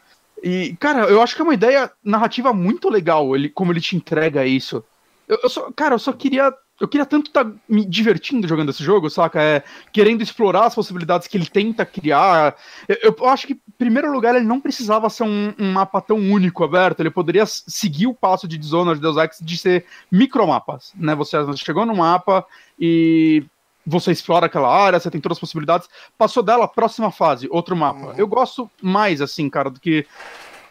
E, 0.43 0.75
cara, 0.80 1.06
eu 1.10 1.21
acho 1.21 1.36
que 1.36 1.41
é 1.41 1.43
uma 1.43 1.54
ideia 1.54 1.91
narrativa 2.04 2.54
muito 2.54 2.89
legal, 2.89 3.36
ele, 3.36 3.49
como 3.49 3.71
ele 3.71 3.82
te 3.82 3.95
entrega 3.95 4.45
isso. 4.45 4.84
Eu, 5.28 5.39
eu 5.43 5.49
só, 5.49 5.71
cara, 5.71 5.95
eu 5.95 5.99
só 5.99 6.12
queria. 6.12 6.54
Eu 6.80 6.88
queria 6.88 7.06
tanto 7.06 7.28
estar 7.28 7.43
tá 7.43 7.52
me 7.67 7.84
divertindo 7.84 8.47
jogando 8.47 8.69
esse 8.69 8.82
jogo, 8.82 9.10
saca? 9.10 9.41
É, 9.41 9.63
querendo 9.91 10.21
explorar 10.21 10.65
as 10.65 10.75
possibilidades 10.75 11.28
que 11.28 11.36
ele 11.36 11.45
tenta 11.45 11.86
criar. 11.86 12.56
Eu, 12.88 13.13
eu 13.19 13.28
acho 13.28 13.47
que, 13.47 13.54
em 13.54 13.71
primeiro 13.78 14.10
lugar, 14.10 14.34
ele 14.34 14.45
não 14.45 14.62
precisava 14.62 15.10
ser 15.10 15.23
um, 15.23 15.54
um, 15.60 15.73
mapa 15.73 15.99
tão 15.99 16.17
único, 16.17 16.63
aberto. 16.63 17.02
Ele 17.02 17.12
poderia 17.12 17.45
seguir 17.45 18.08
o 18.08 18.13
passo 18.13 18.47
de 18.47 18.58
Dishonored, 18.58 19.02
Deus 19.02 19.17
Ex, 19.17 19.39
de 19.41 19.58
ser 19.58 19.86
micromapas, 20.10 20.93
né? 20.95 21.13
Você 21.15 21.38
chegou 21.58 21.86
no 21.86 21.97
mapa 21.97 22.45
e 22.80 23.43
você 23.89 24.12
explora 24.12 24.45
aquela 24.45 24.69
área, 24.71 24.99
você 24.99 25.10
tem 25.10 25.19
todas 25.19 25.38
as 25.38 25.39
possibilidades. 25.39 25.89
Passou 26.17 26.43
dela, 26.43 26.67
próxima 26.67 27.12
fase, 27.12 27.47
outro 27.52 27.75
mapa. 27.75 28.08
Uhum. 28.08 28.13
Eu 28.15 28.28
gosto 28.28 28.69
mais, 28.82 29.21
assim, 29.21 29.49
cara, 29.49 29.69
do 29.69 29.80
que 29.80 30.06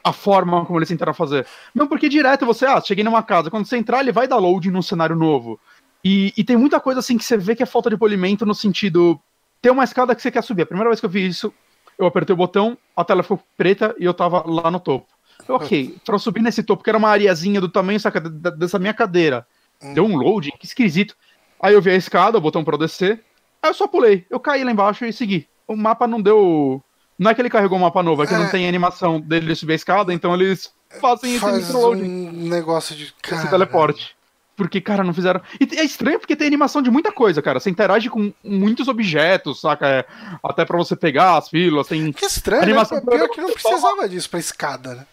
a 0.02 0.12
forma 0.12 0.64
como 0.64 0.78
eles 0.78 0.88
tentaram 0.88 1.12
fazer. 1.12 1.46
Não 1.74 1.86
porque 1.86 2.08
direto 2.08 2.46
você, 2.46 2.64
ah, 2.64 2.80
cheguei 2.80 3.04
numa 3.04 3.22
casa, 3.22 3.50
quando 3.50 3.66
você 3.66 3.76
entrar, 3.76 4.00
ele 4.00 4.12
vai 4.12 4.28
dar 4.28 4.36
load 4.36 4.70
num 4.70 4.82
cenário 4.82 5.16
novo. 5.16 5.58
E, 6.04 6.32
e 6.36 6.44
tem 6.44 6.56
muita 6.56 6.78
coisa 6.78 7.00
assim 7.00 7.18
que 7.18 7.24
você 7.24 7.36
vê 7.36 7.56
que 7.56 7.62
é 7.62 7.66
falta 7.66 7.90
de 7.90 7.96
polimento 7.96 8.46
no 8.46 8.54
sentido. 8.54 9.20
Tem 9.60 9.72
uma 9.72 9.84
escada 9.84 10.14
que 10.14 10.22
você 10.22 10.30
quer 10.30 10.42
subir. 10.42 10.62
A 10.62 10.66
primeira 10.66 10.88
vez 10.88 11.00
que 11.00 11.06
eu 11.06 11.10
vi 11.10 11.26
isso, 11.26 11.52
eu 11.98 12.06
apertei 12.06 12.32
o 12.32 12.36
botão, 12.36 12.78
a 12.96 13.04
tela 13.04 13.22
ficou 13.22 13.42
preta 13.56 13.94
e 13.98 14.04
eu 14.04 14.14
tava 14.14 14.44
lá 14.46 14.70
no 14.70 14.78
topo. 14.78 15.06
Ok, 15.48 15.96
pra 16.04 16.18
subir 16.18 16.42
nesse 16.42 16.62
topo, 16.62 16.82
que 16.82 16.90
era 16.90 16.98
uma 16.98 17.08
areazinha 17.08 17.60
do 17.60 17.68
tamanho, 17.68 17.98
saca, 17.98 18.20
dessa 18.20 18.78
minha 18.78 18.94
cadeira. 18.94 19.46
Deu 19.94 20.04
um 20.04 20.16
load, 20.16 20.52
que 20.58 20.66
esquisito. 20.66 21.16
Aí 21.60 21.74
eu 21.74 21.82
vi 21.82 21.90
a 21.90 21.96
escada, 21.96 22.38
o 22.38 22.40
botão 22.40 22.64
pra 22.64 22.74
eu 22.74 22.78
descer. 22.78 23.24
Aí 23.62 23.70
eu 23.70 23.74
só 23.74 23.86
pulei. 23.86 24.26
Eu 24.30 24.38
caí 24.38 24.62
lá 24.64 24.70
embaixo 24.70 25.04
e 25.04 25.12
segui. 25.12 25.46
O 25.66 25.76
mapa 25.76 26.06
não 26.06 26.20
deu. 26.20 26.82
Não 27.18 27.30
é 27.30 27.34
que 27.34 27.40
ele 27.40 27.50
carregou 27.50 27.78
um 27.78 27.82
mapa 27.82 28.02
novo, 28.02 28.22
é 28.22 28.26
que 28.26 28.34
é... 28.34 28.38
não 28.38 28.48
tem 28.48 28.68
animação 28.68 29.20
dele 29.20 29.54
subir 29.54 29.72
a 29.72 29.76
escada, 29.76 30.14
então 30.14 30.32
eles 30.34 30.72
fazem 31.00 31.38
Faz 31.38 31.58
esse 31.58 31.76
um 31.76 32.48
negócio 32.48 32.94
de. 32.94 33.12
Cara... 33.20 33.42
Esse 33.42 33.50
teleporte. 33.50 34.16
Porque, 34.56 34.80
cara, 34.80 35.04
não 35.04 35.14
fizeram. 35.14 35.40
E 35.60 35.78
é 35.78 35.84
estranho 35.84 36.18
porque 36.18 36.34
tem 36.34 36.48
animação 36.48 36.82
de 36.82 36.90
muita 36.90 37.12
coisa, 37.12 37.40
cara. 37.40 37.60
Você 37.60 37.70
interage 37.70 38.10
com 38.10 38.32
muitos 38.42 38.88
objetos, 38.88 39.60
saca? 39.60 39.86
É, 39.86 40.04
até 40.42 40.64
pra 40.64 40.76
você 40.76 40.96
pegar 40.96 41.36
as 41.36 41.48
filas, 41.48 41.86
tem. 41.86 42.12
Que 42.12 42.24
estranho, 42.24 42.62
né? 42.62 42.66
animação 42.66 42.98
né? 42.98 43.04
Pior 43.08 43.28
que 43.28 43.40
não 43.40 43.52
precisava 43.52 44.08
disso 44.08 44.28
pra 44.28 44.40
escada, 44.40 44.96
né? 44.96 45.06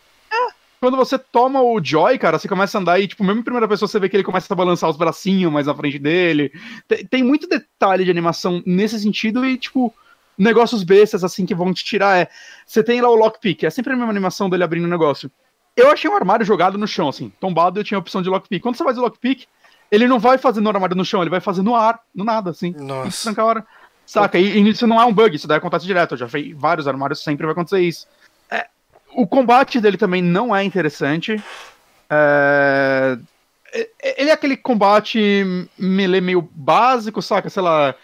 Quando 0.80 0.98
você 0.98 1.18
toma 1.18 1.62
o 1.62 1.84
Joy, 1.84 2.18
cara, 2.18 2.38
você 2.38 2.48
começa 2.48 2.78
a 2.78 2.82
andar 2.82 3.00
e, 3.00 3.08
tipo, 3.08 3.24
mesmo 3.24 3.40
em 3.40 3.44
primeira 3.44 3.68
pessoa, 3.68 3.88
você 3.88 4.00
vê 4.00 4.10
que 4.10 4.16
ele 4.16 4.24
começa 4.24 4.54
a 4.54 4.56
balançar 4.56 4.90
os 4.90 4.98
bracinhos 4.98 5.52
mais 5.52 5.68
na 5.68 5.74
frente 5.74 5.98
dele. 5.98 6.52
Tem, 6.88 7.06
tem 7.06 7.24
muito 7.24 7.48
detalhe 7.48 8.04
de 8.04 8.12
animação 8.12 8.62
nesse 8.66 9.00
sentido 9.00 9.46
e, 9.46 9.58
tipo, 9.58 9.94
negócios 10.38 10.84
bestas, 10.84 11.24
assim, 11.24 11.46
que 11.46 11.56
vão 11.56 11.74
te 11.74 11.84
tirar. 11.84 12.18
É, 12.18 12.30
você 12.66 12.84
tem 12.84 13.02
lá 13.02 13.10
o 13.10 13.16
lockpick, 13.16 13.64
é 13.64 13.70
sempre 13.70 13.94
a 13.94 13.96
mesma 13.96 14.12
animação 14.12 14.50
dele 14.50 14.64
abrindo 14.64 14.86
o 14.86 14.90
negócio. 14.90 15.32
Eu 15.76 15.92
achei 15.92 16.10
um 16.10 16.16
armário 16.16 16.46
jogado 16.46 16.78
no 16.78 16.88
chão, 16.88 17.10
assim, 17.10 17.32
tombado, 17.40 17.80
eu 17.80 17.84
tinha 17.84 17.98
a 17.98 18.00
opção 18.00 18.22
de 18.22 18.30
lockpick. 18.30 18.62
Quando 18.62 18.76
você 18.76 18.84
faz 18.84 18.98
o 18.98 19.02
lockpick, 19.02 19.46
ele 19.92 20.08
não 20.08 20.20
vai 20.20 20.38
fazer 20.38 20.62
no 20.62 20.70
armário 20.70 20.96
no 20.96 21.06
chão, 21.06 21.22
ele 21.22 21.30
vai 21.30 21.42
fazer 21.42 21.62
no 21.62 21.76
ar, 21.76 22.00
no 22.14 22.24
nada, 22.24 22.52
assim. 22.52 22.74
Nossa. 22.78 23.24
Tranca 23.24 23.42
a 23.42 23.46
hora. 23.46 23.68
Saca? 24.06 24.38
E, 24.38 24.60
e, 24.60 24.70
isso 24.70 24.86
não 24.86 25.02
é 25.02 25.06
um 25.06 25.14
bug, 25.14 25.36
isso 25.36 25.48
daí 25.48 25.58
acontece 25.58 25.86
direto. 25.86 26.14
Eu 26.14 26.20
já 26.20 26.28
fiz 26.28 26.56
vários 26.56 26.88
armários, 26.88 27.24
sempre 27.24 27.46
vai 27.46 27.54
acontecer 27.54 27.82
isso 27.82 28.08
o 29.16 29.28
combate 29.28 29.80
dele 29.80 29.98
também 29.98 30.22
não 30.22 30.56
é 30.56 30.64
interessante. 30.64 31.42
É... 32.10 33.18
Ele 34.18 34.30
é 34.30 34.34
aquele 34.34 34.56
combate 34.56 35.68
melee 35.78 36.22
meio 36.22 36.48
básico, 36.54 37.22
saca? 37.22 37.50
Sei 37.50 37.62
lá. 37.62 37.96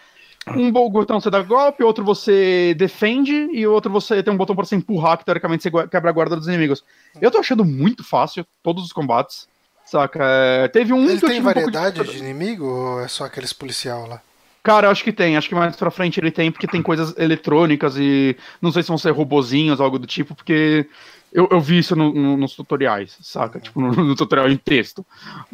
Um 0.56 0.72
botão 0.72 1.20
você 1.20 1.30
dá 1.30 1.40
golpe, 1.40 1.84
outro 1.84 2.04
você 2.04 2.74
defende 2.76 3.32
e 3.52 3.64
outro 3.64 3.92
você 3.92 4.22
tem 4.22 4.34
um 4.34 4.36
botão 4.36 4.56
para 4.56 4.64
você 4.64 4.74
empurrar, 4.74 5.16
que 5.16 5.24
teoricamente 5.24 5.62
você 5.62 5.70
quebra 5.86 6.10
a 6.10 6.12
guarda 6.12 6.34
dos 6.34 6.48
inimigos. 6.48 6.84
Eu 7.20 7.30
tô 7.30 7.38
achando 7.38 7.64
muito 7.64 8.02
fácil 8.02 8.44
todos 8.60 8.84
os 8.84 8.92
combates, 8.92 9.46
saca? 9.84 10.18
É... 10.20 10.68
Teve 10.68 10.92
um 10.92 11.04
Ele 11.04 11.20
que 11.20 11.26
tem 11.26 11.40
variedade 11.40 12.00
um 12.00 12.04
de... 12.04 12.10
de... 12.10 12.18
inimigo 12.18 12.66
ou 12.66 13.00
é 13.00 13.06
só 13.06 13.24
aqueles 13.24 13.52
policial 13.52 14.08
lá? 14.08 14.20
Cara, 14.62 14.86
eu 14.86 14.90
acho 14.90 15.02
que 15.02 15.12
tem. 15.12 15.36
Acho 15.36 15.48
que 15.48 15.54
mais 15.54 15.74
pra 15.74 15.90
frente 15.90 16.20
ele 16.20 16.30
tem, 16.30 16.50
porque 16.50 16.66
tem 16.66 16.82
coisas 16.82 17.16
eletrônicas 17.18 17.96
e 17.96 18.36
não 18.60 18.70
sei 18.70 18.82
se 18.82 18.88
vão 18.88 18.98
ser 18.98 19.10
robozinhos 19.10 19.80
ou 19.80 19.84
algo 19.84 19.98
do 19.98 20.06
tipo, 20.06 20.34
porque 20.34 20.88
eu, 21.32 21.48
eu 21.50 21.60
vi 21.60 21.78
isso 21.78 21.96
no, 21.96 22.12
no, 22.12 22.36
nos 22.36 22.54
tutoriais, 22.54 23.16
saca? 23.22 23.58
Tipo, 23.58 23.80
no, 23.80 23.90
no 23.90 24.14
tutorial 24.14 24.48
em 24.48 24.56
texto. 24.56 25.04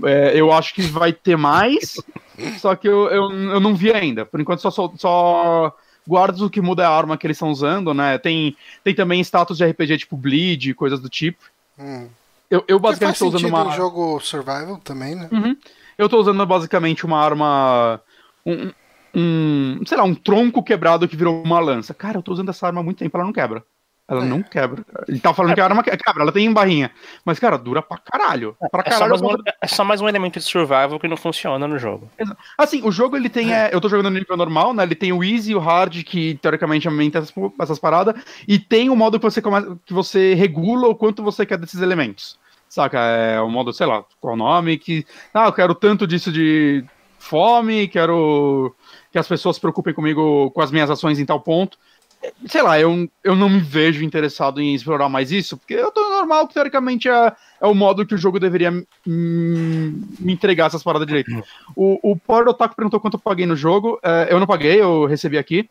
É, 0.04 0.32
eu 0.34 0.52
acho 0.52 0.74
que 0.74 0.82
vai 0.82 1.12
ter 1.12 1.36
mais, 1.36 1.94
só 2.58 2.74
que 2.74 2.86
eu, 2.86 3.08
eu, 3.08 3.32
eu 3.32 3.60
não 3.60 3.74
vi 3.74 3.92
ainda. 3.92 4.26
Por 4.26 4.40
enquanto, 4.40 4.60
só, 4.60 4.70
só, 4.70 4.92
só 4.96 5.76
guardas 6.06 6.42
o 6.42 6.50
que 6.50 6.60
muda 6.60 6.82
é 6.82 6.86
a 6.86 6.90
arma 6.90 7.16
que 7.16 7.26
eles 7.26 7.36
estão 7.36 7.50
usando, 7.50 7.94
né? 7.94 8.18
Tem, 8.18 8.56
tem 8.82 8.94
também 8.94 9.20
status 9.20 9.56
de 9.56 9.64
RPG 9.64 9.98
tipo 9.98 10.16
Bleed, 10.16 10.74
coisas 10.74 11.00
do 11.00 11.08
tipo. 11.08 11.44
Hum. 11.78 12.08
Eu, 12.50 12.64
eu 12.66 12.78
basicamente 12.80 13.14
estou 13.14 13.28
usando 13.28 13.46
uma. 13.46 13.68
um 13.68 13.72
jogo 13.72 14.20
survival 14.20 14.78
também, 14.78 15.14
né? 15.14 15.28
Uhum. 15.30 15.56
Eu 15.96 16.08
tô 16.08 16.18
usando 16.18 16.44
basicamente 16.46 17.04
uma 17.04 17.22
arma. 17.22 18.00
Um, 18.44 18.72
um, 19.18 19.80
sei 19.84 19.96
lá, 19.96 20.04
um 20.04 20.14
tronco 20.14 20.62
quebrado 20.62 21.08
que 21.08 21.16
virou 21.16 21.42
uma 21.42 21.58
lança. 21.58 21.92
Cara, 21.92 22.18
eu 22.18 22.22
tô 22.22 22.32
usando 22.32 22.50
essa 22.50 22.66
arma 22.66 22.80
há 22.80 22.84
muito 22.84 22.98
tempo, 22.98 23.16
ela 23.16 23.26
não 23.26 23.32
quebra. 23.32 23.64
Ela 24.08 24.24
é. 24.24 24.26
não 24.26 24.42
quebra. 24.42 24.82
Ele 25.06 25.20
tá 25.20 25.34
falando 25.34 25.52
é. 25.52 25.54
que 25.54 25.60
a 25.60 25.64
arma 25.64 25.82
quebra, 25.82 26.22
ela 26.22 26.32
tem 26.32 26.50
barrinha. 26.50 26.90
Mas, 27.26 27.38
cara, 27.38 27.58
dura 27.58 27.82
pra 27.82 27.98
caralho. 27.98 28.56
Pra 28.70 28.80
é, 28.80 28.90
caralho 28.90 29.18
só 29.18 29.26
um, 29.26 29.36
é, 29.60 29.66
só 29.66 29.84
mais 29.84 30.00
um 30.00 30.08
elemento 30.08 30.38
de 30.38 30.44
survival 30.46 30.98
que 30.98 31.06
não 31.06 31.16
funciona 31.16 31.68
no 31.68 31.78
jogo. 31.78 32.08
Assim, 32.56 32.80
o 32.82 32.90
jogo 32.90 33.16
ele 33.16 33.28
tem. 33.28 33.52
É. 33.52 33.68
eu 33.70 33.80
tô 33.82 33.88
jogando 33.88 34.10
no 34.10 34.18
nível 34.18 34.36
normal, 34.36 34.72
né? 34.72 34.82
Ele 34.82 34.94
tem 34.94 35.12
o 35.12 35.22
easy 35.22 35.52
e 35.52 35.54
o 35.54 35.58
hard, 35.58 36.02
que 36.04 36.38
teoricamente 36.40 36.88
aumenta 36.88 37.18
essas, 37.18 37.34
essas 37.60 37.78
paradas. 37.78 38.14
E 38.46 38.58
tem 38.58 38.88
o 38.88 38.96
modo 38.96 39.18
que 39.18 39.24
você, 39.24 39.42
começa, 39.42 39.76
que 39.84 39.92
você 39.92 40.32
regula 40.32 40.88
o 40.88 40.94
quanto 40.94 41.22
você 41.22 41.44
quer 41.44 41.58
desses 41.58 41.82
elementos. 41.82 42.38
Saca? 42.66 42.98
É 42.98 43.40
o 43.42 43.50
modo, 43.50 43.74
sei 43.74 43.86
lá, 43.86 44.02
qual 44.18 44.32
o 44.32 44.38
nome? 44.38 44.78
Que. 44.78 45.04
Ah, 45.34 45.46
eu 45.46 45.52
quero 45.52 45.74
tanto 45.74 46.06
disso 46.06 46.32
de 46.32 46.82
fome, 47.18 47.88
quero 47.88 48.74
que 49.10 49.18
as 49.18 49.26
pessoas 49.26 49.56
se 49.56 49.60
preocupem 49.60 49.94
comigo 49.94 50.50
com 50.50 50.60
as 50.60 50.70
minhas 50.70 50.90
ações 50.90 51.18
em 51.18 51.26
tal 51.26 51.40
ponto 51.40 51.78
sei 52.46 52.62
lá, 52.62 52.78
eu, 52.78 53.08
eu 53.22 53.36
não 53.36 53.48
me 53.48 53.60
vejo 53.60 54.04
interessado 54.04 54.60
em 54.60 54.74
explorar 54.74 55.08
mais 55.08 55.30
isso, 55.30 55.56
porque 55.56 55.74
eu 55.74 55.90
tô 55.90 56.00
normal 56.10 56.48
teoricamente 56.48 57.08
é, 57.08 57.32
é 57.60 57.66
o 57.66 57.74
modo 57.74 58.04
que 58.04 58.14
o 58.14 58.18
jogo 58.18 58.40
deveria 58.40 58.70
me 59.06 60.32
entregar 60.32 60.66
essas 60.66 60.82
paradas 60.82 61.06
direito. 61.06 61.30
O, 61.76 62.12
o 62.12 62.16
Power 62.16 62.48
Otaku 62.48 62.74
perguntou 62.74 63.00
quanto 63.00 63.14
eu 63.14 63.20
paguei 63.20 63.46
no 63.46 63.56
jogo. 63.56 63.98
É, 64.02 64.28
eu 64.30 64.40
não 64.40 64.46
paguei, 64.46 64.80
eu 64.80 65.06
recebi 65.06 65.38
aqui. 65.38 65.68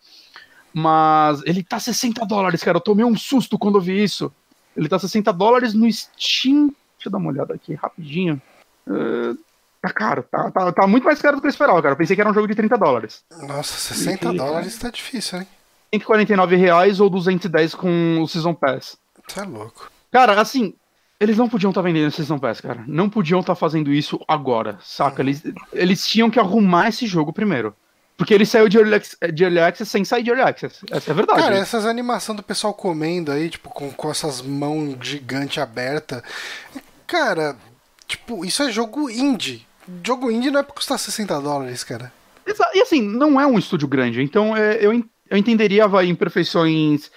Mas 0.73 1.41
ele 1.45 1.63
tá 1.63 1.79
60 1.79 2.25
dólares, 2.25 2.63
cara. 2.63 2.77
Eu 2.77 2.81
tomei 2.81 3.05
um 3.05 3.15
susto 3.15 3.57
quando 3.57 3.77
eu 3.77 3.81
vi 3.81 4.03
isso. 4.03 4.31
Ele 4.75 4.87
tá 4.87 4.99
60 4.99 5.33
dólares 5.33 5.73
no 5.73 5.91
Steam. 5.91 6.67
Deixa 6.95 7.07
eu 7.07 7.11
dar 7.11 7.17
uma 7.17 7.29
olhada 7.29 7.53
aqui 7.53 7.73
rapidinho. 7.73 8.41
Uh, 8.85 9.37
tá 9.81 9.89
caro, 9.89 10.23
tá, 10.23 10.51
tá, 10.51 10.71
tá, 10.71 10.87
muito 10.87 11.03
mais 11.03 11.21
caro 11.21 11.37
do 11.37 11.41
que 11.41 11.47
eu 11.47 11.51
esperava, 11.51 11.81
cara. 11.81 11.93
Eu 11.93 11.97
pensei 11.97 12.15
que 12.15 12.21
era 12.21 12.29
um 12.29 12.33
jogo 12.33 12.47
de 12.47 12.55
30 12.55 12.77
dólares. 12.77 13.23
Nossa, 13.43 13.93
60 13.93 14.33
e, 14.33 14.37
dólares 14.37 14.77
tá 14.77 14.89
difícil, 14.89 15.39
hein? 15.39 15.47
149 15.93 16.55
reais 16.55 16.99
ou 16.99 17.09
210 17.09 17.75
com 17.75 18.21
o 18.21 18.27
Season 18.27 18.53
Pass. 18.53 18.97
Você 19.27 19.39
é 19.39 19.43
louco. 19.43 19.89
Cara, 20.11 20.39
assim, 20.39 20.73
eles 21.19 21.37
não 21.37 21.49
podiam 21.49 21.69
estar 21.69 21.81
tá 21.81 21.85
vendendo 21.85 22.11
Season 22.11 22.37
Pass, 22.37 22.61
cara. 22.61 22.83
Não 22.87 23.09
podiam 23.09 23.39
estar 23.39 23.53
tá 23.53 23.59
fazendo 23.59 23.91
isso 23.91 24.19
agora, 24.27 24.77
saca? 24.81 25.21
Eles, 25.21 25.43
eles 25.73 26.05
tinham 26.05 26.29
que 26.29 26.39
arrumar 26.39 26.89
esse 26.89 27.07
jogo 27.07 27.33
primeiro. 27.33 27.75
Porque 28.17 28.33
ele 28.33 28.47
saiu 28.47 28.67
de 28.67 28.77
Early, 28.77 28.95
Access, 28.95 29.17
de 29.31 29.43
Early 29.43 29.59
Access 29.59 29.91
sem 29.91 30.03
sair 30.03 30.23
de 30.23 30.31
Early 30.31 30.43
Access. 30.43 30.79
Essa 30.89 31.11
é 31.11 31.13
a 31.13 31.15
verdade. 31.15 31.39
Cara, 31.39 31.55
essas 31.55 31.85
animações 31.85 32.35
do 32.35 32.43
pessoal 32.43 32.73
comendo 32.73 33.31
aí, 33.31 33.47
tipo, 33.47 33.69
com, 33.69 33.91
com 33.91 34.09
essas 34.09 34.41
mãos 34.41 34.97
gigantes 35.01 35.59
abertas. 35.59 36.23
Cara, 37.05 37.55
tipo, 38.07 38.45
isso 38.45 38.63
é 38.63 38.71
jogo 38.71 39.09
indie. 39.09 39.65
Jogo 40.03 40.31
indie 40.31 40.51
não 40.51 40.59
é 40.59 40.63
pra 40.63 40.73
custar 40.73 40.97
60 40.97 41.39
dólares, 41.41 41.83
cara. 41.83 42.11
E 42.73 42.81
assim, 42.81 43.01
não 43.01 43.39
é 43.39 43.45
um 43.45 43.59
estúdio 43.59 43.87
grande, 43.87 44.21
então 44.21 44.55
é, 44.55 44.77
eu 44.83 44.93
eu 45.29 45.37
entenderia 45.37 45.87
vai, 45.87 46.07
imperfeições 46.07 47.11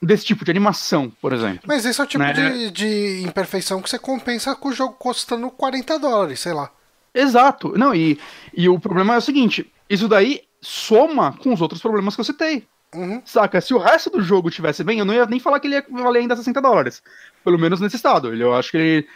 desse 0.00 0.24
tipo 0.24 0.44
de 0.44 0.50
animação, 0.50 1.12
por 1.20 1.32
exemplo. 1.32 1.60
Mas 1.66 1.84
esse 1.84 2.00
é 2.00 2.04
o 2.04 2.06
tipo 2.06 2.22
né? 2.22 2.32
de, 2.32 2.70
de 2.70 3.22
imperfeição 3.22 3.80
que 3.80 3.88
você 3.88 3.98
compensa 3.98 4.54
com 4.54 4.68
o 4.68 4.72
jogo 4.72 4.94
custando 4.94 5.50
40 5.50 5.98
dólares, 5.98 6.40
sei 6.40 6.52
lá. 6.52 6.70
Exato. 7.14 7.76
Não, 7.76 7.94
e, 7.94 8.18
e 8.54 8.68
o 8.68 8.80
problema 8.80 9.14
é 9.14 9.18
o 9.18 9.22
seguinte: 9.22 9.70
isso 9.88 10.08
daí 10.08 10.42
soma 10.60 11.36
com 11.38 11.52
os 11.52 11.60
outros 11.60 11.80
problemas 11.80 12.14
que 12.14 12.20
eu 12.20 12.24
citei. 12.24 12.66
Uhum. 12.94 13.22
Saca? 13.24 13.60
Se 13.60 13.72
o 13.72 13.78
resto 13.78 14.10
do 14.10 14.20
jogo 14.20 14.50
tivesse 14.50 14.84
bem, 14.84 14.98
eu 14.98 15.04
não 15.04 15.14
ia 15.14 15.24
nem 15.24 15.40
falar 15.40 15.58
que 15.60 15.66
ele 15.66 15.76
ia 15.76 15.86
valer 15.88 16.20
ainda 16.20 16.36
60 16.36 16.60
dólares. 16.60 17.02
Pelo 17.42 17.58
menos 17.58 17.80
nesse 17.80 17.96
estado. 17.96 18.32
Ele, 18.32 18.42
eu 18.42 18.54
acho 18.54 18.70
que 18.70 18.76
ele, 18.76 19.08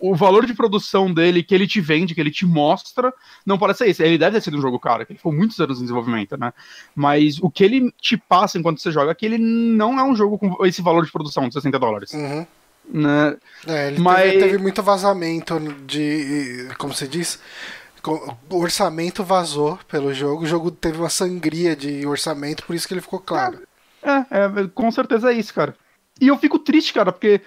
o 0.00 0.14
valor 0.14 0.46
de 0.46 0.54
produção 0.54 1.12
dele, 1.12 1.42
que 1.42 1.54
ele 1.54 1.66
te 1.66 1.80
vende, 1.80 2.14
que 2.14 2.20
ele 2.20 2.30
te 2.30 2.46
mostra, 2.46 3.12
não 3.44 3.58
parece 3.58 3.78
ser 3.78 3.90
esse. 3.90 4.02
Ele 4.02 4.18
deve 4.18 4.36
ter 4.36 4.42
sido 4.42 4.56
um 4.56 4.60
jogo 4.60 4.78
caro, 4.78 5.04
que 5.04 5.12
ele 5.12 5.18
foi 5.18 5.32
muitos 5.32 5.58
anos 5.60 5.78
em 5.78 5.82
desenvolvimento, 5.82 6.36
né? 6.36 6.52
Mas 6.94 7.38
o 7.40 7.50
que 7.50 7.64
ele 7.64 7.92
te 8.00 8.16
passa 8.16 8.58
enquanto 8.58 8.80
você 8.80 8.90
joga 8.90 9.10
é 9.10 9.14
que 9.14 9.26
ele 9.26 9.38
não 9.38 9.98
é 9.98 10.04
um 10.04 10.14
jogo 10.14 10.38
com 10.38 10.64
esse 10.66 10.82
valor 10.82 11.04
de 11.04 11.12
produção 11.12 11.48
de 11.48 11.54
60 11.54 11.78
dólares. 11.78 12.12
Uhum. 12.12 12.46
Né? 12.90 13.36
É, 13.66 13.88
ele 13.88 14.00
Mas... 14.00 14.32
teve, 14.32 14.44
teve 14.44 14.58
muito 14.58 14.82
vazamento 14.82 15.58
de. 15.86 16.68
Como 16.78 16.94
se 16.94 17.06
diz? 17.06 17.38
O 18.48 18.56
orçamento 18.56 19.22
vazou 19.22 19.78
pelo 19.88 20.14
jogo. 20.14 20.44
O 20.44 20.46
jogo 20.46 20.70
teve 20.70 20.98
uma 20.98 21.10
sangria 21.10 21.76
de 21.76 22.06
orçamento, 22.06 22.64
por 22.64 22.74
isso 22.74 22.88
que 22.88 22.94
ele 22.94 23.00
ficou 23.00 23.18
claro. 23.18 23.60
É, 24.02 24.10
é, 24.10 24.68
com 24.72 24.90
certeza 24.90 25.32
é 25.32 25.34
isso, 25.34 25.52
cara. 25.52 25.74
E 26.20 26.28
eu 26.28 26.38
fico 26.38 26.58
triste, 26.58 26.94
cara, 26.94 27.12
porque 27.12 27.42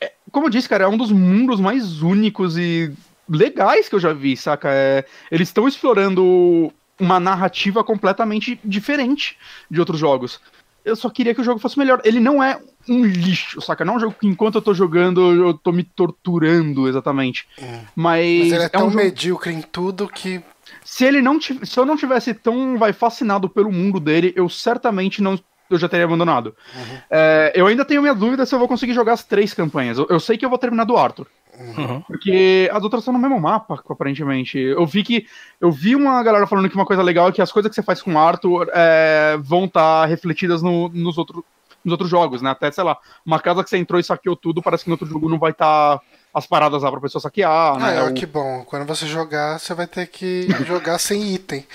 é, 0.00 0.12
como 0.30 0.46
eu 0.46 0.50
disse, 0.50 0.68
cara, 0.68 0.84
é 0.84 0.88
um 0.88 0.96
dos 0.96 1.12
mundos 1.12 1.60
mais 1.60 2.02
únicos 2.02 2.56
e 2.56 2.92
legais 3.28 3.88
que 3.88 3.94
eu 3.94 4.00
já 4.00 4.12
vi, 4.12 4.36
saca? 4.36 4.68
É, 4.70 5.04
eles 5.30 5.48
estão 5.48 5.68
explorando 5.68 6.72
uma 6.98 7.20
narrativa 7.20 7.82
completamente 7.82 8.60
diferente 8.64 9.36
de 9.70 9.80
outros 9.80 9.98
jogos. 9.98 10.40
Eu 10.84 10.96
só 10.96 11.10
queria 11.10 11.34
que 11.34 11.40
o 11.40 11.44
jogo 11.44 11.60
fosse 11.60 11.78
melhor. 11.78 12.00
Ele 12.04 12.20
não 12.20 12.42
é 12.42 12.58
um 12.88 13.04
lixo, 13.04 13.60
saca? 13.60 13.84
Não 13.84 13.94
é 13.94 13.96
um 13.96 14.00
jogo 14.00 14.16
que 14.18 14.26
enquanto 14.26 14.56
eu 14.56 14.62
tô 14.62 14.72
jogando 14.72 15.20
eu 15.20 15.54
tô 15.54 15.72
me 15.72 15.84
torturando 15.84 16.88
exatamente. 16.88 17.46
É. 17.58 17.80
Mas, 17.94 18.40
Mas 18.40 18.52
ele 18.52 18.62
é, 18.62 18.64
é 18.64 18.68
tão 18.68 18.88
um 18.88 18.90
medíocre 18.90 19.52
em 19.52 19.60
tudo 19.60 20.08
que 20.08 20.42
se 20.82 21.04
ele 21.04 21.20
não 21.20 21.40
se 21.40 21.54
eu 21.76 21.84
não 21.84 21.96
tivesse 21.96 22.32
tão 22.32 22.78
vai 22.78 22.92
fascinado 22.92 23.48
pelo 23.48 23.70
mundo 23.70 24.00
dele, 24.00 24.32
eu 24.34 24.48
certamente 24.48 25.22
não 25.22 25.38
eu 25.70 25.78
já 25.78 25.88
teria 25.88 26.04
abandonado. 26.04 26.54
Uhum. 26.74 26.98
É, 27.10 27.52
eu 27.54 27.66
ainda 27.66 27.84
tenho 27.84 28.02
minha 28.02 28.14
dúvida 28.14 28.44
se 28.44 28.54
eu 28.54 28.58
vou 28.58 28.68
conseguir 28.68 28.92
jogar 28.92 29.12
as 29.12 29.24
três 29.24 29.54
campanhas. 29.54 29.96
Eu, 29.98 30.06
eu 30.10 30.20
sei 30.20 30.36
que 30.36 30.44
eu 30.44 30.50
vou 30.50 30.58
terminar 30.58 30.84
do 30.84 30.96
Arthur. 30.96 31.26
Uhum. 31.58 32.00
Porque 32.02 32.70
as 32.72 32.82
outras 32.82 33.02
estão 33.02 33.12
no 33.12 33.18
mesmo 33.18 33.38
mapa, 33.38 33.82
aparentemente. 33.88 34.58
Eu 34.58 34.86
vi 34.86 35.02
que. 35.02 35.26
Eu 35.60 35.70
vi 35.70 35.94
uma 35.94 36.22
galera 36.22 36.46
falando 36.46 36.68
que 36.68 36.74
uma 36.74 36.86
coisa 36.86 37.02
legal 37.02 37.28
é 37.28 37.32
que 37.32 37.42
as 37.42 37.52
coisas 37.52 37.68
que 37.68 37.74
você 37.74 37.82
faz 37.82 38.00
com 38.00 38.14
o 38.14 38.18
Arthur 38.18 38.68
é, 38.72 39.38
vão 39.40 39.66
estar 39.66 40.02
tá 40.02 40.06
refletidas 40.06 40.62
no, 40.62 40.88
nos, 40.88 41.18
outro, 41.18 41.44
nos 41.84 41.92
outros 41.92 42.08
jogos, 42.08 42.40
né? 42.40 42.50
Até, 42.50 42.70
sei 42.70 42.84
lá, 42.84 42.96
uma 43.24 43.38
casa 43.38 43.62
que 43.62 43.68
você 43.68 43.76
entrou 43.76 44.00
e 44.00 44.04
saqueou 44.04 44.36
tudo, 44.36 44.62
parece 44.62 44.84
que 44.84 44.90
no 44.90 44.94
outro 44.94 45.06
jogo 45.06 45.28
não 45.28 45.38
vai 45.38 45.50
estar. 45.50 45.98
Tá 45.98 46.04
as 46.32 46.46
paradas 46.46 46.82
lá 46.82 46.90
pra 46.90 47.00
pessoa 47.00 47.20
saquear, 47.20 47.76
né? 47.78 47.84
Ah, 47.84 47.92
é, 47.92 48.02
o... 48.04 48.14
que 48.14 48.24
bom. 48.24 48.64
Quando 48.64 48.86
você 48.86 49.06
jogar, 49.06 49.58
você 49.58 49.74
vai 49.74 49.86
ter 49.86 50.06
que 50.06 50.46
jogar 50.64 50.98
sem 50.98 51.34
item. 51.34 51.66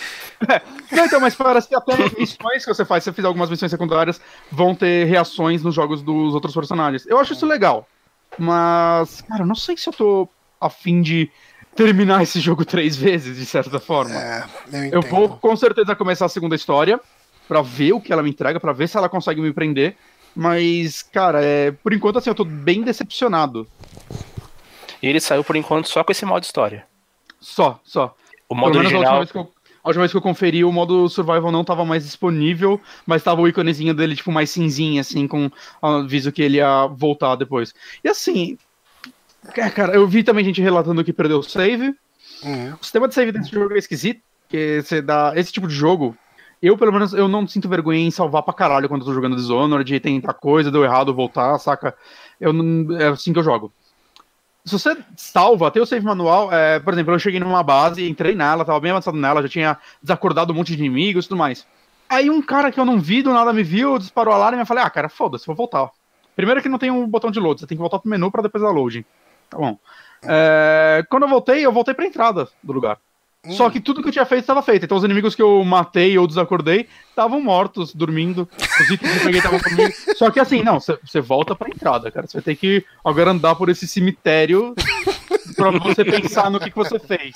É. 0.49 0.61
Não, 0.95 1.05
então, 1.05 1.19
mas 1.19 1.35
parece 1.35 1.67
que 1.67 1.75
até 1.75 1.93
as 1.93 2.13
missões 2.13 2.63
que 2.63 2.73
você 2.73 2.85
faz, 2.85 3.03
se 3.03 3.09
você 3.09 3.15
fizer 3.15 3.27
algumas 3.27 3.49
missões 3.49 3.69
secundárias, 3.69 4.19
vão 4.51 4.73
ter 4.73 5.05
reações 5.05 5.61
nos 5.61 5.75
jogos 5.75 6.01
dos 6.01 6.33
outros 6.33 6.53
personagens. 6.53 7.05
Eu 7.05 7.19
acho 7.19 7.33
isso 7.33 7.45
legal. 7.45 7.87
Mas, 8.37 9.21
cara, 9.21 9.43
eu 9.43 9.47
não 9.47 9.55
sei 9.55 9.75
se 9.77 9.87
eu 9.87 9.93
tô 9.93 10.29
afim 10.59 11.01
de 11.01 11.29
terminar 11.75 12.23
esse 12.23 12.39
jogo 12.39 12.63
três 12.65 12.95
vezes, 12.95 13.37
de 13.37 13.45
certa 13.45 13.79
forma. 13.79 14.15
É, 14.15 14.43
eu, 14.71 14.85
eu 14.93 15.01
vou 15.01 15.29
com 15.29 15.55
certeza 15.55 15.95
começar 15.95 16.25
a 16.25 16.29
segunda 16.29 16.55
história 16.55 16.99
para 17.47 17.61
ver 17.61 17.93
o 17.93 18.01
que 18.01 18.11
ela 18.11 18.23
me 18.23 18.29
entrega, 18.29 18.59
para 18.59 18.73
ver 18.73 18.87
se 18.87 18.97
ela 18.97 19.09
consegue 19.09 19.41
me 19.41 19.53
prender. 19.53 19.95
Mas, 20.35 21.01
cara, 21.01 21.43
é, 21.43 21.71
por 21.71 21.93
enquanto, 21.93 22.19
assim, 22.19 22.29
eu 22.29 22.35
tô 22.35 22.43
bem 22.43 22.81
decepcionado. 22.81 23.67
E 25.01 25.07
ele 25.07 25.19
saiu 25.19 25.43
por 25.43 25.55
enquanto 25.55 25.87
só 25.87 26.03
com 26.03 26.11
esse 26.11 26.25
modo 26.25 26.43
história. 26.43 26.85
Só, 27.39 27.79
só. 27.83 28.15
O 28.49 28.55
modo 28.55 28.77
original. 28.77 29.15
A 29.15 29.19
última, 29.19 29.19
vez 29.19 29.31
que 29.31 29.37
eu, 29.37 29.51
a 29.83 29.89
última 29.89 30.01
vez 30.01 30.11
que 30.11 30.17
eu 30.17 30.21
conferi, 30.21 30.63
o 30.63 30.71
modo 30.71 31.07
survival 31.09 31.51
não 31.51 31.61
estava 31.61 31.85
mais 31.85 32.03
disponível, 32.03 32.79
mas 33.05 33.23
tava 33.23 33.41
o 33.41 33.47
íconezinho 33.47 33.93
dele, 33.93 34.15
tipo, 34.15 34.31
mais 34.31 34.49
cinzinho, 34.49 34.99
assim, 34.99 35.27
com 35.27 35.49
aviso 35.81 36.31
que 36.31 36.41
ele 36.41 36.57
ia 36.57 36.87
voltar 36.87 37.35
depois. 37.35 37.73
E 38.03 38.09
assim. 38.09 38.57
É, 39.55 39.69
cara, 39.69 39.93
eu 39.93 40.07
vi 40.07 40.23
também 40.23 40.43
gente 40.43 40.61
relatando 40.61 41.03
que 41.03 41.13
perdeu 41.13 41.37
o 41.37 41.43
save. 41.43 41.93
Uhum. 42.43 42.73
O 42.79 42.83
sistema 42.83 43.07
de 43.07 43.13
save 43.13 43.31
desse 43.31 43.51
jogo 43.51 43.73
é 43.75 43.77
esquisito, 43.77 44.21
porque 44.41 44.81
você 44.83 45.01
dá. 45.01 45.33
Esse 45.35 45.51
tipo 45.51 45.67
de 45.67 45.75
jogo, 45.75 46.17
eu, 46.61 46.77
pelo 46.77 46.91
menos, 46.91 47.13
eu 47.13 47.27
não 47.27 47.47
sinto 47.47 47.69
vergonha 47.69 47.99
em 47.99 48.11
salvar 48.11 48.41
pra 48.41 48.53
caralho 48.53 48.89
quando 48.89 49.01
eu 49.01 49.05
tô 49.05 49.13
jogando 49.13 49.35
Dishonored, 49.35 49.87
de 49.87 49.99
tentar 49.99 50.33
coisa, 50.33 50.71
deu 50.71 50.83
errado, 50.83 51.13
voltar, 51.13 51.59
saca? 51.59 51.95
Eu 52.41 52.51
não, 52.51 52.97
é 52.99 53.09
assim 53.09 53.31
que 53.31 53.37
eu 53.37 53.43
jogo 53.43 53.71
se 54.65 54.73
você 54.73 54.97
salva, 55.15 55.69
tem 55.69 55.81
o 55.81 55.85
save 55.85 56.03
manual, 56.03 56.51
é, 56.51 56.79
por 56.79 56.91
exemplo, 56.93 57.13
eu 57.13 57.19
cheguei 57.19 57.39
numa 57.39 57.61
base, 57.61 58.09
entrei 58.09 58.33
nela, 58.33 58.65
tava 58.65 58.79
bem 58.79 58.91
avançado 58.91 59.15
nela, 59.15 59.43
já 59.43 59.47
tinha 59.47 59.77
desacordado 60.01 60.51
um 60.51 60.55
monte 60.55 60.75
de 60.75 60.83
inimigos 60.83 61.25
e 61.25 61.27
tudo 61.27 61.37
mais. 61.37 61.67
Aí 62.09 62.29
um 62.29 62.41
cara 62.41 62.71
que 62.71 62.79
eu 62.79 62.85
não 62.85 62.99
vi, 62.99 63.21
do 63.21 63.31
nada 63.31 63.53
me 63.53 63.63
viu, 63.63 63.99
disparou 63.99 64.33
a 64.33 64.37
alarme 64.37 64.57
e 64.57 64.61
eu 64.61 64.65
falei, 64.65 64.83
ah, 64.83 64.89
cara, 64.89 65.07
foda-se, 65.07 65.45
vou 65.45 65.55
voltar. 65.55 65.89
Primeiro 66.35 66.61
que 66.61 66.69
não 66.69 66.79
tem 66.79 66.89
um 66.89 67.07
botão 67.07 67.29
de 67.29 67.39
load, 67.39 67.59
você 67.59 67.67
tem 67.67 67.77
que 67.77 67.81
voltar 67.81 67.99
pro 67.99 68.09
menu 68.09 68.31
para 68.31 68.41
depois 68.41 68.63
dar 68.63 68.71
loading. 68.71 69.05
Tá 69.49 69.57
bom. 69.57 69.77
É, 70.23 71.05
quando 71.09 71.23
eu 71.23 71.29
voltei, 71.29 71.65
eu 71.65 71.71
voltei 71.71 71.93
pra 71.93 72.05
entrada 72.05 72.47
do 72.63 72.73
lugar. 72.73 72.97
Só 73.51 73.69
que 73.69 73.79
tudo 73.79 74.01
que 74.01 74.09
eu 74.09 74.11
tinha 74.13 74.25
feito 74.25 74.41
estava 74.41 74.61
feito. 74.61 74.85
Então 74.85 74.97
os 74.97 75.03
inimigos 75.03 75.35
que 75.35 75.41
eu 75.41 75.63
matei 75.63 76.17
ou 76.17 76.27
desacordei 76.27 76.87
estavam 77.09 77.41
mortos, 77.41 77.93
dormindo. 77.93 78.47
Os 78.79 78.89
itens 78.89 79.11
que 79.11 79.17
eu 79.17 79.23
peguei 79.23 79.37
estavam 79.39 79.59
comigo. 79.59 79.93
Só 80.15 80.31
que 80.31 80.39
assim, 80.39 80.63
não, 80.63 80.79
você 80.79 81.21
volta 81.21 81.55
pra 81.55 81.69
entrada, 81.69 82.11
cara. 82.11 82.27
Você 82.27 82.37
vai 82.37 82.43
ter 82.43 82.55
que 82.55 82.85
agora 83.03 83.31
andar 83.31 83.55
por 83.55 83.69
esse 83.69 83.87
cemitério 83.87 84.73
pra 85.55 85.71
você 85.71 86.03
pensar 86.03 86.49
no 86.49 86.59
que, 86.59 86.69
que 86.69 86.75
você 86.75 86.99
fez. 86.99 87.33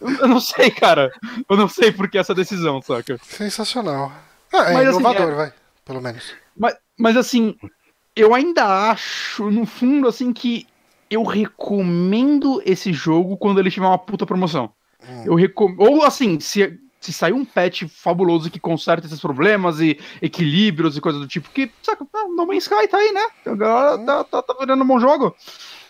Eu 0.00 0.28
não 0.28 0.40
sei, 0.40 0.70
cara. 0.70 1.12
Eu 1.48 1.56
não 1.56 1.68
sei 1.68 1.92
por 1.92 2.08
que 2.08 2.18
essa 2.18 2.34
decisão, 2.34 2.80
saca? 2.82 3.18
Sensacional. 3.22 4.12
Ah, 4.52 4.70
é 4.70 4.74
Mas, 4.74 4.88
assim, 4.88 4.98
inovador, 4.98 5.32
é- 5.32 5.34
vai. 5.34 5.52
Pelo 5.84 6.00
menos. 6.00 6.32
Mas, 6.56 6.76
mas 6.98 7.16
assim, 7.16 7.56
eu 8.16 8.34
ainda 8.34 8.90
acho, 8.90 9.50
no 9.50 9.66
fundo, 9.66 10.08
assim, 10.08 10.32
que 10.32 10.66
eu 11.10 11.22
recomendo 11.22 12.62
esse 12.64 12.92
jogo 12.92 13.36
quando 13.36 13.58
ele 13.60 13.70
tiver 13.70 13.86
uma 13.86 13.98
puta 13.98 14.24
promoção. 14.24 14.72
Eu 15.24 15.34
recom... 15.34 15.74
Ou 15.78 16.04
assim, 16.04 16.38
se, 16.40 16.78
se 17.00 17.12
sair 17.12 17.32
um 17.32 17.44
patch 17.44 17.84
fabuloso 17.88 18.50
que 18.50 18.60
conserta 18.60 19.06
esses 19.06 19.20
problemas 19.20 19.80
e 19.80 19.98
equilíbrios 20.22 20.96
e 20.96 21.00
coisas 21.00 21.20
do 21.20 21.28
tipo, 21.28 21.50
que, 21.50 21.70
saca, 21.82 22.06
ah, 22.14 22.28
No 22.28 22.46
Man's 22.46 22.64
Sky 22.64 22.88
tá 22.88 22.98
aí, 22.98 23.12
né? 23.12 23.26
Agora 23.46 23.98
tá, 23.98 24.24
tá, 24.24 24.42
tá 24.42 24.56
virando 24.58 24.82
um 24.82 24.86
bom 24.86 25.00
jogo. 25.00 25.34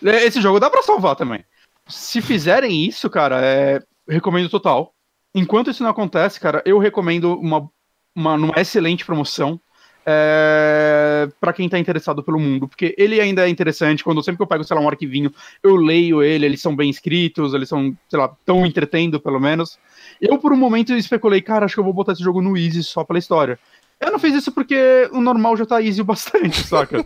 É, 0.03 0.25
Esse 0.25 0.41
jogo 0.41 0.59
dá 0.59 0.69
pra 0.69 0.83
salvar 0.83 1.15
também. 1.15 1.43
Se 1.87 2.21
fizerem 2.21 2.85
isso, 2.85 3.09
cara, 3.09 3.39
é... 3.43 3.81
recomendo 4.07 4.49
total. 4.49 4.93
Enquanto 5.33 5.69
isso 5.69 5.83
não 5.83 5.89
acontece, 5.89 6.39
cara, 6.39 6.61
eu 6.65 6.79
recomendo 6.79 7.37
uma, 7.39 7.69
uma, 8.15 8.37
numa 8.37 8.59
excelente 8.59 9.05
promoção 9.05 9.59
é, 10.05 11.27
para 11.39 11.51
quem 11.53 11.67
tá 11.67 11.79
interessado 11.79 12.21
pelo 12.21 12.39
mundo, 12.39 12.67
porque 12.67 12.93
ele 12.97 13.19
ainda 13.19 13.45
é 13.45 13.49
interessante, 13.49 14.03
quando 14.03 14.21
sempre 14.23 14.37
que 14.37 14.43
eu 14.43 14.47
pego, 14.47 14.63
sei 14.63 14.75
lá, 14.75 14.81
um 14.81 14.87
arquivinho, 14.87 15.33
eu 15.63 15.75
leio 15.75 16.21
ele, 16.21 16.45
eles 16.45 16.61
são 16.61 16.75
bem 16.75 16.89
escritos, 16.89 17.53
eles 17.53 17.67
são, 17.67 17.95
sei 18.09 18.19
lá, 18.19 18.31
tão 18.45 18.65
entretendo, 18.65 19.19
pelo 19.19 19.39
menos. 19.39 19.79
Eu, 20.21 20.37
por 20.37 20.53
um 20.53 20.57
momento, 20.57 20.93
especulei, 20.93 21.41
cara, 21.41 21.65
acho 21.65 21.73
que 21.75 21.79
eu 21.79 21.83
vou 21.83 21.93
botar 21.93 22.13
esse 22.13 22.23
jogo 22.23 22.41
no 22.41 22.55
Easy 22.55 22.83
só 22.83 23.03
pela 23.03 23.19
história. 23.19 23.57
Eu 23.99 24.11
não 24.11 24.19
fiz 24.19 24.35
isso 24.35 24.51
porque 24.51 25.09
o 25.11 25.21
normal 25.21 25.57
já 25.57 25.65
tá 25.65 25.81
easy 25.81 26.01
o 26.01 26.05
bastante, 26.05 26.61
saca? 26.67 27.05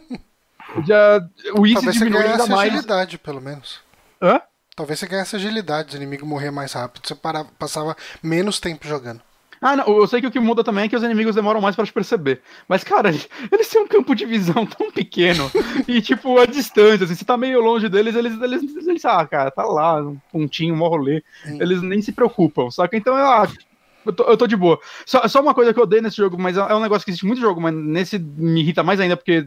já, 0.86 1.26
o 1.56 1.66
Easy 1.66 1.76
Talvez 1.76 1.96
você 1.96 2.00
diminuiu 2.00 2.28
ainda 2.28 2.48
mais. 2.48 2.72
agilidade, 2.74 3.18
pelo 3.18 3.40
menos. 3.40 3.80
Hã? 4.22 4.42
Talvez 4.76 5.00
você 5.00 5.08
ganhasse 5.08 5.36
agilidade, 5.36 5.90
os 5.90 5.96
inimigos 5.96 6.28
morrer 6.28 6.52
mais 6.52 6.74
rápido. 6.74 7.06
Você 7.06 7.14
parava, 7.14 7.50
passava 7.58 7.96
menos 8.24 8.60
tempo 8.60 8.88
jogando. 8.88 9.22
Ah, 9.62 9.76
não, 9.76 9.86
eu 9.88 10.08
sei 10.08 10.22
que 10.22 10.28
o 10.28 10.32
que 10.32 10.40
muda 10.40 10.64
também 10.64 10.86
é 10.86 10.88
que 10.88 10.96
os 10.96 11.04
inimigos 11.04 11.36
demoram 11.36 11.60
mais 11.60 11.76
pra 11.76 11.86
te 11.86 11.94
perceber. 11.94 12.42
Mas, 12.68 12.84
cara, 12.84 13.10
eles 13.52 13.70
têm 13.70 13.82
um 13.82 13.88
campo 13.88 14.16
de 14.16 14.26
visão 14.26 14.66
tão 14.66 14.92
pequeno 14.92 15.52
e, 15.88 16.02
tipo, 16.02 16.38
a 16.40 16.46
distância, 16.46 17.06
assim, 17.06 17.16
você 17.16 17.26
tá 17.26 17.36
meio 17.38 17.62
longe 17.62 17.90
deles, 17.90 18.16
eles, 18.16 18.42
eles, 18.42 18.76
eles 18.88 19.06
ah, 19.06 19.26
cara, 19.26 19.52
tá 19.52 19.64
lá, 19.64 20.02
um 20.02 20.18
pontinho, 20.32 20.74
um 20.76 20.88
rolê. 20.88 21.24
Eles 21.46 21.82
nem 21.82 22.02
se 22.02 22.12
preocupam, 22.12 22.70
saca? 22.72 22.96
Então, 22.96 23.18
eu 23.18 23.28
acho. 23.28 23.58
Eu 24.06 24.14
tô, 24.14 24.24
eu 24.24 24.38
tô 24.38 24.48
de 24.48 24.56
boa. 24.56 24.80
Só, 25.06 25.28
só 25.28 25.42
uma 25.42 25.54
coisa 25.54 25.74
que 25.74 25.80
eu 25.80 25.84
odeio 25.84 26.02
nesse 26.02 26.18
jogo, 26.18 26.38
mas 26.40 26.58
é 26.58 26.62
é 26.62 26.76
um 26.76 26.80
negócio 26.80 27.04
que 27.04 27.12
existe 27.12 27.26
muito 27.26 27.42
jogo, 27.42 27.60
mas 27.60 27.74
nesse 27.74 28.18
me 28.18 28.62
irrita 28.62 28.82
mais 28.82 29.00
ainda 29.00 29.18
porque 29.18 29.46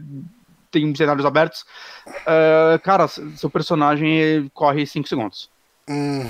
tem 0.71 0.93
cenários 0.95 1.25
abertos. 1.25 1.65
É, 2.25 2.79
cara, 2.83 3.07
seu 3.07 3.49
personagem 3.49 4.49
corre 4.53 4.85
5 4.85 5.07
segundos. 5.07 5.49
Hum, 5.89 6.29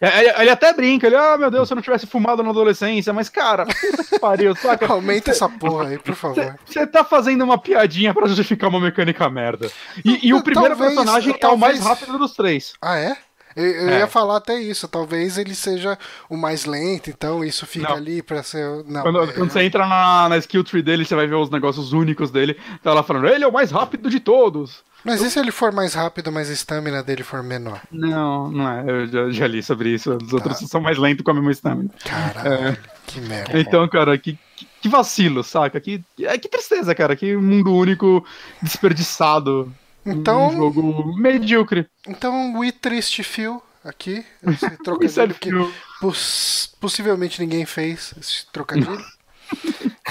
É, 0.00 0.18
Ele, 0.20 0.32
ele 0.40 0.50
até 0.50 0.72
brinca, 0.72 1.06
ele, 1.06 1.14
ah, 1.16 1.38
meu 1.38 1.50
Deus, 1.50 1.68
se 1.68 1.72
eu 1.72 1.76
não 1.76 1.82
tivesse 1.82 2.06
fumado 2.06 2.42
na 2.42 2.50
adolescência, 2.50 3.12
mas, 3.12 3.28
cara, 3.28 3.64
puta 3.66 4.04
que 4.04 4.18
pariu, 4.18 4.56
saca? 4.56 4.86
aumenta 4.92 5.30
essa 5.30 5.48
porra 5.48 5.88
aí, 5.88 5.98
por 5.98 6.14
favor. 6.16 6.56
Você 6.66 6.84
tá 6.86 7.04
fazendo 7.04 7.44
uma 7.44 7.56
piadinha 7.58 8.12
pra 8.12 8.26
justificar 8.26 8.68
uma 8.70 8.80
mecânica 8.80 9.28
merda. 9.30 9.70
E, 10.04 10.28
e 10.28 10.34
o 10.34 10.42
primeiro 10.42 10.76
Talvez- 10.76 10.94
personagem 10.96 11.36
é 11.40 11.46
o 11.48 11.56
mais 11.56 11.78
talvez- 11.78 12.00
rápido 12.00 12.18
dos 12.18 12.32
três. 12.34 12.72
Ah, 12.82 12.98
é? 12.98 13.16
Eu, 13.54 13.64
eu 13.66 13.88
É. 13.90 13.98
ia 13.98 14.06
falar 14.06 14.38
até 14.38 14.58
isso. 14.58 14.88
Talvez 14.88 15.36
ele 15.36 15.54
seja 15.54 15.98
o 16.28 16.36
mais 16.38 16.64
lento, 16.64 17.10
então 17.10 17.44
isso 17.44 17.66
fica 17.66 17.90
Não. 17.90 17.96
ali 17.96 18.22
pra 18.22 18.42
ser. 18.42 18.66
Não, 18.86 19.02
Quando, 19.02 19.22
é- 19.22 19.26
quando 19.32 19.50
você 19.52 19.62
entra 19.62 19.86
na, 19.86 20.28
na 20.30 20.38
skill 20.38 20.64
tree 20.64 20.82
dele, 20.82 21.04
você 21.04 21.14
vai 21.14 21.26
ver 21.26 21.34
os 21.36 21.50
negócios 21.50 21.92
únicos 21.92 22.30
dele. 22.30 22.58
Tá 22.82 22.94
lá 22.94 23.02
falando, 23.02 23.28
ele 23.28 23.44
é 23.44 23.46
o 23.46 23.52
mais 23.52 23.70
rápido 23.70 24.08
de 24.10 24.18
todos. 24.18 24.82
Mas 25.04 25.20
e 25.20 25.30
se 25.30 25.38
ele 25.38 25.50
for 25.50 25.72
mais 25.72 25.94
rápido, 25.94 26.30
mas 26.30 26.48
a 26.48 26.52
estamina 26.52 27.02
dele 27.02 27.22
for 27.22 27.42
menor? 27.42 27.80
Não, 27.90 28.50
não 28.50 28.68
é. 28.70 28.84
Eu 28.88 29.06
já, 29.06 29.30
já 29.30 29.46
li 29.46 29.62
sobre 29.62 29.90
isso. 29.90 30.16
Os 30.16 30.32
outros 30.32 30.58
são 30.58 30.80
mais 30.80 30.96
lentos 30.98 31.24
com 31.24 31.30
a 31.30 31.34
mesma 31.34 31.50
stamina. 31.52 31.90
Caralho, 32.04 32.78
que 33.06 33.20
merda. 33.20 33.58
Então, 33.58 33.86
cara, 33.88 34.16
que, 34.16 34.38
que- 34.80 34.88
vacilo, 34.88 35.42
saca? 35.44 35.80
Que, 35.80 36.02
é, 36.20 36.36
que 36.38 36.48
tristeza, 36.48 36.94
cara. 36.94 37.14
Que 37.16 37.36
mundo 37.36 37.72
único 37.74 38.24
desperdiçado. 38.60 39.72
Então- 40.04 40.48
Um 40.48 40.56
jogo 40.56 41.16
medíocre. 41.16 41.86
Então, 42.06 42.58
We 42.58 42.72
Triste 42.72 43.22
Feel 43.22 43.62
aqui. 43.84 44.24
Esse 44.46 44.66
é 44.66 44.70
trocadilho 44.70 45.34
que 45.34 45.50
poss- 46.00 46.74
possivelmente 46.80 47.40
ninguém 47.40 47.64
fez. 47.64 48.12
Esse 48.20 48.46
trocadilho. 48.52 49.00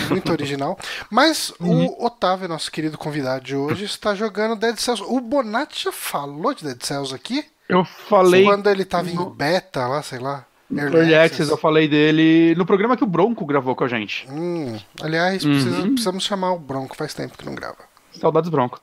Muito 0.10 0.32
original. 0.34 0.78
Mas 1.10 1.54
Uhum. 1.60 1.86
o 1.88 2.06
Otávio, 2.06 2.47
nosso 2.47 2.72
querido 2.72 2.97
convidado 2.97 3.43
de 3.43 3.56
hoje, 3.56 3.86
está 3.86 4.14
jogando 4.16 4.56
Dead 4.56 4.76
Cells. 4.78 5.04
O 5.08 5.20
Bonatti 5.20 5.84
já 5.86 5.91
falou 5.91 6.54
de 6.54 6.64
Dead 6.64 6.82
Cells 6.84 7.14
aqui? 7.14 7.45
Eu 7.70 7.86
falei. 7.86 8.43
Quando 8.43 8.70
ele 8.70 8.84
tava 8.86 9.10
em 9.10 9.30
beta 9.32 9.88
lá, 9.88 10.02
sei 10.02 10.20
lá. 10.20 10.45
Early 10.74 11.14
Access, 11.14 11.49
eu 11.52 11.58
falei 11.58 11.88
dele 11.88 12.56
no 12.56 12.66
programa 12.66 12.95
que 12.95 13.04
o 13.04 13.08
Bronco 13.08 13.45
gravou 13.45 13.76
com 13.76 13.84
a 13.84 13.88
gente. 13.89 14.26
Hum, 14.30 14.78
aliás, 15.02 15.43
Uhum. 15.43 15.52
precisa- 15.52 15.82
precisamos 15.82 16.24
chamar 16.24 16.54
o 16.54 16.60
Bronco, 16.60 16.95
faz 16.95 17.14
tempo 17.14 17.38
que 17.38 17.45
não 17.45 17.54
grava. 17.54 17.78
Saudades 18.20 18.49
Bronco. 18.49 18.80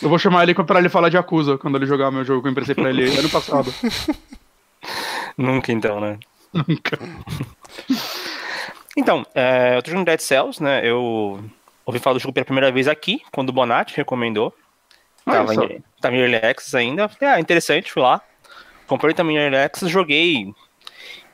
Eu 0.00 0.08
vou 0.08 0.18
chamar 0.18 0.42
ele 0.44 0.54
pra 0.54 0.78
ele 0.78 0.88
falar 0.88 1.10
de 1.10 1.18
Acusa 1.18 1.58
quando 1.58 1.76
ele 1.76 1.84
jogar 1.84 2.10
meu 2.10 2.24
jogo 2.24 2.40
que 2.40 2.48
eu 2.48 2.50
emprestei 2.52 2.74
pra 2.74 2.88
ele 2.88 3.14
ano 3.18 3.28
passado. 3.28 3.72
Nunca 5.36 5.70
então, 5.72 6.00
né? 6.00 6.18
Nunca. 6.52 6.98
Então, 8.96 9.24
é, 9.34 9.76
eu 9.76 9.82
tô 9.82 9.90
jogando 9.90 10.06
Dead 10.06 10.20
Cells, 10.20 10.62
né? 10.62 10.86
Eu 10.86 11.42
ouvi 11.86 11.98
falar 11.98 12.14
do 12.14 12.20
jogo 12.20 12.32
pela 12.32 12.44
primeira 12.44 12.70
vez 12.70 12.88
aqui, 12.88 13.22
quando 13.32 13.48
o 13.48 13.52
Bonatti 13.52 13.96
recomendou. 13.96 14.54
Tava 15.24 15.54
em, 15.54 15.82
tava 16.00 16.16
em 16.16 16.18
Early 16.18 16.36
Access 16.36 16.76
ainda. 16.76 17.08
Falei, 17.08 17.34
ah, 17.34 17.40
interessante, 17.40 17.90
fui 17.90 18.02
lá. 18.02 18.20
Comprei 18.86 19.14
também 19.14 19.36
em 19.36 19.40
Early 19.40 19.56
Access, 19.56 19.90
joguei 19.90 20.52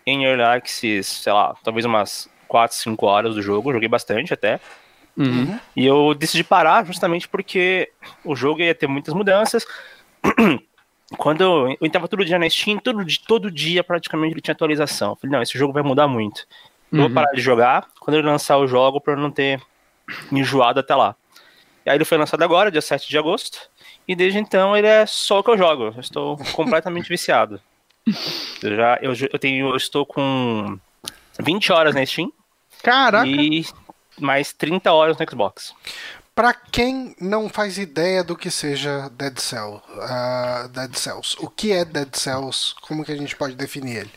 em 0.07 0.25
Early 0.25 0.43
Access, 0.43 1.05
sei 1.23 1.33
lá, 1.33 1.55
talvez 1.63 1.85
umas 1.85 2.31
4, 2.47 2.77
5 2.77 3.07
horas 3.07 3.35
do 3.35 3.43
jogo, 3.43 3.73
joguei 3.73 3.89
bastante 3.89 4.33
até. 4.33 4.61
Uhum. 5.17 5.59
E 5.75 5.85
eu 5.85 6.15
decidi 6.15 6.45
parar 6.45 6.87
justamente 6.87 7.29
porque 7.29 7.91
o 8.25 8.37
jogo 8.37 8.61
ia 8.61 8.75
ter 8.75 8.87
muitas 8.87 9.13
mudanças. 9.13 9.67
Quando 11.17 11.41
eu, 11.41 11.77
eu 11.81 11.87
entrava 11.87 12.07
todo 12.07 12.25
dia 12.25 12.39
na 12.39 12.49
Steam, 12.49 12.79
todo, 12.79 13.05
todo 13.27 13.51
dia 13.51 13.83
praticamente 13.83 14.35
ele 14.35 14.41
tinha 14.41 14.53
atualização. 14.53 15.11
Eu 15.11 15.17
Falei, 15.17 15.33
não, 15.33 15.43
esse 15.43 15.59
jogo 15.59 15.73
vai 15.73 15.83
mudar 15.83 16.07
muito. 16.07 16.47
Eu 16.93 16.99
vou 17.01 17.09
Uhum. 17.09 17.15
parar 17.15 17.33
de 17.33 17.41
jogar 17.41 17.87
quando 18.01 18.17
ele 18.17 18.27
lançar 18.27 18.57
o 18.59 18.67
jogo 18.67 19.01
pra 19.01 19.13
eu 19.15 19.19
não 19.19 19.31
ter 19.31 19.61
enjoado 20.33 20.81
até 20.81 20.95
lá. 20.95 21.15
E 21.85 21.91
aí 21.91 21.97
ele 21.97 22.05
foi 22.05 22.19
lançado 22.19 22.43
agora, 22.43 22.71
dia 22.71 22.81
7 22.83 23.09
de 23.09 23.19
agosto. 23.19 23.59
E 24.07 24.15
desde 24.17 24.39
então 24.39 24.77
ele 24.77 24.87
é 24.87 25.05
só 25.07 25.41
o 25.41 25.43
que 25.45 25.51
eu 25.51 25.59
jogo. 25.59 25.93
Eu 25.95 26.01
estou 26.01 26.37
completamente 26.55 27.09
viciado. 27.09 27.61
Eu 28.63 28.75
já 28.77 28.99
eu, 29.03 29.13
eu 29.33 29.39
tenho 29.39 29.69
eu 29.69 29.77
estou 29.77 30.07
com 30.07 30.79
20 31.41 31.73
horas 31.73 31.95
na 31.95 32.05
Steam 32.07 32.33
Caraca. 32.83 33.27
e 33.29 33.67
mais 34.19 34.53
30 34.53 34.91
horas 34.93 35.17
no 35.19 35.31
Xbox. 35.31 35.75
Pra 36.35 36.55
quem 36.55 37.15
não 37.21 37.49
faz 37.49 37.77
ideia 37.79 38.23
do 38.25 38.37
que 38.37 38.51
seja 38.51 39.11
Dead 39.13 39.37
Cell, 39.39 39.83
ah, 40.03 40.69
Dead 40.73 40.95
Cells, 40.95 41.37
o 41.41 41.51
que 41.51 41.73
é 41.73 41.85
Dead 41.85 42.15
Cells? 42.15 42.75
Como 42.81 43.05
que 43.05 43.11
a 43.13 43.17
gente 43.17 43.35
pode 43.37 43.57
definir 43.57 43.97
ele? 43.99 44.11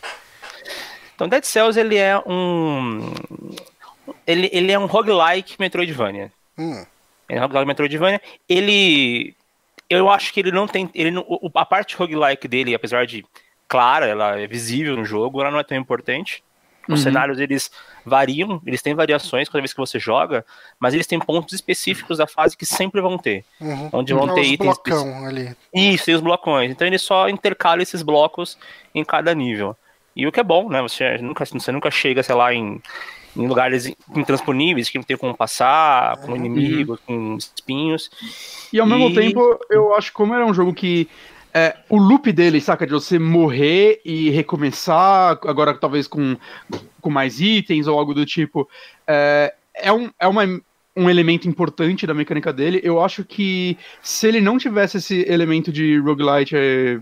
Então, 1.22 1.28
Dead 1.28 1.44
Cells 1.44 1.78
ele 1.78 1.96
é 1.96 2.18
um 2.26 3.12
ele, 4.26 4.50
ele 4.52 4.72
é 4.72 4.78
um 4.78 4.86
roguelike 4.86 5.54
Metroidvania. 5.60 6.32
Hum, 6.58 6.84
Ele 7.28 7.38
é 7.38 7.40
um 7.40 7.42
roguelike 7.42 7.68
Metroidvania. 7.68 8.20
Ele 8.48 9.34
eu 9.88 10.10
acho 10.10 10.32
que 10.32 10.40
ele 10.40 10.50
não 10.50 10.66
tem 10.66 10.90
ele 10.92 11.12
não- 11.12 11.24
a 11.54 11.64
parte 11.64 11.94
roguelike 11.96 12.48
dele, 12.48 12.74
apesar 12.74 13.06
de 13.06 13.24
clara, 13.68 14.06
ela 14.06 14.36
é 14.40 14.46
visível 14.48 14.96
no 14.96 15.04
jogo, 15.04 15.40
ela 15.40 15.50
não 15.52 15.60
é 15.60 15.64
tão 15.64 15.78
importante. 15.78 16.42
Os 16.88 16.98
Uhum. 16.98 17.04
cenários 17.04 17.38
eles 17.38 17.70
variam, 18.04 18.60
eles 18.66 18.82
têm 18.82 18.92
variações 18.92 19.48
cada 19.48 19.60
vez 19.60 19.72
que 19.72 19.78
você 19.78 20.00
joga, 20.00 20.44
mas 20.80 20.92
eles 20.94 21.06
têm 21.06 21.20
pontos 21.20 21.54
específicos 21.54 22.18
da 22.18 22.26
fase 22.26 22.56
que 22.56 22.66
sempre 22.66 23.00
vão 23.00 23.16
ter. 23.16 23.44
uhum. 23.60 23.90
Onde 23.92 24.12
vão 24.12 24.28
Ah, 24.28 24.32
ter 24.32 24.40
os 24.40 24.46
itens 24.48 24.74
blocão 24.82 25.24
ali. 25.24 25.56
Isso, 25.72 26.06
tem 26.06 26.14
os 26.16 26.20
blocões. 26.20 26.72
Então 26.72 26.84
ele 26.84 26.98
só 26.98 27.28
intercala 27.28 27.80
esses 27.80 28.02
blocos 28.02 28.58
em 28.92 29.04
cada 29.04 29.32
nível. 29.32 29.76
E 30.14 30.26
o 30.26 30.32
que 30.32 30.40
é 30.40 30.44
bom, 30.44 30.68
né? 30.68 30.80
Você 30.82 31.18
nunca, 31.18 31.44
você 31.44 31.72
nunca 31.72 31.90
chega, 31.90 32.22
sei 32.22 32.34
lá, 32.34 32.52
em, 32.52 32.80
em 33.36 33.46
lugares 33.46 33.90
intransponíveis 34.14 34.90
que 34.90 34.98
não 34.98 35.04
tem 35.04 35.16
como 35.16 35.34
passar, 35.34 36.18
com 36.18 36.36
inimigos, 36.36 37.00
com 37.06 37.36
espinhos. 37.36 38.10
E 38.72 38.78
ao 38.78 38.86
mesmo 38.86 39.08
E- 39.10 39.14
tempo, 39.14 39.58
eu 39.70 39.94
acho 39.94 40.10
que 40.10 40.16
como 40.16 40.34
era 40.34 40.44
um 40.44 40.52
jogo 40.54 40.74
que. 40.74 41.08
é, 41.54 41.76
o 41.88 41.96
loop 41.96 42.30
dele, 42.32 42.60
saca? 42.60 42.86
De 42.86 42.92
você 42.92 43.18
morrer 43.18 44.00
e 44.04 44.30
recomeçar, 44.30 45.38
agora 45.46 45.74
talvez 45.74 46.06
com, 46.06 46.36
com 47.00 47.10
mais 47.10 47.40
itens 47.40 47.86
ou 47.86 47.98
algo 47.98 48.14
do 48.14 48.24
tipo. 48.26 48.68
É, 49.06 49.54
é, 49.74 49.92
um, 49.92 50.10
é 50.18 50.26
uma, 50.26 50.44
um 50.96 51.08
elemento 51.08 51.48
importante 51.48 52.06
da 52.06 52.14
mecânica 52.14 52.52
dele. 52.52 52.80
Eu 52.82 53.02
acho 53.02 53.24
que 53.24 53.76
se 54.02 54.28
ele 54.28 54.40
não 54.40 54.58
tivesse 54.58 54.98
esse 54.98 55.26
elemento 55.28 55.72
de 55.72 55.98
roguelite 55.98 56.54
é, 56.56 56.98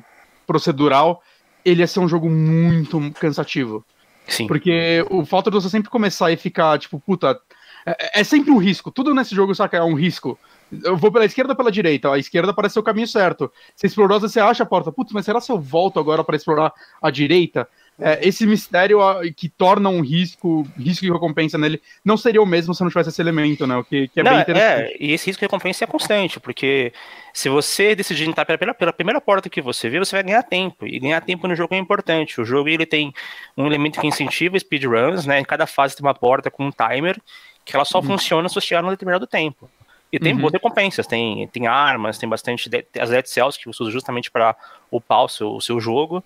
procedural, 0.47 1.23
ele 1.65 1.81
ia 1.81 1.87
ser 1.87 2.01
um 2.01 2.09
jogo 2.09 2.29
muito 2.29 3.01
cansativo. 3.21 3.85
Sim. 4.27 4.47
Porque 4.47 5.05
o 5.11 5.25
fato 5.25 5.51
de 5.51 5.57
você 5.57 5.69
sempre 5.69 5.91
começar 5.91 6.31
e 6.31 6.37
ficar, 6.37 6.79
tipo, 6.79 7.01
puta. 7.01 7.39
É, 7.85 8.21
é 8.21 8.25
sempre 8.25 8.51
um 8.51 8.59
risco. 8.59 8.91
Tudo 8.91 9.15
nesse 9.15 9.35
jogo, 9.35 9.55
saca? 9.55 9.79
É 9.79 9.83
um 9.83 9.95
risco. 9.95 10.39
Eu 10.85 10.97
vou 10.97 11.11
pela 11.11 11.25
esquerda 11.25 11.53
ou 11.53 11.57
pela 11.57 11.73
direita? 11.73 12.13
A 12.13 12.19
esquerda 12.19 12.55
parece 12.55 12.75
ser 12.75 12.81
o 12.81 12.85
caminho 12.85 13.09
certo. 13.09 13.51
Você 13.75 13.87
explorou, 13.87 14.21
você 14.21 14.39
acha 14.39 14.63
a 14.63 14.67
porta. 14.67 14.93
Putz, 14.93 15.13
mas 15.13 15.25
será 15.25 15.41
se 15.41 15.51
eu 15.51 15.59
volto 15.59 15.99
agora 15.99 16.23
para 16.23 16.37
explorar 16.37 16.73
a 17.03 17.11
direita? 17.11 17.69
É, 17.99 18.27
esse 18.27 18.47
mistério 18.47 18.99
que 19.37 19.49
torna 19.49 19.91
um 19.91 20.01
risco, 20.01 20.67
risco 20.79 21.05
e 21.05 21.11
recompensa 21.11 21.59
nele, 21.59 21.83
não 22.03 22.17
seria 22.17 22.41
o 22.41 22.47
mesmo 22.47 22.75
se 22.75 22.83
não 22.83 22.89
tivesse 22.89 23.11
esse 23.11 23.21
elemento, 23.21 23.67
né? 23.67 23.77
O 23.77 23.85
que, 23.85 24.09
que 24.09 24.21
é 24.21 24.25
Não, 24.25 24.33
bem 24.33 24.41
interessante. 24.41 24.93
É, 24.93 24.97
e 24.99 25.13
esse 25.13 25.27
risco 25.27 25.45
e 25.45 25.47
recompensa 25.47 25.85
é 25.85 25.87
constante, 25.87 26.41
porque 26.41 26.95
se 27.35 27.51
você 27.51 27.95
decidir 27.95 28.27
entrar 28.27 28.47
pela, 28.47 28.73
pela, 28.73 28.93
primeira 28.93 29.21
porta 29.21 29.51
que 29.51 29.61
você 29.61 29.91
vê, 29.91 29.99
você 29.99 30.17
vai 30.17 30.23
ganhar 30.23 30.43
tempo. 30.43 30.87
E 30.87 30.99
ganhar 30.99 31.21
tempo 31.21 31.47
no 31.47 31.55
jogo 31.55 31.75
é 31.75 31.79
importante. 31.79 32.41
O 32.41 32.45
jogo 32.45 32.71
ele 32.71 32.87
tem 32.87 33.13
um 33.55 33.67
elemento 33.67 34.01
que 34.01 34.07
incentiva 34.07 34.59
speedruns, 34.59 35.27
né? 35.27 35.39
Em 35.39 35.45
cada 35.45 35.67
fase 35.67 35.95
tem 35.95 36.05
uma 36.05 36.15
porta 36.15 36.51
com 36.51 36.67
um 36.67 36.71
timer, 36.71 37.21
que 37.67 37.77
ela 37.77 37.85
só 37.85 38.01
funciona 38.01 38.49
se 38.49 38.55
você 38.55 38.69
chegar 38.69 38.83
num 38.83 38.91
determinado 38.91 39.27
tempo. 39.27 39.71
E 40.13 40.19
tem 40.19 40.33
Uhum. 40.35 40.41
boas 40.41 40.53
recompensas, 40.53 41.07
tem, 41.07 41.47
tem 41.49 41.69
armas, 41.69 42.19
tem 42.19 42.29
bastante 42.29 42.69
de- 42.69 42.85
as 42.99 43.11
Dead 43.11 43.27
Cells 43.27 43.57
que 43.57 43.67
você 43.67 43.83
usa 43.83 43.93
justamente 43.93 44.29
para 44.29 44.57
upar 44.91 45.25
o 45.25 45.29
seu, 45.29 45.55
o 45.55 45.61
seu 45.61 45.81
jogo. 45.81 46.25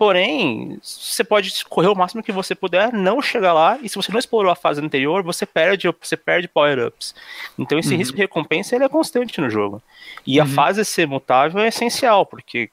Porém, 0.00 0.78
você 0.82 1.22
pode 1.22 1.62
correr 1.66 1.88
o 1.88 1.94
máximo 1.94 2.22
que 2.22 2.32
você 2.32 2.54
puder, 2.54 2.90
não 2.90 3.20
chegar 3.20 3.52
lá, 3.52 3.78
e 3.82 3.86
se 3.86 3.96
você 3.96 4.10
não 4.10 4.18
explorou 4.18 4.50
a 4.50 4.56
fase 4.56 4.80
anterior, 4.80 5.22
você 5.22 5.44
perde, 5.44 5.94
você 6.00 6.16
perde 6.16 6.48
power-ups. 6.48 7.14
Então 7.58 7.78
esse 7.78 7.92
Uhum. 7.92 7.98
risco 7.98 8.16
de 8.16 8.22
recompensa 8.22 8.74
ele 8.74 8.84
é 8.84 8.88
constante 8.88 9.38
no 9.42 9.50
jogo. 9.50 9.82
E 10.26 10.40
a 10.40 10.44
Uhum. 10.44 10.50
fase 10.50 10.82
ser 10.86 11.06
mutável 11.06 11.60
é 11.60 11.68
essencial, 11.68 12.24
porque 12.24 12.70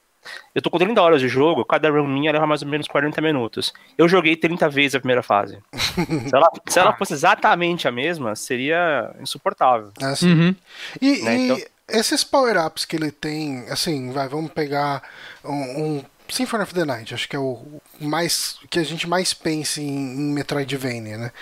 eu 0.54 0.62
tô 0.62 0.70
com 0.70 0.78
30 0.78 1.02
horas 1.02 1.20
de 1.20 1.28
jogo, 1.28 1.66
cada 1.66 1.90
run 1.90 2.06
minha 2.06 2.32
leva 2.32 2.46
mais 2.46 2.62
ou 2.62 2.68
menos 2.68 2.88
40 2.88 3.20
minutos. 3.20 3.74
Eu 3.98 4.08
joguei 4.08 4.34
30 4.34 4.66
vezes 4.70 4.94
a 4.94 4.98
primeira 4.98 5.22
fase. 5.22 5.58
se, 6.30 6.34
ela, 6.34 6.50
se 6.66 6.78
ela 6.78 6.94
fosse 6.94 7.12
exatamente 7.12 7.86
a 7.86 7.92
mesma, 7.92 8.34
seria 8.36 9.14
insuportável. 9.20 9.90
É 10.00 10.06
assim. 10.06 10.32
Uhum. 10.32 10.54
E, 11.02 11.22
Né, 11.24 11.36
e 11.36 11.40
então- 11.44 11.58
esses 11.90 12.24
power-ups 12.24 12.86
que 12.86 12.96
ele 12.96 13.10
tem, 13.10 13.66
assim, 13.68 14.12
vai, 14.12 14.26
vamos 14.28 14.50
pegar 14.50 15.02
um, 15.44 15.52
um 15.98 16.04
Symphony 16.30 16.62
of 16.62 16.74
the 16.74 16.84
Night, 16.84 17.14
acho 17.14 17.28
que 17.28 17.36
é 17.36 17.38
o 17.38 17.80
mais 18.00 18.58
que 18.70 18.78
a 18.78 18.84
gente 18.84 19.08
mais 19.08 19.32
pensa 19.34 19.80
em, 19.80 19.86
em 19.86 20.32
Metroidvania, 20.32 21.16
né? 21.16 21.32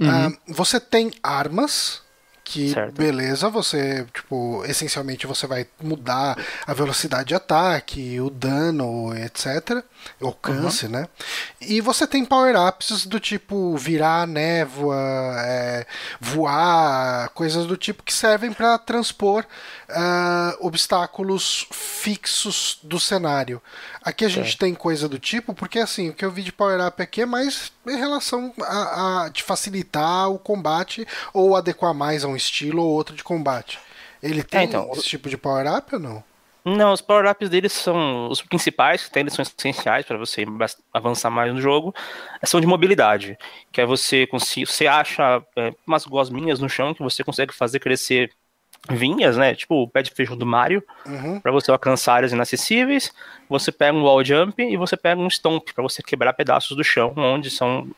Ah, 0.00 0.32
você 0.48 0.80
tem 0.80 1.12
armas 1.22 2.02
que 2.44 2.72
Certo. 2.72 2.94
beleza, 2.94 3.48
você, 3.48 4.06
tipo, 4.12 4.62
essencialmente 4.66 5.26
você 5.26 5.46
vai 5.46 5.66
mudar 5.82 6.36
a 6.66 6.74
velocidade 6.74 7.28
de 7.28 7.34
ataque, 7.34 8.20
o 8.20 8.28
dano, 8.28 9.16
etc, 9.16 9.82
o 10.20 10.26
alcance, 10.26 10.88
né? 10.88 11.08
E 11.60 11.80
você 11.80 12.06
tem 12.06 12.24
power-ups 12.24 13.06
do 13.06 13.18
tipo 13.20 13.76
virar 13.76 14.26
névoa, 14.26 14.96
é, 15.38 15.86
voar, 16.20 17.28
coisas 17.30 17.66
do 17.66 17.76
tipo 17.76 18.02
que 18.02 18.12
servem 18.12 18.52
para 18.52 18.78
transpor 18.78 19.44
ah, 19.88 20.56
obstáculos 20.60 21.66
fixos 21.70 22.78
do 22.82 22.98
cenário. 22.98 23.60
Aqui 24.02 24.24
a 24.24 24.28
gente 24.28 24.56
tem 24.56 24.74
coisa 24.74 25.08
do 25.08 25.18
tipo, 25.18 25.54
porque 25.54 25.78
assim, 25.78 26.10
o 26.10 26.14
que 26.14 26.24
eu 26.24 26.30
vi 26.30 26.42
de 26.42 26.52
power-up 26.52 27.02
aqui 27.02 27.22
é 27.22 27.26
mais 27.26 27.72
em 27.86 27.96
relação 27.96 28.52
a, 28.60 29.24
a 29.24 29.28
de 29.28 29.42
facilitar 29.42 30.30
o 30.30 30.38
combate 30.38 31.06
ou 31.32 31.56
adequar 31.56 31.94
mais 31.94 32.24
a 32.24 32.28
um 32.28 32.36
estilo 32.36 32.82
ou 32.82 32.90
outro 32.90 33.14
de 33.14 33.24
combate. 33.24 33.78
Ele 34.22 34.42
tem 34.42 34.64
então, 34.64 34.90
esse 34.92 35.02
tipo 35.02 35.28
de 35.28 35.36
power-up 35.36 35.94
ou 35.94 36.00
não? 36.00 36.24
Não, 36.64 36.92
os 36.92 37.02
power-ups 37.02 37.50
deles 37.50 37.72
são 37.72 38.28
os 38.28 38.40
principais 38.40 39.04
que 39.04 39.10
tem, 39.10 39.20
eles 39.20 39.34
são 39.34 39.42
essenciais 39.42 40.06
para 40.06 40.16
você 40.16 40.46
avançar 40.92 41.28
mais 41.30 41.52
no 41.52 41.60
jogo, 41.60 41.94
são 42.42 42.58
de 42.60 42.66
mobilidade, 42.66 43.36
que 43.70 43.82
é 43.82 43.86
você 43.86 44.26
conseguir, 44.26 44.66
você 44.66 44.86
acha 44.86 45.42
é, 45.56 45.74
umas 45.86 46.06
gosminhas 46.06 46.60
no 46.60 46.68
chão 46.68 46.94
que 46.94 47.02
você 47.02 47.22
consegue 47.22 47.52
fazer 47.52 47.80
crescer 47.80 48.30
vinhas, 48.90 49.36
né? 49.36 49.54
Tipo 49.54 49.82
o 49.82 49.88
pé 49.88 50.02
de 50.02 50.10
feijão 50.10 50.36
do 50.36 50.46
Mario, 50.46 50.82
Uhum. 51.06 51.40
para 51.40 51.52
você 51.52 51.70
alcançar 51.70 52.14
áreas 52.14 52.32
inacessíveis. 52.32 53.12
Você 53.48 53.70
pega 53.70 53.96
um 53.96 54.02
wall 54.02 54.24
jump 54.24 54.62
e 54.62 54.76
você 54.76 54.96
pega 54.96 55.20
um 55.20 55.28
stomp 55.28 55.68
para 55.74 55.82
você 55.82 56.02
quebrar 56.02 56.32
pedaços 56.32 56.76
do 56.76 56.84
chão 56.84 57.12
onde 57.16 57.50
são 57.50 57.88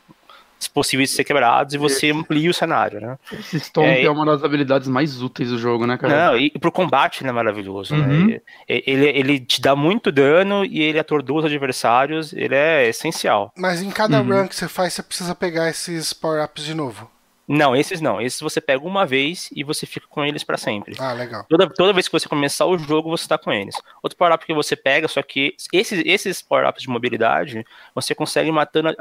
possíveis 0.73 1.09
de 1.09 1.15
ser 1.17 1.23
quebrados 1.25 1.73
e 1.73 1.77
você 1.77 2.09
amplia 2.11 2.49
o 2.49 2.53
cenário, 2.53 3.01
né? 3.01 3.17
Esse 3.31 3.59
Stomp 3.59 3.85
É, 3.85 4.03
é, 4.05 4.09
uma 4.09 4.25
das 4.25 4.43
habilidades 4.43 4.87
mais 4.87 5.21
úteis 5.21 5.49
do 5.49 5.57
jogo, 5.59 5.85
né, 5.85 5.97
cara? 5.97 6.31
Não, 6.31 6.37
e, 6.37 6.51
e 6.55 6.59
pro 6.59 6.71
combate 6.71 7.21
ele 7.21 7.29
é 7.29 7.33
maravilhoso, 7.33 7.93
Uhum. 7.93 8.27
né? 8.27 8.41
Ele, 8.67 9.05
ele 9.09 9.39
te 9.39 9.59
dá 9.61 9.75
muito 9.75 10.11
dano 10.11 10.63
e 10.65 10.81
ele 10.81 10.97
atordoa 10.97 11.39
os 11.39 11.45
adversários, 11.45 12.31
ele 12.33 12.55
é 12.55 12.87
essencial. 12.87 13.51
Mas 13.57 13.81
em 13.81 13.91
cada 13.91 14.21
Uhum. 14.21 14.41
run 14.43 14.47
que 14.47 14.55
você 14.55 14.67
faz, 14.67 14.93
você 14.93 15.03
precisa 15.03 15.35
pegar 15.35 15.69
esses 15.69 16.13
power-ups 16.13 16.63
de 16.63 16.73
novo. 16.73 17.09
Não, 17.47 17.73
esses 17.73 18.01
não. 18.01 18.19
Esses 18.19 18.41
você 18.41 18.59
pega 18.59 18.85
uma 18.85 19.05
vez 19.05 19.49
e 19.55 19.63
você 19.63 19.85
fica 19.85 20.05
com 20.09 20.25
eles 20.25 20.43
pra 20.43 20.57
sempre. 20.57 20.95
Ah, 20.99 21.13
legal. 21.13 21.45
Toda, 21.47 21.69
toda 21.69 21.93
vez 21.93 22.07
que 22.07 22.11
você 22.11 22.27
começar 22.27 22.65
o 22.65 22.77
jogo, 22.77 23.09
você 23.09 23.25
tá 23.25 23.37
com 23.37 23.53
eles. 23.53 23.75
Outro 24.03 24.17
power-up 24.17 24.45
que 24.45 24.53
você 24.53 24.75
pega, 24.75 25.07
só 25.07 25.23
que 25.23 25.55
esses, 25.71 26.03
esses 26.05 26.41
power-ups 26.41 26.81
de 26.81 26.89
mobilidade, 26.89 27.65
você 27.95 28.13
consegue 28.13 28.51
matando 28.51 28.93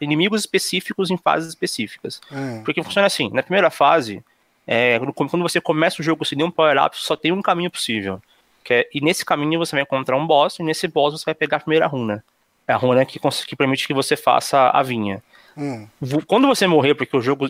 inimigos 0.00 0.40
específicos 0.40 1.10
em 1.10 1.18
fases 1.18 1.50
específicas. 1.50 2.20
Hum. 2.32 2.62
Porque 2.64 2.82
funciona 2.82 3.06
assim, 3.06 3.28
na 3.30 3.42
primeira 3.42 3.68
fase, 3.68 4.24
é, 4.66 4.98
quando 5.14 5.42
você 5.42 5.60
começa 5.60 6.00
o 6.00 6.04
jogo 6.04 6.24
sem 6.24 6.38
nenhum 6.38 6.50
power-up, 6.50 6.96
só 6.96 7.14
tem 7.14 7.30
um 7.30 7.42
caminho 7.42 7.70
possível. 7.70 8.22
Que 8.64 8.72
é- 8.72 8.88
e 8.94 9.02
nesse 9.02 9.24
caminho 9.24 9.58
você 9.58 9.76
vai 9.76 9.82
encontrar 9.82 10.16
um 10.16 10.26
boss, 10.26 10.58
e 10.58 10.62
nesse 10.62 10.88
boss 10.88 11.12
você 11.12 11.26
vai 11.26 11.34
pegar 11.34 11.58
a 11.58 11.60
primeira 11.60 11.86
runa. 11.86 12.24
É 12.66 12.72
a 12.72 12.76
runa 12.76 13.04
que, 13.04 13.18
que 13.46 13.56
permite 13.56 13.86
que 13.86 13.92
você 13.92 14.16
faça 14.16 14.70
a 14.70 14.82
vinha. 14.82 15.22
Hum. 15.60 15.86
Quando 16.26 16.48
você 16.48 16.66
morrer, 16.66 16.94
porque 16.94 17.14
o 17.14 17.20
jogo. 17.20 17.48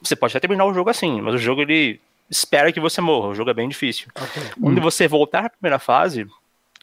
Você 0.00 0.14
pode 0.14 0.36
até 0.36 0.46
terminar 0.46 0.64
o 0.64 0.72
jogo 0.72 0.88
assim, 0.88 1.20
mas 1.20 1.34
o 1.34 1.38
jogo 1.38 1.62
ele 1.62 2.00
espera 2.30 2.72
que 2.72 2.78
você 2.78 3.00
morra. 3.00 3.28
O 3.28 3.34
jogo 3.34 3.50
é 3.50 3.54
bem 3.54 3.68
difícil. 3.68 4.06
Ok. 4.14 4.42
Quando 4.60 4.80
você 4.80 5.08
voltar 5.08 5.46
à 5.46 5.50
primeira 5.50 5.80
fase, 5.80 6.26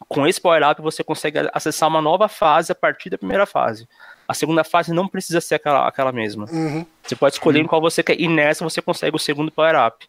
com 0.07 0.27
esse 0.27 0.39
power-up 0.39 0.81
você 0.81 1.03
consegue 1.03 1.39
acessar 1.53 1.87
uma 1.87 2.01
nova 2.01 2.27
fase 2.27 2.71
a 2.71 2.75
partir 2.75 3.09
da 3.09 3.17
primeira 3.17 3.45
fase. 3.45 3.87
A 4.27 4.33
segunda 4.33 4.63
fase 4.63 4.93
não 4.93 5.07
precisa 5.07 5.39
ser 5.39 5.55
aquela, 5.55 5.87
aquela 5.87 6.11
mesma. 6.11 6.45
Uhum. 6.51 6.85
Você 7.01 7.15
pode 7.15 7.35
escolher 7.35 7.59
em 7.59 7.65
qual 7.65 7.81
você 7.81 8.03
quer, 8.03 8.19
e 8.19 8.27
nessa 8.27 8.63
você 8.63 8.81
consegue 8.81 9.15
o 9.15 9.19
segundo 9.19 9.51
power-up. 9.51 10.05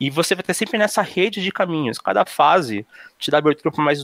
E 0.00 0.10
você 0.10 0.34
vai 0.34 0.42
ter 0.42 0.54
sempre 0.54 0.78
nessa 0.78 1.02
rede 1.02 1.40
de 1.40 1.52
caminhos. 1.52 1.98
Cada 1.98 2.24
fase 2.24 2.84
te 3.18 3.30
dá 3.30 3.38
abertura 3.38 3.70
para 3.70 3.84
mais 3.84 4.02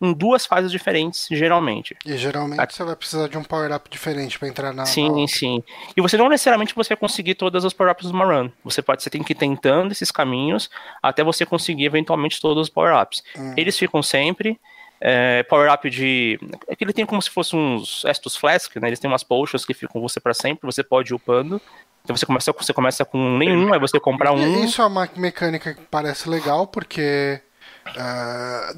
em 0.00 0.12
duas 0.12 0.46
fases 0.46 0.70
diferentes, 0.72 1.26
geralmente. 1.30 1.94
E 2.06 2.16
geralmente 2.16 2.74
você 2.74 2.82
vai 2.84 2.96
precisar 2.96 3.28
de 3.28 3.36
um 3.36 3.44
power-up 3.44 3.88
diferente 3.90 4.38
pra 4.38 4.48
entrar 4.48 4.72
na. 4.72 4.86
Sim, 4.86 5.20
na- 5.22 5.28
sim. 5.28 5.62
E 5.96 6.00
você 6.00 6.16
não 6.16 6.28
necessariamente 6.28 6.74
você 6.74 6.90
vai 6.90 6.96
conseguir 6.96 7.34
todas 7.34 7.64
as 7.64 7.72
power-ups 7.72 8.06
de 8.08 8.12
uma 8.14 8.24
run. 8.24 8.50
Você 8.64 8.80
pode, 8.80 9.02
você 9.02 9.10
tem 9.10 9.22
que 9.22 9.32
ir 9.32 9.36
tentando 9.36 9.92
esses 9.92 10.10
caminhos 10.10 10.70
até 11.02 11.22
você 11.22 11.44
conseguir 11.44 11.84
eventualmente 11.84 12.40
todos 12.40 12.62
os 12.62 12.68
power-ups. 12.70 13.22
Hum. 13.36 13.54
Eles 13.56 13.76
ficam 13.78 14.02
sempre. 14.02 14.58
É, 15.02 15.42
power-up 15.44 15.88
de. 15.88 16.38
É 16.68 16.76
que 16.76 16.84
ele 16.84 16.92
tem 16.92 17.06
como 17.06 17.22
se 17.22 17.30
fosse 17.30 17.56
uns 17.56 18.04
Estus 18.04 18.36
Flask, 18.36 18.76
né? 18.76 18.88
Eles 18.88 18.98
têm 18.98 19.10
umas 19.10 19.22
potions 19.22 19.64
que 19.64 19.72
ficam 19.72 19.94
com 19.94 20.00
você 20.06 20.20
pra 20.20 20.34
sempre, 20.34 20.66
você 20.66 20.82
pode 20.82 21.10
ir 21.12 21.14
upando. 21.14 21.58
Então 22.04 22.14
você 22.14 22.26
começa, 22.26 22.52
você 22.52 22.72
começa 22.74 23.02
com 23.04 23.36
nenhum, 23.38 23.72
aí 23.72 23.80
você 23.80 23.98
compra 23.98 24.30
um. 24.32 24.62
Isso 24.64 24.80
é 24.82 24.86
uma 24.86 25.08
mecânica 25.16 25.72
que 25.74 25.80
parece 25.90 26.28
legal, 26.28 26.66
porque. 26.66 27.40
ah, 27.96 28.74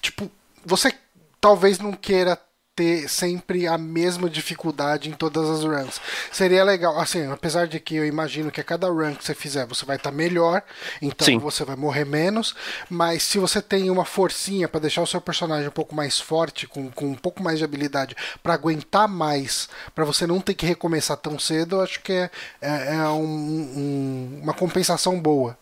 tipo, 0.00 0.30
você 0.64 0.92
talvez 1.40 1.78
não 1.78 1.92
queira 1.92 2.38
ter 2.76 3.08
sempre 3.08 3.66
a 3.66 3.76
mesma 3.76 4.30
dificuldade 4.30 5.08
em 5.08 5.12
todas 5.12 5.50
as 5.50 5.64
runs. 5.64 6.00
Seria 6.30 6.62
legal, 6.62 6.96
assim, 7.00 7.26
apesar 7.28 7.66
de 7.66 7.80
que 7.80 7.96
eu 7.96 8.06
imagino 8.06 8.52
que 8.52 8.60
a 8.60 8.64
cada 8.64 8.86
run 8.86 9.16
que 9.16 9.24
você 9.24 9.34
fizer 9.34 9.66
você 9.66 9.84
vai 9.84 9.96
estar 9.96 10.12
melhor, 10.12 10.62
então 11.02 11.24
Sim. 11.26 11.38
você 11.38 11.64
vai 11.64 11.74
morrer 11.74 12.04
menos, 12.04 12.54
mas 12.88 13.24
se 13.24 13.36
você 13.36 13.60
tem 13.60 13.90
uma 13.90 14.04
forcinha 14.04 14.68
pra 14.68 14.78
deixar 14.78 15.02
o 15.02 15.06
seu 15.08 15.20
personagem 15.20 15.66
um 15.66 15.72
pouco 15.72 15.92
mais 15.92 16.20
forte, 16.20 16.68
com, 16.68 16.88
com 16.88 17.06
um 17.06 17.16
pouco 17.16 17.42
mais 17.42 17.58
de 17.58 17.64
habilidade, 17.64 18.14
pra 18.44 18.54
aguentar 18.54 19.08
mais, 19.08 19.68
pra 19.92 20.04
você 20.04 20.24
não 20.24 20.40
ter 20.40 20.54
que 20.54 20.64
recomeçar 20.64 21.16
tão 21.16 21.36
cedo, 21.36 21.76
eu 21.76 21.80
acho 21.82 22.00
que 22.00 22.12
é, 22.12 22.30
é, 22.62 22.94
é 22.94 23.08
um- 23.08 23.24
um- 23.24 24.40
uma 24.44 24.54
compensação 24.54 25.18
boa. 25.20 25.58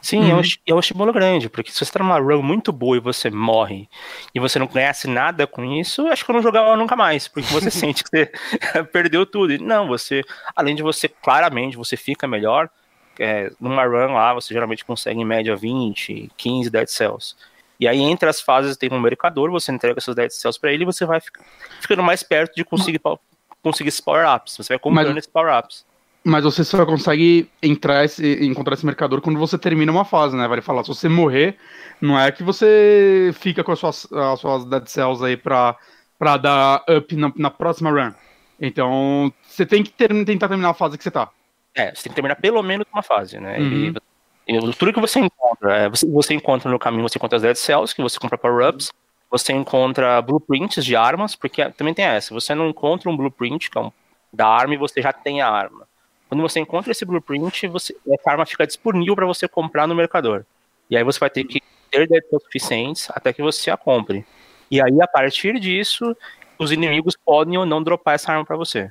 Sim, 0.00 0.30
é, 0.30 0.34
um, 0.34 0.40
esti- 0.40 0.60
é 0.66 0.74
um 0.74 0.80
estímulo 0.80 1.12
grande, 1.12 1.48
porque 1.48 1.70
se 1.70 1.84
você 1.84 1.92
tá 1.92 1.98
numa 2.00 2.18
run 2.18 2.42
muito 2.42 2.72
boa 2.72 2.96
e 2.96 3.00
você 3.00 3.30
morre 3.30 3.88
e 4.34 4.40
você 4.40 4.58
não 4.58 4.66
ganhasse 4.66 5.08
nada 5.08 5.46
com 5.46 5.64
isso, 5.64 6.06
acho 6.08 6.24
que 6.24 6.30
eu 6.30 6.34
não 6.34 6.42
jogava 6.42 6.76
nunca 6.76 6.96
mais, 6.96 7.28
porque 7.28 7.48
você 7.52 7.70
sente 7.70 8.02
que 8.04 8.10
você 8.10 8.30
perdeu 8.92 9.24
tudo. 9.26 9.52
E 9.52 9.58
não, 9.58 9.86
você, 9.86 10.22
além 10.56 10.74
de 10.74 10.82
você, 10.82 11.08
claramente, 11.08 11.76
você 11.76 11.96
fica 11.96 12.26
melhor, 12.26 12.68
é, 13.18 13.50
numa 13.60 13.84
run 13.84 14.14
lá, 14.14 14.32
você 14.34 14.52
geralmente 14.54 14.84
consegue 14.84 15.20
em 15.20 15.24
média 15.24 15.54
20, 15.54 16.30
15 16.36 16.70
dead 16.70 16.88
cells. 16.88 17.36
E 17.78 17.86
aí, 17.88 18.00
entre 18.00 18.28
as 18.28 18.40
fases, 18.40 18.76
tem 18.76 18.88
um 18.92 19.00
mercador, 19.00 19.50
você 19.50 19.72
entrega 19.72 20.00
seus 20.00 20.14
dead 20.14 20.30
cells 20.30 20.58
pra 20.60 20.72
ele 20.72 20.82
e 20.82 20.86
você 20.86 21.04
vai 21.04 21.20
ficando 21.80 22.02
mais 22.02 22.22
perto 22.22 22.54
de 22.54 22.64
conseguir, 22.64 23.00
conseguir 23.62 23.88
esses 23.88 24.00
power-ups. 24.00 24.56
Você 24.56 24.72
vai 24.74 24.78
comprando 24.78 25.08
Mas- 25.08 25.16
esses 25.18 25.30
power-ups. 25.30 25.84
Mas 26.24 26.44
você 26.44 26.62
só 26.62 26.86
consegue 26.86 27.50
entrar 27.60 28.04
esse, 28.04 28.44
encontrar 28.44 28.74
esse 28.74 28.86
mercador 28.86 29.20
quando 29.20 29.38
você 29.38 29.58
termina 29.58 29.90
uma 29.90 30.04
fase, 30.04 30.36
né? 30.36 30.46
Vale 30.46 30.62
falar, 30.62 30.84
se 30.84 30.88
você 30.88 31.08
morrer, 31.08 31.56
não 32.00 32.18
é 32.18 32.30
que 32.30 32.44
você 32.44 33.32
fica 33.34 33.64
com 33.64 33.72
as 33.72 33.78
suas, 33.78 34.12
as 34.12 34.38
suas 34.38 34.64
dead 34.64 34.86
cells 34.86 35.22
aí 35.24 35.36
pra, 35.36 35.76
pra 36.18 36.36
dar 36.36 36.84
up 36.88 37.16
na, 37.16 37.32
na 37.36 37.50
próxima 37.50 37.90
run. 37.90 38.12
Então, 38.60 39.32
você 39.42 39.66
tem 39.66 39.82
que 39.82 39.90
ter, 39.90 40.08
tentar 40.24 40.46
terminar 40.48 40.70
a 40.70 40.74
fase 40.74 40.96
que 40.96 41.02
você 41.02 41.10
tá. 41.10 41.28
É, 41.74 41.92
você 41.92 42.04
tem 42.04 42.10
que 42.10 42.14
terminar 42.14 42.36
pelo 42.36 42.62
menos 42.62 42.86
uma 42.92 43.02
fase, 43.02 43.40
né? 43.40 43.58
Uhum. 43.58 43.94
E, 44.46 44.56
e, 44.56 44.72
tudo 44.74 44.92
que 44.92 45.00
você 45.00 45.18
encontra, 45.18 45.76
é, 45.76 45.88
você, 45.88 46.06
você, 46.06 46.34
encontra 46.34 46.70
no 46.70 46.78
caminho, 46.78 47.02
você 47.02 47.18
encontra 47.18 47.36
as 47.36 47.42
Dead 47.42 47.56
Cells, 47.56 47.94
que 47.94 48.02
você 48.02 48.20
compra 48.20 48.38
power-ups, 48.38 48.92
você 49.28 49.52
encontra 49.52 50.22
blueprints 50.22 50.84
de 50.84 50.94
armas, 50.94 51.34
porque 51.34 51.68
também 51.70 51.94
tem 51.94 52.04
essa, 52.04 52.32
você 52.34 52.54
não 52.54 52.68
encontra 52.68 53.10
um 53.10 53.16
blueprint 53.16 53.70
é 53.74 53.80
um, 53.80 53.90
da 54.32 54.46
arma 54.46 54.74
e 54.74 54.76
você 54.76 55.02
já 55.02 55.12
tem 55.12 55.40
a 55.40 55.48
arma. 55.48 55.88
Quando 56.32 56.40
você 56.40 56.60
encontra 56.60 56.92
esse 56.92 57.04
blueprint, 57.04 57.68
você, 57.68 57.94
essa 58.10 58.30
arma 58.30 58.46
fica 58.46 58.66
disponível 58.66 59.14
para 59.14 59.26
você 59.26 59.46
comprar 59.46 59.86
no 59.86 59.94
mercador. 59.94 60.46
E 60.88 60.96
aí 60.96 61.04
você 61.04 61.20
vai 61.20 61.28
ter 61.28 61.44
que 61.44 61.60
ter 61.90 62.08
Cells 62.08 62.40
suficientes 62.40 63.10
até 63.10 63.34
que 63.34 63.42
você 63.42 63.70
a 63.70 63.76
compre. 63.76 64.24
E 64.70 64.80
aí, 64.80 64.98
a 65.02 65.06
partir 65.06 65.60
disso, 65.60 66.16
os 66.58 66.72
inimigos 66.72 67.18
podem 67.22 67.58
ou 67.58 67.66
não 67.66 67.82
dropar 67.82 68.14
essa 68.14 68.32
arma 68.32 68.46
para 68.46 68.56
você. 68.56 68.90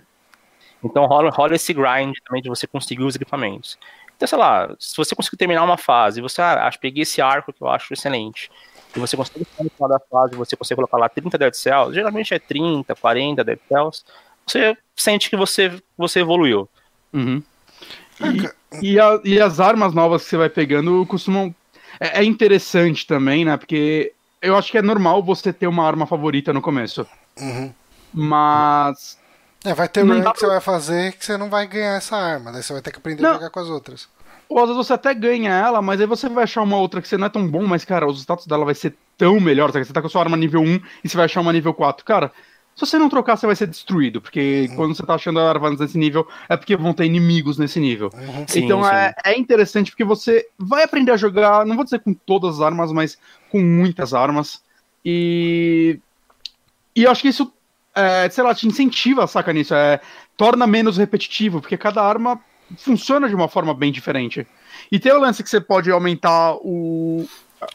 Então 0.83 1.07
rola, 1.07 1.31
rola 1.31 1.55
esse 1.55 1.73
grind 1.73 2.15
também 2.23 2.43
de 2.43 2.47
você 2.47 2.67
conseguir 2.67 3.01
os 3.01 3.15
equipamentos. 3.15 3.75
Então, 4.15 4.27
sei 4.27 4.37
lá, 4.37 4.75
se 4.79 4.95
você 4.95 5.15
conseguir 5.15 5.37
terminar 5.37 5.63
uma 5.63 5.77
fase, 5.77 6.21
você 6.21 6.43
ah, 6.43 6.67
acho, 6.67 6.79
peguei 6.79 7.01
esse 7.01 7.23
arco 7.23 7.51
que 7.51 7.63
eu 7.63 7.69
acho 7.69 7.91
excelente, 7.91 8.51
e 8.95 8.99
você 8.99 9.17
consegue 9.17 9.45
final 9.45 9.89
da 9.89 9.99
fase, 9.99 10.35
você 10.35 10.55
consegue 10.55 10.75
colocar 10.75 10.99
lá 10.99 11.09
30 11.09 11.39
Dead 11.39 11.55
Cells, 11.55 11.95
geralmente 11.95 12.35
é 12.35 12.37
30, 12.37 12.93
40 12.93 13.43
Dead 13.43 13.59
Cells, 13.67 14.03
você 14.45 14.77
sente 14.95 15.27
que 15.27 15.35
você, 15.35 15.81
você 15.97 16.19
evoluiu. 16.19 16.69
Uhum. 17.13 17.43
E, 18.81 18.93
e, 18.93 18.99
a, 18.99 19.19
e, 19.23 19.39
as 19.41 19.59
armas 19.59 19.93
novas 19.93 20.23
que 20.23 20.29
você 20.29 20.37
vai 20.37 20.49
pegando 20.49 21.05
costumam. 21.05 21.53
É, 21.99 22.21
é, 22.21 22.23
interessante 22.23 23.05
também, 23.05 23.45
né? 23.45 23.57
Porque 23.57 24.13
eu 24.41 24.57
acho 24.57 24.71
que 24.71 24.77
é 24.77 24.81
normal 24.81 25.21
você 25.21 25.51
ter 25.51 25.67
uma 25.67 25.85
arma 25.85 26.07
favorita 26.07 26.53
no 26.53 26.61
começo. 26.61 27.05
Uhum. 27.39 27.73
Mas 28.13 29.17
é, 29.63 29.73
vai 29.73 29.87
ter 29.87 30.03
um 30.03 30.07
run 30.07 30.31
que 30.31 30.39
você 30.39 30.47
vai 30.47 30.61
fazer 30.61 31.13
que 31.13 31.23
você 31.23 31.37
não 31.37 31.49
vai 31.49 31.67
ganhar 31.67 31.95
essa 31.95 32.15
arma, 32.15 32.51
daí 32.51 32.63
você 32.63 32.73
vai 32.73 32.81
ter 32.81 32.91
que 32.91 32.97
aprender 32.97 33.21
não. 33.21 33.31
a 33.31 33.33
jogar 33.33 33.49
com 33.51 33.59
as 33.59 33.67
outras. 33.67 34.09
Ou 34.49 34.57
às 34.59 34.65
vezes 34.65 34.87
você 34.87 34.93
até 34.93 35.13
ganha 35.13 35.51
ela, 35.51 35.81
mas 35.81 36.01
aí 36.01 36.07
você 36.07 36.27
vai 36.27 36.43
achar 36.43 36.61
uma 36.61 36.77
outra 36.77 37.01
que 37.01 37.07
você 37.07 37.17
não 37.17 37.27
é 37.27 37.29
tão 37.29 37.47
bom, 37.47 37.65
mas, 37.65 37.85
cara, 37.85 38.07
os 38.07 38.19
status 38.19 38.47
dela 38.47 38.65
vai 38.65 38.75
ser 38.75 38.95
tão 39.17 39.39
melhor. 39.39 39.71
Você 39.71 39.93
tá 39.93 40.01
com 40.01 40.07
a 40.07 40.09
sua 40.09 40.23
arma 40.23 40.35
nível 40.35 40.61
1 40.61 40.81
e 41.03 41.09
você 41.09 41.15
vai 41.15 41.25
achar 41.25 41.39
uma 41.39 41.53
nível 41.53 41.73
4. 41.73 42.03
Cara, 42.03 42.33
se 42.85 42.91
você 42.91 42.99
não 42.99 43.09
trocar, 43.09 43.37
você 43.37 43.45
vai 43.45 43.55
ser 43.55 43.67
destruído. 43.67 44.21
Porque 44.21 44.67
uhum. 44.69 44.75
quando 44.75 44.95
você 44.95 45.05
tá 45.05 45.15
achando 45.15 45.39
armas 45.39 45.79
nesse 45.79 45.97
nível, 45.97 46.27
é 46.47 46.57
porque 46.57 46.75
vão 46.75 46.93
ter 46.93 47.05
inimigos 47.05 47.57
nesse 47.57 47.79
nível. 47.79 48.09
Uhum. 48.13 48.45
Sim, 48.47 48.65
então 48.65 48.83
sim. 48.83 48.89
É, 48.89 49.13
é 49.25 49.39
interessante 49.39 49.91
porque 49.91 50.03
você 50.03 50.47
vai 50.57 50.83
aprender 50.83 51.11
a 51.11 51.17
jogar, 51.17 51.65
não 51.65 51.75
vou 51.75 51.83
dizer 51.83 51.99
com 51.99 52.13
todas 52.13 52.55
as 52.55 52.61
armas, 52.61 52.91
mas 52.91 53.17
com 53.49 53.61
muitas 53.61 54.13
armas. 54.13 54.61
E. 55.03 55.99
E 56.93 57.03
eu 57.03 57.11
acho 57.11 57.21
que 57.21 57.29
isso 57.29 57.53
é, 57.95 58.29
sei 58.29 58.43
lá, 58.43 58.53
te 58.53 58.67
incentiva, 58.67 59.27
saca 59.27 59.53
nisso, 59.53 59.73
é, 59.73 59.99
torna 60.37 60.65
menos 60.65 60.97
repetitivo, 60.97 61.61
porque 61.61 61.77
cada 61.77 62.01
arma 62.01 62.39
funciona 62.77 63.27
de 63.27 63.35
uma 63.35 63.47
forma 63.47 63.73
bem 63.73 63.91
diferente. 63.91 64.47
E 64.91 64.99
tem 64.99 65.11
o 65.11 65.19
lance 65.19 65.43
que 65.43 65.49
você 65.49 65.59
pode 65.59 65.91
aumentar 65.91 66.55
o, 66.55 67.25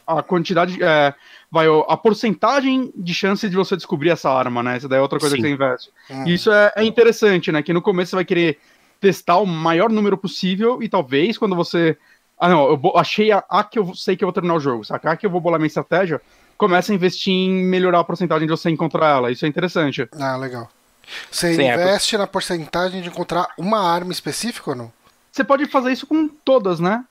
a 0.05 0.21
quantidade, 0.21 0.81
é, 0.81 1.13
vai, 1.51 1.67
a 1.87 1.97
porcentagem 1.97 2.91
de 2.95 3.13
chance 3.13 3.49
de 3.49 3.55
você 3.55 3.75
descobrir 3.75 4.09
essa 4.09 4.29
arma, 4.29 4.61
né? 4.61 4.77
Essa 4.77 4.87
daí 4.87 4.99
é 4.99 5.01
outra 5.01 5.19
coisa 5.19 5.35
Sim. 5.35 5.41
que 5.41 5.47
você 5.47 5.53
investe. 5.53 5.91
Hum. 6.09 6.27
E 6.27 6.33
isso 6.33 6.51
é, 6.51 6.71
é 6.75 6.83
interessante, 6.83 7.51
né? 7.51 7.61
Que 7.61 7.73
no 7.73 7.81
começo 7.81 8.11
você 8.11 8.15
vai 8.17 8.25
querer 8.25 8.59
testar 8.99 9.37
o 9.37 9.45
maior 9.45 9.89
número 9.89 10.17
possível 10.17 10.81
e 10.81 10.89
talvez 10.89 11.37
quando 11.37 11.55
você. 11.55 11.97
Ah, 12.39 12.49
não, 12.49 12.69
eu 12.69 12.97
achei 12.97 13.31
a, 13.31 13.43
a 13.49 13.63
que 13.63 13.79
eu 13.79 13.95
sei 13.95 14.15
que 14.15 14.23
eu 14.23 14.27
vou 14.27 14.33
terminar 14.33 14.55
o 14.55 14.59
jogo, 14.59 14.83
saca? 14.83 15.11
A 15.11 15.17
que 15.17 15.25
eu 15.25 15.29
vou 15.29 15.41
bolar 15.41 15.59
minha 15.59 15.67
estratégia, 15.67 16.21
começa 16.57 16.91
a 16.91 16.95
investir 16.95 17.33
em 17.33 17.63
melhorar 17.65 17.99
a 17.99 18.03
porcentagem 18.03 18.47
de 18.47 18.51
você 18.51 18.69
encontrar 18.69 19.17
ela. 19.17 19.31
Isso 19.31 19.45
é 19.45 19.47
interessante. 19.47 20.07
Ah, 20.19 20.37
legal. 20.37 20.69
Você 21.31 21.55
Sim, 21.55 21.63
é 21.63 21.73
investe 21.73 22.15
é... 22.15 22.17
na 22.17 22.27
porcentagem 22.27 23.01
de 23.01 23.09
encontrar 23.09 23.47
uma 23.57 23.79
arma 23.79 24.11
específica 24.11 24.71
ou 24.71 24.75
não? 24.75 24.93
Você 25.31 25.43
pode 25.43 25.65
fazer 25.67 25.91
isso 25.91 26.05
com 26.05 26.27
todas, 26.27 26.79
né? 26.79 27.03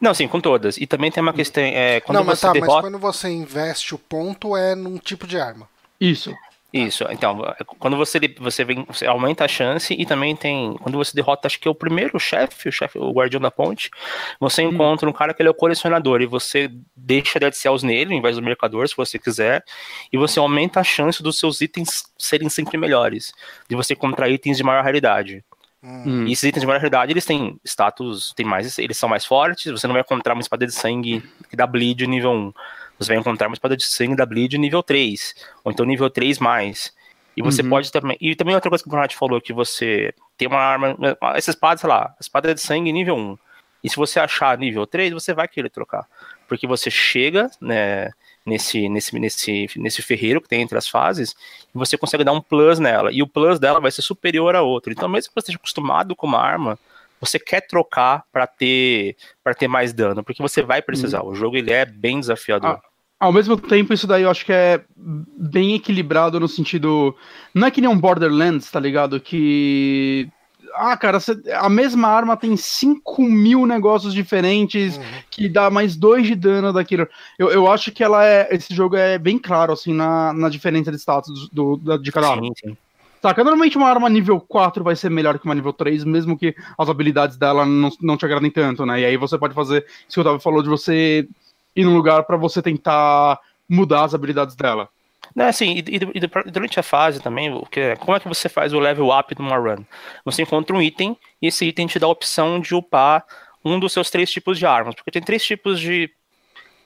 Não, 0.00 0.14
sim, 0.14 0.26
com 0.26 0.40
todas. 0.40 0.76
E 0.76 0.86
também 0.86 1.10
tem 1.10 1.22
uma 1.22 1.32
questão. 1.32 1.62
É, 1.62 2.00
quando 2.00 2.18
não, 2.18 2.24
mas 2.24 2.38
você 2.38 2.46
tá, 2.46 2.52
derrota... 2.52 2.72
mas 2.72 2.80
quando 2.82 2.98
você 2.98 3.28
investe 3.28 3.94
o 3.94 3.98
ponto 3.98 4.56
é 4.56 4.74
num 4.74 4.98
tipo 4.98 5.26
de 5.26 5.38
arma. 5.38 5.68
Isso. 6.00 6.34
Isso, 6.72 7.04
então, 7.10 7.42
quando 7.80 7.96
você, 7.96 8.20
você, 8.38 8.64
vem, 8.64 8.84
você 8.84 9.04
aumenta 9.04 9.44
a 9.44 9.48
chance 9.48 9.92
e 9.92 10.06
também 10.06 10.36
tem. 10.36 10.76
Quando 10.80 10.96
você 10.96 11.12
derrota, 11.12 11.48
acho 11.48 11.58
que 11.58 11.66
é 11.66 11.70
o 11.70 11.74
primeiro 11.74 12.16
chefe, 12.20 12.68
o 12.68 12.72
chefe, 12.72 12.96
o 12.96 13.10
guardião 13.10 13.40
da 13.40 13.50
ponte, 13.50 13.90
você 14.38 14.64
hum. 14.64 14.70
encontra 14.70 15.08
um 15.10 15.12
cara 15.12 15.34
que 15.34 15.42
ele 15.42 15.48
é 15.48 15.50
o 15.50 15.54
colecionador 15.54 16.22
e 16.22 16.26
você 16.26 16.70
deixa 16.94 17.40
Dead 17.40 17.54
Cells 17.54 17.84
nele, 17.84 18.14
em 18.14 18.22
vez 18.22 18.36
do 18.36 18.42
mercador, 18.42 18.88
se 18.88 18.96
você 18.96 19.18
quiser, 19.18 19.64
e 20.12 20.16
você 20.16 20.38
aumenta 20.38 20.78
a 20.78 20.84
chance 20.84 21.20
dos 21.20 21.40
seus 21.40 21.60
itens 21.60 22.04
serem 22.16 22.48
sempre 22.48 22.78
melhores, 22.78 23.32
de 23.68 23.74
você 23.74 23.94
encontrar 23.94 24.28
itens 24.28 24.56
de 24.56 24.62
maior 24.62 24.84
raridade. 24.84 25.44
Hum. 25.82 26.26
E 26.26 26.32
esses 26.32 26.44
itens 26.44 26.60
de 26.60 26.66
maior 26.66 26.78
raridade, 26.78 27.12
eles 27.12 27.24
têm 27.24 27.58
status, 27.64 28.34
tem 28.34 28.44
mais, 28.44 28.78
eles 28.78 28.98
são 28.98 29.08
mais 29.08 29.24
fortes, 29.24 29.72
você 29.72 29.86
não 29.86 29.94
vai 29.94 30.02
encontrar 30.02 30.34
uma 30.34 30.42
espada 30.42 30.66
de 30.66 30.72
sangue 30.72 31.22
que 31.48 31.56
dá 31.56 31.66
bleed 31.66 32.06
nível 32.06 32.32
1 32.32 32.52
você 33.00 33.14
vai 33.14 33.16
encontrar 33.16 33.48
uma 33.48 33.54
espada 33.54 33.76
de 33.76 33.84
sangue 33.84 34.14
da 34.14 34.26
Bleed 34.26 34.58
nível 34.58 34.82
3, 34.82 35.34
ou 35.64 35.72
então 35.72 35.86
nível 35.86 36.10
3 36.10 36.38
mais. 36.38 36.94
E 37.34 37.42
você 37.42 37.62
uhum. 37.62 37.70
pode 37.70 37.90
também. 37.90 38.16
E 38.20 38.36
também 38.36 38.54
outra 38.54 38.68
coisa 38.68 38.84
que 38.84 38.88
o 38.88 38.90
Bernard 38.90 39.16
falou, 39.16 39.40
que 39.40 39.54
você 39.54 40.12
tem 40.36 40.46
uma 40.46 40.58
arma. 40.58 40.94
Essa 41.34 41.50
espada, 41.50 41.80
sei 41.80 41.88
lá, 41.88 42.14
espada 42.20 42.54
de 42.54 42.60
sangue 42.60 42.92
nível 42.92 43.16
1. 43.16 43.38
E 43.82 43.88
se 43.88 43.96
você 43.96 44.20
achar 44.20 44.58
nível 44.58 44.86
3, 44.86 45.14
você 45.14 45.32
vai 45.32 45.48
querer 45.48 45.70
trocar. 45.70 46.06
Porque 46.46 46.66
você 46.66 46.90
chega 46.90 47.50
né, 47.58 48.10
nesse, 48.44 48.88
nesse, 48.88 49.18
nesse, 49.18 49.68
nesse 49.76 50.02
ferreiro 50.02 50.40
que 50.40 50.48
tem 50.48 50.62
entre 50.62 50.76
as 50.76 50.88
fases 50.88 51.34
e 51.74 51.78
você 51.78 51.96
consegue 51.96 52.24
dar 52.24 52.32
um 52.32 52.40
plus 52.40 52.78
nela. 52.78 53.10
E 53.12 53.22
o 53.22 53.26
plus 53.26 53.58
dela 53.58 53.80
vai 53.80 53.90
ser 53.90 54.02
superior 54.02 54.56
a 54.56 54.62
outro. 54.62 54.92
Então, 54.92 55.08
mesmo 55.08 55.28
que 55.28 55.34
você 55.34 55.40
esteja 55.40 55.58
acostumado 55.58 56.16
com 56.16 56.26
uma 56.26 56.40
arma, 56.40 56.78
você 57.20 57.38
quer 57.38 57.60
trocar 57.60 58.24
para 58.32 58.46
ter 58.46 59.16
para 59.44 59.54
ter 59.54 59.68
mais 59.68 59.92
dano, 59.92 60.24
porque 60.24 60.42
você 60.42 60.62
vai 60.62 60.80
precisar. 60.80 61.22
Uhum. 61.22 61.30
O 61.30 61.34
jogo 61.34 61.56
ele 61.56 61.72
é 61.72 61.84
bem 61.84 62.18
desafiador. 62.18 62.80
Ah, 62.82 62.90
ao 63.20 63.32
mesmo 63.32 63.56
tempo, 63.58 63.92
isso 63.92 64.06
daí 64.06 64.22
eu 64.22 64.30
acho 64.30 64.46
que 64.46 64.52
é 64.52 64.82
bem 64.96 65.74
equilibrado 65.74 66.40
no 66.40 66.48
sentido. 66.48 67.14
Não 67.54 67.66
é 67.66 67.70
que 67.70 67.80
nem 67.80 67.90
um 67.90 67.98
Borderlands, 67.98 68.70
tá 68.70 68.80
ligado? 68.80 69.20
Que. 69.20 70.28
Ah, 70.74 70.96
cara, 70.96 71.18
a 71.58 71.68
mesma 71.68 72.08
arma 72.08 72.36
tem 72.36 72.56
5 72.56 73.22
mil 73.22 73.66
negócios 73.66 74.12
diferentes 74.14 74.96
uhum. 74.96 75.02
que 75.30 75.48
dá 75.48 75.70
mais 75.70 75.96
2 75.96 76.26
de 76.26 76.34
dano 76.34 76.72
daquilo. 76.72 77.08
Eu, 77.38 77.50
eu 77.50 77.70
acho 77.70 77.92
que 77.92 78.02
ela 78.02 78.24
é. 78.24 78.48
Esse 78.54 78.74
jogo 78.74 78.96
é 78.96 79.18
bem 79.18 79.38
claro, 79.38 79.72
assim, 79.72 79.92
na, 79.92 80.32
na 80.32 80.48
diferença 80.48 80.90
de 80.90 80.98
status 80.98 81.48
do, 81.50 81.76
do 81.76 81.98
de 81.98 82.12
cada 82.12 82.28
sim, 82.28 82.32
arma. 82.32 82.48
Sim. 82.64 82.76
Saca? 83.20 83.44
Normalmente 83.44 83.76
uma 83.76 83.88
arma 83.88 84.08
nível 84.08 84.40
4 84.40 84.82
vai 84.82 84.96
ser 84.96 85.10
melhor 85.10 85.38
que 85.38 85.44
uma 85.44 85.54
nível 85.54 85.72
3, 85.72 86.04
mesmo 86.04 86.38
que 86.38 86.54
as 86.78 86.88
habilidades 86.88 87.36
dela 87.36 87.66
não, 87.66 87.90
não 88.00 88.16
te 88.16 88.24
agradem 88.24 88.50
tanto, 88.50 88.86
né? 88.86 89.00
E 89.00 89.04
aí 89.04 89.16
você 89.16 89.36
pode 89.36 89.54
fazer 89.54 89.84
isso 90.08 90.14
que 90.14 90.20
o 90.20 90.22
Otávio 90.22 90.40
falou 90.40 90.62
de 90.62 90.68
você 90.68 91.28
ir 91.76 91.84
num 91.84 91.94
lugar 91.94 92.22
para 92.24 92.36
você 92.36 92.62
tentar 92.62 93.38
mudar 93.68 94.04
as 94.04 94.14
habilidades 94.14 94.56
dela. 94.56 94.88
Não, 95.34 95.46
assim, 95.46 95.76
e, 95.76 95.96
e, 95.96 96.50
durante 96.50 96.80
a 96.80 96.82
fase 96.82 97.20
também, 97.20 97.52
porque, 97.52 97.96
como 97.96 98.16
é 98.16 98.20
que 98.20 98.28
você 98.28 98.48
faz 98.48 98.72
o 98.72 98.78
level 98.78 99.10
up 99.16 99.34
numa 99.38 99.56
run? 99.56 99.84
Você 100.24 100.42
encontra 100.42 100.74
um 100.74 100.82
item 100.82 101.16
e 101.40 101.46
esse 101.46 101.64
item 101.64 101.86
te 101.86 101.98
dá 101.98 102.06
a 102.06 102.10
opção 102.10 102.60
de 102.60 102.74
upar 102.74 103.24
um 103.64 103.78
dos 103.78 103.92
seus 103.92 104.10
três 104.10 104.30
tipos 104.30 104.58
de 104.58 104.66
armas, 104.66 104.94
porque 104.94 105.10
tem 105.10 105.22
três 105.22 105.44
tipos 105.44 105.78
de, 105.78 106.10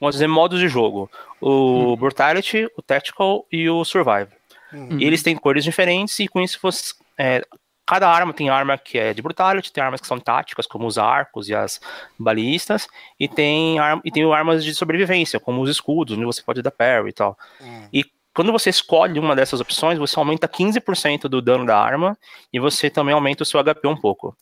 vamos 0.01 0.17
dizer, 0.17 0.27
modos 0.27 0.61
de 0.61 0.69
jogo: 0.69 1.11
o 1.41 1.93
hum. 1.93 1.97
Brutality, 1.97 2.69
o 2.77 2.83
Tactical 2.83 3.47
e 3.51 3.69
o 3.69 3.85
Survive. 3.85 4.31
Hum. 4.73 4.99
E 4.99 5.05
eles 5.05 5.23
têm 5.23 5.37
cores 5.37 5.65
diferentes 5.65 6.19
e 6.19 6.29
com 6.29 6.41
isso 6.41 6.59
você, 6.61 6.95
é, 7.17 7.43
Cada 7.87 8.09
arma 8.09 8.33
tem 8.33 8.49
arma 8.49 8.79
que 8.79 8.99
é 8.99 9.13
de 9.13 9.21
brutality, 9.21 9.71
tem 9.71 9.85
armas 9.85 10.01
que 10.01 10.07
são 10.07 10.19
táticas, 10.19 10.67
como 10.67 10.87
os 10.87 10.97
arcos 10.97 11.51
e 11.51 11.55
as 11.55 11.81
balistas, 12.19 12.89
e 13.21 13.29
tem, 13.29 13.77
e 14.03 14.11
tem 14.11 14.25
armas 14.33 14.65
de 14.65 14.75
sobrevivência, 14.75 15.39
como 15.39 15.61
os 15.61 15.69
escudos, 15.69 16.17
onde 16.17 16.25
você 16.25 16.43
pode 16.43 16.63
dar 16.63 16.71
parry 16.71 17.11
e 17.11 17.13
tal. 17.13 17.39
Hum. 17.61 17.89
E 17.93 18.05
quando 18.35 18.53
você 18.53 18.71
escolhe 18.71 19.19
uma 19.19 19.37
dessas 19.37 19.61
opções, 19.61 19.99
você 19.99 20.19
aumenta 20.19 20.49
15% 20.49 21.29
do 21.29 21.41
dano 21.41 21.65
da 21.65 21.79
arma 21.79 22.19
e 22.53 22.59
você 22.59 22.91
também 22.91 23.15
aumenta 23.15 23.43
o 23.43 23.47
seu 23.47 23.63
HP 23.63 23.87
um 23.87 23.97
pouco. 23.97 24.37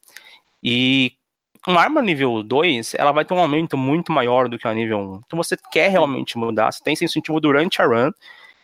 E 0.63 1.13
uma 1.67 1.81
arma 1.81 2.03
nível 2.03 2.43
2, 2.43 2.95
ela 2.95 3.13
vai 3.13 3.25
ter 3.25 3.35
um 3.35 3.39
aumento 3.39 3.77
muito 3.77 4.11
maior 4.11 4.49
do 4.49 4.59
que 4.59 4.67
a 4.67 4.75
nível 4.75 4.99
1. 4.99 5.21
Então 5.27 5.37
você 5.37 5.57
quer 5.71 5.91
realmente 5.91 6.39
mudar, 6.39 6.73
você 6.73 6.83
tem 6.83 6.95
esse 6.95 7.05
incentivo 7.05 7.39
durante 7.39 7.83
a 7.83 7.87
run, 7.87 8.11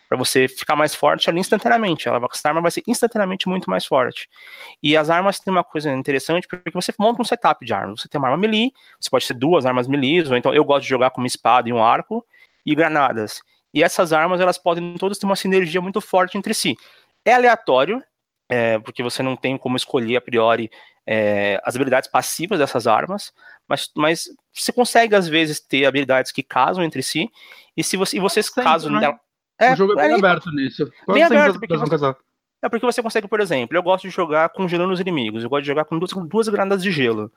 para 0.08 0.16
você 0.16 0.48
ficar 0.48 0.74
mais 0.74 0.94
forte 0.94 1.28
ali 1.28 1.38
instantaneamente. 1.38 2.08
Ela, 2.08 2.26
essa 2.32 2.48
arma 2.48 2.62
vai 2.62 2.70
ser 2.70 2.82
instantaneamente 2.86 3.46
muito 3.48 3.68
mais 3.68 3.84
forte. 3.84 4.28
E 4.82 4.96
as 4.96 5.10
armas 5.10 5.38
têm 5.38 5.52
uma 5.52 5.62
coisa 5.62 5.92
interessante, 5.92 6.48
porque 6.48 6.70
você 6.70 6.92
monta 6.98 7.20
um 7.20 7.24
setup 7.24 7.64
de 7.64 7.74
armas. 7.74 8.00
Você 8.00 8.08
tem 8.08 8.18
uma 8.18 8.28
arma 8.28 8.38
melee, 8.38 8.72
você 8.98 9.10
pode 9.10 9.28
ter 9.28 9.34
duas 9.34 9.66
armas 9.66 9.86
melee, 9.86 10.26
ou 10.26 10.36
então 10.36 10.54
eu 10.54 10.64
gosto 10.64 10.84
de 10.84 10.88
jogar 10.88 11.10
com 11.10 11.20
uma 11.20 11.26
espada 11.26 11.68
e 11.68 11.72
um 11.72 11.82
arco, 11.84 12.24
e 12.64 12.74
granadas. 12.74 13.42
E 13.78 13.82
essas 13.84 14.12
armas, 14.12 14.40
elas 14.40 14.58
podem 14.58 14.94
todas 14.98 15.18
ter 15.18 15.26
uma 15.26 15.36
sinergia 15.36 15.80
muito 15.80 16.00
forte 16.00 16.36
entre 16.36 16.52
si. 16.52 16.76
É 17.24 17.34
aleatório, 17.34 18.02
é, 18.48 18.76
porque 18.80 19.04
você 19.04 19.22
não 19.22 19.36
tem 19.36 19.56
como 19.56 19.76
escolher 19.76 20.16
a 20.16 20.20
priori 20.20 20.68
é, 21.06 21.60
as 21.62 21.76
habilidades 21.76 22.10
passivas 22.10 22.58
dessas 22.58 22.88
armas, 22.88 23.32
mas, 23.68 23.88
mas 23.94 24.28
você 24.52 24.72
consegue 24.72 25.14
às 25.14 25.28
vezes 25.28 25.60
ter 25.60 25.86
habilidades 25.86 26.32
que 26.32 26.42
casam 26.42 26.82
entre 26.82 27.04
si, 27.04 27.30
e 27.76 27.84
se 27.84 27.96
você, 27.96 28.16
e 28.16 28.20
vocês 28.20 28.50
casam 28.50 28.90
né? 28.90 29.16
É, 29.60 29.74
o 29.74 29.76
jogo 29.76 29.92
é 29.92 29.94
bem 29.94 30.04
aí, 30.06 30.18
aberto 30.18 30.50
nisso. 30.50 30.90
Bem 31.06 31.22
aberto, 31.22 31.60
porque 31.60 31.76
você... 31.76 32.16
É 32.60 32.68
porque 32.68 32.84
você 32.84 33.00
consegue, 33.00 33.28
por 33.28 33.38
exemplo, 33.38 33.76
eu 33.76 33.82
gosto 33.82 34.08
de 34.08 34.10
jogar 34.10 34.48
congelando 34.48 34.92
os 34.92 34.98
inimigos, 34.98 35.44
eu 35.44 35.48
gosto 35.48 35.62
de 35.62 35.68
jogar 35.68 35.84
com 35.84 35.96
duas, 35.96 36.12
com 36.12 36.26
duas 36.26 36.48
granadas 36.48 36.82
de 36.82 36.90
gelo. 36.90 37.30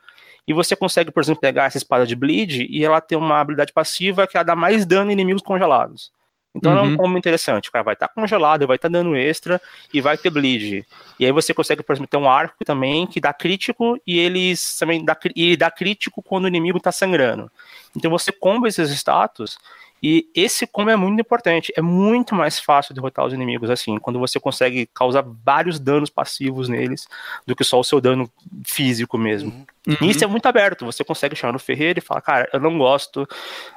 E 0.47 0.53
você 0.53 0.75
consegue, 0.75 1.11
por 1.11 1.21
exemplo, 1.21 1.39
pegar 1.39 1.65
essa 1.65 1.77
espada 1.77 2.07
de 2.07 2.15
bleed 2.15 2.65
e 2.67 2.83
ela 2.83 2.99
tem 2.99 3.15
uma 3.15 3.39
habilidade 3.39 3.71
passiva 3.71 4.25
que 4.25 4.35
ela 4.35 4.43
dá 4.43 4.55
mais 4.55 4.87
dano 4.87 5.11
em 5.11 5.13
inimigos 5.13 5.43
congelados. 5.43 6.11
Então 6.53 6.73
uhum. 6.73 6.79
é 6.79 6.81
um 6.81 6.97
combo 6.97 7.17
interessante. 7.17 7.69
O 7.69 7.71
cara 7.71 7.83
vai 7.83 7.93
estar 7.93 8.07
tá 8.07 8.13
congelado, 8.13 8.67
vai 8.67 8.75
estar 8.75 8.89
tá 8.89 8.93
dando 8.93 9.15
extra 9.15 9.61
e 9.93 10.01
vai 10.01 10.17
ter 10.17 10.29
bleed. 10.29 10.85
E 11.19 11.25
aí 11.25 11.31
você 11.31 11.53
consegue, 11.53 11.81
por 11.81 11.93
exemplo, 11.93 12.09
ter 12.09 12.17
um 12.17 12.29
arco 12.29 12.63
também 12.65 13.07
que 13.07 13.21
dá 13.21 13.33
crítico 13.33 13.99
e 14.05 14.19
eles 14.19 14.77
também 14.77 15.03
dá, 15.03 15.17
e 15.35 15.55
dá 15.55 15.71
crítico 15.71 16.21
quando 16.21 16.45
o 16.45 16.47
inimigo 16.47 16.77
está 16.77 16.91
sangrando. 16.91 17.49
Então 17.95 18.11
você 18.11 18.31
comba 18.31 18.67
esses 18.67 18.89
status 18.91 19.57
e 20.03 20.27
esse 20.33 20.65
combo 20.65 20.89
é 20.89 20.95
muito 20.95 21.19
importante. 21.19 21.71
É 21.77 21.81
muito 21.81 22.33
mais 22.33 22.59
fácil 22.59 22.95
derrotar 22.95 23.23
os 23.23 23.33
inimigos 23.33 23.69
assim, 23.69 23.99
quando 23.99 24.17
você 24.17 24.39
consegue 24.39 24.87
causar 24.87 25.23
vários 25.45 25.79
danos 25.79 26.09
passivos 26.09 26.67
neles 26.67 27.07
do 27.45 27.55
que 27.55 27.63
só 27.63 27.79
o 27.79 27.83
seu 27.83 28.01
dano 28.01 28.29
físico 28.65 29.15
mesmo. 29.15 29.51
Uhum. 29.87 29.97
E 30.01 30.09
isso 30.09 30.23
é 30.23 30.27
muito 30.27 30.47
aberto. 30.47 30.85
Você 30.85 31.03
consegue 31.03 31.35
chegar 31.35 31.53
no 31.53 31.59
ferreiro 31.59 31.99
e 31.99 32.01
falar, 32.01 32.21
cara, 32.21 32.49
eu 32.51 32.59
não 32.59 32.77
gosto 32.79 33.27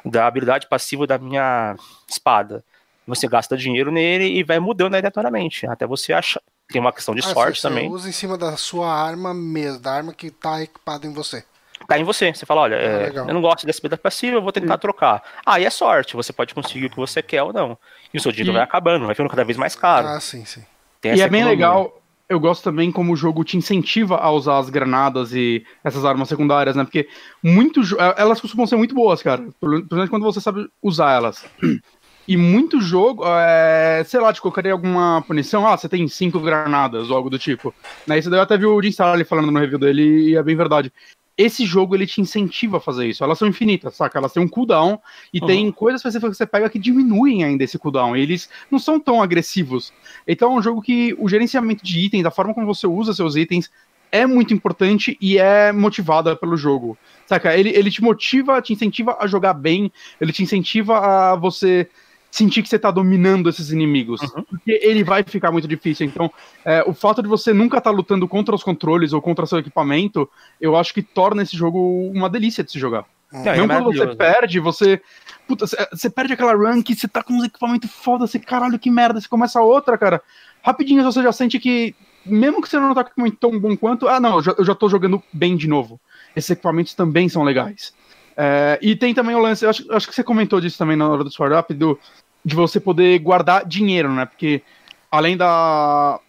da 0.03 0.27
habilidade 0.27 0.67
passiva 0.67 1.07
da 1.07 1.19
minha 1.19 1.77
espada. 2.09 2.65
Você 3.07 3.29
gasta 3.29 3.55
dinheiro 3.55 3.93
nele 3.93 4.25
e 4.25 4.43
vai 4.43 4.59
mudando 4.59 4.95
aleatoriamente, 4.95 5.67
até 5.67 5.87
você 5.87 6.15
achar. 6.15 6.41
Tem 6.69 6.81
uma 6.81 6.93
questão 6.93 7.15
de 7.15 7.21
ah, 7.21 7.35
sorte 7.35 7.61
você 7.61 7.69
também. 7.69 7.87
Você 7.91 7.95
usa 7.97 8.09
em 8.09 8.13
cima 8.13 8.39
da 8.39 8.57
sua 8.57 8.91
arma 8.91 9.35
mesmo, 9.35 9.79
da 9.79 9.93
arma 9.93 10.15
que 10.15 10.29
está 10.29 10.63
equipada 10.63 11.07
em 11.07 11.13
você 11.13 11.45
cai 11.89 12.01
em 12.01 12.05
você. 12.05 12.33
Você 12.33 12.47
fala, 12.47 12.63
olha, 12.63 12.77
ah, 12.77 12.81
é, 12.81 13.13
eu 13.17 13.35
não 13.35 13.41
gosto 13.41 13.67
desse 13.67 13.81
habilidade 13.81 14.03
passiva, 14.03 14.37
eu 14.37 14.43
vou 14.43 14.53
tentar 14.53 14.75
hum. 14.75 14.79
trocar. 14.79 15.23
Aí 15.45 15.65
ah, 15.65 15.67
é 15.67 15.71
sorte, 15.71 16.17
você 16.17 16.33
pode 16.33 16.55
conseguir 16.55 16.87
o 16.87 16.91
que 16.91 16.97
você 16.97 17.23
quer 17.23 17.43
ou 17.43 17.53
não. 17.53 17.79
E 18.13 18.19
o 18.19 18.21
seu 18.21 18.33
dinheiro 18.33 18.53
e... 18.53 18.55
vai 18.55 18.63
acabando, 18.63 19.07
vai 19.07 19.15
ficando 19.15 19.31
cada 19.31 19.45
vez 19.45 19.57
mais 19.57 19.75
caro. 19.75 20.07
Ah, 20.07 20.21
sim, 20.21 20.45
sim. 20.45 20.63
e 21.05 21.21
é 21.21 21.29
bem 21.29 21.45
legal, 21.45 22.01
eu 22.29 22.41
gosto 22.41 22.63
também 22.63 22.91
como 22.91 23.13
o 23.13 23.17
jogo 23.17 23.45
te 23.45 23.57
incentiva 23.57 24.17
a 24.17 24.31
usar 24.31 24.59
as 24.59 24.71
granadas 24.71 25.35
e 25.35 25.65
essas 25.83 26.05
armas 26.05 26.29
secundárias, 26.29 26.75
né? 26.75 26.85
Porque 26.85 27.09
muito, 27.43 27.81
é, 28.01 28.15
elas 28.19 28.41
costumam 28.41 28.67
ser 28.67 28.77
muito 28.77 28.95
boas, 28.95 29.23
cara. 29.23 29.43
Principalmente 29.61 30.11
quando 30.11 30.25
você 30.25 30.41
sabe 30.41 30.69
usar 30.83 31.13
elas. 31.13 31.45
E 32.27 32.39
muito 32.39 32.81
jogo, 32.81 33.23
é, 33.27 34.03
sei 34.07 34.19
lá, 34.19 34.33
te 34.33 34.41
colocaria 34.41 34.73
alguma 34.73 35.23
punição. 35.27 35.67
Ah, 35.67 35.77
você 35.77 35.91
tem 35.91 36.09
cinco 36.09 36.41
granadas 36.41 37.11
ou 37.11 37.17
algo 37.19 37.29
do 37.29 37.39
tipo. 37.39 37.75
Né, 38.07 38.19
isso 38.19 38.31
daí 38.31 38.39
eu 38.39 38.43
até 38.43 38.57
vi 38.57 38.65
o 38.65 38.81
Jim 38.81 38.89
Starley 38.89 39.27
falando 39.27 39.51
no 39.51 39.61
review 39.61 39.79
dele 39.79 40.31
e 40.31 40.35
é 40.35 40.43
bem 40.43 40.57
verdade 40.57 40.91
esse 41.37 41.65
jogo 41.67 41.95
ele 41.95 42.07
te 42.07 42.21
incentiva 42.21 42.77
a 42.77 42.81
fazer 42.81 43.07
isso. 43.09 43.25
Elas 43.25 43.39
são 43.39 43.49
infinitas, 43.49 43.97
saca? 43.97 44.19
Elas 44.19 44.33
têm 44.33 44.43
um 44.43 44.49
cooldown 44.49 44.99
e 45.33 45.41
uhum. 45.41 45.47
tem 45.47 45.73
coisas 45.73 46.01
específicas 46.01 46.33
que 46.33 46.37
você 46.37 46.47
pega 46.47 46.71
que 46.71 46.79
diminuem 46.79 47.43
ainda 47.43 47.65
esse 47.65 47.79
cooldown. 47.79 48.17
Eles 48.17 48.49
não 48.71 48.79
são 48.79 49.01
tão 49.01 49.21
agressivos. 49.21 49.93
Então 50.27 50.53
é 50.53 50.59
um 50.59 50.63
jogo 50.63 50.81
que 50.81 51.15
o 51.19 51.29
gerenciamento 51.29 51.85
de 51.85 51.99
itens, 52.01 52.25
a 52.25 52.31
forma 52.31 52.55
como 52.55 52.67
você 52.67 52.87
usa 52.87 53.13
seus 53.13 53.35
itens, 53.35 53.71
é 54.13 54.27
muito 54.27 54.55
importante 54.55 55.19
e 55.21 55.37
é 55.39 55.73
motivada 55.73 56.37
pelo 56.37 56.57
jogo. 56.57 56.97
Saca? 57.27 57.57
Ele, 57.57 57.71
ele 57.71 57.91
te 57.91 58.01
motiva, 58.01 58.63
te 58.63 58.73
incentiva 58.73 59.17
a 59.19 59.27
jogar 59.27 59.55
bem, 59.55 59.91
ele 60.21 60.33
te 60.33 60.45
incentiva 60.45 60.99
a 60.99 61.35
você 61.35 61.89
sentir 62.35 62.65
que 62.65 62.69
você 62.69 62.81
tá 62.81 62.91
dominando 62.91 63.49
esses 63.49 63.71
inimigos. 63.71 64.21
Uhum. 64.21 64.43
Porque 64.43 64.81
ele 64.83 65.05
vai 65.05 65.23
ficar 65.23 65.53
muito 65.53 65.69
difícil. 65.69 66.05
Então, 66.05 66.29
é, 66.65 66.83
o 66.85 66.93
fato 66.93 67.23
de 67.23 67.29
você 67.29 67.53
nunca 67.53 67.79
estar 67.79 67.91
tá 67.93 67.97
lutando 67.97 68.27
contra 68.27 68.53
os 68.53 68.65
controles 68.65 69.13
ou 69.13 69.23
contra 69.23 69.47
seu 69.47 69.61
equipamento, 69.61 70.29
eu 70.61 70.77
acho 70.77 70.93
que 70.93 71.01
torna 71.01 71.45
esse 71.45 71.57
jogo 71.57 72.11
uma 72.13 72.29
delícia 72.29 72.65
de 72.65 72.73
se 72.73 72.79
jogar. 72.79 73.05
Uhum. 73.33 73.45
Mesmo 73.45 73.73
é 73.73 73.77
quando 73.77 73.97
você 73.97 74.17
perde, 74.17 74.59
você. 74.59 75.01
Puta, 75.47 75.65
você 75.93 76.11
perde 76.11 76.33
aquela 76.33 76.55
run 76.55 76.83
que 76.83 76.97
você 76.97 77.07
tá 77.07 77.23
com 77.23 77.35
uns 77.35 77.45
equipamentos 77.45 77.89
foda, 77.93 78.27
você, 78.27 78.41
caralho, 78.41 78.81
que 78.81 78.91
merda, 78.91 79.21
você 79.21 79.29
começa 79.29 79.61
outra, 79.61 79.97
cara. 79.97 80.21
Rapidinho 80.61 81.05
você 81.05 81.23
já 81.23 81.31
sente 81.31 81.61
que, 81.61 81.95
mesmo 82.27 82.61
que 82.61 82.69
você 82.69 82.81
não 82.81 82.95
tá 82.95 83.05
com 83.05 83.11
equipamento 83.11 83.37
tão 83.37 83.61
bom 83.61 83.77
quanto, 83.77 84.09
ah, 84.09 84.19
não, 84.19 84.37
eu 84.39 84.43
já, 84.43 84.55
eu 84.59 84.65
já 84.65 84.75
tô 84.75 84.89
jogando 84.89 85.23
bem 85.33 85.57
de 85.57 85.69
novo. 85.69 86.01
Esses 86.35 86.51
equipamentos 86.51 86.95
também 86.95 87.29
são 87.29 87.45
legais. 87.45 87.93
É, 88.37 88.79
e 88.83 88.97
tem 88.97 89.15
também 89.15 89.35
o 89.35 89.39
lance, 89.39 89.65
eu 89.65 89.71
acho, 89.71 89.93
acho, 89.93 90.09
que 90.09 90.15
você 90.15 90.25
comentou 90.25 90.61
disso 90.61 90.77
também 90.77 90.97
na 90.97 91.09
hora 91.09 91.23
do 91.23 91.31
Sword 91.31 91.55
Up, 91.57 91.73
do, 91.73 91.99
de 92.45 92.55
você 92.55 92.79
poder 92.79 93.19
guardar 93.21 93.67
dinheiro, 93.67 94.13
né? 94.13 94.27
Porque 94.27 94.63
além 95.11 95.37
da, 95.37 96.21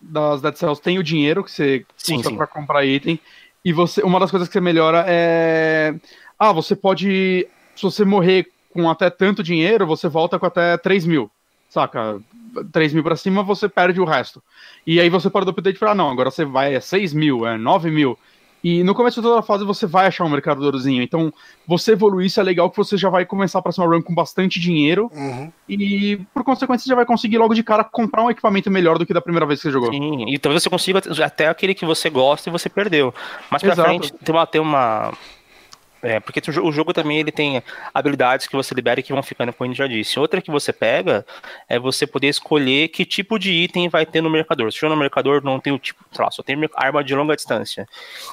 das 0.00 0.42
Dead 0.42 0.54
Cells, 0.54 0.82
tem 0.82 0.98
o 0.98 1.02
dinheiro 1.02 1.42
que 1.44 1.50
você 1.50 1.86
sim, 1.96 2.16
usa 2.16 2.32
para 2.32 2.46
comprar 2.46 2.84
item. 2.84 3.18
E 3.64 3.72
você, 3.72 4.02
uma 4.02 4.18
das 4.18 4.30
coisas 4.30 4.48
que 4.48 4.52
você 4.52 4.60
melhora 4.60 5.04
é. 5.06 5.94
Ah, 6.38 6.52
você 6.52 6.74
pode. 6.74 7.46
Se 7.76 7.82
você 7.82 8.04
morrer 8.04 8.50
com 8.70 8.90
até 8.90 9.08
tanto 9.08 9.42
dinheiro, 9.42 9.86
você 9.86 10.08
volta 10.08 10.38
com 10.38 10.46
até 10.46 10.76
3 10.76 11.06
mil. 11.06 11.30
Saca? 11.68 12.20
3 12.70 12.92
mil 12.92 13.02
pra 13.02 13.16
cima, 13.16 13.42
você 13.42 13.68
perde 13.68 14.00
o 14.00 14.04
resto. 14.04 14.42
E 14.86 15.00
aí 15.00 15.08
você 15.08 15.30
pode 15.30 15.46
do 15.46 15.52
update 15.52 15.76
e 15.76 15.78
falar, 15.78 15.94
não, 15.94 16.10
agora 16.10 16.30
você 16.30 16.44
vai, 16.44 16.74
é 16.74 16.80
6 16.80 17.14
mil, 17.14 17.46
é 17.46 17.56
9 17.56 17.90
mil. 17.90 18.18
E 18.62 18.84
no 18.84 18.94
começo 18.94 19.20
de 19.20 19.26
toda 19.26 19.40
a 19.40 19.42
fase 19.42 19.64
você 19.64 19.86
vai 19.86 20.06
achar 20.06 20.24
um 20.24 20.28
mercadorzinho. 20.28 21.02
Então, 21.02 21.32
você 21.66 21.92
evoluir, 21.92 22.26
isso 22.26 22.38
é 22.38 22.42
legal 22.42 22.70
que 22.70 22.76
você 22.76 22.96
já 22.96 23.08
vai 23.08 23.26
começar 23.26 23.58
a 23.58 23.62
próxima 23.62 23.86
run 23.86 24.00
com 24.00 24.14
bastante 24.14 24.60
dinheiro. 24.60 25.10
Uhum. 25.12 25.50
E, 25.68 26.20
por 26.32 26.44
consequência, 26.44 26.84
você 26.84 26.90
já 26.90 26.96
vai 26.96 27.06
conseguir 27.06 27.38
logo 27.38 27.54
de 27.54 27.62
cara 27.62 27.82
comprar 27.82 28.22
um 28.22 28.30
equipamento 28.30 28.70
melhor 28.70 28.98
do 28.98 29.06
que 29.06 29.12
da 29.12 29.20
primeira 29.20 29.46
vez 29.46 29.60
que 29.60 29.68
você 29.68 29.72
jogou. 29.72 29.90
Sim, 29.90 30.28
e 30.28 30.38
talvez 30.38 30.62
você 30.62 30.70
consiga 30.70 31.00
até 31.24 31.48
aquele 31.48 31.74
que 31.74 31.84
você 31.84 32.08
gosta 32.08 32.48
e 32.48 32.52
você 32.52 32.68
perdeu. 32.68 33.12
Mas 33.50 33.62
pra 33.62 33.72
Exato. 33.72 33.88
frente 33.88 34.12
tem 34.12 34.34
uma, 34.34 34.46
tem 34.46 34.60
uma 34.60 35.12
é, 36.02 36.18
porque 36.18 36.42
o 36.60 36.72
jogo 36.72 36.92
também 36.92 37.20
ele 37.20 37.30
tem 37.30 37.62
habilidades 37.94 38.48
que 38.48 38.56
você 38.56 38.74
libera 38.74 38.98
e 38.98 39.02
que 39.04 39.12
vão 39.12 39.22
ficando, 39.22 39.52
como 39.52 39.64
a 39.64 39.68
gente 39.68 39.78
já 39.78 39.86
disse. 39.86 40.18
Outra 40.18 40.42
que 40.42 40.50
você 40.50 40.72
pega 40.72 41.24
é 41.68 41.78
você 41.78 42.08
poder 42.08 42.26
escolher 42.26 42.88
que 42.88 43.04
tipo 43.04 43.38
de 43.38 43.52
item 43.52 43.88
vai 43.88 44.04
ter 44.04 44.20
no 44.20 44.28
mercador. 44.28 44.72
Se 44.72 44.80
for 44.80 44.90
no 44.90 44.96
mercador 44.96 45.44
não 45.44 45.60
tem 45.60 45.72
o 45.72 45.78
tipo, 45.78 46.04
sei 46.10 46.24
lá, 46.24 46.30
só 46.32 46.42
tem 46.42 46.56
arma 46.74 47.04
de 47.04 47.14
longa 47.14 47.36
distância. 47.36 47.86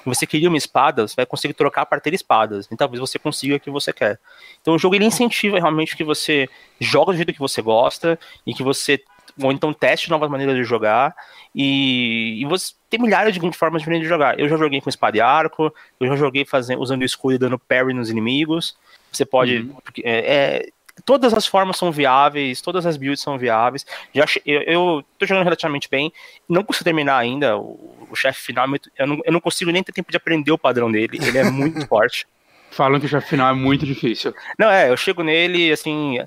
Você 0.04 0.26
queria 0.26 0.50
uma 0.50 0.58
espada, 0.58 1.08
você 1.08 1.16
vai 1.16 1.28
conseguir 1.28 1.54
trocar 1.54 1.86
para 1.86 2.00
ter 2.00 2.12
espadas. 2.12 2.68
E 2.72 2.76
talvez 2.76 3.00
você 3.00 3.20
consiga 3.20 3.56
o 3.56 3.60
que 3.60 3.70
você 3.70 3.94
quer. 3.94 4.20
Então 4.60 4.74
o 4.74 4.80
jogo 4.80 4.96
ele 4.96 5.06
incentiva 5.06 5.60
realmente 5.60 5.96
que 5.96 6.04
você 6.04 6.50
joga 6.80 7.12
do 7.12 7.18
jeito 7.18 7.34
que 7.34 7.40
você 7.40 7.62
gosta 7.62 8.20
e 8.48 8.54
que 8.54 8.64
você 8.64 9.00
ou 9.42 9.52
então 9.52 9.74
teste 9.74 10.10
novas 10.10 10.30
maneiras 10.30 10.56
de 10.56 10.64
jogar. 10.64 11.16
E, 11.54 12.42
e 12.42 12.46
você 12.46 12.74
tem 12.90 13.00
milhares 13.00 13.34
de 13.34 13.52
formas 13.52 13.82
diferentes 13.82 14.04
de 14.04 14.10
jogar. 14.10 14.40
Eu 14.40 14.48
já 14.48 14.58
joguei 14.58 14.82
com 14.82 14.90
espada 14.90 15.18
e 15.18 15.22
arco, 15.22 15.74
eu 16.00 16.08
já 16.08 16.16
joguei 16.16 16.46
fazendo, 16.46 16.82
usando 16.82 17.04
escudo 17.04 17.36
e 17.36 17.38
dando 17.38 17.58
parry 17.58 17.94
nos 17.94 18.10
inimigos. 18.10 18.78
Você 19.12 19.26
pode. 19.26 19.60
Uhum. 19.60 19.78
É, 20.04 20.36
é, 20.36 20.70
todas 21.06 21.34
as 21.34 21.48
formas 21.48 21.78
são 21.78 21.92
viáveis, 21.92 22.62
todas 22.62 22.86
as 22.86 22.98
builds 22.98 23.22
são 23.22 23.38
viáveis. 23.38 23.86
Já, 24.14 24.26
eu, 24.46 24.62
eu 24.62 25.06
tô 25.18 25.26
jogando 25.26 25.44
relativamente 25.44 25.90
bem, 25.90 26.12
não 26.48 26.64
consigo 26.64 26.84
terminar 26.84 27.18
ainda. 27.18 27.58
O, 27.58 28.08
o 28.10 28.16
chefe 28.16 28.42
final, 28.42 28.68
eu 28.98 29.08
não, 29.08 29.20
eu 29.24 29.32
não 29.32 29.42
consigo 29.42 29.72
nem 29.72 29.84
ter 29.84 29.92
tempo 29.92 30.12
de 30.12 30.18
aprender 30.18 30.52
o 30.52 30.58
padrão 30.58 30.92
dele, 30.92 31.20
ele 31.22 31.38
é 31.38 31.44
muito 31.44 31.86
forte. 31.88 32.28
Falam 32.72 33.00
que 33.00 33.08
o 33.08 33.10
chefe 33.10 33.30
final 33.30 33.50
é 33.50 33.54
muito 33.54 33.86
difícil. 33.86 34.34
Não, 34.58 34.70
é, 34.70 34.90
eu 34.90 34.98
chego 34.98 35.24
nele, 35.24 35.72
assim, 35.72 36.20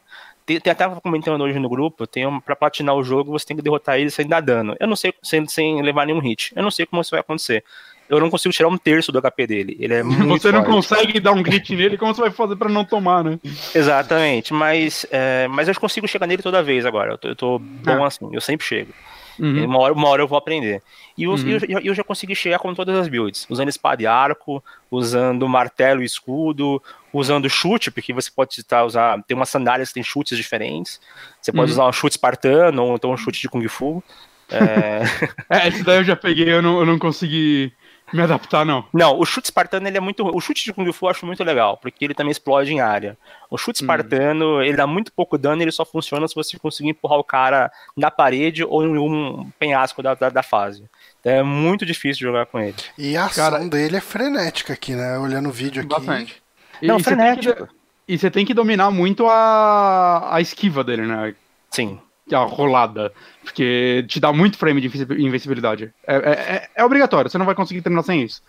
tem, 0.60 0.60
tem 0.60 0.86
até 0.86 1.00
comentando 1.00 1.42
hoje 1.42 1.58
no 1.58 1.68
grupo, 1.68 2.06
tem 2.06 2.26
um, 2.26 2.40
pra 2.40 2.56
platinar 2.56 2.94
o 2.94 3.02
jogo, 3.02 3.32
você 3.32 3.46
tem 3.46 3.56
que 3.56 3.62
derrotar 3.62 3.98
ele 3.98 4.10
sem 4.10 4.26
dar 4.26 4.40
dano. 4.40 4.76
Eu 4.78 4.86
não 4.86 4.96
sei, 4.96 5.14
sem, 5.22 5.46
sem 5.46 5.82
levar 5.82 6.06
nenhum 6.06 6.20
hit. 6.20 6.52
Eu 6.54 6.62
não 6.62 6.70
sei 6.70 6.86
como 6.86 7.02
isso 7.02 7.10
vai 7.10 7.20
acontecer. 7.20 7.64
Eu 8.08 8.20
não 8.20 8.28
consigo 8.28 8.52
tirar 8.52 8.68
um 8.68 8.76
terço 8.76 9.10
do 9.10 9.22
HP 9.22 9.46
dele. 9.46 9.76
Ele 9.80 9.94
é 9.94 10.02
muito 10.04 10.42
Você 10.42 10.52
não 10.52 10.64
consegue 10.64 11.18
dar 11.18 11.32
um 11.32 11.42
hit 11.42 11.74
nele, 11.74 11.96
como 11.96 12.14
você 12.14 12.20
vai 12.20 12.30
fazer 12.30 12.56
para 12.56 12.68
não 12.68 12.84
tomar, 12.84 13.24
né? 13.24 13.38
Exatamente, 13.74 14.52
mas, 14.52 15.06
é, 15.10 15.48
mas 15.48 15.68
eu 15.68 15.74
consigo 15.74 16.06
chegar 16.06 16.26
nele 16.26 16.42
toda 16.42 16.62
vez 16.62 16.84
agora. 16.84 17.12
Eu 17.12 17.18
tô, 17.18 17.28
eu 17.28 17.36
tô 17.36 17.58
bom 17.58 18.04
ah. 18.04 18.06
assim, 18.06 18.28
eu 18.32 18.40
sempre 18.40 18.66
chego. 18.66 18.92
Uhum. 19.38 19.64
Uma, 19.64 19.78
hora, 19.78 19.94
uma 19.94 20.08
hora 20.08 20.22
eu 20.22 20.28
vou 20.28 20.38
aprender. 20.38 20.82
E 21.16 21.24
eu, 21.24 21.32
uhum. 21.32 21.58
eu, 21.68 21.78
eu, 21.80 21.94
já 21.94 22.04
consegui 22.04 22.34
chegar 22.34 22.58
com 22.58 22.74
todas 22.74 22.96
as 22.96 23.08
builds, 23.08 23.46
usando 23.48 23.68
espada 23.68 24.02
e 24.02 24.06
arco, 24.06 24.62
usando 24.90 25.48
martelo 25.48 26.02
e 26.02 26.04
escudo, 26.04 26.82
usando 27.12 27.48
chute, 27.48 27.90
porque 27.90 28.12
você 28.12 28.30
pode 28.30 28.54
citar, 28.54 28.84
usar. 28.84 29.22
Tem 29.24 29.36
umas 29.36 29.48
sandálias 29.48 29.88
que 29.88 29.94
tem 29.94 30.02
chutes 30.02 30.36
diferentes. 30.36 31.00
Você 31.40 31.52
pode 31.52 31.70
uhum. 31.70 31.74
usar 31.74 31.86
um 31.86 31.92
chute 31.92 32.12
espartano 32.12 32.84
ou 32.84 32.94
então 32.96 33.10
um 33.10 33.16
chute 33.16 33.40
de 33.40 33.48
Kung 33.48 33.66
Fu. 33.68 34.02
É, 34.52 35.02
é 35.48 35.68
esse 35.68 35.82
daí 35.82 35.96
eu 35.96 36.04
já 36.04 36.14
peguei, 36.14 36.52
eu 36.52 36.60
não, 36.60 36.78
eu 36.80 36.84
não 36.84 36.98
consegui 36.98 37.72
me 38.12 38.22
adaptar, 38.22 38.64
não. 38.64 38.84
Não, 38.92 39.18
o 39.18 39.24
chute 39.24 39.46
espartano 39.46 39.88
ele 39.88 39.96
é 39.96 40.00
muito. 40.00 40.24
O 40.24 40.40
chute 40.40 40.64
de 40.64 40.72
Kung 40.72 40.90
Fu 40.92 41.06
eu 41.06 41.10
acho 41.10 41.24
muito 41.24 41.42
legal, 41.42 41.76
porque 41.76 42.04
ele 42.04 42.14
também 42.14 42.30
explode 42.30 42.72
em 42.72 42.80
área. 42.80 43.16
O 43.50 43.56
chute 43.56 43.82
hum. 43.82 43.84
espartano, 43.84 44.58
hum. 44.58 44.62
ele 44.62 44.76
dá 44.76 44.86
muito 44.86 45.12
pouco 45.12 45.38
dano 45.38 45.62
e 45.62 45.64
ele 45.64 45.72
só 45.72 45.84
funciona 45.84 46.28
se 46.28 46.34
você 46.34 46.58
conseguir 46.58 46.90
empurrar 46.90 47.18
o 47.18 47.24
cara 47.24 47.70
na 47.96 48.10
parede 48.10 48.64
ou 48.64 48.84
em 48.84 48.98
um 48.98 49.50
penhasco 49.58 50.02
da, 50.02 50.14
da, 50.14 50.28
da 50.28 50.42
fase. 50.42 50.84
Então 51.20 51.32
é 51.32 51.42
muito 51.42 51.86
difícil 51.86 52.26
jogar 52.26 52.46
com 52.46 52.58
ele. 52.58 52.76
E 52.98 53.16
a 53.16 53.24
ação 53.24 53.50
cara, 53.50 53.64
dele 53.64 53.96
é 53.96 54.00
frenética 54.00 54.72
aqui, 54.72 54.94
né? 54.94 55.18
Olhando 55.18 55.48
o 55.48 55.52
vídeo 55.52 55.80
aqui. 55.82 55.88
Bastante. 55.88 56.42
Não, 56.82 56.98
e 56.98 57.02
frenético. 57.02 57.68
e 58.06 58.18
você 58.18 58.30
tem 58.30 58.44
que 58.44 58.52
dominar 58.52 58.90
muito 58.90 59.26
a, 59.28 60.34
a 60.34 60.40
esquiva 60.40 60.82
dele, 60.82 61.02
né? 61.02 61.34
Sim. 61.70 61.98
A 62.30 62.38
rolada. 62.38 63.12
Porque 63.42 64.04
te 64.08 64.20
dá 64.20 64.32
muito 64.32 64.56
frame 64.56 64.80
de 64.80 64.86
invencibilidade. 65.18 65.92
É, 66.06 66.14
é, 66.14 66.30
é, 66.30 66.68
é 66.76 66.84
obrigatório, 66.84 67.30
você 67.30 67.38
não 67.38 67.46
vai 67.46 67.54
conseguir 67.54 67.82
terminar 67.82 68.02
sem 68.04 68.22
isso. 68.22 68.42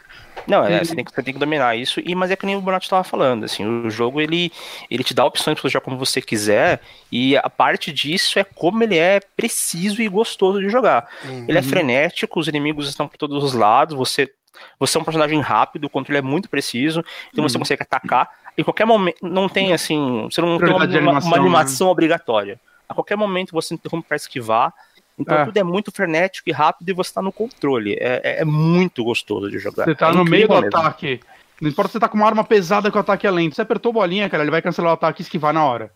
Não, 0.47 0.65
é, 0.65 0.83
você, 0.83 0.95
tem 0.95 1.05
que, 1.05 1.11
você 1.11 1.23
tem 1.23 1.33
que 1.33 1.39
dominar 1.39 1.75
isso, 1.75 2.01
e, 2.03 2.13
mas 2.13 2.29
é 2.29 2.35
que 2.35 2.45
nem 2.45 2.55
o 2.55 2.61
Bonato 2.61 2.83
estava 2.83 3.03
falando, 3.03 3.45
assim, 3.45 3.65
o 3.65 3.89
jogo 3.89 4.19
ele, 4.19 4.51
ele 4.89 5.03
te 5.03 5.13
dá 5.13 5.25
opções 5.25 5.59
para 5.59 5.69
jogar 5.69 5.83
como 5.83 5.97
você 5.97 6.21
quiser, 6.21 6.81
e 7.11 7.37
a 7.37 7.49
parte 7.49 7.91
disso 7.91 8.37
é 8.37 8.43
como 8.43 8.83
ele 8.83 8.97
é 8.97 9.19
preciso 9.37 10.01
e 10.01 10.07
gostoso 10.07 10.59
de 10.59 10.69
jogar. 10.69 11.07
Uhum. 11.23 11.45
Ele 11.47 11.57
é 11.57 11.61
frenético, 11.61 12.39
os 12.39 12.47
inimigos 12.47 12.89
estão 12.89 13.07
por 13.07 13.17
todos 13.17 13.43
os 13.43 13.53
lados, 13.53 13.95
você, 13.95 14.29
você 14.77 14.97
é 14.97 15.01
um 15.01 15.05
personagem 15.05 15.39
rápido, 15.39 15.85
o 15.85 15.89
controle 15.89 16.19
é 16.19 16.21
muito 16.21 16.49
preciso, 16.49 17.03
então 17.31 17.43
uhum. 17.43 17.49
você 17.49 17.57
consegue 17.57 17.83
atacar. 17.83 18.29
Em 18.57 18.63
qualquer 18.63 18.85
momento, 18.85 19.17
não 19.23 19.49
tem 19.49 19.73
assim, 19.73 20.27
você 20.29 20.41
não 20.41 20.59
tem 20.59 20.69
uma, 20.69 20.83
animação, 20.83 21.29
uma 21.29 21.37
animação 21.37 21.87
né? 21.87 21.91
obrigatória. 21.91 22.59
A 22.93 22.95
qualquer 22.95 23.17
momento 23.17 23.51
você 23.51 23.73
interrompe 23.73 24.07
para 24.07 24.15
esquivar. 24.15 24.71
Então 25.17 25.35
é. 25.35 25.45
tudo 25.45 25.57
é 25.57 25.63
muito 25.63 25.91
frenético 25.91 26.49
e 26.49 26.51
rápido 26.51 26.89
e 26.89 26.93
você 26.93 27.09
está 27.09 27.21
no 27.21 27.31
controle. 27.31 27.93
É, 27.93 28.21
é, 28.23 28.41
é, 28.41 28.45
muito 28.45 29.03
gostoso 29.03 29.49
de 29.49 29.57
jogar. 29.57 29.85
Você 29.85 29.91
está 29.91 30.09
é 30.09 30.13
no 30.13 30.23
meio 30.23 30.47
do 30.47 30.61
mesmo. 30.61 30.67
ataque. 30.67 31.19
Não 31.59 31.69
importa 31.69 31.89
se 31.89 31.93
você 31.93 31.99
tá 31.99 32.07
com 32.07 32.17
uma 32.17 32.27
arma 32.27 32.43
pesada 32.43 32.91
que 32.91 32.97
o 32.97 32.99
ataque 32.99 33.25
é 33.25 33.31
lento. 33.31 33.55
Você 33.55 33.61
apertou 33.61 33.91
bolinha, 33.91 34.29
cara, 34.29 34.43
ele 34.43 34.51
vai 34.51 34.61
cancelar 34.61 34.91
o 34.91 34.93
ataque 34.93 35.21
e 35.21 35.23
esquivar 35.23 35.53
na 35.53 35.65
hora. 35.65 35.91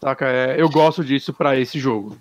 Saca? 0.00 0.26
É, 0.26 0.54
eu 0.58 0.68
gosto 0.70 1.04
disso 1.04 1.34
para 1.34 1.58
esse 1.58 1.78
jogo. 1.78 2.16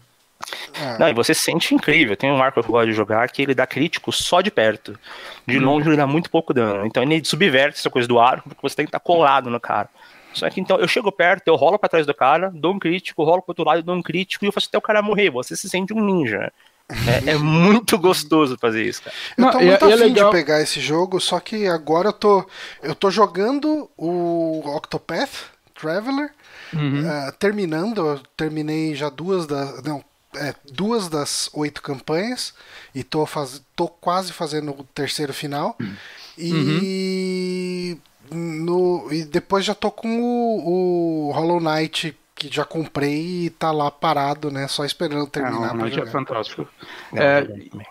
É. 0.73 0.97
Não, 0.97 1.09
e 1.09 1.13
você 1.13 1.33
se 1.33 1.41
sente 1.41 1.73
incrível. 1.73 2.17
Tem 2.17 2.31
um 2.31 2.41
arco 2.41 2.61
que 2.61 2.67
eu 2.67 2.71
gosto 2.71 2.87
de 2.87 2.93
jogar 2.93 3.29
que 3.29 3.41
ele 3.41 3.55
dá 3.55 3.65
crítico 3.65 4.11
só 4.11 4.41
de 4.41 4.51
perto. 4.51 4.97
De 5.45 5.57
hum. 5.57 5.63
longe 5.63 5.87
ele 5.87 5.97
dá 5.97 6.07
muito 6.07 6.29
pouco 6.29 6.53
dano. 6.53 6.85
Então 6.85 7.01
ele 7.01 7.23
subverte 7.23 7.79
essa 7.79 7.89
coisa 7.89 8.07
do 8.07 8.19
arco, 8.19 8.49
porque 8.49 8.61
você 8.61 8.75
tem 8.75 8.85
que 8.85 8.89
estar 8.89 8.99
tá 8.99 9.05
colado 9.05 9.49
no 9.49 9.59
cara. 9.59 9.89
Só 10.33 10.49
que 10.49 10.61
então 10.61 10.77
eu 10.77 10.87
chego 10.87 11.11
perto, 11.11 11.47
eu 11.47 11.55
rolo 11.55 11.79
para 11.79 11.89
trás 11.89 12.05
do 12.05 12.13
cara, 12.13 12.51
dou 12.53 12.73
um 12.73 12.79
crítico, 12.79 13.23
rolo 13.23 13.41
pro 13.41 13.51
outro 13.51 13.65
lado, 13.65 13.81
dou 13.81 13.95
um 13.95 14.03
crítico 14.03 14.45
e 14.45 14.47
eu 14.47 14.51
faço 14.51 14.67
até 14.67 14.77
o 14.77 14.81
cara 14.81 15.01
morrer. 15.01 15.29
Você 15.29 15.55
se 15.55 15.69
sente 15.69 15.93
um 15.93 16.03
ninja. 16.03 16.51
É, 16.89 17.31
é 17.31 17.37
muito 17.39 17.97
gostoso 17.97 18.57
fazer 18.59 18.83
isso, 18.83 19.03
cara. 19.03 19.15
Eu 19.37 19.51
tô 19.51 19.59
Não, 19.59 19.65
muito 19.65 19.85
é, 19.85 19.93
afim 19.93 20.03
é 20.03 20.09
de 20.09 20.31
pegar 20.31 20.61
esse 20.61 20.79
jogo, 20.79 21.19
só 21.19 21.39
que 21.39 21.67
agora 21.67 22.09
eu 22.09 22.13
tô. 22.13 22.45
Eu 22.81 22.95
tô 22.95 23.09
jogando 23.09 23.89
o 23.97 24.61
Octopath 24.75 25.51
Traveler. 25.73 26.31
Uhum. 26.73 27.03
Uh, 27.07 27.31
terminando, 27.39 28.05
eu 28.05 28.19
terminei 28.35 28.95
já 28.95 29.09
duas 29.09 29.45
das. 29.47 29.81
Não, 29.83 30.03
é, 30.35 30.53
duas 30.71 31.09
das 31.09 31.49
oito 31.53 31.81
campanhas 31.81 32.53
e 32.93 33.03
tô, 33.03 33.25
faz, 33.25 33.61
tô 33.75 33.87
quase 33.87 34.33
fazendo 34.33 34.71
o 34.71 34.83
terceiro 34.83 35.33
final. 35.33 35.75
Uhum. 35.79 35.95
E 36.37 37.97
no, 38.31 39.07
e 39.11 39.23
depois 39.23 39.65
já 39.65 39.75
tô 39.75 39.91
com 39.91 40.21
o, 40.21 41.29
o 41.29 41.31
Hollow 41.31 41.59
Knight 41.59 42.17
que 42.35 42.53
já 42.53 42.63
comprei 42.63 43.45
e 43.45 43.49
tá 43.49 43.71
lá 43.71 43.89
parado, 43.89 44.51
né? 44.51 44.67
Só 44.67 44.85
esperando 44.85 45.27
terminar. 45.27 45.69
É, 45.69 45.73
o 45.73 45.77
Knight 45.77 45.99
é 45.99 46.05
fantástico. 46.05 46.67
É, 47.13 47.47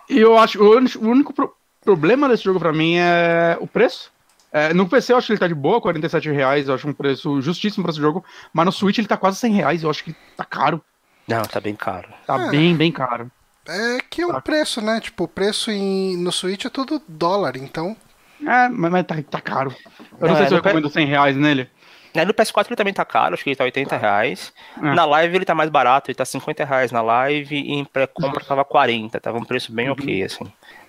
e 0.09 0.19
eu 0.19 0.39
acho 0.39 0.63
o 0.63 1.09
único 1.09 1.33
pro, 1.33 1.55
problema 1.85 2.29
desse 2.29 2.45
jogo 2.45 2.59
para 2.59 2.73
mim 2.73 2.97
é 2.97 3.57
o 3.61 3.67
preço. 3.67 4.11
É, 4.53 4.73
no 4.73 4.89
PC 4.89 5.13
eu 5.13 5.19
acho 5.19 5.27
que 5.27 5.33
ele 5.33 5.41
tá 5.41 5.49
de 5.49 5.55
boa, 5.55 5.81
47 5.81 6.31
reais, 6.31 6.69
eu 6.69 6.75
acho 6.75 6.89
um 6.89 6.93
preço 6.93 7.43
justíssimo 7.43 7.83
para 7.83 7.91
esse 7.91 8.01
jogo, 8.01 8.25
mas 8.53 8.65
no 8.65 8.73
Switch 8.73 8.99
ele 8.99 9.09
tá 9.09 9.17
quase 9.17 9.39
100 9.39 9.53
reais, 9.53 9.83
eu 9.83 9.91
acho 9.91 10.03
que 10.03 10.15
tá 10.37 10.45
caro. 10.45 10.83
Não, 11.29 11.43
tá 11.43 11.61
bem 11.61 11.75
caro. 11.75 12.09
Tá 12.27 12.41
é, 12.41 12.51
bem, 12.51 12.75
bem 12.75 12.93
caro. 12.93 13.31
É 13.69 13.99
que 14.09 14.23
é 14.23 14.27
o 14.27 14.33
tá. 14.33 14.41
preço, 14.41 14.81
né? 14.81 15.01
Tipo, 15.01 15.25
o 15.25 15.29
preço 15.29 15.71
em, 15.71 16.17
no 16.17 16.31
Switch 16.31 16.65
é 16.65 16.71
tudo 16.71 17.03
dólar, 17.09 17.57
então 17.57 17.97
é, 18.45 18.69
mas, 18.69 19.07
tá, 19.07 19.17
tá, 19.31 19.41
caro. 19.41 19.75
Eu 20.21 20.27
não, 20.27 20.29
não 20.29 20.37
sei 20.37 20.45
é, 20.45 20.49
se 20.49 20.55
eu 20.55 20.63
recomendo 20.63 20.91
100 20.91 21.07
reais 21.07 21.37
nele. 21.37 21.71
É, 22.15 22.25
no 22.25 22.33
PS4 22.33 22.69
ele 22.69 22.77
também 22.77 22.95
tá 22.95 23.05
caro, 23.05 23.35
acho 23.35 23.45
que 23.45 23.51
ele 23.51 23.57
tá 23.57 23.65
80 23.65 23.97
reais. 23.97 24.53
É. 24.79 24.95
Na 24.95 25.05
live 25.05 25.37
ele 25.37 25.45
tá 25.45 25.55
mais 25.55 25.69
barato, 25.69 26.11
ele 26.11 26.17
tá 26.17 26.25
50 26.25 26.65
reais 26.65 26.91
na 26.91 27.03
live 27.03 27.55
e 27.55 27.73
em 27.75 27.85
pré-compra 27.85 28.43
tava 28.43 28.65
40, 28.65 29.21
tava 29.21 29.39
um 29.39 29.45
preço 29.45 29.73
bem 29.73 29.87
uhum. 29.87 29.93
ok, 29.93 30.23
assim. 30.23 30.45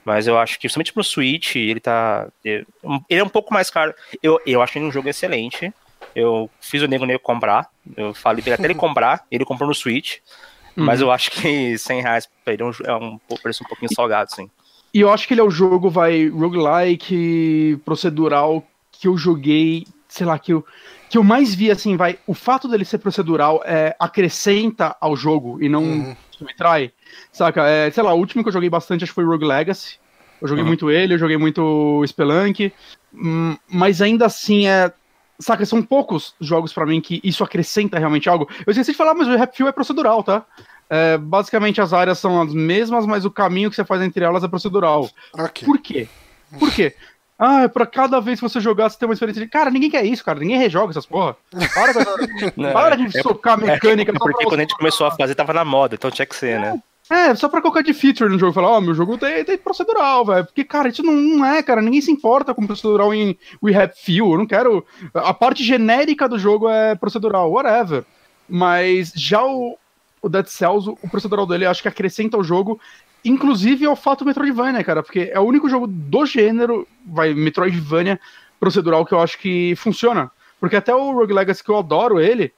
Mas 0.05 0.25
eu 0.25 0.39
acho 0.39 0.53
que, 0.53 0.61
principalmente 0.61 0.93
pro 0.93 1.03
Switch, 1.03 1.55
ele 1.55 1.81
tá. 1.81 2.27
Ele 2.43 2.65
é 3.09 3.23
um 3.23 3.29
pouco 3.29 3.53
mais 3.53 3.69
caro. 3.69 3.93
Eu, 4.23 4.39
eu 4.45 4.61
acho 4.61 4.77
ele 4.77 4.85
um 4.85 4.91
jogo 4.91 5.09
excelente. 5.09 5.73
Eu 6.15 6.49
fiz 6.61 6.81
o 6.81 6.87
Nego 6.87 7.05
Nego 7.05 7.19
comprar. 7.19 7.67
Eu 7.95 8.13
falei 8.13 8.41
pra 8.41 8.51
ele 8.51 8.55
até 8.55 8.67
ele 8.67 8.75
comprar, 8.79 9.25
ele 9.29 9.43
comprou 9.43 9.67
no 9.67 9.75
Switch. 9.75 10.19
Uhum. 10.77 10.85
Mas 10.85 11.01
eu 11.01 11.11
acho 11.11 11.31
que 11.31 11.77
100 11.77 12.01
reais 12.01 12.29
pra 12.45 12.53
ele 12.53 12.63
é 12.63 12.65
um, 12.65 12.71
é 12.85 12.93
um 12.95 13.19
preço 13.41 13.63
um 13.63 13.67
pouquinho 13.67 13.93
salgado, 13.93 14.33
sim. 14.33 14.49
E 14.93 15.01
eu 15.01 15.11
acho 15.11 15.27
que 15.27 15.33
ele 15.33 15.41
é 15.41 15.43
o 15.43 15.49
jogo, 15.51 15.89
vai, 15.89 16.27
roguelike, 16.27 17.79
procedural, 17.85 18.65
que 18.91 19.07
eu 19.07 19.17
joguei, 19.17 19.85
sei 20.07 20.25
lá, 20.25 20.39
que 20.39 20.53
eu, 20.53 20.65
que 21.09 21.17
eu 21.17 21.23
mais 21.23 21.53
vi, 21.53 21.69
assim, 21.69 21.95
vai, 21.95 22.17
o 22.25 22.33
fato 22.33 22.67
dele 22.67 22.85
ser 22.85 22.97
procedural 22.97 23.61
é, 23.65 23.95
acrescenta 23.99 24.95
ao 24.99 25.15
jogo 25.15 25.61
e 25.61 25.69
não 25.69 25.83
uhum. 25.83 26.15
subtrai, 26.31 26.91
saca? 27.31 27.67
É, 27.67 27.91
sei 27.91 28.03
lá, 28.03 28.13
o 28.13 28.17
último 28.17 28.43
que 28.43 28.49
eu 28.49 28.53
joguei 28.53 28.69
bastante 28.69 29.03
acho 29.03 29.11
que 29.11 29.15
foi 29.15 29.25
Rogue 29.25 29.45
Legacy, 29.45 29.99
eu 30.41 30.47
joguei 30.47 30.63
uhum. 30.63 30.67
muito 30.67 30.89
ele, 30.89 31.13
eu 31.13 31.17
joguei 31.17 31.37
muito 31.37 32.03
Spelunk, 32.05 32.71
hum, 33.13 33.55
mas 33.67 34.01
ainda 34.01 34.25
assim 34.25 34.67
é, 34.67 34.91
saca, 35.39 35.65
são 35.65 35.81
poucos 35.81 36.35
jogos 36.39 36.73
para 36.73 36.85
mim 36.85 37.01
que 37.01 37.19
isso 37.23 37.43
acrescenta 37.43 37.99
realmente 37.99 38.29
algo. 38.29 38.47
Eu 38.65 38.71
esqueci 38.71 38.91
de 38.91 38.97
falar, 38.97 39.13
mas 39.13 39.27
o 39.27 39.35
Rap 39.35 39.55
Fuel 39.55 39.69
é 39.69 39.71
procedural, 39.71 40.23
tá? 40.23 40.45
É, 40.89 41.17
basicamente 41.17 41.81
as 41.81 41.91
áreas 41.93 42.17
são 42.19 42.41
as 42.41 42.53
mesmas, 42.53 43.05
mas 43.05 43.25
o 43.25 43.31
caminho 43.31 43.69
que 43.69 43.75
você 43.75 43.83
faz 43.83 44.01
entre 44.01 44.23
elas 44.23 44.43
é 44.43 44.47
procedural. 44.47 45.09
Okay. 45.33 45.65
Por 45.65 45.79
quê? 45.79 46.07
Por 46.57 46.71
quê? 46.71 46.95
Ah, 47.39 47.63
é 47.63 47.67
pra 47.67 47.85
cada 47.85 48.19
vez 48.19 48.39
que 48.39 48.49
você 48.49 48.59
jogar, 48.59 48.89
você 48.89 48.97
tem 48.97 49.07
uma 49.07 49.13
experiência 49.13 49.43
de. 49.43 49.49
Cara, 49.49 49.69
ninguém 49.69 49.91
quer 49.91 50.03
isso, 50.03 50.25
cara. 50.25 50.39
Ninguém 50.39 50.57
rejoga 50.57 50.91
essas 50.91 51.05
porra. 51.05 51.35
Para, 51.73 51.93
Não, 52.57 52.73
para 52.73 52.95
de 52.95 53.15
é, 53.15 53.21
socar 53.21 53.61
é, 53.61 53.67
mecânica. 53.67 54.11
É, 54.11 54.15
porque 54.17 54.43
quando 54.43 54.59
a 54.59 54.63
gente 54.63 54.75
começou 54.75 55.05
a 55.05 55.11
fazer, 55.11 55.35
tava 55.35 55.53
na 55.53 55.63
moda, 55.63 55.93
então 55.93 56.09
tinha 56.09 56.25
que 56.25 56.35
ser, 56.35 56.59
né? 56.59 56.81
É, 57.09 57.35
só 57.35 57.47
pra 57.47 57.61
colocar 57.61 57.83
de 57.83 57.93
feature 57.93 58.29
no 58.29 58.39
jogo. 58.39 58.53
Falar, 58.53 58.69
ó, 58.69 58.77
oh, 58.77 58.81
meu 58.81 58.95
jogo 58.95 59.17
tem, 59.17 59.45
tem 59.45 59.57
procedural, 59.57 60.25
velho. 60.25 60.45
Porque, 60.45 60.63
cara, 60.63 60.89
isso 60.89 61.03
não, 61.03 61.13
não, 61.13 61.45
é, 61.45 61.61
cara. 61.61 61.81
Ninguém 61.81 62.01
se 62.01 62.11
importa 62.11 62.55
com 62.55 62.65
procedural 62.65 63.13
em 63.13 63.37
We 63.63 63.75
Have 63.75 63.93
Feel. 63.95 64.31
Eu 64.31 64.37
não 64.39 64.47
quero. 64.47 64.85
A 65.13 65.33
parte 65.33 65.63
genérica 65.63 66.27
do 66.27 66.39
jogo 66.39 66.67
é 66.67 66.95
procedural, 66.95 67.51
whatever. 67.51 68.03
Mas 68.49 69.13
já 69.15 69.45
o, 69.45 69.77
o 70.21 70.29
Dead 70.29 70.47
Cells, 70.47 70.89
o 70.89 71.09
procedural 71.09 71.45
dele, 71.45 71.65
acho 71.65 71.81
que 71.81 71.87
acrescenta 71.87 72.37
ao 72.37 72.43
jogo, 72.43 72.79
inclusive 73.23 73.85
ao 73.85 73.95
fato 73.95 74.25
Metroidvania, 74.25 74.83
cara, 74.83 75.03
porque 75.03 75.29
é 75.31 75.39
o 75.39 75.43
único 75.43 75.69
jogo 75.69 75.87
do 75.87 76.25
gênero, 76.25 76.87
vai, 77.05 77.33
Metroidvania 77.33 78.19
procedural 78.59 79.05
que 79.05 79.13
eu 79.13 79.19
acho 79.19 79.37
que 79.37 79.75
funciona. 79.75 80.31
Porque 80.59 80.75
até 80.75 80.93
o 80.93 81.11
Rogue 81.11 81.33
Legacy, 81.33 81.63
que 81.63 81.69
eu 81.69 81.77
adoro 81.77 82.19
ele, 82.19 82.51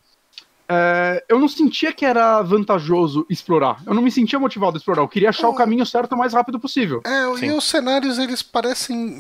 é, 0.68 1.24
eu 1.28 1.39
não 1.39 1.47
sentia 1.47 1.91
que 1.91 2.05
era 2.05 2.41
vantajoso 2.41 3.26
explorar. 3.30 3.82
Eu 3.86 3.93
não 3.93 4.01
me 4.01 4.12
sentia 4.12 4.39
motivado 4.39 4.78
a 4.78 4.80
explorar. 4.80 5.01
Eu 5.01 5.07
queria 5.07 5.30
achar 5.30 5.49
o 5.49 5.53
caminho 5.53 5.86
certo 5.86 6.14
o 6.14 6.18
mais 6.18 6.34
rápido 6.34 6.60
possível. 6.60 7.01
É, 7.05 7.38
Sim. 7.38 7.47
e 7.47 7.51
os 7.51 7.66
cenários, 7.66 8.18
eles 8.18 8.41
parecem 8.41 9.20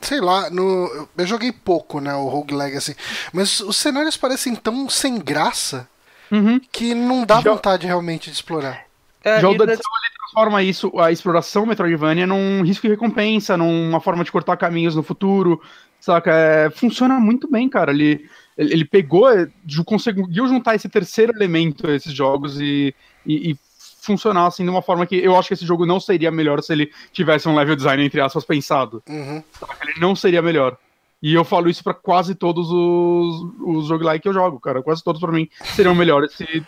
sei 0.00 0.20
lá, 0.20 0.48
no, 0.48 1.08
eu 1.16 1.26
joguei 1.26 1.52
pouco, 1.52 2.00
né, 2.00 2.14
o 2.14 2.26
Rogue 2.26 2.54
Legacy, 2.54 2.96
mas 3.34 3.60
os 3.60 3.76
cenários 3.76 4.16
parecem 4.16 4.54
tão 4.54 4.88
sem 4.88 5.18
graça 5.18 5.86
uhum. 6.30 6.60
que 6.72 6.94
não 6.94 7.24
dá 7.24 7.40
Já... 7.40 7.52
vontade 7.52 7.86
realmente 7.86 8.30
de 8.30 8.36
explorar. 8.36 8.86
É, 9.22 9.40
Já 9.40 9.48
o 9.48 9.52
Dead 9.52 9.68
Cells 9.68 9.80
ele 9.80 10.16
transforma 10.18 10.62
isso, 10.62 10.92
a 10.98 11.12
exploração 11.12 11.66
Metroidvania, 11.66 12.26
num 12.26 12.62
risco 12.62 12.86
e 12.86 12.90
recompensa, 12.90 13.56
numa 13.56 14.00
forma 14.00 14.24
de 14.24 14.32
cortar 14.32 14.56
caminhos 14.56 14.94
no 14.94 15.02
futuro, 15.02 15.60
saca? 16.00 16.32
É, 16.32 16.70
funciona 16.70 17.20
muito 17.20 17.50
bem, 17.50 17.68
cara. 17.68 17.90
Ele, 17.90 18.26
ele, 18.56 18.72
ele 18.72 18.84
pegou, 18.84 19.30
é, 19.30 19.48
conseguiu 19.84 20.48
juntar 20.48 20.74
esse 20.74 20.88
terceiro 20.88 21.32
elemento 21.36 21.86
a 21.86 21.94
esses 21.94 22.12
jogos 22.12 22.58
e, 22.58 22.94
e, 23.26 23.50
e 23.50 23.58
funcionar 24.00 24.46
assim 24.46 24.64
de 24.64 24.70
uma 24.70 24.82
forma 24.82 25.06
que 25.06 25.16
eu 25.16 25.36
acho 25.36 25.48
que 25.48 25.54
esse 25.54 25.66
jogo 25.66 25.84
não 25.84 26.00
seria 26.00 26.30
melhor 26.30 26.62
se 26.62 26.72
ele 26.72 26.90
tivesse 27.12 27.48
um 27.48 27.54
level 27.54 27.76
design, 27.76 28.02
entre 28.02 28.20
aspas, 28.20 28.44
pensado. 28.44 29.02
Uhum. 29.08 29.42
Ele 29.82 30.00
não 30.00 30.16
seria 30.16 30.40
melhor. 30.40 30.76
E 31.22 31.34
eu 31.34 31.44
falo 31.44 31.68
isso 31.68 31.84
para 31.84 31.94
quase 31.94 32.34
todos 32.34 32.70
os, 32.70 33.52
os 33.60 33.90
roguelike 33.90 34.22
que 34.22 34.28
eu 34.28 34.32
jogo, 34.32 34.58
cara. 34.58 34.82
Quase 34.82 35.04
todos 35.04 35.20
para 35.20 35.32
mim 35.32 35.48
seriam 35.74 35.94
melhores 35.94 36.32
se, 36.32 36.64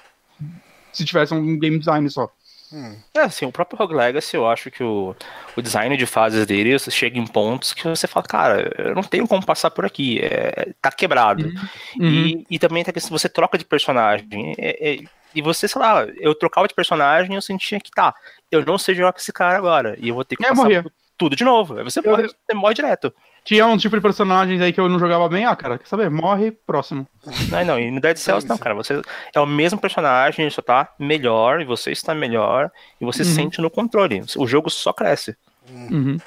se 0.92 1.04
tivesse 1.04 1.32
um 1.32 1.58
game 1.58 1.78
design 1.78 2.08
só. 2.10 2.30
Hum. 2.72 2.96
É, 3.14 3.20
assim, 3.20 3.44
o 3.44 3.52
próprio 3.52 3.78
Rogue 3.78 3.94
Legacy, 3.94 4.34
eu 4.34 4.48
acho 4.48 4.70
que 4.70 4.82
o, 4.82 5.14
o 5.54 5.62
design 5.62 5.94
de 5.94 6.06
fases 6.06 6.46
dele 6.46 6.78
chega 6.78 7.18
em 7.18 7.26
pontos 7.26 7.74
que 7.74 7.86
você 7.86 8.06
fala, 8.06 8.24
cara, 8.24 8.74
eu 8.78 8.94
não 8.94 9.02
tenho 9.02 9.28
como 9.28 9.44
passar 9.44 9.70
por 9.70 9.84
aqui, 9.84 10.20
é, 10.22 10.72
tá 10.80 10.90
quebrado. 10.90 11.44
Uhum. 11.44 12.06
E, 12.06 12.34
uhum. 12.34 12.44
e 12.50 12.58
também 12.58 12.82
tem 12.82 12.94
que 12.94 13.00
você 13.00 13.28
troca 13.28 13.58
de 13.58 13.64
personagem. 13.64 14.54
É, 14.56 14.92
é, 14.92 15.04
e 15.34 15.42
você, 15.42 15.68
sei 15.68 15.80
lá, 15.80 16.06
eu 16.18 16.34
trocava 16.34 16.66
de 16.66 16.74
personagem 16.74 17.32
e 17.32 17.36
eu 17.36 17.42
sentia 17.42 17.78
que 17.78 17.90
tá, 17.90 18.14
eu 18.50 18.64
não 18.64 18.78
sei 18.78 18.94
jogar 18.94 19.12
com 19.12 19.18
esse 19.18 19.32
cara 19.32 19.56
agora. 19.56 19.96
E 19.98 20.08
eu 20.08 20.14
vou 20.14 20.24
ter 20.24 20.36
que 20.36 20.44
é, 20.44 20.48
passar 20.48 20.84
tudo 21.18 21.36
de 21.36 21.44
novo. 21.44 21.78
Aí 21.78 21.84
você, 21.84 22.00
eu, 22.00 22.10
morre, 22.10 22.28
você 22.28 22.54
morre 22.54 22.74
direto. 22.74 23.12
Tinha 23.44 23.66
um 23.66 23.76
tipo 23.76 23.96
de 23.96 24.02
personagens 24.02 24.60
aí 24.60 24.72
que 24.72 24.80
eu 24.80 24.88
não 24.88 24.98
jogava 24.98 25.28
bem, 25.28 25.44
ah, 25.44 25.56
cara, 25.56 25.78
quer 25.78 25.86
saber? 25.86 26.08
Morre, 26.08 26.52
próximo. 26.52 27.06
Não, 27.50 27.64
não, 27.64 27.78
e 27.78 27.90
no 27.90 28.00
Dead 28.00 28.16
Cells 28.16 28.48
não, 28.48 28.56
cara, 28.56 28.74
você 28.74 29.02
é 29.34 29.40
o 29.40 29.46
mesmo 29.46 29.80
personagem, 29.80 30.44
ele 30.44 30.54
só 30.54 30.62
tá 30.62 30.88
melhor, 30.98 31.60
e 31.60 31.64
você 31.64 31.90
está 31.90 32.14
melhor, 32.14 32.70
e 33.00 33.04
você 33.04 33.22
uhum. 33.22 33.34
sente 33.34 33.60
no 33.60 33.70
controle. 33.70 34.22
O 34.36 34.46
jogo 34.46 34.70
só 34.70 34.92
cresce. 34.92 35.36
Uhum. 35.70 36.18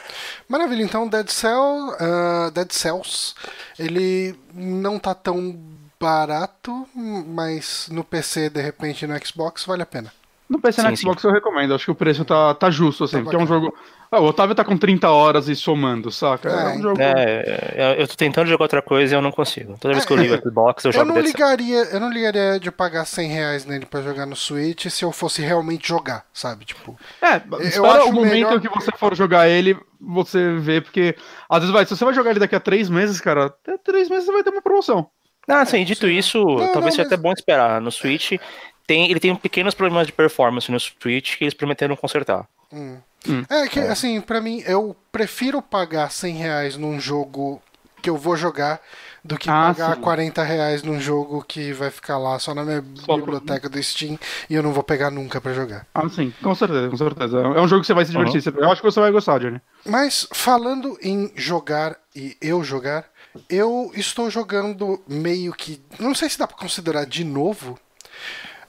Maravilha, 0.48 0.84
então 0.84 1.08
Dead, 1.08 1.30
Cell, 1.30 1.90
uh, 1.90 2.52
Dead 2.52 2.72
Cells, 2.72 3.34
ele 3.80 4.36
não 4.54 5.00
tá 5.00 5.14
tão 5.14 5.58
barato, 6.00 6.88
mas 6.94 7.88
no 7.92 8.04
PC, 8.04 8.50
de 8.50 8.62
repente, 8.62 9.08
no 9.08 9.26
Xbox, 9.26 9.66
vale 9.66 9.84
a 9.84 9.86
pena. 9.86 10.12
No 10.48 10.60
PC 10.60 10.82
e 10.82 10.84
no 10.84 10.90
Sim, 10.92 10.96
Xbox 11.04 11.24
eu 11.24 11.32
recomendo, 11.32 11.74
acho 11.74 11.86
que 11.86 11.92
o 11.92 11.96
preço 11.96 12.24
tá, 12.24 12.54
tá 12.54 12.70
justo, 12.70 13.04
assim, 13.06 13.18
Tá 13.18 13.24
porque 13.24 13.36
é 13.36 13.40
um 13.40 13.48
jogo. 13.48 13.74
Ah, 14.12 14.20
o 14.20 14.26
Otávio 14.26 14.54
tá 14.54 14.64
com 14.64 14.78
30 14.78 15.10
horas 15.10 15.48
e 15.50 15.56
somando, 15.56 16.12
saca? 16.12 16.48
É, 16.50 16.54
É, 16.54 16.78
um 16.78 16.82
jogo. 16.84 16.98
É, 17.02 17.96
eu 17.98 18.08
tô 18.08 18.14
tentando 18.16 18.48
jogar 18.48 18.66
outra 18.66 18.82
coisa 18.82 19.16
e 19.16 19.18
eu 19.18 19.22
não 19.24 19.32
consigo. 19.32 19.76
Toda 19.80 19.96
vez 19.96 20.06
que 20.06 20.14
eu 20.14 20.18
ligo 20.18 20.36
o 20.36 20.38
Xbox, 20.38 20.86
eu 20.86 20.90
Eu 20.90 20.94
jogo 20.94 21.06
não 21.14 21.20
ligaria, 21.20 21.84
eu 21.92 22.00
não 22.00 22.12
ligaria 22.12 22.60
de 22.60 22.70
pagar 22.72 23.06
100 23.06 23.28
reais 23.30 23.66
nele 23.66 23.88
pra 23.88 24.02
jogar 24.04 24.28
no 24.28 24.36
Switch 24.36 24.86
se 24.88 25.04
eu 25.04 25.12
fosse 25.12 25.42
realmente 25.42 25.88
jogar, 25.88 26.24
sabe? 26.32 26.64
Tipo, 26.66 26.96
É, 27.20 27.38
espera 27.66 27.94
acho 28.02 28.10
o 28.10 28.14
momento 28.14 28.32
melhor- 28.32 28.54
em 28.58 28.60
que 28.60 28.70
você 28.70 28.92
for 28.98 29.16
jogar 29.16 29.50
ele, 29.50 29.76
você 30.00 30.54
vê, 30.60 30.80
porque 30.80 31.16
às 31.50 31.60
vezes 31.62 31.74
vai, 31.74 31.86
se 31.86 31.98
você 31.98 32.06
vai 32.06 32.14
jogar 32.14 32.30
ele 32.30 32.40
daqui 32.40 32.56
a 32.56 32.60
três 32.60 32.88
meses, 32.88 33.20
cara, 33.20 33.46
até 33.48 33.78
três 33.80 34.08
meses 34.10 34.26
você 34.28 34.32
vai 34.32 34.44
ter 34.44 34.52
uma 34.52 34.62
promoção. 34.62 35.08
Ah, 35.48 35.64
sim, 35.66 35.84
dito 35.84 36.08
isso, 36.08 36.40
talvez 36.44 36.74
não, 36.76 36.82
seja 36.92 37.04
mas- 37.04 37.08
até 37.14 37.18
bom 37.18 37.32
esperar. 37.32 37.80
No 37.82 37.92
Switch, 37.92 38.34
tem, 38.88 39.10
ele 39.10 39.20
tem 39.20 39.36
pequenos 39.36 39.74
problemas 39.74 40.08
de 40.08 40.14
performance 40.14 40.72
no 40.72 40.80
Switch 40.80 41.38
que 41.38 41.44
eles 41.44 41.54
prometeram 41.54 41.96
consertar. 41.96 42.46
hum. 42.72 42.98
Hum. 43.28 43.44
É 43.50 43.68
que, 43.68 43.80
assim, 43.80 44.22
pra 44.22 44.40
mim, 44.40 44.62
eu 44.68 44.96
prefiro 45.12 45.60
pagar 45.60 46.12
100 46.12 46.36
reais 46.36 46.78
num 46.78 47.00
jogo 47.00 47.60
que 48.00 48.08
eu 48.08 48.16
vou 48.18 48.38
jogar 48.38 48.80
do 49.24 49.36
que 49.36 49.50
Ah, 49.50 49.74
pagar 49.74 49.96
sim. 49.96 50.02
40 50.02 50.44
reais 50.44 50.84
num 50.84 51.00
jogo 51.02 51.44
que 51.44 51.74
vai 51.74 51.90
ficar 51.90 52.20
lá 52.20 52.38
só 52.38 52.54
na 52.54 52.64
minha 52.64 52.86
Só- 53.04 53.18
biblioteca 53.18 53.68
do 53.68 53.82
Steam 53.82 54.20
e 54.48 54.54
eu 54.54 54.62
não 54.62 54.72
vou 54.72 54.84
pegar 54.84 55.10
nunca 55.10 55.42
pra 55.42 55.54
jogar. 55.54 55.88
Ah, 55.92 56.08
sim, 56.08 56.32
com 56.44 56.54
certeza, 56.54 56.88
com 56.88 56.98
certeza. 56.98 57.40
É 57.40 57.60
um 57.60 57.68
jogo 57.68 57.82
que 57.82 57.88
você 57.88 57.96
vai 57.96 58.06
se 58.06 58.12
divertir. 58.12 58.44
você- 58.44 58.50
Eu 58.56 58.70
acho 58.72 58.80
que 58.80 58.88
você 58.92 59.00
vai 59.00 59.12
gostar, 59.12 59.40
Johnny. 59.40 59.60
Mas 59.84 60.28
falando 60.32 60.96
em 61.02 61.32
jogar 61.36 61.98
e 62.16 62.38
eu 62.40 62.64
jogar, 62.64 63.06
eu 63.50 63.92
estou 63.96 64.30
jogando 64.30 65.02
meio 65.08 65.52
que. 65.52 65.82
Não 66.00 66.14
sei 66.14 66.30
se 66.30 66.38
dá 66.38 66.46
pra 66.46 66.56
considerar 66.58 67.08
de 67.08 67.24
novo. 67.24 67.80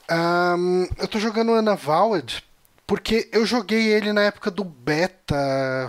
Ahn, 0.09 0.87
eu 0.97 1.07
tô 1.07 1.19
jogando 1.19 1.51
Unavowed 1.51 2.43
porque 2.87 3.29
eu 3.33 3.45
joguei 3.45 3.87
ele 3.87 4.13
na 4.13 4.21
época 4.21 4.49
do 4.49 4.63
beta 4.63 5.35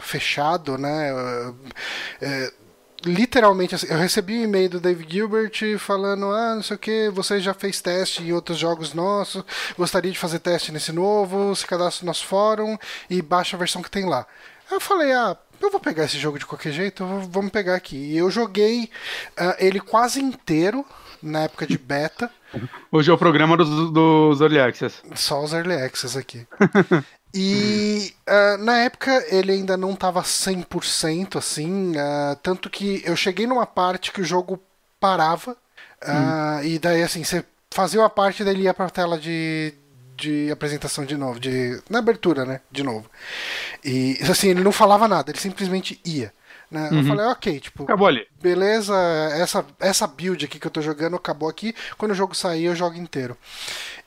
fechado, 0.03 0.77
né? 0.77 1.11
É, 2.21 2.53
literalmente 3.05 3.77
assim, 3.77 3.87
eu 3.89 3.97
recebi 3.97 4.41
um 4.41 4.43
e-mail 4.43 4.69
do 4.69 4.81
Dave 4.81 5.07
Gilbert 5.09 5.79
falando, 5.79 6.27
ah, 6.33 6.57
não 6.57 6.63
sei 6.63 6.75
o 6.75 6.79
que, 6.79 7.09
você 7.11 7.41
já 7.41 7.55
fez 7.55 7.81
teste 7.81 8.25
em 8.25 8.33
outros 8.33 8.59
jogos 8.59 8.95
nossos, 8.95 9.45
gostaria 9.77 10.11
de 10.11 10.19
fazer 10.19 10.41
teste 10.41 10.73
nesse 10.73 10.91
novo, 10.91 11.55
se 11.55 11.65
cadastra 11.65 12.05
no 12.05 12.09
nosso 12.09 12.27
fórum 12.27 12.77
e 13.09 13.23
baixa 13.23 13.57
a 13.57 13.59
versão 13.59 13.81
que 13.81 13.91
tem 13.91 14.05
lá. 14.05 14.27
Eu 14.69 14.81
falei, 14.81 15.13
ah, 15.13 15.37
eu 15.61 15.71
vou 15.71 15.81
pegar 15.81 16.05
esse 16.05 16.19
jogo 16.19 16.39
de 16.39 16.47
qualquer 16.47 16.73
jeito, 16.73 17.07
vamos 17.31 17.51
pegar 17.53 17.77
aqui. 17.77 17.97
E 17.97 18.19
eu 18.19 18.31
joguei 18.31 18.91
ah, 19.37 19.57
ele 19.61 19.81
quase 19.81 20.21
inteiro 20.21 20.85
na 21.23 21.45
época 21.45 21.67
de 21.67 21.79
beta, 21.79 22.31
Hoje 22.91 23.11
é 23.11 23.15
o 23.15 23.19
programa 23.19 23.57
dos, 23.57 23.91
dos 23.91 24.41
Early 24.41 24.61
Access. 24.61 25.03
só 25.15 25.43
os 25.43 25.53
early 25.53 25.75
access 25.75 26.17
aqui. 26.17 26.47
E 27.35 28.15
ah, 28.27 28.57
na 28.59 28.79
época 28.79 29.25
ele 29.29 29.53
ainda 29.53 29.77
não 29.77 29.93
estava 29.93 30.23
100% 30.23 31.37
assim, 31.37 31.93
ah, 31.99 32.37
tanto 32.43 32.71
que 32.71 33.03
eu 33.05 33.15
cheguei 33.15 33.47
numa 33.47 33.67
parte 33.67 34.13
que 34.13 34.23
o 34.23 34.25
jogo 34.25 34.59
parava, 34.99 35.55
ah, 36.03 36.61
e 36.65 36.79
daí 36.79 37.03
assim, 37.03 37.23
você 37.23 37.45
fazia 37.71 38.01
uma 38.01 38.09
parte 38.09 38.41
e 38.41 38.45
daí 38.45 38.55
ele 38.55 38.63
ia 38.63 38.73
pra 38.73 38.89
tela 38.89 39.19
de, 39.19 39.75
de 40.17 40.51
apresentação 40.51 41.05
de 41.05 41.17
novo, 41.17 41.39
de, 41.39 41.81
na 41.91 41.99
abertura, 41.99 42.47
né, 42.47 42.61
de 42.71 42.83
novo. 42.83 43.11
E 43.85 44.19
assim, 44.23 44.49
ele 44.49 44.63
não 44.63 44.73
falava 44.73 45.07
nada, 45.07 45.31
ele 45.31 45.39
simplesmente 45.39 46.01
ia. 46.05 46.33
Né? 46.71 46.89
Eu 46.93 47.05
falei, 47.05 47.25
ok, 47.27 47.61
tipo, 47.61 47.85
Acabou 47.85 48.07
ali. 48.07 48.27
beleza, 48.43 48.95
essa, 49.33 49.65
essa 49.81 50.07
build 50.07 50.45
aqui 50.45 50.59
que 50.59 50.67
eu 50.67 50.71
tô 50.71 50.83
jogando 50.83 51.17
acabou 51.17 51.49
aqui. 51.49 51.75
Quando 51.97 52.13
o 52.13 52.15
jogo 52.15 52.35
sair, 52.35 52.65
eu 52.65 52.77
jogo 52.77 52.97
inteiro. 52.97 53.37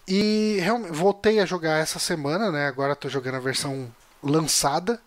E 0.07 0.57
realmente, 0.61 0.91
voltei 0.91 1.39
a 1.39 1.45
jogar 1.45 1.79
essa 1.79 1.97
semana, 1.97 2.51
né? 2.51 2.67
Agora 2.67 2.95
tô 2.95 3.09
jogando 3.09 3.35
a 3.35 3.39
versão 3.39 3.91
lançada. 4.23 4.99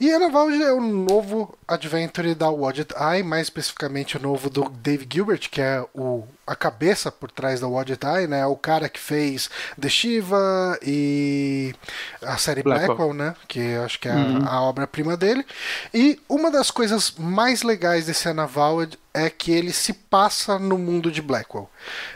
E 0.00 0.12
Anavalde 0.12 0.62
é 0.62 0.72
o 0.72 0.80
novo 0.80 1.58
Adventure 1.66 2.32
da 2.32 2.48
Wadget 2.48 2.94
Eye, 2.94 3.24
mais 3.24 3.48
especificamente 3.48 4.16
o 4.16 4.20
novo 4.20 4.48
do 4.48 4.68
Dave 4.68 5.04
Gilbert, 5.12 5.50
que 5.50 5.60
é 5.60 5.84
o, 5.92 6.24
a 6.46 6.54
cabeça 6.54 7.10
por 7.10 7.32
trás 7.32 7.58
da 7.58 7.66
Wadget 7.66 8.06
Eye, 8.06 8.28
né? 8.28 8.46
O 8.46 8.54
cara 8.54 8.88
que 8.88 9.00
fez 9.00 9.50
The 9.80 9.88
Shiva 9.88 10.78
e 10.86 11.74
a 12.22 12.36
série 12.36 12.62
Blackwell. 12.62 12.96
Blackwell, 12.96 13.14
né? 13.14 13.34
Que 13.48 13.58
eu 13.58 13.82
acho 13.82 13.98
que 13.98 14.08
é 14.08 14.12
a, 14.12 14.48
a 14.48 14.62
obra-prima 14.62 15.16
dele. 15.16 15.44
E 15.92 16.20
uma 16.28 16.48
das 16.48 16.70
coisas 16.70 17.14
mais 17.18 17.64
legais 17.64 18.06
desse 18.06 18.28
Anavaled 18.28 18.96
é 19.12 19.28
que 19.28 19.50
ele 19.50 19.72
se 19.72 19.92
passa 19.92 20.60
no 20.60 20.78
mundo 20.78 21.10
de 21.10 21.20
Blackwell. 21.20 21.68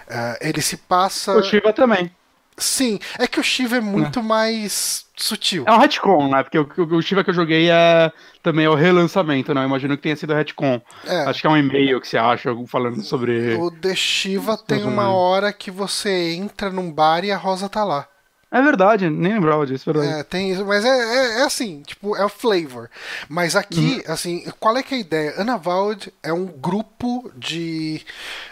Ah, 0.08 0.38
ele 0.40 0.62
se 0.62 0.76
passa. 0.76 1.36
O 1.36 1.42
Shiva 1.42 1.72
também. 1.72 2.12
Sim, 2.56 3.00
é 3.18 3.26
que 3.26 3.40
o 3.40 3.42
Shiva 3.42 3.78
é 3.78 3.80
muito 3.80 4.22
mais 4.22 5.06
sutil. 5.22 5.64
É 5.66 5.72
um 5.72 5.78
retcon, 5.78 6.28
né? 6.28 6.42
Porque 6.42 6.58
o, 6.58 6.68
o, 6.78 6.96
o 6.96 7.02
Shiva 7.02 7.22
que 7.22 7.30
eu 7.30 7.34
joguei 7.34 7.70
é 7.70 8.12
também 8.42 8.66
é 8.66 8.70
o 8.70 8.74
relançamento, 8.74 9.54
né? 9.54 9.62
Eu 9.62 9.66
imagino 9.66 9.96
que 9.96 10.02
tenha 10.02 10.16
sido 10.16 10.34
retcon. 10.34 10.80
É. 11.06 11.24
Acho 11.24 11.40
que 11.40 11.46
é 11.46 11.50
um 11.50 11.56
e-mail 11.56 12.00
que 12.00 12.08
você 12.08 12.18
acha 12.18 12.50
falando 12.66 13.02
sobre. 13.02 13.54
O 13.54 13.70
The 13.70 13.94
Shiva 13.94 14.56
tem 14.56 14.84
uma 14.84 15.10
hora 15.10 15.52
que 15.52 15.70
você 15.70 16.32
entra 16.34 16.70
num 16.70 16.90
bar 16.92 17.24
e 17.24 17.30
a 17.30 17.36
Rosa 17.36 17.68
tá 17.68 17.84
lá. 17.84 18.08
É 18.50 18.60
verdade, 18.60 19.08
nem 19.08 19.32
lembrava 19.32 19.66
disso, 19.66 19.88
é 19.88 19.92
verdade. 19.94 20.20
É, 20.20 20.22
tem 20.22 20.50
isso, 20.50 20.62
mas 20.66 20.84
é, 20.84 20.88
é, 20.88 21.40
é 21.40 21.44
assim, 21.44 21.80
tipo, 21.80 22.14
é 22.14 22.22
o 22.22 22.28
flavor. 22.28 22.90
Mas 23.26 23.56
aqui, 23.56 24.04
assim, 24.06 24.44
qual 24.60 24.76
é 24.76 24.82
que 24.82 24.92
é 24.92 24.98
a 24.98 25.00
ideia? 25.00 25.40
Unavowed 25.40 26.12
é 26.22 26.34
um 26.34 26.44
grupo 26.44 27.32
de 27.34 28.02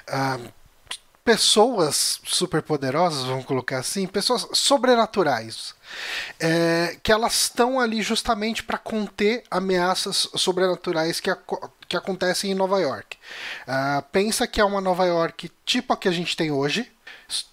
ah, 0.08 0.38
pessoas 1.30 2.20
superpoderosas, 2.24 3.24
vamos 3.24 3.44
colocar 3.44 3.78
assim, 3.78 4.04
pessoas 4.04 4.48
sobrenaturais. 4.52 5.76
é, 6.40 6.96
que 7.02 7.12
elas 7.12 7.42
estão 7.42 7.78
ali 7.78 8.02
justamente 8.02 8.64
para 8.64 8.78
conter 8.78 9.44
ameaças 9.48 10.28
sobrenaturais 10.34 11.20
que, 11.20 11.30
que 11.88 11.96
acontecem 11.96 12.50
em 12.50 12.54
Nova 12.54 12.80
York. 12.80 13.16
Ah, 13.66 14.02
pensa 14.10 14.46
que 14.46 14.60
é 14.60 14.64
uma 14.64 14.80
Nova 14.80 15.04
York 15.06 15.50
tipo 15.64 15.92
a 15.92 15.96
que 15.96 16.08
a 16.08 16.12
gente 16.12 16.36
tem 16.36 16.50
hoje. 16.50 16.90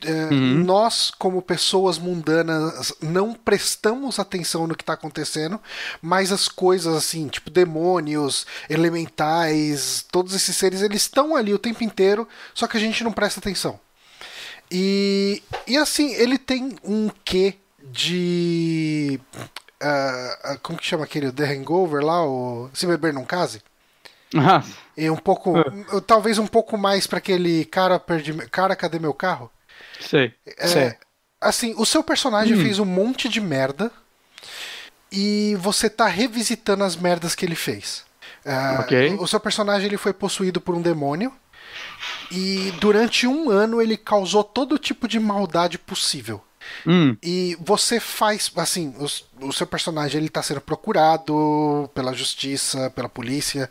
É, 0.04 0.30
Nós, 0.32 1.12
como 1.18 1.42
pessoas 1.42 1.98
mundanas, 1.98 2.94
não 3.02 3.34
prestamos 3.34 4.20
atenção 4.20 4.68
no 4.68 4.76
que 4.76 4.84
está 4.84 4.94
acontecendo, 4.94 5.60
mas 6.02 6.32
as 6.32 6.48
coisas 6.48 6.96
assim, 6.96 7.28
tipo 7.28 7.50
demônios, 7.50 8.46
elementais, 8.70 10.06
todos 10.12 10.34
esses 10.34 10.56
seres, 10.56 10.82
eles 10.82 11.04
estão 11.04 11.36
ali 11.36 11.54
o 11.54 11.60
tempo 11.60 11.84
inteiro, 11.84 12.28
só 12.54 12.68
que 12.68 12.78
a 12.78 12.80
gente 12.80 13.04
não 13.04 13.12
presta 13.12 13.40
atenção. 13.40 13.80
E, 14.72 15.42
e 15.66 15.78
assim, 15.78 16.14
ele 16.16 16.38
tem 16.38 16.76
um 16.84 17.10
quê 17.24 17.56
de. 17.92 19.20
ah, 19.82 20.40
ah, 20.44 20.58
como 20.62 20.78
que 20.78 20.86
chama 20.86 21.06
aquele? 21.06 21.32
The 21.32 21.46
Hangover 21.54 22.04
lá? 22.04 22.26
O 22.26 22.70
Se 22.74 22.86
Beber 22.86 23.14
Não 23.14 23.26
Case? 23.26 23.62
Ah, 24.36 24.64
E 24.96 25.10
um 25.10 25.16
pouco. 25.16 25.54
Talvez 26.06 26.38
um 26.38 26.48
pouco 26.48 26.78
mais 26.78 27.08
para 27.08 27.20
aquele 27.20 27.64
cara, 27.66 28.00
perdi, 28.00 28.34
cara, 28.50 28.76
cadê 28.76 29.00
meu 29.00 29.14
carro? 29.14 29.50
Sei. 30.00 30.34
É, 30.58 30.68
Sim. 30.68 30.96
assim, 31.42 31.74
o 31.78 31.86
seu 31.86 32.04
personagem 32.04 32.56
fez 32.58 32.80
um 32.80 32.86
monte 32.86 33.28
de 33.30 33.40
merda 33.42 33.92
e 35.12 35.56
você 35.60 35.90
tá 35.90 36.08
revisitando 36.08 36.84
as 36.84 36.96
merdas 36.96 37.36
que 37.36 37.46
ele 37.46 37.56
fez. 37.56 38.06
Ok. 38.80 39.16
O 39.20 39.28
seu 39.28 39.40
personagem 39.40 39.88
ele 39.88 39.98
foi 39.98 40.14
possuído 40.14 40.62
por 40.62 40.74
um 40.76 40.82
demônio 40.82 41.34
e 42.32 42.72
durante 42.80 43.28
um 43.28 43.50
ano 43.50 43.82
ele 43.82 43.98
causou 43.98 44.44
todo 44.44 44.78
tipo 44.78 45.08
de 45.08 45.20
maldade 45.20 45.78
possível. 45.78 46.42
Hum, 46.86 47.16
E 47.24 47.58
você 47.62 47.98
faz, 48.00 48.52
assim, 48.58 48.94
os- 49.00 49.26
o, 49.40 49.54
seu 49.54 49.66
personagem 49.66 50.20
ele 50.20 50.30
tá 50.30 50.44
sendo 50.44 50.60
procurado 50.60 51.90
pela 51.94 52.14
justiça, 52.14 52.90
pela 52.90 53.08
polícia, 53.08 53.70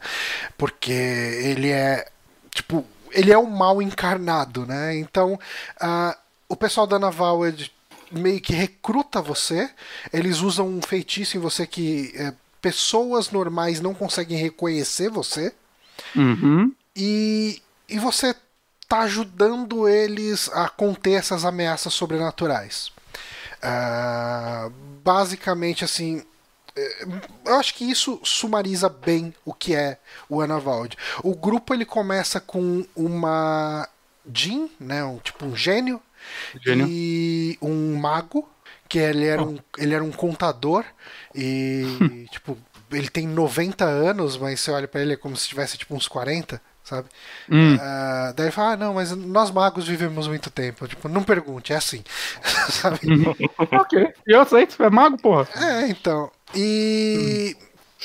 porque 0.57 0.93
ele 0.93 1.71
é, 1.71 2.09
tipo, 2.55 2.87
ele 3.17 3.33
é 3.33 3.39
o 3.39 3.47
mal 3.47 3.81
encarnado, 3.81 4.67
né? 4.67 4.97
Então, 4.97 5.39
ah, 5.81 6.17
o 6.49 6.55
pessoal 6.55 6.87
da 6.87 6.99
Navaled 6.99 7.73
meio 8.13 8.41
que 8.41 8.53
recruta 8.53 9.21
você, 9.21 9.69
eles 10.13 10.39
usam 10.41 10.69
um 10.69 10.81
feitiço 10.81 11.37
em 11.37 11.41
você 11.41 11.67
que 11.67 12.13
eh, 12.15 12.33
pessoas 12.63 13.31
normais 13.31 13.81
não 13.81 13.93
conseguem 13.93 14.39
reconhecer 14.39 15.11
você, 15.11 15.53
uhum. 16.15 16.73
e, 16.95 17.61
e 17.89 17.99
você 17.99 18.35
tá 18.89 19.01
ajudando 19.01 19.89
eles 19.89 20.49
a 20.53 20.69
conter 20.69 21.15
essas 21.15 21.45
ameaças 21.45 21.93
sobrenaturais. 21.95 22.93
Ah, 23.61 24.71
basicamente, 25.03 25.85
assim, 25.85 26.23
eu 27.45 27.55
acho 27.55 27.75
que 27.75 27.85
isso 27.85 28.21
sumariza 28.23 28.89
bem 28.89 29.35
o 29.45 29.55
que 29.55 29.75
é 29.75 29.99
o 30.29 30.41
Anavald. 30.41 30.97
O 31.23 31.35
grupo 31.35 31.73
ele 31.73 31.85
começa 31.85 32.41
com 32.41 32.85
uma 32.95 33.89
Jin, 34.33 34.71
né, 34.79 35.05
um, 35.05 35.19
tipo 35.19 35.47
um 35.47 35.57
gênio, 35.57 36.01
Gênio. 36.63 36.87
e 36.89 37.59
um 37.63 37.97
mago, 37.97 38.49
que 38.89 38.99
ele 38.99 39.27
era 39.27 39.43
um, 39.43 39.59
ele 39.79 39.95
era 39.95 40.05
um 40.05 40.13
contador 40.13 40.85
e 41.35 41.85
tipo 42.31 42.59
ele 42.91 43.09
tem 43.09 43.27
90 43.27 43.85
anos, 43.85 44.37
mas 44.37 44.61
você 44.61 44.71
olha 44.71 44.87
pra 44.87 45.01
ele 45.01 45.15
é 45.15 45.17
como 45.17 45.37
se 45.37 45.49
tivesse 45.49 45.77
tipo 45.77 45.95
uns 45.95 46.07
40, 46.07 46.61
sabe? 46.85 47.09
Hum. 47.51 47.75
Uh, 47.75 48.35
daí 48.35 48.47
ele 48.47 48.53
fala, 48.53 48.73
ah, 48.73 48.77
não, 48.77 48.95
mas 48.95 49.11
nós 49.11 49.51
magos 49.51 49.89
vivemos 49.89 50.29
muito 50.29 50.51
tempo. 50.51 50.87
Tipo, 50.87 51.09
não 51.09 51.25
pergunte, 51.25 51.73
é 51.73 51.77
assim. 51.77 52.05
sabe? 52.71 53.01
ok, 53.59 54.13
eu 54.27 54.41
aceito, 54.41 54.81
é 54.83 54.89
mago, 54.89 55.19
porra. 55.19 55.49
É, 55.57 55.89
então. 55.89 56.31
E. 56.57 57.57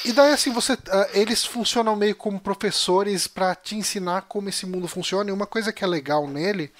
E 0.03 0.13
daí, 0.13 0.31
assim, 0.31 0.51
você, 0.51 0.73
uh, 0.73 0.77
eles 1.13 1.45
funcionam 1.45 1.95
meio 1.95 2.15
como 2.15 2.39
professores 2.39 3.27
para 3.27 3.53
te 3.53 3.75
ensinar 3.75 4.21
como 4.21 4.49
esse 4.49 4.65
mundo 4.65 4.87
funciona. 4.87 5.29
E 5.29 5.33
uma 5.33 5.45
coisa 5.45 5.71
que 5.71 5.83
é 5.83 5.87
legal 5.87 6.27
nele 6.27 6.71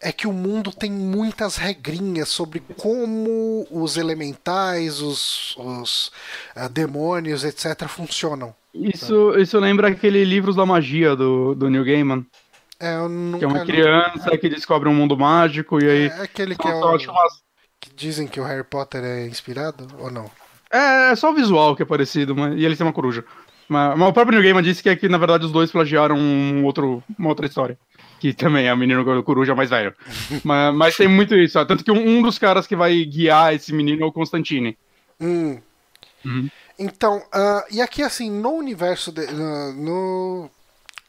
é 0.00 0.10
que 0.10 0.26
o 0.26 0.32
mundo 0.32 0.72
tem 0.72 0.90
muitas 0.90 1.56
regrinhas 1.56 2.30
sobre 2.30 2.60
como 2.76 3.66
os 3.70 3.96
elementais, 3.96 5.00
os, 5.00 5.56
os 5.56 6.10
uh, 6.56 6.68
demônios, 6.70 7.44
etc., 7.44 7.86
funcionam. 7.86 8.54
Isso, 8.74 9.38
isso 9.38 9.58
lembra 9.58 9.88
aquele 9.88 10.24
Livros 10.24 10.56
da 10.56 10.66
Magia 10.66 11.14
do, 11.14 11.54
do 11.54 11.68
Neil 11.68 11.84
Gaiman. 11.84 12.26
É, 12.80 12.96
eu 12.96 13.08
nunca 13.08 13.38
que 13.38 13.44
é 13.44 13.48
uma 13.48 13.64
criança 13.64 14.30
li. 14.30 14.38
que 14.38 14.48
descobre 14.48 14.88
um 14.88 14.94
mundo 14.94 15.16
mágico 15.16 15.82
e 15.82 15.88
aí. 15.88 16.06
É 16.06 16.22
aquele 16.22 16.56
que 16.56 16.66
é 16.66 16.74
o... 16.74 16.98
Que 17.80 17.94
dizem 17.94 18.26
que 18.26 18.40
o 18.40 18.44
Harry 18.44 18.64
Potter 18.64 19.04
é 19.04 19.26
inspirado 19.26 19.86
ou 19.98 20.10
não? 20.10 20.28
É, 20.72 21.12
é 21.12 21.16
só 21.16 21.30
o 21.30 21.34
visual 21.34 21.74
que 21.74 21.82
é 21.82 21.86
parecido, 21.86 22.34
mas... 22.34 22.54
e 22.58 22.64
ele 22.64 22.76
tem 22.76 22.86
uma 22.86 22.92
coruja. 22.92 23.24
Mas, 23.68 23.98
mas 23.98 24.08
o 24.08 24.12
próprio 24.12 24.36
New 24.36 24.42
Gaiman 24.42 24.62
disse 24.62 24.82
que, 24.82 24.88
é 24.88 24.96
que, 24.96 25.08
na 25.08 25.18
verdade, 25.18 25.44
os 25.44 25.52
dois 25.52 25.70
plagiaram 25.70 26.16
um 26.16 26.64
outro, 26.64 27.02
uma 27.18 27.28
outra 27.28 27.46
história. 27.46 27.78
Que 28.18 28.32
também 28.32 28.66
é 28.66 28.74
o 28.74 28.76
menino 28.76 29.04
coruja 29.22 29.54
mais 29.54 29.70
velho. 29.70 29.94
mas, 30.42 30.74
mas, 30.74 30.96
tem 30.96 31.06
muito 31.06 31.34
isso. 31.36 31.58
Ó. 31.58 31.64
Tanto 31.64 31.84
que 31.84 31.92
um, 31.92 32.18
um, 32.18 32.22
dos 32.22 32.38
caras 32.38 32.66
que 32.66 32.74
vai 32.74 33.04
guiar 33.04 33.54
esse 33.54 33.72
menino 33.72 34.02
é 34.02 34.06
o 34.06 34.12
Constantine. 34.12 34.76
Hum. 35.20 35.60
Uhum. 36.24 36.48
Então, 36.78 37.18
uh, 37.18 37.62
e 37.70 37.80
aqui, 37.80 38.02
assim, 38.02 38.30
no 38.30 38.50
universo. 38.50 39.12
De, 39.12 39.22
uh, 39.22 39.72
no 39.74 40.50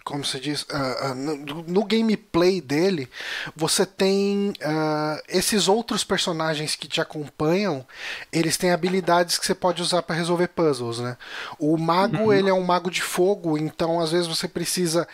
como 0.04 0.24
se 0.24 0.40
diz, 0.40 0.64
uh, 0.64 1.12
uh, 1.12 1.16
no, 1.16 1.64
no, 1.64 1.84
gameplay 1.84 2.60
dele, 2.60 3.10
você 3.56 3.86
tem 3.86 4.50
uh, 4.50 5.22
esses 5.28 5.68
outros 5.68 6.04
personagens 6.04 6.76
que 6.76 6.88
te 6.88 7.00
acompanham, 7.00 7.86
eles 8.32 8.58
têm 8.58 8.72
habilidades 8.72 9.38
que 9.38 9.46
você 9.46 9.54
pode 9.54 9.82
usar 9.82 10.02
para 10.02 10.16
resolver 10.16 10.48
puzzles, 10.48 11.00
né? 11.00 11.18
O 11.60 11.78
mago, 11.78 12.18
uhum. 12.18 12.34
ele 12.34 12.50
é 12.50 12.54
um 12.54 12.64
mago 12.64 12.90
de 12.90 13.02
fogo, 13.02 13.58
então 13.58 14.00
às 14.00 14.12
vezes 14.12 14.28
você 14.28 14.48
precisa 14.48 15.08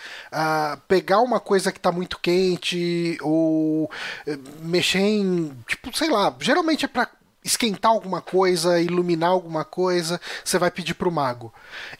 pegar 0.87 1.19
uma 1.19 1.39
coisa 1.39 1.71
que 1.71 1.79
está 1.79 1.91
muito 1.91 2.19
quente 2.19 3.17
ou 3.21 3.89
eh, 4.25 4.37
mexer 4.61 4.99
em, 4.99 5.51
tipo, 5.67 5.95
sei 5.95 6.09
lá, 6.09 6.33
geralmente 6.39 6.85
é 6.85 6.87
para 6.87 7.09
esquentar 7.43 7.91
alguma 7.91 8.21
coisa, 8.21 8.81
iluminar 8.81 9.29
alguma 9.29 9.63
coisa, 9.63 10.19
você 10.43 10.57
vai 10.57 10.71
pedir 10.71 10.95
pro 10.95 11.11
mago. 11.11 11.53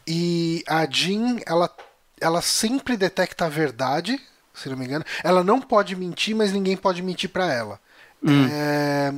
E 0.07 0.63
a 0.67 0.86
Jean, 0.89 1.38
ela 1.45 1.69
ela 2.26 2.41
sempre 2.41 2.97
detecta 2.97 3.45
a 3.45 3.49
verdade, 3.49 4.19
se 4.53 4.69
não 4.69 4.78
me 4.78 4.86
engano. 4.86 5.05
Ela 5.23 5.43
não 5.43 5.61
pode 5.61 5.95
mentir, 5.95 6.36
mas 6.36 6.51
ninguém 6.51 6.76
pode 6.76 7.01
mentir 7.01 7.30
para 7.30 7.51
ela. 7.51 7.80
Hum. 8.23 8.47
É, 8.51 9.13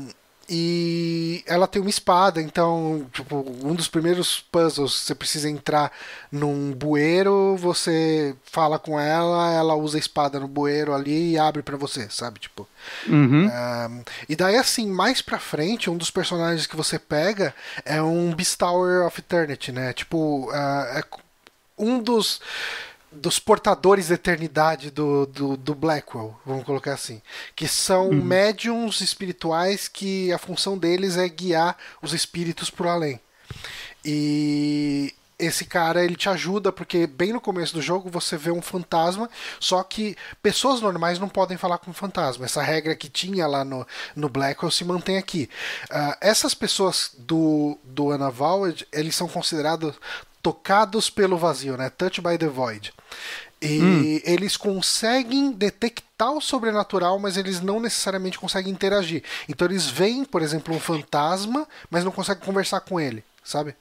e 0.49 1.43
ela 1.45 1.67
tem 1.67 1.81
uma 1.81 1.89
espada, 1.89 2.41
então, 2.41 3.05
tipo, 3.11 3.45
um 3.63 3.75
dos 3.75 3.89
primeiros 3.89 4.39
puzzles, 4.39 4.93
você 4.93 5.13
precisa 5.13 5.49
entrar 5.49 5.91
num 6.31 6.71
bueiro, 6.71 7.57
você 7.57 8.33
fala 8.43 8.79
com 8.79 8.97
ela, 8.97 9.51
ela 9.51 9.75
usa 9.75 9.97
a 9.97 9.99
espada 9.99 10.39
no 10.39 10.47
bueiro 10.47 10.93
ali 10.93 11.33
e 11.33 11.37
abre 11.37 11.61
para 11.61 11.75
você, 11.75 12.07
sabe? 12.09 12.39
Tipo. 12.39 12.65
Uhum. 13.07 13.49
É, 13.49 13.89
e 14.29 14.35
daí, 14.37 14.55
assim, 14.55 14.89
mais 14.89 15.21
pra 15.21 15.37
frente, 15.37 15.89
um 15.89 15.97
dos 15.97 16.09
personagens 16.09 16.65
que 16.65 16.77
você 16.77 16.97
pega 16.97 17.53
é 17.83 18.01
um 18.01 18.33
Beastower 18.33 19.05
of 19.05 19.19
Eternity, 19.19 19.73
né? 19.73 19.91
Tipo, 19.91 20.49
uh, 20.49 20.97
é 20.97 21.03
um 21.77 21.99
dos 22.01 22.39
dos 23.17 23.39
portadores 23.39 24.07
da 24.07 24.15
eternidade 24.15 24.91
do, 24.91 25.25
do, 25.25 25.57
do, 25.57 25.75
Blackwell, 25.75 26.39
vamos 26.45 26.63
colocar 26.63 26.93
assim. 26.93 27.21
Que 27.55 27.67
são 27.67 28.09
uhum. 28.09 28.23
médiums 28.23 29.01
espirituais 29.01 29.87
que 29.87 30.31
a 30.31 30.37
função 30.37 30.77
deles 30.77 31.17
é 31.17 31.27
guiar 31.27 31.77
os 32.01 32.13
espíritos 32.13 32.69
para 32.69 32.87
o 32.87 32.89
além. 32.89 33.19
E 34.05 35.13
esse 35.39 35.65
cara 35.65 36.03
ele 36.03 36.15
te 36.15 36.29
ajuda 36.29 36.71
porque 36.71 37.05
bem 37.05 37.31
no 37.31 37.39
começo 37.39 37.73
do 37.73 37.81
jogo 37.81 38.09
você 38.09 38.35
vê 38.35 38.51
um 38.51 38.61
fantasma, 38.61 39.29
só 39.59 39.83
que 39.83 40.15
pessoas 40.41 40.81
normais 40.81 41.19
não 41.19 41.29
podem 41.29 41.57
falar 41.57 41.77
com 41.77 41.93
fantasma. 41.93 42.45
Essa 42.45 42.61
regra 42.61 42.95
que 42.95 43.09
tinha 43.09 43.45
lá 43.45 43.63
no, 43.63 43.85
no 44.15 44.29
Blackwell 44.29 44.71
se 44.71 44.83
mantém 44.83 45.17
aqui. 45.17 45.49
Uh, 45.91 46.15
essas 46.21 46.53
pessoas 46.53 47.11
do, 47.17 47.77
do 47.83 48.07
Unavowed, 48.07 48.87
eles 48.91 49.15
são 49.15 49.27
considerados 49.27 49.95
tocados 50.41 51.09
pelo 51.09 51.37
vazio, 51.37 51.77
né? 51.77 51.89
Touch 51.89 52.21
by 52.21 52.37
the 52.37 52.47
Void. 52.47 52.93
E 53.61 53.81
hum. 53.81 54.21
eles 54.23 54.55
conseguem 54.55 55.51
detectar 55.51 56.31
o 56.31 56.41
sobrenatural, 56.41 57.17
mas 57.17 57.37
eles 57.37 57.59
não 57.59 57.79
necessariamente 57.79 58.37
conseguem 58.37 58.71
interagir. 58.71 59.23
Então 59.49 59.67
eles 59.67 59.87
veem, 59.87 60.23
por 60.23 60.41
exemplo, 60.41 60.75
um 60.75 60.79
fantasma, 60.79 61.67
mas 61.89 62.03
não 62.03 62.11
conseguem 62.11 62.43
conversar 62.43 62.81
com 62.81 62.99
ele, 62.99 63.23
sabe? 63.43 63.75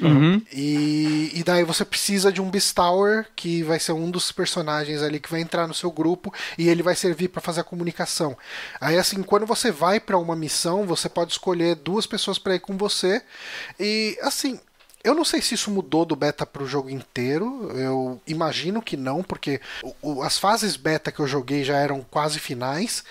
Uhum. 0.00 0.40
E, 0.52 1.32
e, 1.34 1.42
daí 1.42 1.64
você 1.64 1.84
precisa 1.84 2.30
de 2.30 2.40
um 2.40 2.50
Beastower, 2.50 3.26
que 3.34 3.62
vai 3.64 3.80
ser 3.80 3.92
um 3.92 4.10
dos 4.10 4.30
personagens 4.30 5.02
ali 5.02 5.18
que 5.18 5.30
vai 5.30 5.40
entrar 5.40 5.66
no 5.66 5.74
seu 5.74 5.90
grupo 5.90 6.32
e 6.56 6.68
ele 6.68 6.82
vai 6.82 6.94
servir 6.94 7.28
para 7.28 7.40
fazer 7.40 7.60
a 7.60 7.64
comunicação. 7.64 8.36
Aí 8.80 8.96
assim, 8.96 9.22
quando 9.22 9.44
você 9.44 9.72
vai 9.72 9.98
para 9.98 10.16
uma 10.16 10.36
missão, 10.36 10.86
você 10.86 11.08
pode 11.08 11.32
escolher 11.32 11.74
duas 11.74 12.06
pessoas 12.06 12.38
para 12.38 12.54
ir 12.54 12.60
com 12.60 12.76
você. 12.76 13.22
E 13.78 14.16
assim, 14.22 14.60
eu 15.04 15.14
não 15.14 15.24
sei 15.24 15.40
se 15.40 15.54
isso 15.54 15.70
mudou 15.70 16.04
do 16.04 16.16
beta 16.16 16.44
para 16.44 16.62
o 16.62 16.66
jogo 16.66 16.90
inteiro. 16.90 17.70
Eu 17.74 18.20
imagino 18.26 18.82
que 18.82 18.96
não, 18.96 19.22
porque 19.22 19.60
o, 20.02 20.22
as 20.22 20.38
fases 20.38 20.76
beta 20.76 21.12
que 21.12 21.20
eu 21.20 21.26
joguei 21.26 21.62
já 21.62 21.76
eram 21.76 22.04
quase 22.10 22.38
finais. 22.38 23.04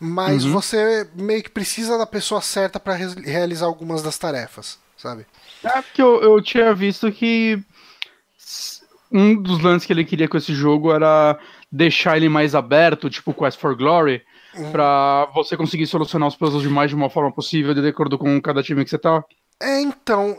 Mas 0.00 0.44
uhum. 0.44 0.52
você 0.52 1.08
meio 1.14 1.42
que 1.42 1.50
precisa 1.50 1.98
da 1.98 2.06
pessoa 2.06 2.40
certa 2.40 2.80
para 2.80 2.94
re 2.94 3.06
realizar 3.22 3.66
algumas 3.66 4.02
das 4.02 4.18
tarefas, 4.18 4.78
sabe? 4.96 5.26
É 5.62 5.82
porque 5.82 6.00
eu, 6.00 6.22
eu 6.22 6.40
tinha 6.42 6.74
visto 6.74 7.12
que 7.12 7.62
um 9.12 9.40
dos 9.40 9.62
lances 9.62 9.86
que 9.86 9.92
ele 9.92 10.04
queria 10.04 10.28
com 10.28 10.36
esse 10.36 10.54
jogo 10.54 10.92
era 10.92 11.38
deixar 11.70 12.16
ele 12.16 12.28
mais 12.28 12.54
aberto, 12.54 13.10
tipo 13.10 13.34
Quest 13.34 13.60
for 13.60 13.76
Glory, 13.76 14.22
uhum. 14.54 14.72
para 14.72 15.26
você 15.34 15.56
conseguir 15.56 15.86
solucionar 15.86 16.28
os 16.28 16.36
puzzles 16.36 16.62
de 16.62 16.68
mais 16.68 16.90
de 16.90 16.96
uma 16.96 17.10
forma 17.10 17.30
possível, 17.30 17.74
de 17.74 17.86
acordo 17.86 18.18
com 18.18 18.40
cada 18.40 18.62
time 18.62 18.82
que 18.84 18.90
você 18.90 18.98
tá. 18.98 19.22
É, 19.60 19.80
então. 19.80 20.36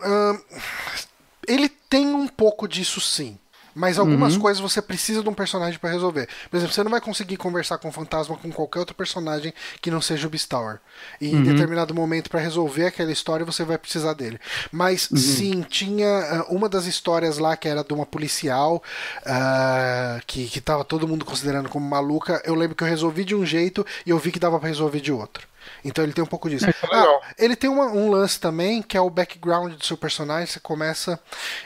Ele 1.48 1.70
tem 1.70 2.14
um 2.14 2.28
pouco 2.28 2.68
disso 2.68 3.00
sim. 3.00 3.38
Mas 3.78 4.00
algumas 4.00 4.34
uhum. 4.34 4.40
coisas 4.40 4.60
você 4.60 4.82
precisa 4.82 5.22
de 5.22 5.30
um 5.30 5.36
personagem 5.36 5.78
para 5.78 5.92
resolver. 5.92 6.28
Por 6.50 6.58
exemplo, 6.58 6.74
você 6.74 6.84
não 6.84 6.90
vai 6.90 7.00
conseguir 7.00 7.38
conversar 7.38 7.78
com 7.78 7.90
o 7.90 7.92
fantasma 7.92 8.36
com 8.36 8.52
qualquer 8.52 8.80
outro 8.80 8.96
personagem 8.96 9.54
que 9.80 9.92
não 9.92 10.02
seja 10.02 10.26
o 10.26 10.30
Beastower. 10.32 10.80
E 11.22 11.28
uhum. 11.28 11.42
em 11.42 11.44
determinado 11.44 11.94
momento, 11.94 12.28
para 12.28 12.40
resolver 12.40 12.88
aquela 12.88 13.12
história, 13.12 13.46
você 13.46 13.64
vai 13.64 13.78
precisar 13.78 14.14
dele. 14.14 14.40
Mas 14.72 15.12
uhum. 15.12 15.18
sim, 15.18 15.62
tinha 15.62 16.48
uh, 16.50 16.56
uma 16.56 16.68
das 16.68 16.88
histórias 16.88 17.38
lá 17.38 17.56
que 17.56 17.68
era 17.68 17.84
de 17.84 17.94
uma 17.94 18.06
policial 18.06 18.82
uh, 19.22 20.26
que, 20.26 20.48
que 20.48 20.60
tava 20.60 20.84
todo 20.84 21.08
mundo 21.08 21.24
considerando 21.24 21.70
como 21.70 21.88
maluca. 21.88 22.42
Eu 22.44 22.56
lembro 22.56 22.76
que 22.76 22.84
eu 22.84 22.88
resolvi 22.88 23.24
de 23.24 23.36
um 23.36 23.46
jeito 23.46 23.86
e 24.08 24.10
eu 24.10 24.18
vi 24.18 24.32
que 24.32 24.40
dava 24.40 24.58
para 24.60 24.70
resolver 24.70 25.02
de 25.02 25.12
outro. 25.12 25.48
Então 25.84 26.04
ele 26.04 26.14
tem 26.14 26.24
um 26.24 26.28
pouco 26.28 26.50
disso. 26.50 26.66
É, 26.68 26.74
ah, 26.92 27.20
ele 27.38 27.56
tem 27.56 27.70
uma, 27.70 27.86
um 27.88 28.10
lance 28.10 28.40
também, 28.40 28.82
que 28.82 28.98
é 28.98 29.02
o 29.02 29.10
background 29.10 29.74
do 29.74 29.86
seu 29.86 29.98
personagem. 29.98 30.48
Você 30.48 30.60
começa 30.60 31.20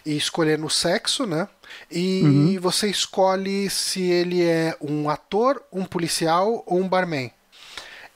escolhendo 0.06 0.66
o 0.66 0.70
sexo, 0.70 1.26
né? 1.26 1.48
E 1.90 2.22
uhum. 2.24 2.60
você 2.60 2.90
escolhe 2.90 3.70
se 3.70 4.02
ele 4.02 4.44
é 4.44 4.76
um 4.82 5.10
ator, 5.10 5.62
um 5.72 5.86
policial 5.86 6.64
ou 6.66 6.80
um 6.80 6.88
barman. 6.88 7.32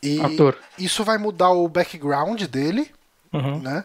E 0.02 0.22
ator. 0.22 0.58
isso 0.78 1.04
vai 1.04 1.18
mudar 1.18 1.50
o 1.50 1.68
background 1.68 2.44
dele. 2.44 2.92
Uhum. 3.36 3.60
Né? 3.60 3.84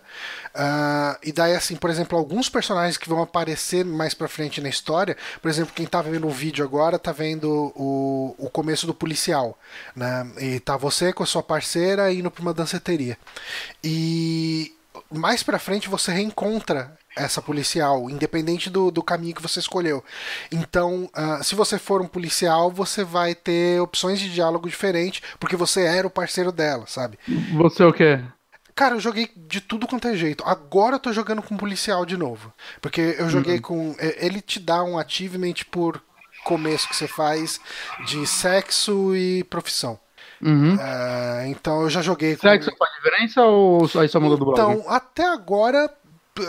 Uh, 0.55 1.19
e 1.23 1.33
daí, 1.33 1.55
assim, 1.55 1.77
por 1.77 1.91
exemplo, 1.91 2.17
alguns 2.17 2.49
personagens 2.49 2.97
que 2.97 3.09
vão 3.09 3.23
aparecer 3.23 3.85
mais 3.85 4.15
pra 4.15 4.29
frente 4.29 4.61
na 4.61 4.69
história, 4.69 5.17
por 5.41 5.49
exemplo, 5.49 5.73
quem 5.75 5.87
tá 5.87 6.01
vendo 6.03 6.27
o 6.27 6.31
vídeo 6.31 6.65
agora 6.65 6.99
tá 6.99 7.13
vendo 7.13 7.73
o, 7.75 8.35
o 8.39 8.51
começo 8.51 8.87
do 8.87 8.95
policial, 8.95 9.59
né? 9.95 10.31
E 10.39 10.61
tá 10.61 10.77
você 10.77 11.13
com 11.13 11.23
a 11.23 11.27
sua 11.27 11.43
parceira 11.43 12.13
indo 12.13 12.31
pra 12.31 12.43
uma 12.43 12.55
danceteria. 12.55 13.19
E 13.83 14.75
mais 15.11 15.43
pra 15.43 15.59
frente 15.59 15.89
você 15.89 16.13
reencontra 16.13 16.97
essa 17.17 17.43
policial, 17.43 18.09
independente 18.09 18.71
do, 18.71 18.91
do 18.91 19.03
caminho 19.03 19.35
que 19.35 19.43
você 19.43 19.59
escolheu. 19.59 20.03
Então, 20.51 21.11
uh, 21.17 21.43
se 21.43 21.55
você 21.55 21.79
for 21.79 22.01
um 22.01 22.07
policial, 22.07 22.71
você 22.71 23.03
vai 23.03 23.35
ter 23.35 23.81
opções 23.81 24.21
de 24.21 24.33
diálogo 24.33 24.69
diferentes, 24.69 25.23
porque 25.39 25.57
você 25.57 25.83
era 25.83 26.07
o 26.07 26.11
parceiro 26.11 26.53
dela, 26.53 26.85
sabe? 26.87 27.19
Você 27.57 27.83
é 27.83 27.87
o 27.87 27.93
quê? 27.93 28.21
Cara, 28.81 28.95
eu 28.95 29.01
joguei 29.01 29.29
de 29.37 29.61
tudo 29.61 29.87
quanto 29.87 30.09
é 30.09 30.17
jeito. 30.17 30.43
Agora 30.47 30.95
eu 30.95 30.99
tô 30.99 31.13
jogando 31.13 31.43
com 31.43 31.55
policial 31.55 32.07
de 32.07 32.17
novo. 32.17 32.51
Porque 32.81 33.15
eu 33.19 33.29
joguei 33.29 33.57
uhum. 33.57 33.61
com. 33.61 33.97
É, 33.99 34.25
ele 34.25 34.41
te 34.41 34.59
dá 34.59 34.83
um 34.83 34.99
achievement 34.99 35.53
por 35.71 36.03
começo 36.45 36.89
que 36.89 36.97
você 36.97 37.07
faz 37.07 37.61
de 38.07 38.27
sexo 38.27 39.15
e 39.15 39.45
profissão. 39.45 40.01
Uhum. 40.41 40.77
Uh, 40.77 41.47
então 41.49 41.83
eu 41.83 41.91
já 41.91 42.01
joguei 42.01 42.37
com. 42.37 42.49
Sexo 42.49 42.73
faz 42.79 42.91
diferença 42.95 43.43
ou 43.43 43.83
aí 43.97 44.09
só 44.09 44.19
muda 44.19 44.39
do 44.39 44.51
Então, 44.51 44.83
até 44.89 45.27
agora 45.31 45.93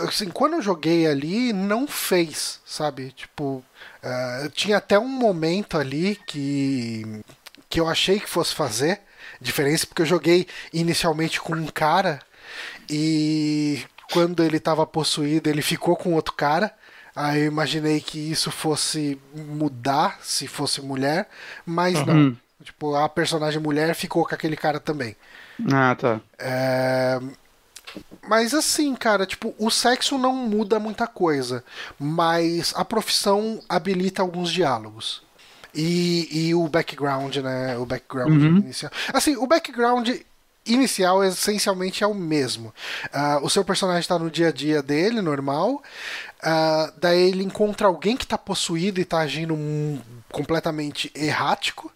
assim, 0.08 0.30
quando 0.30 0.54
eu 0.54 0.62
joguei 0.62 1.06
ali, 1.06 1.52
não 1.52 1.86
fez, 1.86 2.62
sabe? 2.64 3.12
Tipo, 3.12 3.62
uh, 4.02 4.48
tinha 4.54 4.78
até 4.78 4.98
um 4.98 5.06
momento 5.06 5.76
ali 5.76 6.18
que, 6.26 7.22
que 7.68 7.78
eu 7.78 7.86
achei 7.86 8.18
que 8.18 8.26
fosse 8.26 8.54
fazer 8.54 9.02
diferença, 9.42 9.86
porque 9.86 10.02
eu 10.02 10.06
joguei 10.06 10.46
inicialmente 10.72 11.40
com 11.40 11.54
um 11.54 11.66
cara 11.66 12.20
e 12.88 13.84
quando 14.12 14.42
ele 14.42 14.58
estava 14.58 14.86
possuído, 14.86 15.48
ele 15.48 15.62
ficou 15.62 15.96
com 15.96 16.12
outro 16.14 16.34
cara. 16.34 16.72
Aí 17.14 17.40
eu 17.40 17.46
imaginei 17.46 18.00
que 18.00 18.18
isso 18.18 18.50
fosse 18.50 19.18
mudar 19.34 20.18
se 20.22 20.46
fosse 20.46 20.80
mulher, 20.80 21.28
mas 21.64 21.98
uhum. 21.98 22.06
não. 22.06 22.36
Tipo, 22.62 22.94
a 22.94 23.08
personagem 23.08 23.60
mulher 23.60 23.94
ficou 23.94 24.24
com 24.24 24.34
aquele 24.34 24.56
cara 24.56 24.78
também. 24.78 25.16
Ah, 25.72 25.94
tá. 25.94 26.20
É... 26.38 27.18
Mas 28.26 28.54
assim, 28.54 28.94
cara, 28.94 29.26
tipo, 29.26 29.54
o 29.58 29.70
sexo 29.70 30.16
não 30.16 30.34
muda 30.34 30.78
muita 30.78 31.06
coisa, 31.06 31.62
mas 31.98 32.72
a 32.76 32.84
profissão 32.84 33.60
habilita 33.68 34.22
alguns 34.22 34.50
diálogos. 34.50 35.22
E, 35.74 36.48
e 36.48 36.54
o 36.54 36.68
background, 36.68 37.36
né? 37.36 37.76
O 37.78 37.86
background 37.86 38.42
uhum. 38.42 38.58
inicial. 38.58 38.92
Assim, 39.12 39.36
o 39.36 39.46
background 39.46 40.08
inicial 40.66 41.24
essencialmente 41.24 42.04
é 42.04 42.06
o 42.06 42.14
mesmo. 42.14 42.72
Uh, 43.06 43.44
o 43.44 43.50
seu 43.50 43.64
personagem 43.64 44.00
está 44.00 44.18
no 44.18 44.30
dia 44.30 44.48
a 44.48 44.52
dia 44.52 44.82
dele, 44.82 45.20
normal. 45.20 45.82
Uh, 46.42 46.92
daí 46.96 47.28
ele 47.30 47.44
encontra 47.44 47.86
alguém 47.86 48.16
que 48.16 48.24
está 48.24 48.38
possuído 48.38 49.00
e 49.00 49.02
está 49.02 49.18
agindo 49.18 49.56
completamente 50.30 51.10
errático. 51.14 51.92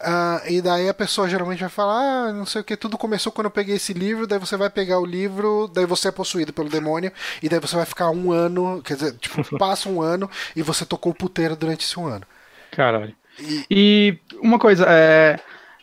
Uh, 0.00 0.48
e 0.48 0.62
daí 0.62 0.88
a 0.88 0.94
pessoa 0.94 1.28
geralmente 1.28 1.60
vai 1.60 1.68
falar: 1.68 2.28
ah, 2.28 2.32
não 2.32 2.46
sei 2.46 2.60
o 2.62 2.64
que, 2.64 2.76
tudo 2.76 2.98
começou 2.98 3.30
quando 3.30 3.46
eu 3.46 3.50
peguei 3.50 3.76
esse 3.76 3.92
livro. 3.92 4.26
Daí 4.26 4.38
você 4.38 4.56
vai 4.56 4.70
pegar 4.70 4.98
o 4.98 5.06
livro, 5.06 5.70
daí 5.72 5.86
você 5.86 6.08
é 6.08 6.12
possuído 6.12 6.52
pelo 6.52 6.68
demônio. 6.68 7.12
E 7.42 7.48
daí 7.48 7.60
você 7.60 7.76
vai 7.76 7.84
ficar 7.84 8.10
um 8.10 8.32
ano, 8.32 8.82
quer 8.82 8.94
dizer, 8.94 9.12
tipo, 9.14 9.42
passa 9.58 9.88
um 9.88 10.00
ano 10.00 10.30
e 10.56 10.62
você 10.62 10.84
tocou 10.84 11.12
o 11.12 11.14
puteiro 11.14 11.54
durante 11.54 11.84
esse 11.84 11.98
um 11.98 12.06
ano. 12.06 12.26
Caralho. 12.70 13.14
E, 13.38 13.64
e 13.70 14.18
uma 14.42 14.58
coisa, 14.58 14.84
é 14.88 15.40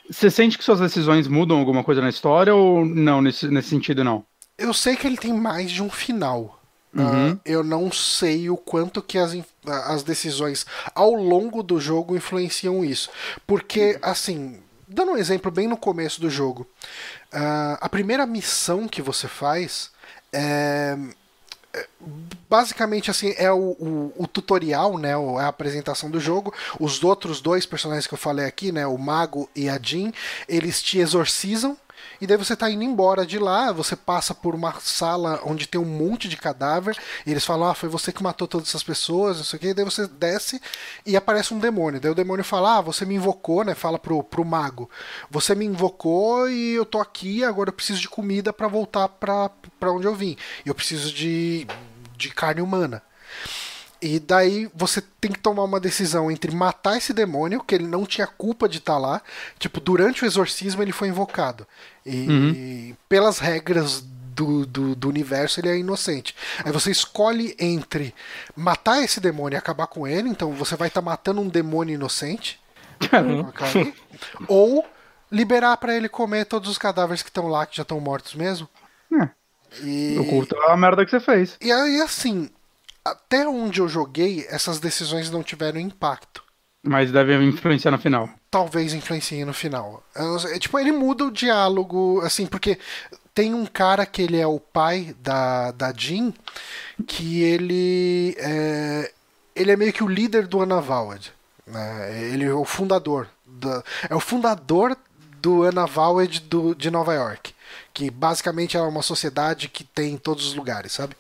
você 0.10 0.32
sente 0.32 0.58
que 0.58 0.64
suas 0.64 0.80
decisões 0.80 1.28
mudam 1.28 1.60
alguma 1.60 1.84
coisa 1.84 2.02
na 2.02 2.10
história 2.10 2.56
ou 2.56 2.86
não, 2.86 3.22
nesse, 3.22 3.48
nesse 3.48 3.70
sentido 3.70 4.04
não? 4.04 4.26
Eu 4.58 4.74
sei 4.74 4.96
que 4.96 5.06
ele 5.06 5.18
tem 5.18 5.34
mais 5.34 5.70
de 5.70 5.84
um 5.84 5.90
final. 5.90 6.62
Uhum. 6.94 7.34
Uh, 7.34 7.40
eu 7.46 7.64
não 7.64 7.92
sei 7.92 8.50
o 8.50 8.58
quanto 8.58 9.02
que 9.02 9.18
as, 9.18 9.38
as 9.66 10.04
decisões 10.04 10.66
ao 10.96 11.14
longo 11.14 11.62
do 11.62 11.80
jogo 11.80 12.16
influenciam 12.16 12.84
isso. 12.84 13.10
Porque, 13.46 14.00
assim, 14.02 14.60
dando 14.88 15.12
um 15.12 15.18
exemplo 15.18 15.52
bem 15.52 15.68
no 15.68 15.78
começo 15.78 16.22
do 16.22 16.30
jogo, 16.30 16.66
uh, 17.34 17.78
a 17.80 17.90
primeira 17.90 18.26
missão 18.26 18.88
que 18.88 19.02
você 19.02 19.28
faz 19.28 19.92
é 20.32 20.98
basicamente 22.50 23.12
assim 23.12 23.34
é 23.38 23.52
o, 23.52 23.76
o, 23.80 24.14
o, 24.18 24.28
tutorial, 24.28 24.98
né, 24.98 25.12
é 25.12 25.42
a 25.42 25.48
apresentação 25.48 26.10
do 26.10 26.20
jogo. 26.20 26.54
Os 26.80 27.04
outros 27.04 27.42
dois 27.42 27.66
personagens 27.66 28.08
que 28.08 28.14
eu 28.14 28.18
falei 28.18 28.46
aqui, 28.46 28.72
né, 28.72 28.86
o 28.88 28.98
mago 28.98 29.50
e 29.56 29.70
a 29.70 29.80
Jean, 29.82 30.12
eles 30.48 30.82
te 30.82 31.00
exorcizam. 31.00 31.78
E 32.20 32.28
daí 32.28 32.38
você 32.38 32.56
tá 32.56 32.70
indo 32.70 32.84
embora 32.84 33.26
de 33.26 33.38
lá, 33.38 33.72
você 33.72 33.96
passa 33.96 34.34
por 34.34 34.56
uma 34.56 34.74
sala 34.80 35.40
onde 35.44 35.68
tem 35.68 35.80
um 35.80 35.86
monte 35.86 36.28
de 36.28 36.38
cadáver, 36.38 36.98
e 37.26 37.32
eles 37.32 37.46
falam, 37.46 37.70
ah, 37.70 37.74
foi 37.76 37.90
você 37.90 38.12
que 38.12 38.24
matou 38.24 38.48
todas 38.48 38.70
essas 38.70 38.84
pessoas, 38.84 39.38
não 39.38 39.44
sei 39.44 39.58
o 39.58 39.60
que, 39.60 39.74
daí 39.74 39.86
você 39.86 40.08
desce 40.08 40.62
e 41.06 41.16
aparece 41.16 41.54
um 41.54 41.60
demônio. 41.60 42.00
Daí 42.00 42.12
o 42.12 42.16
demônio 42.16 42.44
fala, 42.44 42.78
ah, 42.78 42.82
você 42.82 43.06
me 43.06 43.16
invocou, 43.16 43.64
né? 43.64 43.76
Fala 43.76 44.00
pro, 44.00 44.24
pro 44.24 44.46
mago. 44.46 44.90
Você 45.30 45.54
me 45.54 45.66
invocou 45.66 46.50
e 46.50 46.74
eu 46.74 46.86
tô 46.86 47.00
aqui, 47.00 47.44
agora 47.44 47.70
eu 47.70 47.74
preciso 47.74 48.02
de 48.02 48.10
comida 48.10 48.52
para 48.52 48.68
voltar 48.68 49.08
pra, 49.08 49.50
pra 49.80 49.92
onde 49.92 50.08
eu 50.08 50.16
vim. 50.16 50.36
Eu 50.66 50.74
preciso 50.74 51.14
de 51.14 51.68
de 52.18 52.30
carne 52.30 52.62
humana. 52.62 53.02
E 54.02 54.20
daí 54.20 54.70
você 54.76 55.02
tem 55.20 55.32
que 55.32 55.40
tomar 55.40 55.64
uma 55.64 55.80
decisão 55.80 56.30
entre 56.30 56.56
matar 56.56 56.98
esse 56.98 57.14
demônio, 57.14 57.64
que 57.64 57.74
ele 57.74 57.88
não 57.88 58.06
tinha 58.06 58.28
culpa 58.28 58.70
de 58.70 58.78
estar 58.78 58.94
tá 58.94 59.00
lá. 59.00 59.22
Tipo, 59.58 59.80
durante 59.80 60.24
o 60.24 60.26
exorcismo 60.26 60.84
ele 60.84 60.92
foi 60.92 61.08
invocado. 61.08 61.66
E 62.06 62.28
uhum. 62.28 62.96
pelas 63.10 63.40
regras 63.40 64.02
do, 64.02 64.68
do, 64.68 64.96
do, 64.96 65.10
universo 65.10 65.60
ele 65.60 65.70
é 65.70 65.78
inocente. 65.78 66.36
Aí 66.64 66.72
você 66.72 66.92
escolhe 66.92 67.56
entre 67.60 68.14
matar 68.56 69.04
esse 69.04 69.20
demônio 69.20 69.58
e 69.58 69.60
acabar 69.60 69.88
com 69.88 70.08
ele, 70.08 70.30
então 70.30 70.54
você 70.54 70.76
vai 70.76 70.90
estar 70.90 71.02
tá 71.02 71.06
matando 71.06 71.42
um 71.42 71.50
demônio 71.50 71.96
inocente. 71.96 72.60
Uhum. 73.00 73.94
ou 74.48 74.86
liberar 75.32 75.78
para 75.78 75.96
ele 75.96 76.10
comer 76.10 76.46
todos 76.46 76.70
os 76.70 76.78
cadáveres 76.78 77.22
que 77.22 77.30
estão 77.30 77.48
lá, 77.48 77.66
que 77.66 77.78
já 77.78 77.84
estão 77.84 78.00
mortos 78.00 78.34
mesmo. 78.36 78.68
É. 79.22 79.30
E... 79.84 80.18
Oculta 80.20 80.56
a 80.68 80.78
merda 80.78 81.06
que 81.06 81.12
você 81.12 81.20
fez. 81.20 81.58
E 81.62 81.72
aí, 81.72 82.02
assim, 82.02 82.50
até 83.04 83.48
onde 83.48 83.80
eu 83.80 83.88
joguei, 83.88 84.46
essas 84.50 84.80
decisões 84.80 85.30
não 85.30 85.44
tiveram 85.44 85.80
impacto. 85.80 86.44
Mas 86.84 87.12
deve 87.12 87.36
influenciar 87.44 87.92
no 87.92 87.98
final. 87.98 88.30
Talvez 88.50 88.94
influencie 88.94 89.44
no 89.44 89.54
final. 89.54 90.04
É, 90.16 90.60
tipo, 90.60 90.80
ele 90.80 90.92
muda 90.92 91.26
o 91.26 91.32
diálogo, 91.32 92.22
assim, 92.22 92.46
porque 92.46 92.78
tem 93.34 93.54
um 93.54 93.66
cara 93.66 94.06
que 94.06 94.22
ele 94.22 94.38
é 94.38 94.48
o 94.48 94.60
pai 94.60 95.16
da, 95.22 95.72
da 95.72 95.94
Jean, 95.94 96.34
que 97.06 97.44
ele 97.44 98.36
é, 98.38 99.12
ele 99.56 99.72
é 99.72 99.76
meio 99.76 99.94
que 99.94 100.04
o 100.04 100.08
líder 100.08 100.48
do 100.48 100.62
Anavawed. 100.62 101.34
Né? 101.66 102.32
Ele 102.32 102.46
é 102.46 102.54
o 102.54 102.66
fundador. 102.66 103.28
Da, 103.46 103.84
é 104.10 104.16
o 104.16 104.20
fundador 104.20 104.98
do 105.42 105.64
Anavawed 105.64 106.42
do, 106.42 106.74
de 106.74 106.90
Nova 106.90 107.14
York 107.14 107.54
que 107.98 108.12
basicamente 108.12 108.78
é 108.78 108.82
uma 108.82 109.02
sociedade 109.02 109.68
que 109.68 109.84
tem 109.84 110.14
em 110.14 110.18
todos 110.18 110.46
os 110.46 110.54
lugares, 110.54 110.92
sabe? 110.92 111.18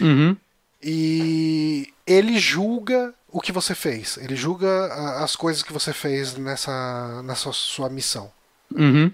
Uhum. 0.00 0.36
E 0.82 1.94
ele 2.04 2.36
julga 2.36 3.14
o 3.28 3.40
que 3.40 3.52
você 3.52 3.76
fez. 3.76 4.16
Ele 4.16 4.34
julga 4.34 4.86
as 5.22 5.36
coisas 5.36 5.62
que 5.62 5.72
você 5.72 5.92
fez 5.92 6.34
nessa, 6.34 7.22
nessa 7.22 7.52
sua 7.52 7.88
missão. 7.88 8.28
Uhum. 8.74 9.06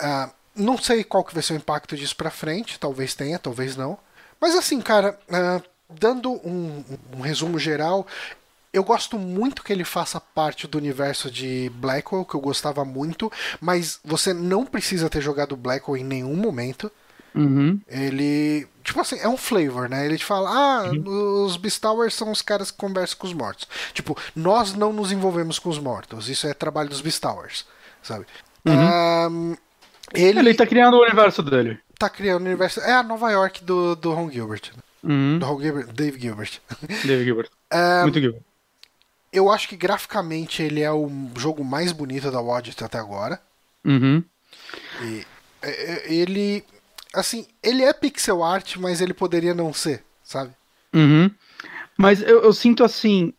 Uh, 0.00 0.32
não 0.54 0.78
sei 0.78 1.02
qual 1.02 1.24
que 1.24 1.34
vai 1.34 1.42
ser 1.42 1.54
o 1.54 1.56
impacto 1.56 1.96
disso 1.96 2.14
pra 2.14 2.30
frente. 2.30 2.78
Talvez 2.78 3.12
tenha, 3.12 3.36
talvez 3.36 3.74
não. 3.74 3.98
Mas 4.40 4.54
assim, 4.54 4.80
cara, 4.80 5.18
uh, 5.28 5.68
dando 5.90 6.30
um, 6.46 6.84
um, 7.16 7.22
resumo 7.22 7.58
geral, 7.58 8.06
eu 8.74 8.82
gosto 8.82 9.16
muito 9.16 9.62
que 9.62 9.72
ele 9.72 9.84
faça 9.84 10.20
parte 10.20 10.66
do 10.66 10.76
universo 10.76 11.30
de 11.30 11.70
Blackwell, 11.76 12.24
que 12.24 12.34
eu 12.34 12.40
gostava 12.40 12.84
muito, 12.84 13.30
mas 13.60 14.00
você 14.04 14.34
não 14.34 14.66
precisa 14.66 15.08
ter 15.08 15.20
jogado 15.20 15.56
Blackwell 15.56 15.96
em 15.96 16.04
nenhum 16.04 16.34
momento. 16.34 16.90
Uhum. 17.32 17.80
Ele. 17.88 18.66
Tipo 18.82 19.00
assim, 19.00 19.18
é 19.20 19.28
um 19.28 19.36
flavor, 19.36 19.88
né? 19.88 20.04
Ele 20.04 20.18
te 20.18 20.24
fala: 20.24 20.50
ah, 20.50 20.90
uhum. 20.90 21.44
os 21.44 21.56
Beastowers 21.56 22.14
são 22.14 22.32
os 22.32 22.42
caras 22.42 22.72
que 22.72 22.76
conversam 22.76 23.16
com 23.16 23.28
os 23.28 23.32
mortos. 23.32 23.68
Tipo, 23.92 24.18
nós 24.34 24.74
não 24.74 24.92
nos 24.92 25.12
envolvemos 25.12 25.60
com 25.60 25.68
os 25.68 25.78
mortos. 25.78 26.28
Isso 26.28 26.46
é 26.48 26.52
trabalho 26.52 26.88
dos 26.88 27.00
Beastowers, 27.00 27.64
sabe? 28.02 28.26
Uhum. 28.64 29.52
Um, 29.52 29.56
ele... 30.12 30.40
ele 30.40 30.54
tá 30.54 30.66
criando 30.66 30.96
o 30.96 31.02
universo 31.02 31.42
dele. 31.42 31.78
Tá 31.96 32.10
criando 32.10 32.42
o 32.42 32.46
universo. 32.46 32.80
É 32.80 32.92
a 32.92 33.02
Nova 33.04 33.30
York 33.30 33.62
do, 33.62 33.94
do 33.94 34.12
Ron 34.12 34.30
Gilbert. 34.30 34.72
Uhum. 35.02 35.38
Do 35.38 35.46
Ron 35.46 35.60
Gilbert, 35.60 35.92
Dave 35.92 36.20
Gilbert. 36.20 36.60
Dave 37.04 37.24
Gilbert. 37.24 37.50
Um, 37.74 38.02
Muito 38.02 38.20
Gilbert 38.20 38.42
eu 39.34 39.50
acho 39.50 39.68
que 39.68 39.76
graficamente 39.76 40.62
ele 40.62 40.80
é 40.80 40.92
o 40.92 41.10
jogo 41.36 41.64
mais 41.64 41.90
bonito 41.90 42.30
da 42.30 42.40
Odyssey 42.40 42.86
até 42.86 42.98
agora. 42.98 43.40
Uhum. 43.84 44.22
E, 45.02 45.26
é, 45.60 45.70
é, 45.70 46.14
ele. 46.14 46.64
Assim, 47.12 47.46
ele 47.62 47.82
é 47.82 47.92
pixel 47.92 48.42
art, 48.42 48.76
mas 48.76 49.00
ele 49.00 49.12
poderia 49.12 49.52
não 49.52 49.72
ser, 49.72 50.04
sabe? 50.22 50.52
Uhum. 50.94 51.30
Mas 51.98 52.22
eu, 52.22 52.42
eu 52.42 52.52
sinto 52.52 52.84
assim. 52.84 53.32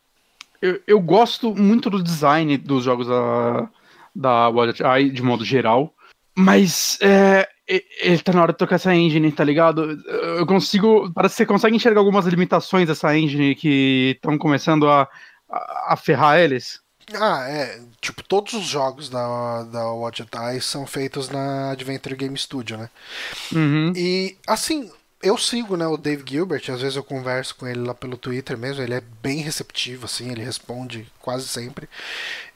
Eu, 0.62 0.82
eu, 0.86 1.00
gosto 1.00 1.54
muito 1.56 1.90
do 1.90 2.04
design 2.04 2.58
dos 2.58 2.84
jogos 2.84 3.08
da, 3.08 3.70
da 4.14 4.50
Odyssey 4.50 5.10
de 5.10 5.22
modo 5.22 5.46
geral. 5.46 5.94
Mas 6.38 6.98
é, 7.02 7.48
ele 7.68 8.20
tá 8.20 8.34
na 8.34 8.42
hora 8.42 8.52
de 8.52 8.58
tocar 8.58 8.76
essa 8.76 8.94
engine, 8.94 9.32
tá 9.32 9.44
ligado? 9.44 9.98
Eu 10.38 10.46
consigo. 10.46 11.12
Parece 11.14 11.36
que 11.36 11.38
você 11.38 11.46
consegue 11.46 11.76
enxergar 11.76 12.02
algumas 12.02 12.26
limitações 12.26 12.88
dessa 12.88 13.18
engine 13.18 13.56
que 13.56 14.14
estão 14.16 14.38
começando 14.38 14.88
a 14.90 15.08
a, 15.56 15.96
ferrar 15.96 16.40
eles? 16.40 16.80
Ah, 17.14 17.46
é. 17.48 17.80
Tipo, 18.02 18.24
todos 18.24 18.54
os 18.54 18.66
jogos 18.66 19.10
da, 19.10 19.64
da 19.64 19.92
Watch 19.92 20.26
Eyes 20.34 20.66
são 20.66 20.88
feitos 20.88 21.30
na 21.30 21.72
Adventure 21.72 22.16
Game 22.16 22.38
Studio, 22.38 22.78
né? 22.78 22.90
Uhum. 23.54 23.94
E, 23.96 24.38
assim, 24.48 24.92
eu 25.22 25.38
sigo 25.38 25.78
né, 25.78 25.88
o 25.88 25.98
Dave 25.98 26.24
Gilbert, 26.28 26.64
às 26.70 26.82
vezes 26.82 26.96
eu 26.96 27.04
converso 27.04 27.56
com 27.56 27.68
ele 27.68 27.82
lá 27.82 27.94
pelo 27.94 28.18
Twitter 28.18 28.58
mesmo, 28.58 28.84
ele 28.84 28.94
é 28.94 29.02
bem 29.22 29.40
receptivo, 29.40 30.06
assim, 30.06 30.32
ele 30.32 30.44
responde 30.44 31.08
quase 31.20 31.48
sempre. 31.48 31.88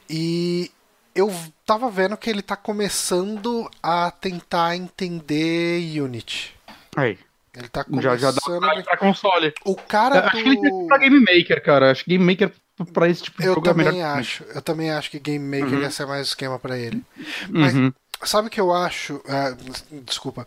E 0.08 0.70
eu 1.14 1.32
tava 1.64 1.90
vendo 1.90 2.16
que 2.16 2.28
ele 2.28 2.42
tá 2.42 2.56
começando 2.56 3.70
a 3.82 4.10
tentar 4.10 4.76
entender 4.76 6.00
Unity. 6.00 6.54
Aí. 6.96 7.18
Ele 7.56 7.68
tá 7.68 7.82
começando... 7.84 8.18
Já, 8.18 8.30
já 8.30 8.30
dá 8.30 8.82
pra 8.82 8.96
console. 8.96 9.52
O 9.64 9.74
cara 9.74 10.26
Acho 10.26 10.36
do... 10.36 10.42
que 10.42 10.48
ele 10.48 10.60
tem 10.60 10.86
pra 10.86 10.98
Game 10.98 11.20
Maker, 11.20 11.62
cara. 11.62 11.90
Acho 11.90 12.04
que 12.04 12.10
Game 12.10 12.24
Maker 12.24 12.52
para 12.86 13.08
esse 13.08 13.22
tipo 13.22 13.40
de 13.40 13.48
eu 13.48 13.54
jogo 13.54 13.68
é 13.68 13.72
também 13.72 14.02
acho. 14.02 14.44
Eu 14.54 14.62
também 14.62 14.90
acho 14.90 15.10
que 15.10 15.18
Game 15.18 15.44
Maker 15.44 15.76
uhum. 15.78 15.82
ia 15.82 15.90
ser 15.90 16.06
mais 16.06 16.28
esquema 16.28 16.58
para 16.58 16.78
ele. 16.78 17.02
Mas, 17.48 17.74
uhum. 17.74 17.92
Sabe 18.22 18.48
o 18.48 18.50
que 18.50 18.60
eu 18.60 18.70
acho? 18.72 19.22
Ah, 19.26 19.56
desculpa. 20.04 20.44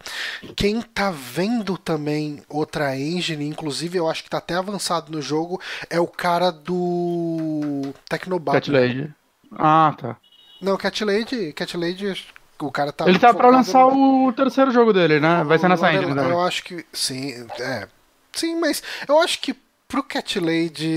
Quem 0.56 0.80
tá 0.80 1.10
vendo 1.10 1.76
também 1.76 2.44
outra 2.48 2.96
engine, 2.96 3.48
inclusive 3.48 3.98
eu 3.98 4.08
acho 4.08 4.24
que 4.24 4.30
tá 4.30 4.38
até 4.38 4.54
avançado 4.54 5.12
no 5.12 5.22
jogo, 5.22 5.60
é 5.90 6.00
o 6.00 6.06
cara 6.06 6.52
do 6.52 7.94
Tecnobat. 8.08 8.54
Cat 8.58 8.72
Lady. 8.72 9.12
Ah, 9.52 9.96
tá. 10.00 10.18
Não, 10.62 10.78
Cat 10.78 11.04
Lady, 11.04 11.52
Cat 11.54 11.76
Lady, 11.76 12.14
o 12.62 12.72
cara 12.72 12.92
tá. 12.92 13.08
Ele 13.08 13.18
tá 13.18 13.34
pra 13.34 13.48
focado 13.48 13.58
lançar 13.58 13.86
no- 13.88 14.28
o 14.28 14.34
terceiro 14.34 14.70
jogo 14.72 14.94
dele, 14.94 15.20
né? 15.20 15.44
Vai 15.44 15.58
ser 15.58 15.68
nessa 15.68 15.92
engine 15.92 16.12
Eu 16.12 16.16
também. 16.16 16.40
acho 16.46 16.64
que. 16.64 16.86
Sim, 16.94 17.48
é. 17.60 17.88
Sim, 18.34 18.60
mas 18.60 18.84
eu 19.08 19.20
acho 19.20 19.40
que 19.42 19.56
pro 19.94 20.04
Cat 20.04 20.40
Lady 20.40 20.90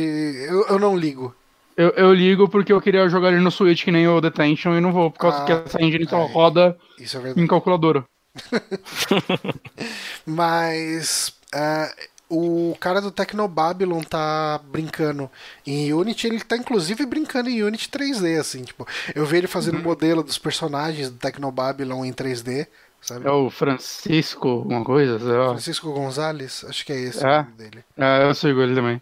eu, 0.49 0.67
eu 0.69 0.79
não 0.79 0.97
ligo. 0.97 1.35
Eu, 1.77 1.91
eu 1.91 2.15
ligo 2.15 2.49
porque 2.49 2.73
eu 2.73 2.81
queria 2.81 3.07
jogar 3.11 3.29
ele 3.31 3.43
no 3.43 3.51
Switch 3.51 3.85
que 3.85 3.93
nem 3.93 4.09
o 4.09 4.19
Detention 4.23 4.75
e 4.75 4.81
não 4.81 4.91
vou, 4.91 5.11
por 5.11 5.19
causa 5.19 5.43
Ah, 5.43 5.45
que 5.45 5.53
essa 5.53 5.83
engine 5.83 6.09
só 6.09 6.23
aí. 6.25 6.33
roda 6.33 6.79
é 6.99 7.41
em 7.41 7.47
calculadora. 7.47 8.05
Mas 10.25 11.35
ah, 11.55 11.93
o 12.31 12.75
cara 12.81 13.01
do 13.03 13.11
Tecnobabylon 13.11 14.01
tá 14.03 14.59
brincando 14.65 15.31
em 15.67 15.93
Unity, 15.93 16.27
ele 16.27 16.41
tá 16.41 16.57
inclusive 16.57 17.05
brincando 17.05 17.51
em 17.51 17.63
Unity 17.63 17.91
3D, 17.91 18.41
assim, 18.41 18.63
tipo, 18.63 18.87
eu 19.15 19.27
vi 19.27 19.37
ele 19.37 19.47
Uhum. 19.47 19.53
fazendo 19.53 19.79
modelo 19.79 20.23
dos 20.23 20.39
personagens 20.39 21.11
do 21.11 21.19
Tecnobabylon 21.19 22.05
em 22.07 22.13
3D, 22.13 22.67
sabe? 23.07 23.27
É 23.27 23.31
o 23.31 23.49
Francisco, 23.51 24.49
alguma 24.49 24.85
coisa. 24.85 25.19
Francisco 25.19 25.93
Gonzalez, 25.93 26.65
acho 26.69 26.85
que 26.85 26.93
é 26.93 27.01
esse 27.01 27.25
É. 27.25 27.41
o 27.41 27.43
nome 27.45 27.53
dele. 27.53 27.85
É, 27.97 28.25
eu 28.25 28.35
sigo 28.35 28.61
ele 28.63 28.75
também. 28.75 29.01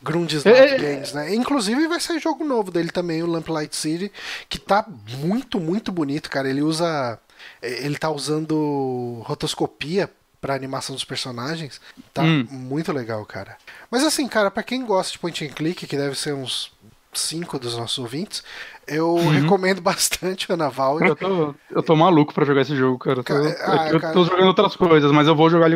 Grundislav 0.00 0.56
É, 0.56 0.74
é, 0.74 0.78
Games, 0.78 1.12
né? 1.12 1.34
Inclusive 1.34 1.88
vai 1.88 1.98
sair 1.98 2.20
jogo 2.20 2.44
novo 2.44 2.70
dele 2.70 2.90
também, 2.90 3.22
o 3.22 3.26
Lamplight 3.26 3.74
City, 3.74 4.12
que 4.48 4.58
tá 4.58 4.86
muito, 5.18 5.58
muito 5.58 5.90
bonito, 5.90 6.30
cara. 6.30 6.48
Ele 6.48 6.62
usa. 6.62 7.18
Ele 7.60 7.96
tá 7.98 8.08
usando 8.10 9.20
rotoscopia 9.24 10.08
pra 10.40 10.54
animação 10.54 10.94
dos 10.94 11.04
personagens. 11.04 11.80
Tá 12.14 12.22
Hum. 12.22 12.46
muito 12.48 12.92
legal, 12.92 13.24
cara. 13.26 13.56
Mas 13.90 14.04
assim, 14.04 14.28
cara, 14.28 14.50
pra 14.52 14.62
quem 14.62 14.84
gosta 14.86 15.12
de 15.12 15.18
point 15.18 15.44
and 15.44 15.48
click, 15.50 15.84
que 15.86 15.96
deve 15.96 16.16
ser 16.16 16.32
uns 16.32 16.70
cinco 17.12 17.58
dos 17.58 17.76
nossos 17.76 17.98
ouvintes, 17.98 18.42
eu 18.86 19.16
recomendo 19.28 19.80
bastante 19.80 20.50
o 20.52 20.56
Naval. 20.56 20.96
Uhum. 20.96 21.06
Eu 21.06 21.16
tô, 21.16 21.54
eu 21.70 21.82
tô 21.82 21.96
maluco 21.96 22.32
pra 22.32 22.44
jogar 22.44 22.62
esse 22.62 22.76
jogo, 22.76 22.98
cara. 22.98 23.20
Eu 23.20 23.24
tô, 23.24 23.34
ah, 23.34 23.88
eu 23.90 24.00
cara. 24.00 24.12
tô 24.12 24.24
jogando 24.24 24.46
outras 24.46 24.76
coisas, 24.76 25.10
mas 25.12 25.26
eu 25.26 25.34
vou 25.34 25.50
jogar. 25.50 25.68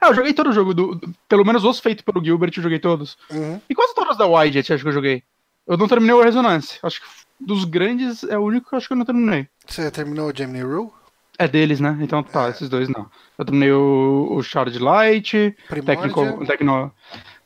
Ah, 0.00 0.08
eu 0.08 0.14
joguei 0.14 0.32
todo 0.32 0.50
o 0.50 0.52
jogo, 0.52 0.74
do, 0.74 1.00
pelo 1.28 1.44
menos 1.44 1.64
os 1.64 1.80
feitos 1.80 2.04
pelo 2.04 2.24
Gilbert, 2.24 2.52
eu 2.56 2.62
joguei 2.62 2.78
todos. 2.78 3.16
Uhum. 3.30 3.60
E 3.68 3.74
quase 3.74 3.94
todos 3.94 4.16
da 4.16 4.26
Widget, 4.26 4.72
acho 4.72 4.82
que 4.82 4.88
eu 4.88 4.94
joguei. 4.94 5.22
Eu 5.66 5.76
não 5.76 5.88
terminei 5.88 6.14
o 6.14 6.22
Resonance. 6.22 6.78
Acho 6.82 7.00
que 7.00 7.06
dos 7.40 7.64
grandes 7.64 8.24
é 8.24 8.38
o 8.38 8.42
único 8.42 8.68
que 8.68 8.74
eu 8.74 8.76
acho 8.78 8.86
que 8.86 8.92
eu 8.92 8.98
não 8.98 9.04
terminei. 9.04 9.48
Você 9.66 9.90
terminou 9.90 10.30
o 10.30 10.36
Gemini 10.36 10.62
Rule? 10.62 10.90
É 11.38 11.48
deles, 11.48 11.80
né? 11.80 11.96
Então 12.02 12.22
tá, 12.22 12.50
esses 12.50 12.68
dois 12.68 12.88
não. 12.88 13.06
Eu 13.38 13.44
terminei 13.46 13.72
o, 13.72 14.28
o 14.30 14.42
Shard 14.42 14.78
Light, 14.78 15.56
Primordia? 15.68 15.96
Technical, 15.96 16.44
Tecno, 16.44 16.92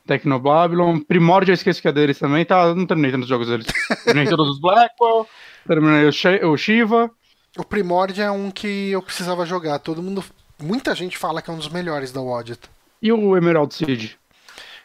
Tecno 0.07 0.39
Babylon, 0.39 0.99
Primordia, 0.99 1.51
eu 1.51 1.55
esqueci 1.55 1.81
que 1.81 1.87
é 1.87 1.91
deles 1.91 2.19
também, 2.19 2.45
tá? 2.45 2.63
eu 2.65 2.75
Não 2.75 2.85
terminei 2.85 3.11
tantos 3.11 3.27
jogos 3.27 3.47
deles. 3.47 3.65
terminei 4.05 4.29
todos 4.29 4.49
os 4.49 4.59
Blackwell, 4.61 5.27
terminei 5.67 6.05
o, 6.05 6.51
o 6.51 6.57
Shiva. 6.57 7.09
O 7.57 7.63
Primordia 7.63 8.25
é 8.25 8.31
um 8.31 8.51
que 8.51 8.91
eu 8.91 9.01
precisava 9.01 9.45
jogar. 9.45 9.79
Todo 9.79 10.01
mundo. 10.03 10.23
Muita 10.61 10.93
gente 10.93 11.17
fala 11.17 11.41
que 11.41 11.49
é 11.49 11.53
um 11.53 11.57
dos 11.57 11.69
melhores 11.69 12.11
da 12.11 12.21
Wadget. 12.21 12.59
E 13.01 13.11
o 13.11 13.35
Emerald 13.35 13.73
City. 13.73 14.17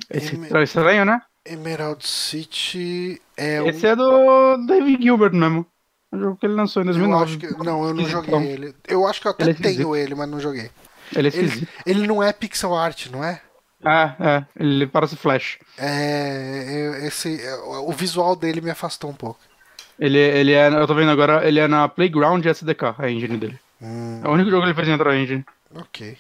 Esse 0.08 0.34
Emer- 0.34 0.54
é 0.56 0.62
estranho, 0.62 1.04
né? 1.04 1.20
Emerald 1.44 2.06
City 2.06 3.20
é 3.36 3.66
Esse 3.68 3.86
é 3.86 3.96
do 3.96 4.56
David 4.66 5.02
Gilbert 5.02 5.32
mesmo. 5.34 5.66
O 6.12 6.18
jogo 6.18 6.36
que 6.36 6.46
ele 6.46 6.54
lançou 6.54 6.82
em 6.82 6.86
Eu 6.86 6.92
2009. 6.92 7.24
acho 7.24 7.38
que. 7.38 7.64
Não, 7.64 7.84
eu 7.86 7.94
não 7.94 8.04
joguei 8.08 8.34
Esquisitão. 8.34 8.42
ele. 8.42 8.74
Eu 8.88 9.06
acho 9.06 9.20
que 9.20 9.26
eu 9.26 9.30
até 9.32 9.44
Ele 9.44 9.50
é 9.52 9.54
tenho 9.54 9.94
ele, 9.96 10.14
mas 10.14 10.28
não 10.28 10.40
joguei. 10.40 10.70
Ele 11.14 11.28
é 11.28 11.36
Ele, 11.36 11.68
ele 11.86 12.06
não 12.06 12.22
é 12.22 12.32
pixel 12.32 12.74
art, 12.74 13.06
não 13.10 13.22
é? 13.24 13.40
É, 13.84 14.12
é. 14.28 14.44
Ele 14.56 14.86
parece 14.86 15.16
Flash. 15.16 15.58
É. 15.78 17.00
é, 17.02 17.06
Esse, 17.06 17.40
é, 17.42 17.54
o 17.56 17.92
visual 17.92 18.36
dele 18.36 18.60
me 18.60 18.70
afastou 18.70 19.10
um 19.10 19.14
pouco. 19.14 19.40
Ele, 19.98 20.18
ele 20.18 20.52
é, 20.52 20.68
eu 20.68 20.86
tô 20.86 20.94
vendo 20.94 21.10
agora, 21.10 21.46
ele 21.46 21.60
é 21.60 21.68
na 21.68 21.88
Playground 21.88 22.44
SDK, 22.44 22.94
a 22.98 23.10
engine 23.10 23.36
dele. 23.36 23.58
Hum, 23.82 24.20
É 24.24 24.28
o 24.28 24.32
único 24.32 24.50
jogo 24.50 24.62
que 24.62 24.68
ele 24.68 24.74
fez 24.74 24.88
em 24.88 24.92
outra 24.92 25.16
engine. 25.16 25.44
ok. 25.74 26.16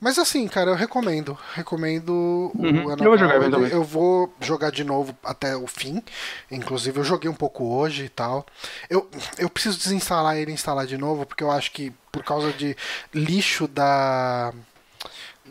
Mas 0.00 0.18
assim, 0.20 0.46
cara, 0.46 0.70
eu 0.70 0.76
recomendo. 0.76 1.36
Recomendo 1.52 2.10
o 2.12 2.52
Uhum, 2.62 2.90
Ana 2.90 3.02
eu 3.04 3.08
vou 3.08 3.18
jogar 3.18 3.40
também. 3.50 3.70
Eu 3.72 3.82
vou 3.82 4.32
jogar 4.40 4.70
de 4.70 4.84
novo 4.84 5.16
até 5.24 5.56
o 5.56 5.66
fim. 5.66 6.00
Inclusive, 6.48 6.96
eu 7.00 7.02
joguei 7.02 7.28
um 7.28 7.34
pouco 7.34 7.64
hoje 7.64 8.04
e 8.04 8.08
tal. 8.08 8.46
Eu, 8.88 9.10
eu 9.36 9.50
preciso 9.50 9.76
desinstalar 9.76 10.36
ele 10.36 10.52
e 10.52 10.54
instalar 10.54 10.86
de 10.86 10.96
novo, 10.96 11.26
porque 11.26 11.42
eu 11.42 11.50
acho 11.50 11.72
que 11.72 11.92
por 12.12 12.22
causa 12.22 12.52
de 12.52 12.76
lixo 13.12 13.66
da 13.66 14.52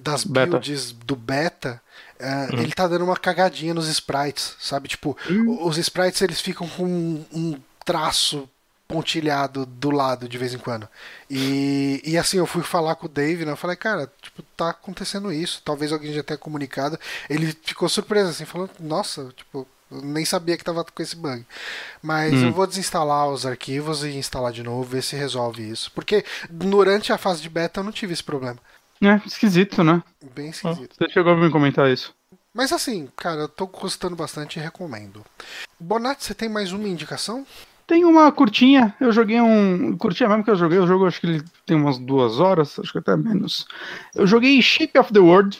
das 0.02 0.24
Beta. 0.24 0.48
builds 0.52 0.92
do 0.92 1.16
beta, 1.16 1.82
eh, 2.20 2.48
ele 2.54 2.72
tá 2.74 2.88
dando 2.88 3.04
uma 3.06 3.18
cagadinha 3.18 3.74
nos 3.74 3.88
sprites, 3.88 4.56
sabe? 4.60 4.88
Tipo, 4.90 5.16
o- 5.48 5.68
os 5.68 5.78
sprites 5.78 6.22
eles 6.22 6.40
ficam 6.42 6.68
com 6.68 6.84
um, 6.86 7.26
um 7.34 7.60
traço 7.86 8.50
pontilhado 8.88 9.66
do 9.66 9.92
lado 9.92 10.30
de 10.30 10.38
vez 10.38 10.54
em 10.54 10.58
quando. 10.58 10.88
E, 11.30 12.02
e 12.06 12.18
assim, 12.18 12.38
eu 12.38 12.46
fui 12.46 12.64
falar 12.64 12.96
com 12.96 13.06
o 13.06 13.10
Dave, 13.10 13.44
né? 13.46 13.52
Eu 13.52 13.58
falei, 13.58 13.76
cara, 13.76 14.12
tipo, 14.22 14.42
tá 14.56 14.70
acontecendo 14.70 15.32
isso. 15.32 15.62
Talvez 15.66 15.92
alguém 15.92 16.14
já 16.14 16.24
tenha 16.24 16.38
comunicado. 16.38 16.98
Ele 17.30 17.56
ficou 17.64 17.90
surpreso, 17.90 18.30
assim, 18.30 18.46
falou, 18.46 18.70
nossa, 18.80 19.30
tipo, 19.36 19.68
nem 19.92 20.24
sabia 20.24 20.58
que 20.58 20.64
tava 20.64 20.86
com 20.86 21.04
esse 21.04 21.16
bug. 21.18 21.46
Mas 22.02 22.34
eu 22.48 22.54
vou 22.54 22.66
desinstalar 22.66 23.28
os 23.30 23.46
arquivos 23.46 24.04
e 24.04 24.10
instalar 24.16 24.52
de 24.54 24.64
novo, 24.64 24.84
ver 24.90 25.02
se 25.04 25.16
resolve 25.18 25.70
isso. 25.70 25.92
Porque 25.94 26.24
durante 26.50 27.12
a 27.12 27.18
fase 27.18 27.42
de 27.42 27.50
beta 27.50 27.82
eu 27.82 27.84
não 27.84 27.92
tive 27.92 28.14
esse 28.14 28.24
problema. 28.24 28.58
É, 29.02 29.22
esquisito, 29.26 29.84
né? 29.84 30.02
Bem 30.36 30.50
esquisito. 30.50 30.96
Você 30.98 31.10
chegou 31.10 31.34
a 31.34 31.38
me 31.38 31.50
comentar 31.50 31.90
isso. 31.90 32.14
Mas 32.54 32.72
assim, 32.72 33.08
cara, 33.16 33.42
eu 33.42 33.48
tô 33.48 33.68
gostando 33.68 34.16
bastante 34.16 34.58
e 34.58 34.62
recomendo. 34.62 35.24
Bonatti, 35.80 36.24
você 36.24 36.34
tem 36.34 36.50
mais 36.50 36.72
uma 36.72 36.88
indicação? 36.88 37.46
Tem 37.86 38.04
uma 38.04 38.32
curtinha, 38.32 38.96
eu 39.00 39.12
joguei 39.12 39.40
um. 39.40 39.96
Curtinha 39.96 40.28
mesmo 40.28 40.44
que 40.44 40.50
eu 40.50 40.56
joguei, 40.56 40.80
o 40.80 40.88
jogo 40.88 41.06
acho 41.06 41.22
que 41.22 41.28
ele 41.28 41.44
tem 41.66 41.78
umas 41.78 41.98
duas 41.98 42.40
horas, 42.40 42.78
acho 42.80 42.92
que 42.92 42.98
até 42.98 43.16
menos. 43.16 43.66
Eu 44.14 44.28
joguei 44.28 44.62
Shape 44.62 44.98
of 45.00 45.14
the 45.14 45.20
World, 45.20 45.58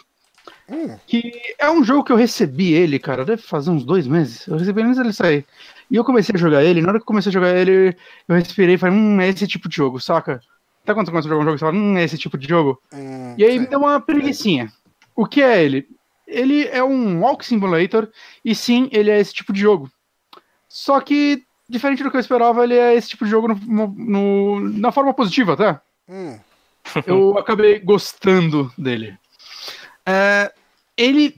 Hum, 0.70 0.98
que 1.08 1.32
é 1.58 1.70
um 1.72 1.84
jogo 1.84 2.04
que 2.04 2.12
eu 2.12 2.18
recebi 2.18 2.74
ele, 2.74 3.00
cara, 3.00 3.24
deve 3.24 3.42
fazer 3.42 3.70
uns 3.70 3.86
dois 3.86 4.06
meses. 4.06 4.46
Eu 4.48 4.58
recebi 4.58 4.82
ele 4.82 4.90
antes 4.90 5.00
dele 5.00 5.14
sair. 5.14 5.46
E 5.90 5.96
eu 5.96 6.04
comecei 6.04 6.36
a 6.36 6.38
jogar 6.38 6.64
ele, 6.64 6.82
na 6.82 6.90
hora 6.90 7.00
que 7.00 7.04
eu 7.04 7.08
comecei 7.08 7.30
a 7.30 7.34
jogar 7.34 7.56
ele, 7.56 7.96
eu 8.28 8.36
respirei 8.36 8.76
e 8.76 8.78
falei, 8.78 8.98
hum, 8.98 9.22
é 9.22 9.30
esse 9.30 9.48
tipo 9.48 9.70
de 9.70 9.76
jogo, 9.78 10.00
saca? 10.00 10.42
Até 10.88 10.94
quando 10.94 11.06
você 11.08 11.12
começa 11.12 11.28
a 11.28 11.32
jogar 11.32 11.42
um 11.42 11.46
jogo, 11.46 11.58
você 11.58 11.66
fala, 11.66 11.78
hum, 11.78 11.98
é 11.98 12.04
esse 12.06 12.18
tipo 12.18 12.38
de 12.38 12.48
jogo. 12.48 12.82
hum, 12.94 13.36
E 13.38 13.44
aí 13.44 13.52
sei. 13.52 13.60
me 13.60 13.68
deu 13.68 13.80
uma 13.80 14.00
preguiçinha. 14.00 14.72
O 15.14 15.26
que 15.26 15.42
é 15.42 15.62
ele? 15.62 15.86
Ele 16.26 16.66
é 16.68 16.82
um 16.82 17.20
walk 17.20 17.46
simulator 17.46 18.10
e 18.44 18.56
sim, 18.56 18.88
ele 18.94 19.12
é 19.12 19.20
esse 19.20 19.34
tipo 19.34 19.52
de 19.52 19.60
jogo. 19.60 19.92
Só 20.70 21.02
que, 21.02 21.44
diferente 21.68 22.04
do 22.04 22.10
que 22.10 22.16
eu 22.16 22.22
esperava, 22.22 22.64
ele 22.64 22.76
é 22.76 22.96
esse 22.96 23.10
tipo 23.10 23.26
de 23.26 23.32
jogo 23.32 23.50
no- 23.50 23.88
no- 23.98 24.60
na 24.62 24.94
forma 24.94 25.14
positiva, 25.14 25.58
tá? 25.58 25.82
Hum, 26.08 26.40
Eu 27.06 27.38
acabei 27.38 27.80
gostando 27.80 28.72
dele. 28.78 29.18
É, 30.06 30.54
ele. 30.96 31.36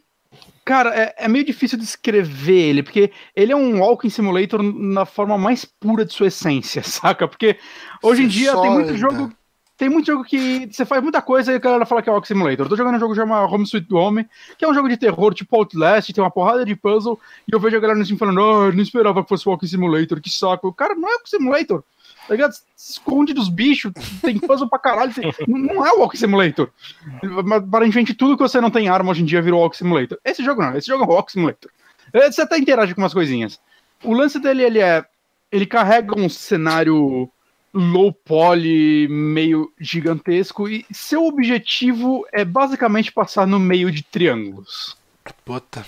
Cara, 0.64 0.94
é, 0.96 1.16
é 1.18 1.28
meio 1.28 1.44
difícil 1.44 1.80
descrever 1.80 2.54
ele, 2.70 2.84
porque 2.84 3.12
ele 3.36 3.52
é 3.52 3.56
um 3.56 3.80
walking 3.80 4.10
simulator 4.12 4.62
na 4.62 5.04
forma 5.04 5.36
mais 5.36 5.66
pura 5.66 6.06
de 6.06 6.14
sua 6.14 6.28
essência, 6.28 6.84
saca? 6.86 7.28
Porque 7.28 7.58
hoje 8.04 8.24
em 8.24 8.28
dia 8.28 8.56
tem 8.58 8.70
muito 8.70 8.96
jogo. 8.96 9.32
Tem 9.80 9.90
muito 9.90 10.06
jogo 10.08 10.24
que 10.26 10.68
você 10.72 10.86
faz 10.86 11.02
muita 11.02 11.22
coisa 11.22 11.52
e 11.52 11.56
a 11.56 11.60
galera 11.60 11.86
fala 11.86 12.02
que 12.04 12.10
é 12.10 12.12
walking 12.14 12.28
simulator. 12.28 12.66
Eu 12.66 12.70
tô 12.70 12.76
jogando 12.76 12.96
um 12.96 13.00
jogo 13.00 13.16
chamado 13.16 13.52
Home 13.52 13.64
Sweet 13.64 13.92
Home, 13.94 14.28
que 14.58 14.66
é 14.66 14.68
um 14.70 14.74
jogo 14.74 14.90
de 14.90 14.98
terror 14.98 15.34
tipo 15.34 15.56
Outlast, 15.56 16.12
tem 16.14 16.22
uma 16.24 16.30
porrada 16.30 16.66
de 16.66 16.76
puzzle, 16.76 17.18
e 17.48 17.56
eu 17.56 17.60
vejo 17.62 17.78
a 17.78 17.80
galera 17.80 18.04
Steam 18.04 18.18
falando, 18.18 18.40
eu 18.42 18.74
não 18.74 18.82
esperava 18.84 19.24
que 19.24 19.30
fosse 19.30 19.48
walking 19.48 19.66
simulator, 19.68 20.20
que 20.22 20.30
saco. 20.30 20.72
Cara, 20.74 20.94
não 20.96 21.08
é 21.08 21.14
walking 21.14 21.30
simulator. 21.30 21.84
Tá 22.28 22.36
ligado? 22.36 22.52
Se 22.76 22.92
esconde 22.92 23.34
dos 23.34 23.50
bichos, 23.50 23.92
tem 24.22 24.38
puzzle 24.38 24.70
pra 24.70 24.78
caralho. 24.78 25.12
tem- 25.14 25.34
Não 25.48 25.84
é 25.84 25.92
Walk 25.94 26.16
Simulator. 26.16 26.70
Mas, 27.44 27.64
Aparentemente, 27.64 28.14
tudo 28.14 28.36
que 28.38 28.44
você 28.44 28.62
não 28.62 28.70
tem 28.70 28.88
arma 28.88 29.10
hoje 29.10 29.24
em 29.24 29.26
dia 29.26 29.42
virou 29.42 29.62
Walk 29.62 29.76
Simulator. 29.76 30.20
Esse 30.24 30.44
jogo 30.44 30.62
não, 30.62 30.78
esse 30.78 30.86
jogo 30.86 31.04
é 31.06 31.08
Walk 31.08 31.32
Simulator. 31.32 31.72
Eh, 32.14 32.32
Você 32.32 32.42
até 32.44 32.58
interage 32.60 32.94
com 32.94 33.02
umas 33.02 33.14
coisinhas. 33.16 33.60
O 34.04 34.14
lance 34.14 34.38
dele, 34.40 34.62
ele 34.64 34.80
é. 34.80 35.04
Ele 35.52 35.66
carrega 35.66 36.20
um 36.20 36.30
cenário 36.30 37.28
low 37.74 38.12
poly, 38.12 39.08
meio 39.08 39.72
gigantesco, 39.80 40.68
e 40.68 40.86
seu 40.91 41.26
objetivo 41.26 42.26
é 42.34 42.44
basicamente 42.44 43.12
passar 43.12 43.46
no 43.48 43.60
meio 43.60 43.91
de 43.91 44.04
triângulos. 44.04 44.98
puta. 45.46 45.86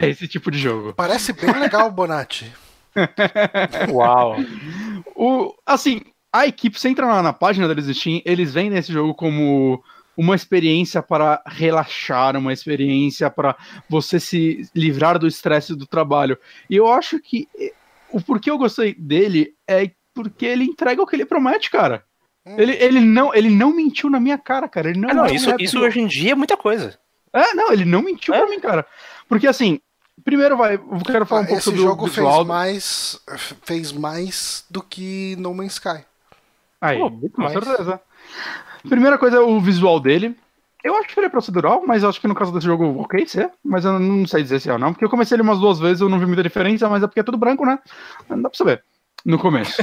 É 0.00 0.08
esse 0.08 0.28
tipo 0.28 0.50
de 0.50 0.58
jogo. 0.58 0.94
Parece 0.94 1.32
bem 1.32 1.52
legal, 1.58 1.90
Bonatti. 1.90 2.52
Uau. 3.90 4.36
O, 5.16 5.52
assim, 5.66 6.00
a 6.32 6.46
equipe, 6.46 6.78
você 6.78 6.88
entra 6.88 7.06
lá 7.06 7.22
na 7.22 7.32
página 7.32 7.66
deles 7.66 7.86
do 7.86 7.94
Steam, 7.94 8.22
eles 8.24 8.54
vendem 8.54 8.78
esse 8.78 8.92
jogo 8.92 9.14
como 9.14 9.82
uma 10.16 10.34
experiência 10.34 11.02
para 11.02 11.42
relaxar, 11.44 12.36
uma 12.36 12.52
experiência 12.52 13.28
para 13.28 13.56
você 13.88 14.20
se 14.20 14.68
livrar 14.74 15.18
do 15.18 15.26
estresse 15.26 15.74
do 15.74 15.86
trabalho. 15.86 16.38
E 16.70 16.76
eu 16.76 16.86
acho 16.86 17.18
que 17.20 17.48
eh, 17.58 17.72
o 18.10 18.20
porquê 18.20 18.50
eu 18.50 18.58
gostei 18.58 18.94
dele 18.94 19.54
é 19.66 19.90
porque 20.14 20.46
ele 20.46 20.64
entrega 20.64 21.02
o 21.02 21.06
que 21.06 21.16
ele 21.16 21.26
promete, 21.26 21.70
cara. 21.70 22.04
Hum. 22.46 22.54
Ele, 22.58 22.72
ele, 22.72 23.00
não, 23.00 23.34
ele 23.34 23.50
não 23.50 23.74
mentiu 23.74 24.08
na 24.08 24.20
minha 24.20 24.38
cara, 24.38 24.68
cara. 24.68 24.90
Ele 24.90 25.00
não, 25.00 25.10
ah, 25.10 25.14
não 25.14 25.26
isso, 25.26 25.54
isso 25.58 25.80
hoje 25.80 26.00
em 26.00 26.06
dia 26.06 26.32
é 26.32 26.34
muita 26.34 26.56
coisa. 26.56 26.98
É, 27.32 27.54
não, 27.54 27.72
ele 27.72 27.84
não 27.84 28.02
mentiu 28.02 28.32
é? 28.34 28.38
pra 28.38 28.48
mim, 28.48 28.60
cara. 28.60 28.86
Porque 29.28 29.46
assim, 29.46 29.80
primeiro 30.24 30.56
vai, 30.56 30.74
eu 30.74 31.00
quero 31.04 31.26
falar 31.26 31.40
ah, 31.40 31.44
um 31.44 31.46
pouco 31.46 31.62
sobre 31.62 31.80
o 31.80 31.82
visual. 31.82 32.06
Esse 32.06 32.16
jogo 32.16 32.36
fez 32.36 32.46
mais, 32.46 33.20
fez 33.64 33.92
mais 33.92 34.64
do 34.70 34.82
que 34.82 35.34
No 35.38 35.52
Man's 35.52 35.72
Sky. 35.72 36.04
Aí, 36.80 36.98
Pô, 36.98 37.10
com 37.10 37.42
mais. 37.42 37.52
certeza. 37.52 38.00
Primeira 38.88 39.18
coisa 39.18 39.38
é 39.38 39.40
o 39.40 39.58
visual 39.60 39.98
dele. 39.98 40.36
Eu 40.84 40.94
acho 40.96 41.08
que 41.08 41.18
ele 41.18 41.26
é 41.26 41.30
procedural, 41.30 41.82
mas 41.86 42.02
eu 42.02 42.10
acho 42.10 42.20
que 42.20 42.28
no 42.28 42.34
caso 42.34 42.52
desse 42.52 42.66
jogo, 42.66 43.00
ok, 43.00 43.26
ser. 43.26 43.50
Mas 43.64 43.86
eu 43.86 43.98
não 43.98 44.26
sei 44.26 44.42
dizer 44.42 44.60
se 44.60 44.68
é 44.68 44.72
ou 44.74 44.78
não, 44.78 44.92
porque 44.92 45.04
eu 45.04 45.08
comecei 45.08 45.34
ele 45.34 45.42
umas 45.42 45.58
duas 45.58 45.78
vezes, 45.78 46.02
eu 46.02 46.10
não 46.10 46.18
vi 46.18 46.26
muita 46.26 46.42
diferença, 46.42 46.86
mas 46.90 47.02
é 47.02 47.06
porque 47.06 47.20
é 47.20 47.22
tudo 47.22 47.38
branco, 47.38 47.64
né? 47.64 47.78
Não 48.28 48.42
dá 48.42 48.50
pra 48.50 48.58
saber. 48.58 48.84
No 49.24 49.38
começo. 49.38 49.82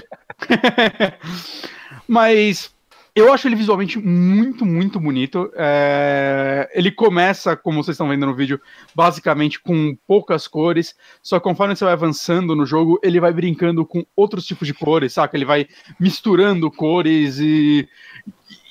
mas 2.07 2.71
eu 3.13 3.33
acho 3.33 3.45
ele 3.45 3.57
visualmente 3.57 3.99
muito, 3.99 4.65
muito 4.65 4.99
bonito. 4.99 5.51
É... 5.55 6.69
Ele 6.73 6.89
começa, 6.91 7.57
como 7.57 7.83
vocês 7.83 7.95
estão 7.95 8.07
vendo 8.07 8.25
no 8.25 8.33
vídeo, 8.33 8.61
basicamente 8.95 9.59
com 9.59 9.97
poucas 10.07 10.47
cores. 10.47 10.95
Só 11.21 11.37
que 11.37 11.43
conforme 11.43 11.75
você 11.75 11.83
vai 11.83 11.93
avançando 11.93 12.55
no 12.55 12.65
jogo, 12.65 12.99
ele 13.03 13.19
vai 13.19 13.33
brincando 13.33 13.85
com 13.85 14.05
outros 14.15 14.45
tipos 14.45 14.65
de 14.65 14.73
cores, 14.73 15.13
saca? 15.13 15.35
Ele 15.35 15.45
vai 15.45 15.67
misturando 15.99 16.71
cores 16.71 17.37
e 17.39 17.87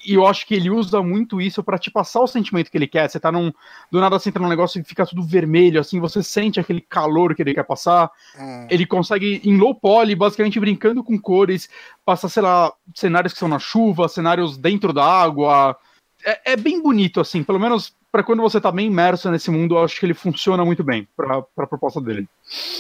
e 0.05 0.15
eu 0.15 0.27
acho 0.27 0.47
que 0.47 0.55
ele 0.55 0.71
usa 0.71 1.03
muito 1.03 1.41
isso 1.41 1.63
para 1.63 1.79
te 1.79 1.91
passar 1.91 2.21
o 2.21 2.27
sentimento 2.27 2.71
que 2.71 2.77
ele 2.79 2.87
quer. 2.87 3.09
Você 3.09 3.21
tá 3.21 3.31
num. 3.31 3.53
Do 3.91 4.01
nada 4.01 4.19
você 4.19 4.29
entra 4.29 4.43
num 4.43 4.49
negócio 4.49 4.81
e 4.81 4.85
fica 4.85 5.07
tudo 5.07 5.23
vermelho, 5.23 5.81
assim, 5.81 6.01
você 6.01 6.23
sente 6.23 6.59
aquele 6.59 6.81
calor 6.81 7.35
que 7.35 7.43
ele 7.43 7.55
quer 7.55 7.65
passar. 7.65 8.11
Hum. 8.39 8.67
Ele 8.71 8.87
consegue, 8.87 9.41
em 9.45 9.57
low 9.57 9.75
poly, 9.75 10.15
basicamente 10.15 10.61
brincando 10.61 11.05
com 11.05 11.19
cores, 11.19 11.69
passa, 12.05 12.29
sei 12.29 12.43
lá, 12.43 12.73
cenários 12.95 13.33
que 13.33 13.39
são 13.39 13.49
na 13.49 13.59
chuva, 13.59 14.09
cenários 14.09 14.57
dentro 14.57 14.93
da 14.93 15.05
água. 15.05 15.77
É, 16.25 16.53
é 16.53 16.57
bem 16.57 16.83
bonito, 16.83 17.21
assim, 17.21 17.43
pelo 17.43 17.59
menos 17.59 17.95
para 18.11 18.25
quando 18.25 18.43
você 18.43 18.61
tá 18.61 18.73
bem 18.73 18.89
imerso 18.89 19.31
nesse 19.31 19.51
mundo, 19.51 19.77
eu 19.77 19.85
acho 19.85 19.99
que 19.99 20.05
ele 20.05 20.15
funciona 20.15 20.65
muito 20.65 20.83
bem 20.83 21.07
para 21.17 21.39
a 21.39 21.67
proposta 21.67 22.01
dele. 22.01 22.29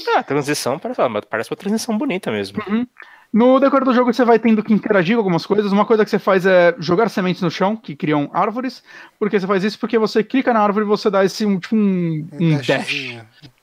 Ah, 0.09 0.18
a 0.18 0.22
transição 0.22 0.78
parece 0.78 1.01
uma 1.01 1.56
transição 1.56 1.97
bonita 1.97 2.32
mesmo. 2.32 2.60
Uhum. 2.66 2.86
No 3.32 3.61
decorrer 3.61 3.85
do 3.85 3.94
jogo 3.94 4.12
você 4.12 4.24
vai 4.24 4.39
tendo 4.39 4.62
que 4.62 4.73
interagir 4.73 5.15
com 5.15 5.20
algumas 5.20 5.47
coisas. 5.47 5.70
Uma 5.70 5.86
coisa 5.86 6.05
que 6.05 6.11
você 6.11 6.19
faz 6.19 6.44
é 6.47 6.74
jogar 6.78 7.09
sementes 7.09 7.43
no 7.43 7.51
chão, 7.51 7.77
que 7.77 7.94
criam 7.94 8.28
árvores. 8.32 8.82
Porque 9.19 9.39
você 9.39 9.47
faz 9.47 9.62
isso 9.62 9.78
porque 9.78 9.98
você 9.98 10.24
clica 10.24 10.52
na 10.52 10.61
árvore 10.61 10.85
e 10.85 10.89
você 10.89 11.09
dá 11.09 11.24
esse 11.24 11.47
um, 11.47 11.59
tipo 11.59 11.77
um, 11.77 12.27
um 12.32 12.57
dash. 12.59 13.20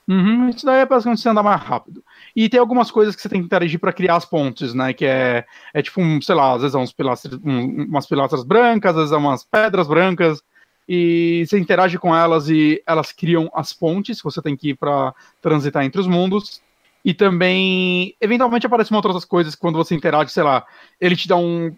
Uhum, 0.07 0.47
isso 0.47 0.65
daí 0.65 0.79
é 0.79 0.85
basicamente 0.85 1.21
você 1.21 1.27
andar 1.27 1.43
mais 1.43 1.61
rápido. 1.61 2.01
E 2.33 2.47
tem 2.47 2.61
algumas 2.61 2.89
coisas 2.89 3.13
que 3.13 3.21
você 3.21 3.27
tem 3.27 3.41
que 3.41 3.45
interagir 3.45 3.77
para 3.77 3.91
criar 3.91 4.15
as 4.15 4.23
pontes, 4.23 4.73
né? 4.73 4.93
Que 4.93 5.05
é, 5.05 5.45
é 5.73 5.81
tipo, 5.81 6.01
um, 6.01 6.21
sei 6.21 6.33
lá, 6.33 6.53
às 6.53 6.61
vezes 6.61 6.75
é 6.75 6.77
uns 6.77 6.93
pilastras, 6.93 7.37
um, 7.43 7.83
umas 7.83 8.07
pilastras 8.07 8.45
brancas, 8.45 8.91
às 8.91 8.95
vezes 8.95 9.11
é 9.11 9.17
umas 9.17 9.43
pedras 9.43 9.85
brancas. 9.85 10.41
E 10.87 11.43
você 11.45 11.59
interage 11.59 11.97
com 11.97 12.15
elas 12.15 12.47
e 12.47 12.81
elas 12.87 13.11
criam 13.11 13.51
as 13.53 13.73
pontes 13.73 14.19
que 14.19 14.23
você 14.23 14.41
tem 14.41 14.55
que 14.55 14.69
ir 14.69 14.75
para 14.75 15.13
transitar 15.41 15.83
entre 15.83 15.99
os 15.99 16.07
mundos. 16.07 16.61
E 17.07 17.13
também, 17.13 18.13
eventualmente 18.19 18.65
aparecem 18.65 18.93
outras 18.93 19.23
coisas 19.23 19.55
quando 19.55 19.77
você 19.77 19.95
interage, 19.95 20.29
sei 20.29 20.43
lá, 20.43 20.65
ele 20.99 21.15
te 21.15 21.25
dá 21.25 21.37
um. 21.37 21.73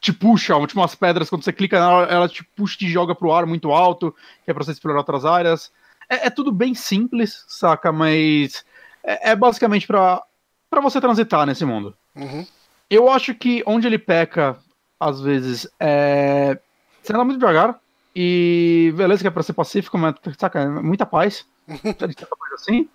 te 0.00 0.14
puxa, 0.14 0.54
tipo 0.66 0.80
umas 0.80 0.94
pedras, 0.94 1.28
quando 1.28 1.44
você 1.44 1.52
clica 1.52 1.78
nela, 1.78 2.04
ela 2.04 2.26
te 2.26 2.42
puxa 2.42 2.76
e 2.76 2.78
te 2.78 2.88
joga 2.88 3.14
pro 3.14 3.30
ar 3.34 3.44
muito 3.44 3.70
alto, 3.70 4.16
que 4.42 4.50
é 4.50 4.54
pra 4.54 4.64
você 4.64 4.70
explorar 4.72 5.00
outras 5.00 5.26
áreas. 5.26 5.70
É, 6.08 6.28
é 6.28 6.30
tudo 6.30 6.50
bem 6.50 6.74
simples, 6.74 7.44
saca? 7.48 7.92
Mas 7.92 8.64
é, 9.04 9.32
é 9.32 9.36
basicamente 9.36 9.86
para 9.86 10.22
para 10.70 10.80
você 10.80 11.02
transitar 11.02 11.44
nesse 11.44 11.66
mundo. 11.66 11.94
Uhum. 12.16 12.46
Eu 12.88 13.10
acho 13.10 13.34
que 13.34 13.62
onde 13.66 13.86
ele 13.86 13.98
peca, 13.98 14.56
às 14.98 15.20
vezes, 15.20 15.68
é. 15.78 16.58
Você 17.02 17.12
anda 17.12 17.26
muito 17.26 17.38
devagar. 17.38 17.78
E 18.16 18.90
beleza, 18.96 19.20
que 19.20 19.28
é 19.28 19.30
pra 19.30 19.42
ser 19.42 19.52
pacífico, 19.52 19.98
mas, 19.98 20.14
saca, 20.38 20.60
é 20.60 20.66
muita 20.66 21.04
paz. 21.04 21.44
assim. 22.54 22.88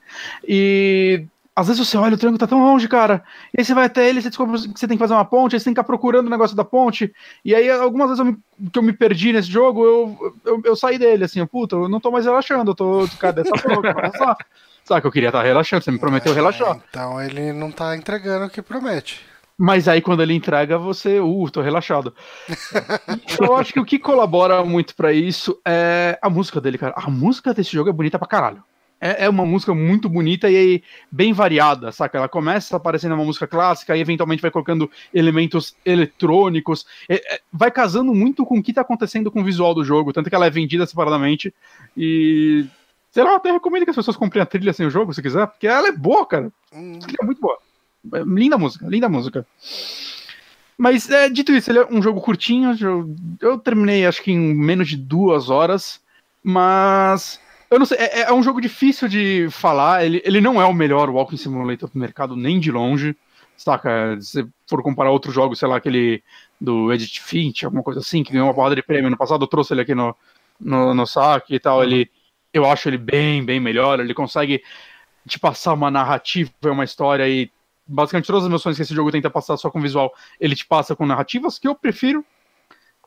E 0.47 1.25
às 1.57 1.65
vezes 1.65 1.88
você 1.88 1.97
olha, 1.97 2.13
o 2.13 2.17
triângulo 2.19 2.38
tá 2.38 2.45
tão 2.45 2.63
longe, 2.63 2.88
cara. 2.88 3.23
E 3.51 3.59
aí 3.59 3.65
você 3.65 3.73
vai 3.73 3.85
até 3.85 4.07
ele, 4.07 4.21
você 4.21 4.29
descobre 4.29 4.61
que 4.61 4.79
você 4.79 4.88
tem 4.88 4.95
que 4.95 5.01
fazer 5.01 5.15
uma 5.15 5.25
ponte, 5.25 5.55
aí 5.55 5.59
você 5.59 5.63
tem 5.63 5.73
que 5.73 5.81
ficar 5.81 5.88
procurando 5.88 6.27
o 6.27 6.29
negócio 6.29 6.55
da 6.55 6.63
ponte. 6.63 7.11
E 7.43 7.55
aí, 7.55 7.67
algumas 7.67 8.09
vezes 8.09 8.19
eu 8.19 8.25
me, 8.25 8.38
que 8.71 8.77
eu 8.77 8.84
me 8.84 8.93
perdi 8.93 9.34
nesse 9.34 9.49
jogo, 9.49 9.84
eu, 9.84 10.35
eu, 10.45 10.61
eu 10.63 10.75
saí 10.75 10.99
dele, 10.99 11.23
assim, 11.23 11.43
puta, 11.47 11.75
eu 11.75 11.89
não 11.89 11.99
tô 11.99 12.11
mais 12.11 12.25
relaxando, 12.25 12.69
eu 12.69 12.75
tô. 12.75 13.09
Cadê 13.19 13.41
essa 13.41 13.53
porra? 13.57 14.38
Sabe 14.85 15.01
que 15.01 15.07
eu 15.07 15.11
queria 15.11 15.29
estar 15.29 15.39
tá 15.39 15.45
relaxando, 15.47 15.84
você 15.84 15.89
me 15.89 15.97
prometeu 15.97 16.31
é, 16.31 16.35
relaxar. 16.35 16.79
Então 16.91 17.19
ele 17.19 17.51
não 17.51 17.71
tá 17.71 17.97
entregando 17.97 18.45
o 18.45 18.49
que 18.51 18.61
promete. 18.61 19.25
Mas 19.57 19.88
aí 19.88 19.99
quando 19.99 20.21
ele 20.21 20.35
entrega, 20.35 20.77
você, 20.77 21.19
uh, 21.19 21.49
tô 21.49 21.61
relaxado. 21.61 22.13
eu 23.41 23.55
acho 23.55 23.73
que 23.73 23.79
o 23.79 23.85
que 23.85 23.97
colabora 23.97 24.63
muito 24.63 24.95
para 24.95 25.11
isso 25.11 25.59
é 25.67 26.19
a 26.21 26.29
música 26.29 26.61
dele, 26.61 26.77
cara. 26.77 26.93
A 26.95 27.09
música 27.09 27.51
desse 27.51 27.71
jogo 27.71 27.89
é 27.89 27.93
bonita 27.93 28.19
pra 28.19 28.27
caralho 28.27 28.63
é, 28.99 29.26
é 29.26 29.30
uma 29.30 29.45
música 29.45 29.74
muito 29.74 30.10
bonita 30.10 30.49
e 30.49 30.84
bem 31.11 31.34
variada, 31.34 31.91
saca? 31.91 32.18
Ela 32.18 32.28
começa 32.28 32.76
aparecendo 32.76 33.14
uma 33.14 33.24
música 33.24 33.48
clássica 33.48 33.95
e 33.95 34.02
eventualmente 34.02 34.41
vai 34.41 34.52
colocando 34.52 34.90
elementos 35.14 35.76
eletrônicos. 35.86 36.86
É, 37.07 37.36
é, 37.36 37.41
vai 37.52 37.72
casando 37.72 38.14
muito 38.14 38.45
com 38.45 38.57
o 38.57 38.64
que 38.64 38.74
tá 38.74 38.82
acontecendo 38.82 39.32
com 39.32 39.41
o 39.41 39.44
visual 39.44 39.74
do 39.74 39.84
jogo, 39.84 40.14
tanto 40.14 40.30
que 40.30 40.36
ela 40.36 40.48
é 40.48 40.49
vendida 40.49 40.86
separadamente. 40.86 41.53
E. 41.95 42.65
Sei 43.11 43.24
lá, 43.24 43.36
até 43.36 43.52
recomendo 43.52 43.84
que 43.84 43.90
as 43.90 43.95
pessoas 43.95 44.18
comprem 44.18 44.44
a 44.44 44.45
trilha 44.45 44.74
sem 44.74 44.86
o 44.86 44.91
jogo, 44.91 45.14
se 45.14 45.22
quiser, 45.22 45.48
porque 45.48 45.65
ela 45.65 45.88
é 45.88 45.91
boa, 45.91 46.26
cara. 46.26 46.52
Hum. 46.72 46.99
É 47.19 47.26
muito 47.26 47.41
boa. 47.41 47.57
É, 48.14 48.22
linda 48.24 48.57
música, 48.57 48.86
linda 48.88 49.10
música. 49.10 49.45
Mas, 50.78 51.10
é, 51.10 51.28
dito 51.28 51.52
isso, 51.52 51.72
ele 51.72 51.80
é 51.80 51.88
um 51.90 52.02
jogo 52.02 52.22
curtinho. 52.22 52.78
Eu, 52.80 53.15
eu 53.41 53.57
terminei 53.57 54.06
acho 54.06 54.22
que 54.22 54.32
em 54.32 54.53
menos 54.53 54.88
de 54.90 54.98
duas 54.98 55.49
horas. 55.49 55.99
Mas 56.44 57.40
eu 57.69 57.80
não 57.80 57.85
sei, 57.85 57.98
é, 57.98 58.22
é, 58.22 58.34
um 58.34 58.41
jogo 58.41 58.61
difícil 58.61 59.07
de 59.07 59.48
falar. 59.49 60.06
Ele, 60.06 60.22
ele 60.23 60.41
não 60.41 60.61
é 60.61 60.65
o 60.65 60.73
melhor 60.73 61.10
Walking 61.10 61.38
Simulator 61.38 61.89
do 61.89 61.99
mercado, 61.99 62.35
nem 62.35 62.60
de 62.60 62.72
longe. 62.72 63.15
Saca? 63.57 64.18
Se 64.22 64.48
for 64.68 64.81
comparar 64.84 65.11
outros 65.11 65.34
jogos, 65.34 65.60
sei 65.60 65.68
lá, 65.68 65.77
aquele 65.77 66.23
do 66.60 66.91
Edit 66.94 67.22
Finch, 67.22 67.65
alguma 67.65 67.84
coisa 67.84 67.99
assim, 67.99 68.23
que 68.23 68.31
ganhou 68.31 68.48
uma 68.48 68.53
porrada 68.53 68.76
de 68.76 68.84
prêmio 68.84 69.10
no 69.10 69.18
passado, 69.18 69.44
eu 69.44 69.48
trouxe 69.48 69.73
ele 69.73 69.81
aqui 69.81 69.95
no, 69.95 70.15
no, 70.60 70.94
no 70.94 71.06
saque 71.06 71.56
e 71.56 71.60
tal. 71.60 71.84
Ele, 71.84 72.10
eu 72.53 72.65
acho 72.65 72.88
ele 72.88 72.98
bem, 72.98 73.44
bem 73.44 73.60
melhor. 73.60 73.99
Ele 73.99 74.14
consegue 74.14 74.64
te 75.27 75.39
passar 75.39 75.73
uma 75.73 75.91
narrativa, 75.91 76.52
uma 76.65 76.84
história 76.84 77.27
e 77.27 77.52
basicamente 77.85 78.27
todas 78.27 78.44
as 78.44 78.49
emoções 78.49 78.76
que 78.76 78.81
esse 78.81 78.94
jogo 78.94 79.11
tenta 79.11 79.30
passar 79.30 79.57
só 79.57 79.69
com 79.69 79.81
visual, 79.81 80.14
ele 80.39 80.56
te 80.56 80.65
passa 80.65 80.95
com 80.95 81.06
narrativas 81.06 81.57
que 81.57 81.68
eu 81.68 81.76
prefiro. 81.76 82.23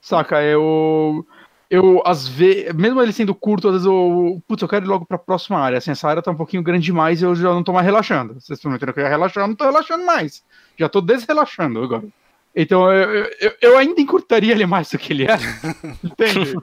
Saca? 0.01 0.43
Eu 0.43 1.27
eu, 1.71 2.03
às 2.05 2.27
vezes, 2.27 2.75
mesmo 2.75 3.01
ele 3.01 3.13
sendo 3.13 3.33
curto, 3.33 3.69
às 3.69 3.75
vezes 3.75 3.87
eu, 3.87 4.43
putz, 4.49 4.61
eu 4.61 4.69
quero 4.69 4.85
ir 4.85 4.89
logo 4.89 5.07
pra 5.07 5.17
próxima 5.17 5.57
área. 5.57 5.79
Assim, 5.79 5.93
essa 5.93 6.09
área 6.09 6.21
tá 6.21 6.33
um 6.33 6.37
pouquinho 6.37 6.65
grande 6.65 6.85
demais 6.85 7.23
e 7.23 7.25
eu 7.25 7.35
já 7.37 7.51
não 7.51 7.63
tô 7.63 7.73
mais 7.73 7.87
relaxando. 7.87 8.35
Vocês 8.41 8.61
prometeram 8.61 8.93
que 8.93 8.99
eu 8.99 9.05
ia 9.05 9.09
relaxar, 9.09 9.45
eu 9.45 9.49
não 9.49 9.55
tô 9.55 9.65
relaxando 9.65 10.05
mais. 10.05 10.43
Já 10.77 10.89
tô 10.89 11.01
desrelaxando 11.01 11.81
agora. 11.81 12.03
Então, 12.57 12.93
eu, 12.93 13.31
eu, 13.41 13.53
eu 13.63 13.79
ainda 13.79 14.01
encurtaria 14.01 14.53
ele 14.53 14.67
mais 14.67 14.91
do 14.91 14.99
que 14.99 15.13
ele 15.13 15.27
é. 15.27 15.37
Entende? 16.03 16.55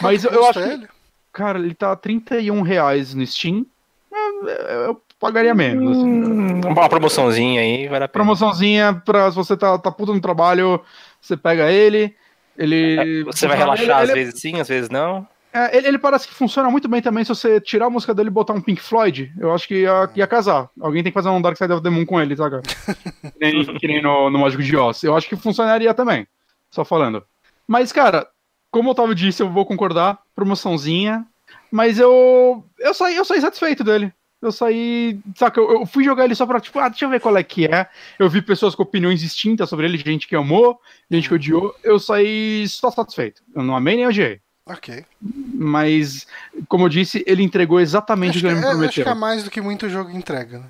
Mas 0.00 0.24
eu, 0.24 0.30
eu 0.30 0.46
acho 0.46 0.58
que, 0.58 0.88
cara, 1.30 1.58
ele 1.58 1.74
tá 1.74 1.94
31 1.94 2.62
reais 2.62 3.12
no 3.12 3.26
Steam. 3.26 3.66
É, 4.10 4.86
eu 4.86 5.02
pagaria 5.20 5.54
menos. 5.54 5.98
Hum, 5.98 6.62
uma 6.66 6.88
promoçãozinha 6.88 7.60
aí, 7.60 7.88
vai 7.88 8.00
dar 8.00 8.08
pena. 8.08 8.24
Promoçãozinha 8.24 9.02
pra 9.04 9.30
se 9.30 9.36
você 9.36 9.54
tá, 9.54 9.76
tá 9.76 9.90
puto 9.90 10.14
no 10.14 10.20
trabalho, 10.20 10.80
você 11.20 11.36
pega 11.36 11.70
ele. 11.70 12.16
Ele. 12.58 13.20
É, 13.20 13.24
você 13.24 13.46
vai 13.46 13.56
relaxar 13.56 13.84
ele, 13.84 13.92
às 13.92 14.10
ele, 14.10 14.24
vezes 14.24 14.40
sim, 14.40 14.60
às 14.60 14.68
vezes 14.68 14.90
não. 14.90 15.26
É, 15.52 15.76
ele, 15.76 15.88
ele, 15.88 15.98
parece 15.98 16.28
que 16.28 16.34
funciona 16.34 16.70
muito 16.70 16.88
bem 16.88 17.00
também 17.00 17.24
se 17.24 17.30
você 17.30 17.60
tirar 17.60 17.86
a 17.86 17.90
música 17.90 18.14
dele 18.14 18.28
e 18.28 18.32
botar 18.32 18.52
um 18.52 18.60
Pink 18.60 18.82
Floyd. 18.82 19.32
Eu 19.38 19.54
acho 19.54 19.66
que 19.66 19.82
ia, 19.82 20.10
ia 20.14 20.26
casar. 20.26 20.68
Alguém 20.78 21.02
tem 21.02 21.10
que 21.10 21.18
fazer 21.18 21.30
um 21.30 21.40
Dark 21.40 21.56
Side 21.56 21.72
of 21.72 21.82
the 21.82 21.88
Moon 21.88 22.04
com 22.04 22.20
ele, 22.20 22.36
sabe? 22.36 22.60
que 23.32 23.38
nem, 23.40 23.64
que 23.78 23.86
nem 23.86 24.02
no, 24.02 24.28
no 24.28 24.38
Mágico 24.40 24.62
de 24.62 24.76
Oz. 24.76 25.02
Eu 25.02 25.16
acho 25.16 25.28
que 25.28 25.36
funcionaria 25.36 25.94
também. 25.94 26.26
Só 26.70 26.84
falando. 26.84 27.24
Mas, 27.66 27.92
cara, 27.92 28.26
como 28.70 28.88
o 28.88 28.92
Otávio 28.92 29.14
disse, 29.14 29.42
eu 29.42 29.48
vou 29.48 29.64
concordar. 29.64 30.18
Promoçãozinha. 30.34 31.24
Mas 31.70 31.98
eu. 31.98 32.64
Eu 32.78 32.92
saí, 32.92 33.16
eu 33.16 33.24
saí 33.24 33.40
satisfeito 33.40 33.82
dele. 33.82 34.12
Eu 34.40 34.52
saí. 34.52 35.18
Saca, 35.34 35.60
eu, 35.60 35.80
eu, 35.80 35.86
fui 35.86 36.04
jogar 36.04 36.24
ele 36.24 36.34
só 36.34 36.46
pra, 36.46 36.60
tipo, 36.60 36.78
ah, 36.78 36.88
deixa 36.88 37.04
eu 37.04 37.10
ver 37.10 37.20
qual 37.20 37.36
é 37.36 37.42
que 37.42 37.66
é. 37.66 37.88
Eu 38.18 38.28
vi 38.30 38.40
pessoas 38.40 38.74
com 38.74 38.82
opiniões 38.82 39.20
distintas 39.20 39.68
sobre 39.68 39.86
ele, 39.86 39.98
gente 39.98 40.28
que 40.28 40.36
amou, 40.36 40.80
gente 41.10 41.28
que 41.28 41.34
odiou. 41.34 41.74
Eu 41.82 41.98
saí 41.98 42.68
só 42.68 42.90
satisfeito. 42.90 43.42
Eu 43.54 43.62
não 43.62 43.76
amei 43.76 43.96
nem 43.96 44.06
odiei. 44.06 44.40
Ok. 44.64 45.04
Mas, 45.20 46.26
como 46.68 46.84
eu 46.84 46.88
disse, 46.88 47.24
ele 47.26 47.42
entregou 47.42 47.80
exatamente 47.80 48.38
acho 48.38 48.38
o 48.38 48.42
que 48.42 48.46
ele 48.46 48.54
me 48.56 48.60
prometeu. 48.60 48.88
Acho 48.88 49.02
que 49.02 49.08
é 49.08 49.14
mais 49.14 49.42
do 49.42 49.50
que 49.50 49.60
muito 49.60 49.88
jogo 49.88 50.10
entrega, 50.10 50.58
né? 50.58 50.66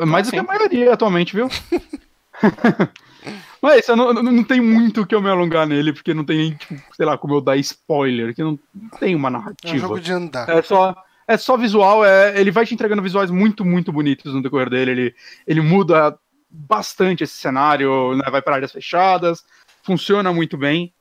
É 0.00 0.06
mais 0.06 0.26
ah, 0.26 0.30
do 0.30 0.34
que 0.34 0.40
a 0.40 0.42
maioria 0.42 0.92
atualmente, 0.92 1.36
viu? 1.36 1.48
Mas 3.60 3.88
eu 3.88 3.96
não, 3.96 4.12
não 4.12 4.44
tem 4.44 4.60
muito 4.60 5.02
o 5.02 5.06
que 5.06 5.14
eu 5.14 5.22
me 5.22 5.30
alongar 5.30 5.66
nele, 5.66 5.92
porque 5.92 6.12
não 6.12 6.24
tem 6.24 6.54
tipo, 6.54 6.82
sei 6.94 7.06
lá, 7.06 7.16
como 7.16 7.34
eu 7.34 7.40
dar 7.40 7.56
spoiler, 7.56 8.34
que 8.34 8.42
não 8.42 8.58
tem 8.98 9.14
uma 9.14 9.30
narrativa. 9.30 9.74
É 9.74 9.76
um 9.76 9.80
jogo 9.80 10.00
de 10.00 10.12
andar. 10.12 10.48
É 10.48 10.60
só 10.60 10.94
é 11.26 11.36
só 11.36 11.56
visual, 11.56 12.04
é, 12.04 12.38
ele 12.38 12.50
vai 12.50 12.66
te 12.66 12.74
entregando 12.74 13.02
visuais 13.02 13.30
muito, 13.30 13.64
muito 13.64 13.92
bonitos 13.92 14.34
no 14.34 14.42
decorrer 14.42 14.70
dele. 14.70 14.90
Ele, 14.90 15.14
ele 15.46 15.60
muda 15.60 16.16
bastante 16.50 17.24
esse 17.24 17.34
cenário, 17.34 18.14
né, 18.16 18.30
vai 18.30 18.40
para 18.40 18.56
áreas 18.56 18.72
fechadas, 18.72 19.44
funciona 19.82 20.32
muito 20.32 20.56
bem. 20.56 20.92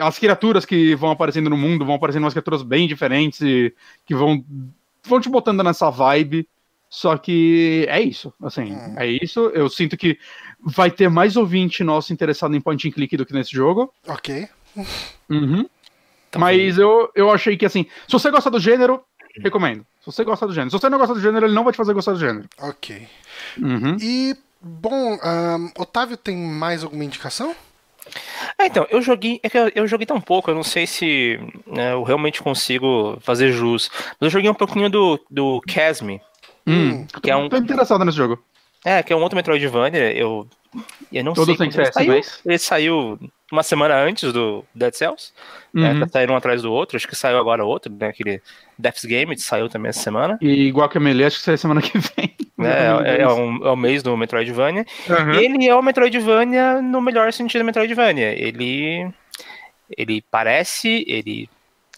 As 0.00 0.18
criaturas 0.18 0.64
que 0.66 0.94
vão 0.96 1.10
aparecendo 1.10 1.48
no 1.48 1.56
mundo 1.56 1.84
vão 1.84 1.94
aparecendo 1.94 2.24
umas 2.24 2.34
criaturas 2.34 2.62
bem 2.62 2.88
diferentes 2.88 3.40
e 3.40 3.72
que 4.04 4.14
vão, 4.14 4.44
vão 5.04 5.20
te 5.20 5.28
botando 5.28 5.62
nessa 5.62 5.90
vibe. 5.90 6.48
Só 6.88 7.16
que 7.16 7.84
é 7.88 8.00
isso, 8.00 8.32
assim, 8.42 8.72
Hum. 8.72 8.94
é 8.96 9.06
isso. 9.06 9.50
Eu 9.54 9.68
sinto 9.68 9.96
que 9.96 10.18
vai 10.60 10.90
ter 10.90 11.08
mais 11.10 11.36
ouvinte 11.36 11.84
nosso 11.84 12.12
interessado 12.12 12.54
em 12.56 12.60
point 12.60 12.88
and 12.88 12.92
click 12.92 13.16
do 13.16 13.26
que 13.26 13.32
nesse 13.34 13.50
jogo. 13.52 13.92
Ok. 14.06 14.48
Uhum. 15.28 15.66
Mas 16.36 16.78
eu, 16.78 17.10
eu 17.14 17.30
achei 17.30 17.56
que, 17.56 17.64
assim, 17.64 17.86
se 18.06 18.12
você 18.12 18.30
gosta 18.30 18.50
do 18.50 18.60
gênero, 18.60 19.02
recomendo. 19.42 19.86
Se 20.00 20.06
você 20.06 20.24
gosta 20.24 20.46
do 20.46 20.52
gênero. 20.54 20.70
Se 20.70 20.78
você 20.78 20.88
não 20.88 20.98
gosta 20.98 21.14
do 21.14 21.20
gênero, 21.20 21.46
ele 21.46 21.54
não 21.54 21.64
vai 21.64 21.72
te 21.72 21.76
fazer 21.76 21.92
gostar 21.92 22.12
do 22.12 22.18
gênero. 22.20 22.48
Ok. 22.60 23.06
Uhum. 23.58 23.96
E, 24.00 24.36
bom, 24.60 25.18
ahn, 25.22 25.68
Otávio 25.78 26.16
tem 26.16 26.36
mais 26.36 26.82
alguma 26.84 27.04
indicação? 27.04 27.54
É, 28.58 28.66
então, 28.66 28.86
eu 28.90 29.02
joguei. 29.02 29.40
É 29.42 29.50
que 29.50 29.58
eu, 29.58 29.70
eu 29.74 29.86
joguei 29.88 30.06
tão 30.06 30.20
pouco, 30.20 30.50
eu 30.50 30.54
não 30.54 30.62
sei 30.62 30.86
se 30.86 31.38
né, 31.66 31.92
eu 31.92 32.02
realmente 32.04 32.40
consigo 32.42 33.18
fazer 33.20 33.50
jus. 33.52 33.90
Mas 34.20 34.28
eu 34.28 34.30
joguei 34.30 34.48
um 34.48 34.54
pouquinho 34.54 34.88
do, 34.88 35.20
do 35.30 35.60
Casme. 35.66 36.20
Hum. 36.66 37.04
Que 37.22 37.30
é 37.30 37.36
um- 37.36 37.48
Tô 37.48 37.56
interessado 37.56 38.04
nesse 38.04 38.16
jogo. 38.16 38.38
É, 38.84 39.02
que 39.02 39.12
é 39.12 39.16
um 39.16 39.22
outro 39.22 39.34
Metroidvania. 39.36 40.12
Eu, 40.12 40.46
eu 41.12 41.24
não 41.24 41.32
Todos 41.34 41.56
sei. 41.56 41.68
têm 41.68 41.70
quando 41.70 41.84
ele 41.84 41.92
saiu. 41.92 42.12
mas- 42.14 42.40
Ele 42.46 42.58
saiu 42.58 43.18
uma 43.52 43.62
semana 43.62 43.94
antes 43.96 44.32
do 44.32 44.64
Dead 44.74 44.92
Cells. 44.94 45.32
É, 45.74 45.78
Uhum. 45.78 46.00
tá 46.00 46.08
saindo 46.08 46.32
um 46.32 46.36
atrás 46.36 46.62
do 46.62 46.72
outro. 46.72 46.96
Acho 46.96 47.06
que 47.06 47.14
saiu 47.14 47.38
agora 47.38 47.64
outro, 47.64 47.92
né? 47.92 48.08
Aquele 48.08 48.40
Death's 48.78 49.04
Game 49.04 49.38
saiu 49.38 49.68
também 49.68 49.90
essa 49.90 50.00
semana. 50.00 50.38
E 50.40 50.66
igual 50.66 50.88
que 50.88 50.98
a 50.98 51.00
Melee, 51.00 51.26
acho 51.26 51.38
que 51.38 51.44
sai 51.44 51.56
semana 51.56 51.80
que 51.82 51.96
vem. 51.98 52.34
Né, 52.58 52.70
é, 53.04 53.20
é 53.22 53.28
um- 53.28 53.66
é 53.66 53.70
o 53.70 53.76
mês 53.76 54.02
do 54.02 54.16
Metroidvania. 54.16 54.86
Uhum. 55.08 55.32
Ele 55.34 55.66
é 55.68 55.74
o 55.74 55.82
Metroidvania 55.82 56.80
no 56.80 57.00
melhor 57.02 57.32
sentido 57.32 57.60
do 57.62 57.66
Metroidvania. 57.66 58.32
Ele. 58.32 59.08
Ele 59.96 60.24
parece, 60.30 61.04
ele 61.06 61.48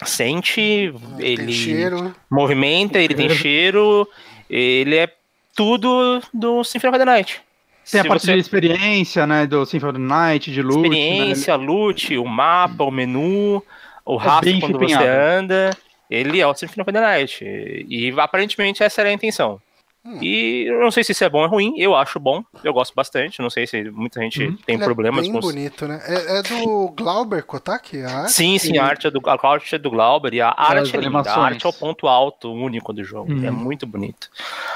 sente, 0.04 0.92
Tem 1.16 1.26
ele 1.26 1.52
cheiro. 1.52 2.14
movimenta, 2.30 2.98
ele 2.98 3.14
tem 3.14 3.30
cheiro, 3.30 4.06
ele 4.50 4.96
é 4.96 5.08
tudo 5.56 6.20
do 6.32 6.62
Symphony 6.64 6.90
of 6.90 6.98
the 6.98 7.04
Night. 7.04 7.40
Tem 7.90 8.00
a 8.00 8.04
parte 8.04 8.26
você- 8.26 8.34
de 8.34 8.40
experiência, 8.40 9.26
né? 9.26 9.46
Do 9.46 9.64
Symphony 9.64 9.98
Night, 9.98 10.52
de 10.52 10.62
loot. 10.62 10.82
experiência, 10.86 11.54
loot, 11.56 12.16
o 12.18 12.24
mapa, 12.26 12.84
o 12.84 12.90
menu, 12.90 13.62
o 14.04 14.16
rastro 14.16 14.48
É 14.48 14.52
bem 14.52 14.60
quando 14.60 14.78
você 14.78 14.94
anda. 14.94 15.70
Ele 16.10 16.40
é 16.40 16.46
o 16.46 16.54
Symphony 16.54 16.82
of 16.82 16.92
the 16.92 17.00
Night. 17.00 17.44
E 17.88 18.14
aparentemente 18.18 18.82
essa 18.82 19.00
era 19.02 19.10
a 19.10 19.12
intenção. 19.12 19.60
Hum. 20.08 20.18
E 20.22 20.64
eu 20.66 20.80
não 20.80 20.90
sei 20.90 21.04
se 21.04 21.12
isso 21.12 21.22
é 21.22 21.28
bom 21.28 21.42
ou 21.42 21.48
ruim, 21.48 21.74
eu 21.76 21.94
acho 21.94 22.18
bom, 22.18 22.42
eu 22.64 22.72
gosto 22.72 22.94
bastante, 22.94 23.42
não 23.42 23.50
sei 23.50 23.66
se 23.66 23.90
muita 23.90 24.22
gente 24.22 24.42
Uhum. 24.42 24.56
tem 24.64 24.76
Ele 24.76 24.84
problemas 24.84 25.18
é 25.18 25.22
bem 25.22 25.32
com 25.32 25.40
bonito, 25.40 25.86
né? 25.86 26.00
É, 26.06 26.38
é 26.38 26.42
do 26.42 26.88
Glauber 26.92 27.42
Kotaki? 27.44 28.02
A 28.02 28.20
arte? 28.20 28.32
Sim, 28.32 28.58
sim, 28.58 28.78
a 28.78 28.84
arte 28.86 29.06
é 29.06 29.10
do, 29.10 29.20
a 29.28 29.48
arte 29.52 29.74
é 29.74 29.78
do 29.78 29.90
Glauber 29.90 30.32
e 30.32 30.40
a 30.40 30.48
arte 30.48 30.96
é 30.96 31.00
linda. 31.00 31.30
A 31.30 31.38
arte 31.44 31.66
é 31.66 31.68
o 31.68 31.72
ponto 31.74 32.08
alto 32.08 32.50
único 32.50 32.92
do 32.92 33.04
jogo. 33.04 33.30
Uhum. 33.32 33.44
É 33.46 33.50
muito 33.50 33.86
bonito. 33.86 34.30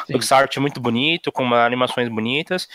Sim. 0.07 0.15
O 0.17 0.35
art 0.35 0.55
é 0.55 0.61
muito 0.61 0.81
bonito, 0.81 1.33
com 1.33 1.55
animações 1.55 2.09
bonitas. 2.11 2.69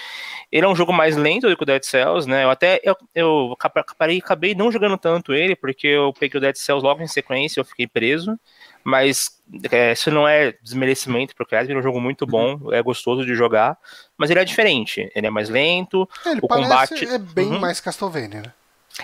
Ele 0.51 0.65
é 0.65 0.69
um 0.69 0.75
jogo 0.75 0.91
mais 0.91 1.15
lento 1.15 1.47
do 1.47 1.55
que 1.55 1.61
o 1.63 1.65
Dead 1.65 1.83
Cells, 1.83 2.27
né? 2.27 2.43
Eu 2.43 2.49
até 2.49 2.79
eu, 2.83 2.95
eu 3.13 3.51
acabei, 3.53 3.81
acabei- 3.81 4.17
acabei 4.17 4.55
não 4.55 4.71
jogando 4.71 4.97
tanto 4.97 5.33
ele, 5.33 5.55
porque 5.55 5.87
eu 5.87 6.11
peguei 6.19 6.37
o 6.39 6.41
Dead 6.41 6.55
Cells 6.55 6.83
logo 6.83 7.03
em 7.03 7.07
sequência, 7.07 7.59
eu 7.59 7.65
fiquei 7.65 7.85
preso. 7.85 8.39
Mas 8.89 9.31
é, 9.69 9.91
isso 9.91 10.09
não 10.09 10.25
é 10.25 10.53
desmerecimento 10.63 11.35
pro 11.35 11.45
ele 11.51 11.73
é 11.73 11.77
um 11.77 11.81
jogo 11.81 11.99
muito 11.99 12.25
bom, 12.25 12.71
é 12.73 12.81
gostoso 12.81 13.25
de 13.25 13.35
jogar, 13.35 13.77
mas 14.17 14.29
ele 14.29 14.39
é 14.39 14.45
diferente. 14.45 15.11
Ele 15.13 15.27
é 15.27 15.29
mais 15.29 15.49
lento, 15.49 16.07
É, 16.25 16.29
Ele 16.29 16.39
o 16.41 16.47
combate- 16.47 17.05
é 17.05 17.17
bem 17.17 17.47
Uhum. 17.51 17.59
mais 17.59 17.81
Castlevania, 17.81 18.43
né? 18.43 18.53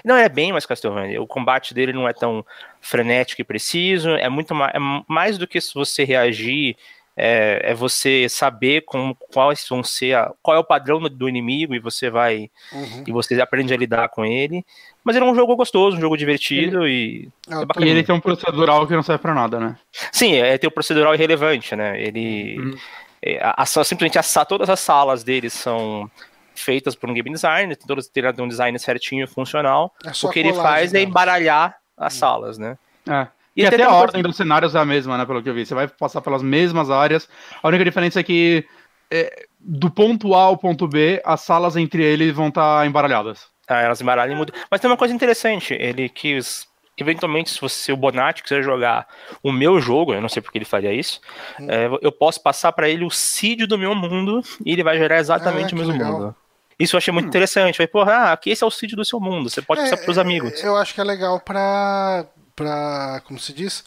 Não, 0.05 0.15
é 0.15 0.29
bem 0.29 0.53
mais 0.53 0.65
Castlevania. 0.65 1.21
O 1.21 1.27
combate 1.27 1.73
dele 1.73 1.91
não 1.91 2.07
é 2.07 2.13
tão 2.13 2.45
frenético 2.79 3.41
e 3.41 3.43
preciso. 3.43 4.11
É 4.11 4.29
muito 4.29 4.55
mais, 4.55 4.73
é 4.73 4.79
mais 5.05 5.37
do 5.37 5.45
que 5.45 5.59
se 5.59 5.73
você 5.73 6.05
reagir. 6.05 6.77
É, 7.15 7.61
é 7.71 7.73
você 7.75 8.27
saber 8.27 8.81
como, 8.81 9.15
quais 9.31 9.63
vão 9.69 9.83
ser 9.83 10.15
a- 10.15 10.31
qual 10.41 10.57
é 10.57 10.59
o 10.59 10.63
padrão 10.63 10.99
do- 10.99 11.29
inimigo 11.29 11.75
e 11.75 11.79
você 11.79 12.09
vai 12.09 12.49
Uhum. 12.71 13.03
e 13.05 13.11
você 13.11 13.39
aprende 13.39 13.71
a 13.73 13.77
lidar 13.77 14.09
com 14.09 14.25
ele. 14.25 14.65
Mas 15.03 15.15
ele 15.15 15.23
é 15.25 15.27
um 15.27 15.35
jogo 15.35 15.55
gostoso, 15.55 15.95
um 15.97 16.01
jogo 16.01 16.17
divertido 16.17 16.87
e 16.87 17.29
Eu 17.47 17.59
tô- 17.59 17.65
bacana. 17.67 17.85
E 17.85 17.89
ele 17.89 18.03
tem 18.03 18.15
um 18.15 18.19
procedural 18.19 18.87
que 18.87 18.95
não 18.95 19.03
serve 19.03 19.21
pra 19.21 19.33
nada, 19.35 19.59
né? 19.59 19.75
sim, 20.11 20.33
é 20.35 20.57
ter 20.57 20.65
o 20.67 20.71
procedural 20.71 21.13
irrelevante, 21.13 21.75
né? 21.75 22.01
Ele 22.01 22.57
Uhum. 22.59 22.77
é, 23.21 23.39
a, 23.43 23.53
a- 23.57 23.65
simplesmente 23.65 24.17
a, 24.17 24.45
todas 24.45 24.69
as 24.69 24.79
salas 24.79 25.23
dele 25.23 25.49
são 25.51 26.09
feitas 26.55 26.95
por 26.95 27.09
um 27.09 27.13
game 27.13 27.29
designer, 27.31 27.75
tem 27.75 27.87
todas 27.87 28.07
tem 28.07 28.23
um 28.39 28.47
design 28.47 28.77
certinho, 28.79 29.27
funcional. 29.27 29.93
é 30.05 30.13
só 30.13 30.27
o 30.27 30.31
que 30.31 30.39
ele 30.39 30.53
faz 30.53 30.93
é 30.95 31.01
embaralhar 31.01 31.75
as 31.97 32.13
salas, 32.15 32.57
né? 32.57 32.77
É. 33.07 33.27
E 33.55 33.61
E, 33.61 33.65
até 33.65 33.75
até 33.75 33.83
a 33.85 33.93
ordem 33.93 34.21
dos 34.23 34.35
cenários 34.35 34.73
é 34.75 34.79
a 34.79 34.85
mesma, 34.85 35.17
né? 35.17 35.25
Pelo 35.25 35.41
que 35.43 35.49
eu 35.49 35.53
vi. 35.53 35.65
Você 35.65 35.75
vai 35.75 35.87
passar 35.87 36.21
pelas 36.21 36.41
mesmas 36.41 36.89
áreas. 36.89 37.27
A 37.61 37.67
única 37.67 37.83
diferença 37.85 38.19
é 38.19 38.23
que 38.23 38.65
é, 39.11 39.45
do 39.59 39.89
ponto 39.91 40.33
A 40.33 40.41
ao 40.43 40.57
ponto 40.57 40.87
B, 40.87 41.21
as 41.23 41.41
salas 41.41 41.75
entre 41.75 42.03
eles 42.03 42.33
vão 42.33 42.47
estar 42.47 42.85
embaralhadas. 42.87 43.47
Ah, 43.67 43.79
elas 43.81 44.01
embaralham 44.01 44.33
e 44.33 44.37
mudam. 44.37 44.55
Mas 44.69 44.81
tem 44.81 44.89
uma 44.89 44.97
coisa 44.97 45.13
interessante, 45.13 45.73
ele 45.79 46.09
quis. 46.09 46.67
Eventualmente, 46.97 47.49
se 47.49 47.59
você, 47.61 47.75
se 47.85 47.91
o 47.91 47.97
Bonatti 47.97 48.43
quiser 48.43 48.61
jogar 48.63 49.07
o 49.41 49.51
meu 49.51 49.79
jogo, 49.79 50.13
eu 50.13 50.21
não 50.21 50.29
sei 50.29 50.41
porque 50.43 50.57
ele 50.59 50.65
faria 50.65 50.93
isso, 50.93 51.19
Hum. 51.59 51.65
é, 51.69 51.89
eu 52.03 52.11
posso 52.11 52.41
passar 52.41 52.71
pra 52.71 52.87
ele 52.87 53.03
o 53.03 53.09
seed 53.09 53.61
do 53.67 53.79
meu 53.79 53.95
mundo 53.95 54.41
e 54.63 54.71
ele 54.73 54.83
vai 54.83 54.95
gerar 54.97 55.17
exatamente 55.17 55.73
Ah, 55.73 55.75
o 55.75 55.79
mesmo 55.79 55.93
legal. 55.93 56.11
mundo. 56.13 56.35
Isso 56.77 56.95
eu 56.95 56.97
achei 56.99 57.11
muito 57.13 57.27
interessante. 57.27 57.77
Falei, 57.77 57.87
porra, 57.87 58.13
ah, 58.13 58.33
aqui 58.33 58.51
esse 58.51 58.63
é 58.63 58.67
o 58.67 58.69
seed 58.71 58.93
do 58.93 59.03
seu 59.05 59.19
mundo, 59.19 59.49
você 59.49 59.61
pode 59.61 59.81
passar 59.81 59.97
pros 59.97 60.17
É, 60.17 60.21
amigos. 60.21 60.63
Eu 60.63 60.75
acho 60.77 60.93
que 60.93 61.01
é 61.01 61.03
legal 61.03 61.39
pra. 61.39 62.25
Pra 62.55 63.21
como 63.25 63.39
se 63.39 63.53
diz? 63.53 63.83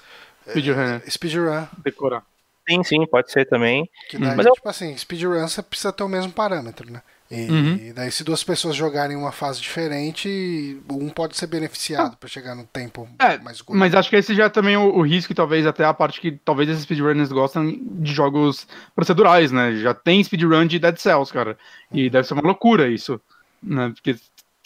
Speedrun, 0.49 1.01
Speedrun. 1.09 1.67
decorar. 1.85 2.23
Sim, 2.69 2.83
sim, 2.83 3.07
pode 3.07 3.31
ser 3.31 3.47
também. 3.47 3.89
Que 4.09 4.19
daí, 4.19 4.37
Mas 4.37 4.47
eu- 4.47 4.53
tipo 4.53 4.69
assim, 4.69 4.97
speedrun 4.97 5.47
você 5.47 5.63
precisa 5.63 5.93
ter 5.93 6.03
o 6.03 6.09
mesmo 6.09 6.33
parâmetro, 6.33 6.91
né? 6.91 7.01
E 7.29 7.51
Uhum. 7.51 7.93
daí, 7.95 8.11
se 8.13 8.23
duas 8.23 8.45
pessoas 8.45 8.77
jogarem 8.77 9.17
uma 9.17 9.33
fase 9.33 9.61
diferente, 9.61 10.81
um 10.89 11.09
pode 11.09 11.37
ser 11.37 11.49
beneficiado 11.49 12.17
pra 12.17 12.29
chegar 12.29 12.55
no 12.55 12.65
tempo 12.65 13.09
É, 13.19 13.37
mais 13.39 13.61
curto. 13.61 13.77
Mas 13.79 13.95
acho 13.97 14.09
que 14.09 14.15
esse 14.17 14.33
já 14.35 14.45
é 14.45 14.49
também 14.49 14.77
o, 14.77 14.95
o 14.97 15.03
risco 15.03 15.33
e 15.33 15.35
talvez 15.35 15.67
até 15.67 15.85
a 15.85 15.93
parte 15.95 16.21
que 16.21 16.33
talvez 16.45 16.69
esses 16.69 16.85
speedrunners 16.85 17.33
gostam 17.33 17.67
de 17.67 18.13
jogos 18.13 18.67
procedurais, 18.95 19.51
né? 19.51 19.75
Já 19.77 19.93
tem 19.93 20.23
speedrun 20.23 20.67
de 20.67 20.79
Dead 20.79 20.97
Cells, 20.99 21.33
cara. 21.33 21.59
E 21.93 22.09
deve 22.09 22.27
ser 22.29 22.35
uma 22.35 22.43
loucura 22.43 22.89
isso, 22.89 23.21
né? 23.61 23.91
Porque, 23.95 24.17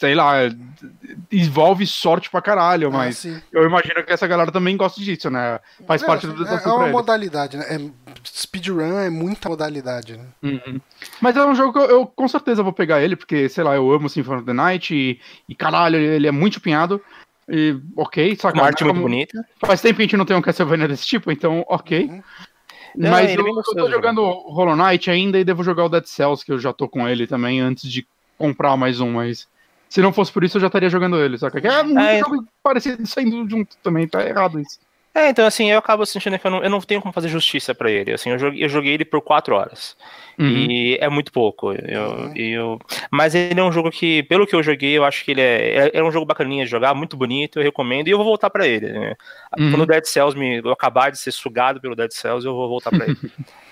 sei 0.01 0.15
lá, 0.15 0.33
envolve 1.31 1.85
sorte 1.85 2.27
pra 2.27 2.41
caralho, 2.41 2.87
Ah, 2.87 2.91
mas 2.91 3.17
sim. 3.19 3.39
eu 3.51 3.63
imagino 3.63 4.03
que 4.03 4.11
essa 4.11 4.25
galera 4.25 4.51
também 4.51 4.75
gosta 4.75 4.99
disso, 4.99 5.29
né? 5.29 5.59
Faz 5.85 6.01
É, 6.01 6.05
parte 6.07 6.25
do 6.25 6.33
é, 6.33 6.37
desafio 6.37 6.71
é 6.71 6.73
uma 6.73 6.87
modalidade, 6.87 7.55
né? 7.55 7.65
É, 7.69 7.79
speedrun 8.25 8.97
é 8.99 9.11
muita 9.11 9.47
modalidade, 9.47 10.17
né? 10.17 10.25
Uhum. 10.41 10.81
Mas 11.21 11.37
é 11.37 11.45
um 11.45 11.53
jogo 11.53 11.73
que 11.73 11.77
eu, 11.77 11.99
eu 11.99 12.07
com 12.07 12.27
certeza 12.27 12.63
vou 12.63 12.73
pegar 12.73 12.99
ele, 12.99 13.15
porque, 13.15 13.47
sei 13.47 13.63
lá, 13.63 13.75
eu 13.75 13.91
amo 13.91 14.09
Symphony 14.09 14.37
of 14.37 14.45
the 14.47 14.53
Night 14.53 14.91
e, 14.95 15.19
e 15.47 15.53
caralho, 15.53 15.97
ele 15.97 16.25
é 16.25 16.31
muito 16.31 16.55
chupinhado. 16.55 16.99
E 17.47 17.77
ok, 17.95 18.35
saca? 18.37 18.57
Uma 18.57 18.65
arte 18.65 18.83
muito 18.83 18.95
Como- 18.95 19.07
bonita. 19.07 19.45
Faz 19.59 19.81
tempo 19.81 19.97
que 19.97 20.01
a 20.01 20.05
gente 20.05 20.17
não 20.17 20.25
tem 20.25 20.35
um 20.35 20.41
Castlevania 20.41 20.87
desse 20.87 21.05
tipo, 21.05 21.31
então 21.31 21.63
ok. 21.69 22.05
Uhum. 22.07 22.23
Não, 22.95 23.11
Mas 23.11 23.29
ele 23.29 23.41
é 23.41 23.45
eu, 23.45 23.55
eu 23.55 23.63
tô 23.63 23.89
jogando 23.91 24.23
Hollow 24.23 24.75
Knight 24.75 25.11
ainda 25.11 25.37
e 25.39 25.43
devo 25.43 25.63
jogar 25.63 25.85
o 25.85 25.89
Dead 25.89 26.05
Cells, 26.05 26.43
que 26.43 26.51
eu 26.51 26.57
já 26.57 26.73
tô 26.73 26.89
com 26.89 27.07
ele 27.07 27.27
também, 27.27 27.59
antes 27.61 27.89
de 27.89 28.05
comprar 28.35 28.75
mais 28.75 28.99
um, 28.99 29.11
mas 29.13 29.47
se 29.93 30.01
não 30.01 30.13
fosse 30.13 30.31
por 30.31 30.43
isso 30.43 30.57
eu 30.57 30.61
já 30.61 30.67
estaria 30.67 30.89
jogando 30.89 31.17
ele, 31.21 31.37
saca? 31.37 31.59
Que 31.59 31.67
é 31.67 31.83
muito 31.83 31.99
É. 31.99 32.19
jogo 32.19 32.45
parecido 32.63 33.05
saindo 33.05 33.47
junto 33.49 33.75
também, 33.83 34.07
tá 34.07 34.25
errado 34.25 34.59
isso. 34.59 34.79
É, 35.13 35.27
então 35.27 35.45
assim, 35.45 35.69
eu 35.69 35.77
acabo 35.77 36.05
sentindo 36.05 36.39
que 36.39 36.47
eu 36.47 36.51
não, 36.51 36.63
eu 36.63 36.69
não 36.69 36.79
tenho 36.79 37.01
como 37.01 37.13
fazer 37.13 37.27
justiça 37.27 37.75
pra 37.75 37.91
ele. 37.91 38.13
Assim, 38.13 38.29
eu 38.29 38.39
joguei, 38.39 38.63
eu 38.63 38.69
joguei 38.69 38.93
ele 38.93 39.03
por 39.03 39.19
quatro 39.19 39.53
horas. 39.55 39.97
Uhum. 40.39 40.47
E 40.47 40.97
é 41.01 41.09
muito 41.09 41.33
pouco. 41.33 41.73
Eu, 41.73 42.31
eu, 42.33 42.79
mas 43.11 43.35
ele 43.35 43.59
é 43.59 43.63
um 43.63 43.73
jogo 43.73 43.91
que, 43.91 44.23
pelo 44.23 44.47
que 44.47 44.55
eu 44.55 44.63
joguei, 44.63 44.97
eu 44.97 45.03
acho 45.03 45.25
que 45.25 45.31
ele 45.31 45.41
é, 45.41 45.87
é, 45.87 45.91
é 45.95 46.01
um 46.03 46.11
jogo 46.13 46.25
bacaninha 46.25 46.63
de 46.63 46.71
jogar, 46.71 46.93
muito 46.95 47.17
bonito, 47.17 47.59
eu 47.59 47.63
recomendo, 47.63 48.07
e 48.07 48.11
eu 48.11 48.17
vou 48.17 48.25
voltar 48.25 48.49
pra 48.49 48.65
ele. 48.65 48.87
né? 48.89 49.15
Uhum. 49.59 49.71
Quando 49.71 49.81
o 49.81 49.85
Dead 49.85 50.05
Cells 50.05 50.39
me 50.39 50.59
eu 50.59 50.71
acabar 50.71 51.11
de 51.11 51.19
ser 51.19 51.33
sugado 51.33 51.81
pelo 51.81 51.93
Dead 51.93 52.11
Cells, 52.13 52.45
eu 52.47 52.55
vou 52.55 52.69
voltar 52.69 52.89
pra 52.91 53.05
ele. 53.05 53.17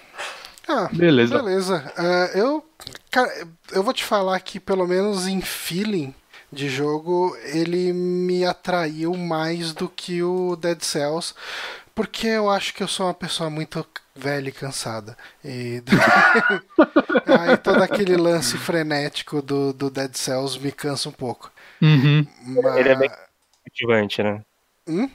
Ah, 0.70 0.88
Beleza. 0.94 1.41
beleza. 1.41 1.94
Ah, 1.98 2.30
eu, 2.36 2.64
cara, 3.10 3.48
eu 3.72 3.82
vou 3.82 3.91
te 3.91 4.06
falar 4.06 4.40
que 4.40 4.60
pelo 4.60 4.88
menos 4.88 5.28
em 5.28 5.41
feeling 5.41 6.14
de 6.54 6.70
jogo 6.70 7.36
ele 7.44 7.91
me 7.91 8.46
atraiu 8.46 9.16
mais 9.16 9.74
do 9.74 9.90
que 9.90 10.22
o 10.22 10.56
Dead 10.56 10.80
Cells, 10.84 11.34
porque 11.96 12.28
eu 12.28 12.50
acho 12.50 12.74
que 12.76 12.84
eu 12.84 12.88
sou 12.88 13.08
uma 13.08 13.16
pessoa 13.16 13.50
muito 13.50 13.84
velha 14.16 14.50
e 14.50 14.52
cansada. 14.52 15.18
E 15.44 15.82
aí 17.26 17.58
todo 17.58 17.82
aquele 17.82 18.16
lance 18.16 18.56
frenético 18.56 19.41
do, 19.41 19.74
do 19.74 19.90
Dead 19.90 20.14
Cells 20.14 20.60
me 20.60 20.72
cansa 20.72 21.10
um 21.10 21.14
pouco. 21.14 21.52
Uhum. 21.82 22.28
Mas... 22.46 22.78
Ele 22.78 22.90
é 22.90 22.96
bem 22.96 23.10
cativante, 23.66 24.22
né? 24.22 24.41
Hum? 24.88 25.10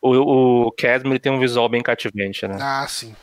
O, 0.00 0.68
o 0.68 0.74
Chasm 0.80 1.08
ele 1.08 1.18
tem 1.18 1.30
um 1.30 1.38
visual 1.38 1.68
bem 1.68 1.82
cativante, 1.82 2.48
né? 2.48 2.56
Ah, 2.58 2.86
sim. 2.88 3.14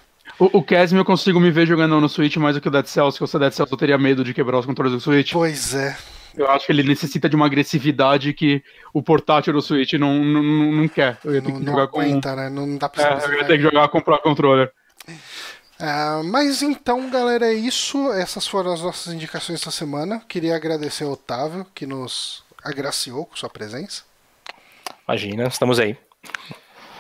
O, 0.42 0.58
o 0.58 0.64
Casm 0.64 0.98
eu 0.98 1.06
consigo 1.06 1.40
me 1.40 1.52
ver 1.52 1.68
jogando 1.68 2.02
no 2.02 2.10
Switch 2.10 2.36
mais 2.38 2.56
do 2.56 2.62
que 2.62 2.68
o 2.68 2.72
Dead 2.72 2.88
Cells, 2.88 3.16
que 3.16 3.24
o 3.24 3.40
Dead 3.40 3.54
Cells 3.54 3.72
eu 3.72 3.78
teria 3.78 3.96
medo 3.96 4.24
de 4.24 4.34
quebrar 4.34 4.58
os 4.58 4.66
controles 4.66 4.92
do 4.92 5.00
Switch. 5.00 5.34
Pois 5.34 5.76
é. 5.76 5.96
Eu 6.36 6.50
acho 6.50 6.66
que 6.66 6.72
ele 6.72 6.82
necessita 6.82 7.30
de 7.30 7.36
uma 7.36 7.46
agressividade 7.46 8.34
que 8.34 8.64
o 8.92 9.04
portátil 9.04 9.54
do 9.54 9.62
Switch 9.62 9.94
não, 9.94 10.16
não, 10.24 10.42
não 10.72 10.88
quer. 10.88 11.20
Eu 11.24 11.36
ia 11.36 11.44
ter 11.44 11.50
Não, 11.52 11.60
que 11.60 11.66
não 11.66 11.74
jogar 11.74 11.88
com. 11.90 12.00
aguenta, 12.00 12.36
né? 12.36 12.50
Não 12.50 12.76
dá 12.76 12.90
pra 12.90 13.04
É, 13.04 13.26
eu 13.26 13.34
ia 13.34 13.46
ter 13.46 13.58
que 13.58 13.62
jogar 13.62 13.88
com 13.90 14.00
o 14.00 14.02
Pro 14.02 14.18
Controller. 14.18 14.72
Ah, 15.80 16.22
mas 16.26 16.64
então, 16.64 17.12
galera, 17.12 17.46
é 17.46 17.54
isso. 17.54 18.12
Essas 18.14 18.48
foram 18.48 18.74
as 18.74 18.82
nossas 18.82 19.14
indicações 19.14 19.62
essa 19.62 19.70
semana. 19.70 20.24
Queria 20.28 20.56
agradecer 20.56 21.04
ao 21.04 21.12
Otávio, 21.12 21.68
que 21.76 21.86
nos 21.86 22.44
agraciou 22.64 23.28
com 23.28 23.36
sua 23.36 23.50
presença. 23.50 24.02
Imagina, 25.08 25.44
estamos 25.44 25.80
aí. 25.80 25.96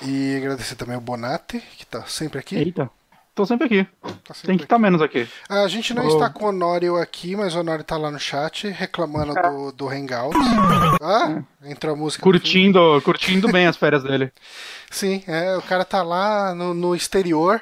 E 0.03 0.35
agradecer 0.37 0.75
também 0.75 0.93
ao 0.93 1.01
Bonatti, 1.01 1.59
que 1.75 1.87
tá 1.87 2.03
sempre 2.05 2.37
aqui. 2.37 2.55
Eita. 2.55 2.87
Tô 3.33 3.45
sempre 3.45 3.65
aqui. 3.65 3.87
Tá 4.25 4.33
sempre 4.33 4.47
Tem 4.47 4.57
que 4.57 4.63
estar 4.63 4.77
menos 4.77 5.01
aqui. 5.01 5.27
A 5.49 5.65
gente 5.69 5.93
não 5.93 6.05
Oh. 6.05 6.09
está 6.09 6.29
com 6.29 6.45
o 6.45 6.47
Honório 6.49 6.97
aqui, 6.97 7.35
mas 7.35 7.55
o 7.55 7.59
Honório 7.61 7.83
tá 7.83 7.95
lá 7.97 8.11
no 8.11 8.19
chat 8.19 8.67
reclamando 8.67 9.33
do, 9.33 9.71
do 9.71 9.89
Hangout. 9.89 10.35
Ah, 11.01 11.41
entrou 11.63 11.93
a 11.93 11.97
música. 11.97 12.21
Curtindo, 12.23 13.01
curtindo 13.03 13.47
bem 13.51 13.65
as 13.67 13.77
férias 13.77 14.03
dele. 14.03 14.31
Sim, 14.91 15.23
é, 15.27 15.55
o 15.57 15.61
cara 15.61 15.85
tá 15.85 16.03
lá 16.03 16.53
no, 16.53 16.73
no 16.73 16.93
exterior 16.93 17.61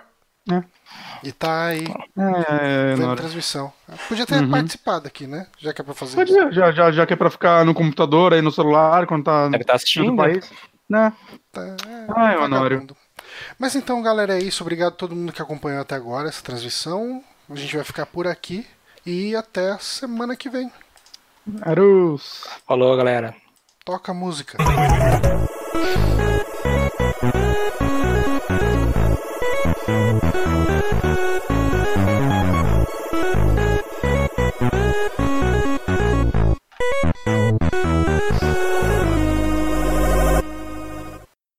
É. 0.52 0.64
e 1.24 1.32
tá 1.32 1.68
aí 1.68 1.86
É, 2.18 2.96
vendo 2.96 3.06
Nora. 3.06 3.18
transmissão. 3.22 3.72
Podia 4.10 4.26
ter 4.26 4.42
Uhum. 4.42 4.50
participado 4.50 5.08
aqui, 5.08 5.28
né? 5.28 5.46
Já 5.60 5.72
que 5.72 5.82
é 5.82 5.84
pra 5.84 5.94
fazer 5.94 6.16
Pode 6.16 6.32
isso. 6.32 6.52
já, 6.52 6.72
já, 6.72 6.92
já 6.92 7.06
que 7.06 7.14
é 7.14 7.16
pra 7.16 7.30
ficar 7.30 7.64
no 7.64 7.74
computador, 7.76 8.34
aí 8.34 8.42
no 8.42 8.52
celular, 8.52 9.06
quando 9.06 9.24
tá 9.26 9.48
Deve 9.48 9.62
estar 9.64 9.74
no 9.74 9.76
assistindo. 9.76 10.16
país. 10.18 10.50
Né? 10.90 11.14
Tá, 11.52 11.62
é, 11.64 11.76
Ai, 12.18 12.38
Honório. 12.38 12.78
vagabundo. 12.80 12.98
Mas 13.58 13.76
então, 13.76 14.02
galera, 14.02 14.38
é 14.38 14.44
isso. 14.44 14.64
Obrigado 14.64 14.94
a 14.94 14.98
todo 14.98 15.16
mundo 15.16 15.34
que 15.34 15.42
acompanhou 15.42 15.82
até 15.82 15.96
agora 15.96 16.30
essa 16.30 16.44
transmissão. 16.44 17.24
A 17.50 17.56
gente 17.56 17.76
vai 17.76 17.86
ficar 17.86 18.06
por 18.06 18.28
aqui 18.28 18.66
e 19.06 19.36
até 19.36 19.72
a 19.72 19.80
semana 19.80 20.36
que 20.36 20.50
vem. 20.50 20.72
Arus. 21.62 22.46
Falou, 22.68 22.96
galera. 22.96 23.36
Toca 23.84 24.12
a 24.12 24.16
música. 24.16 24.58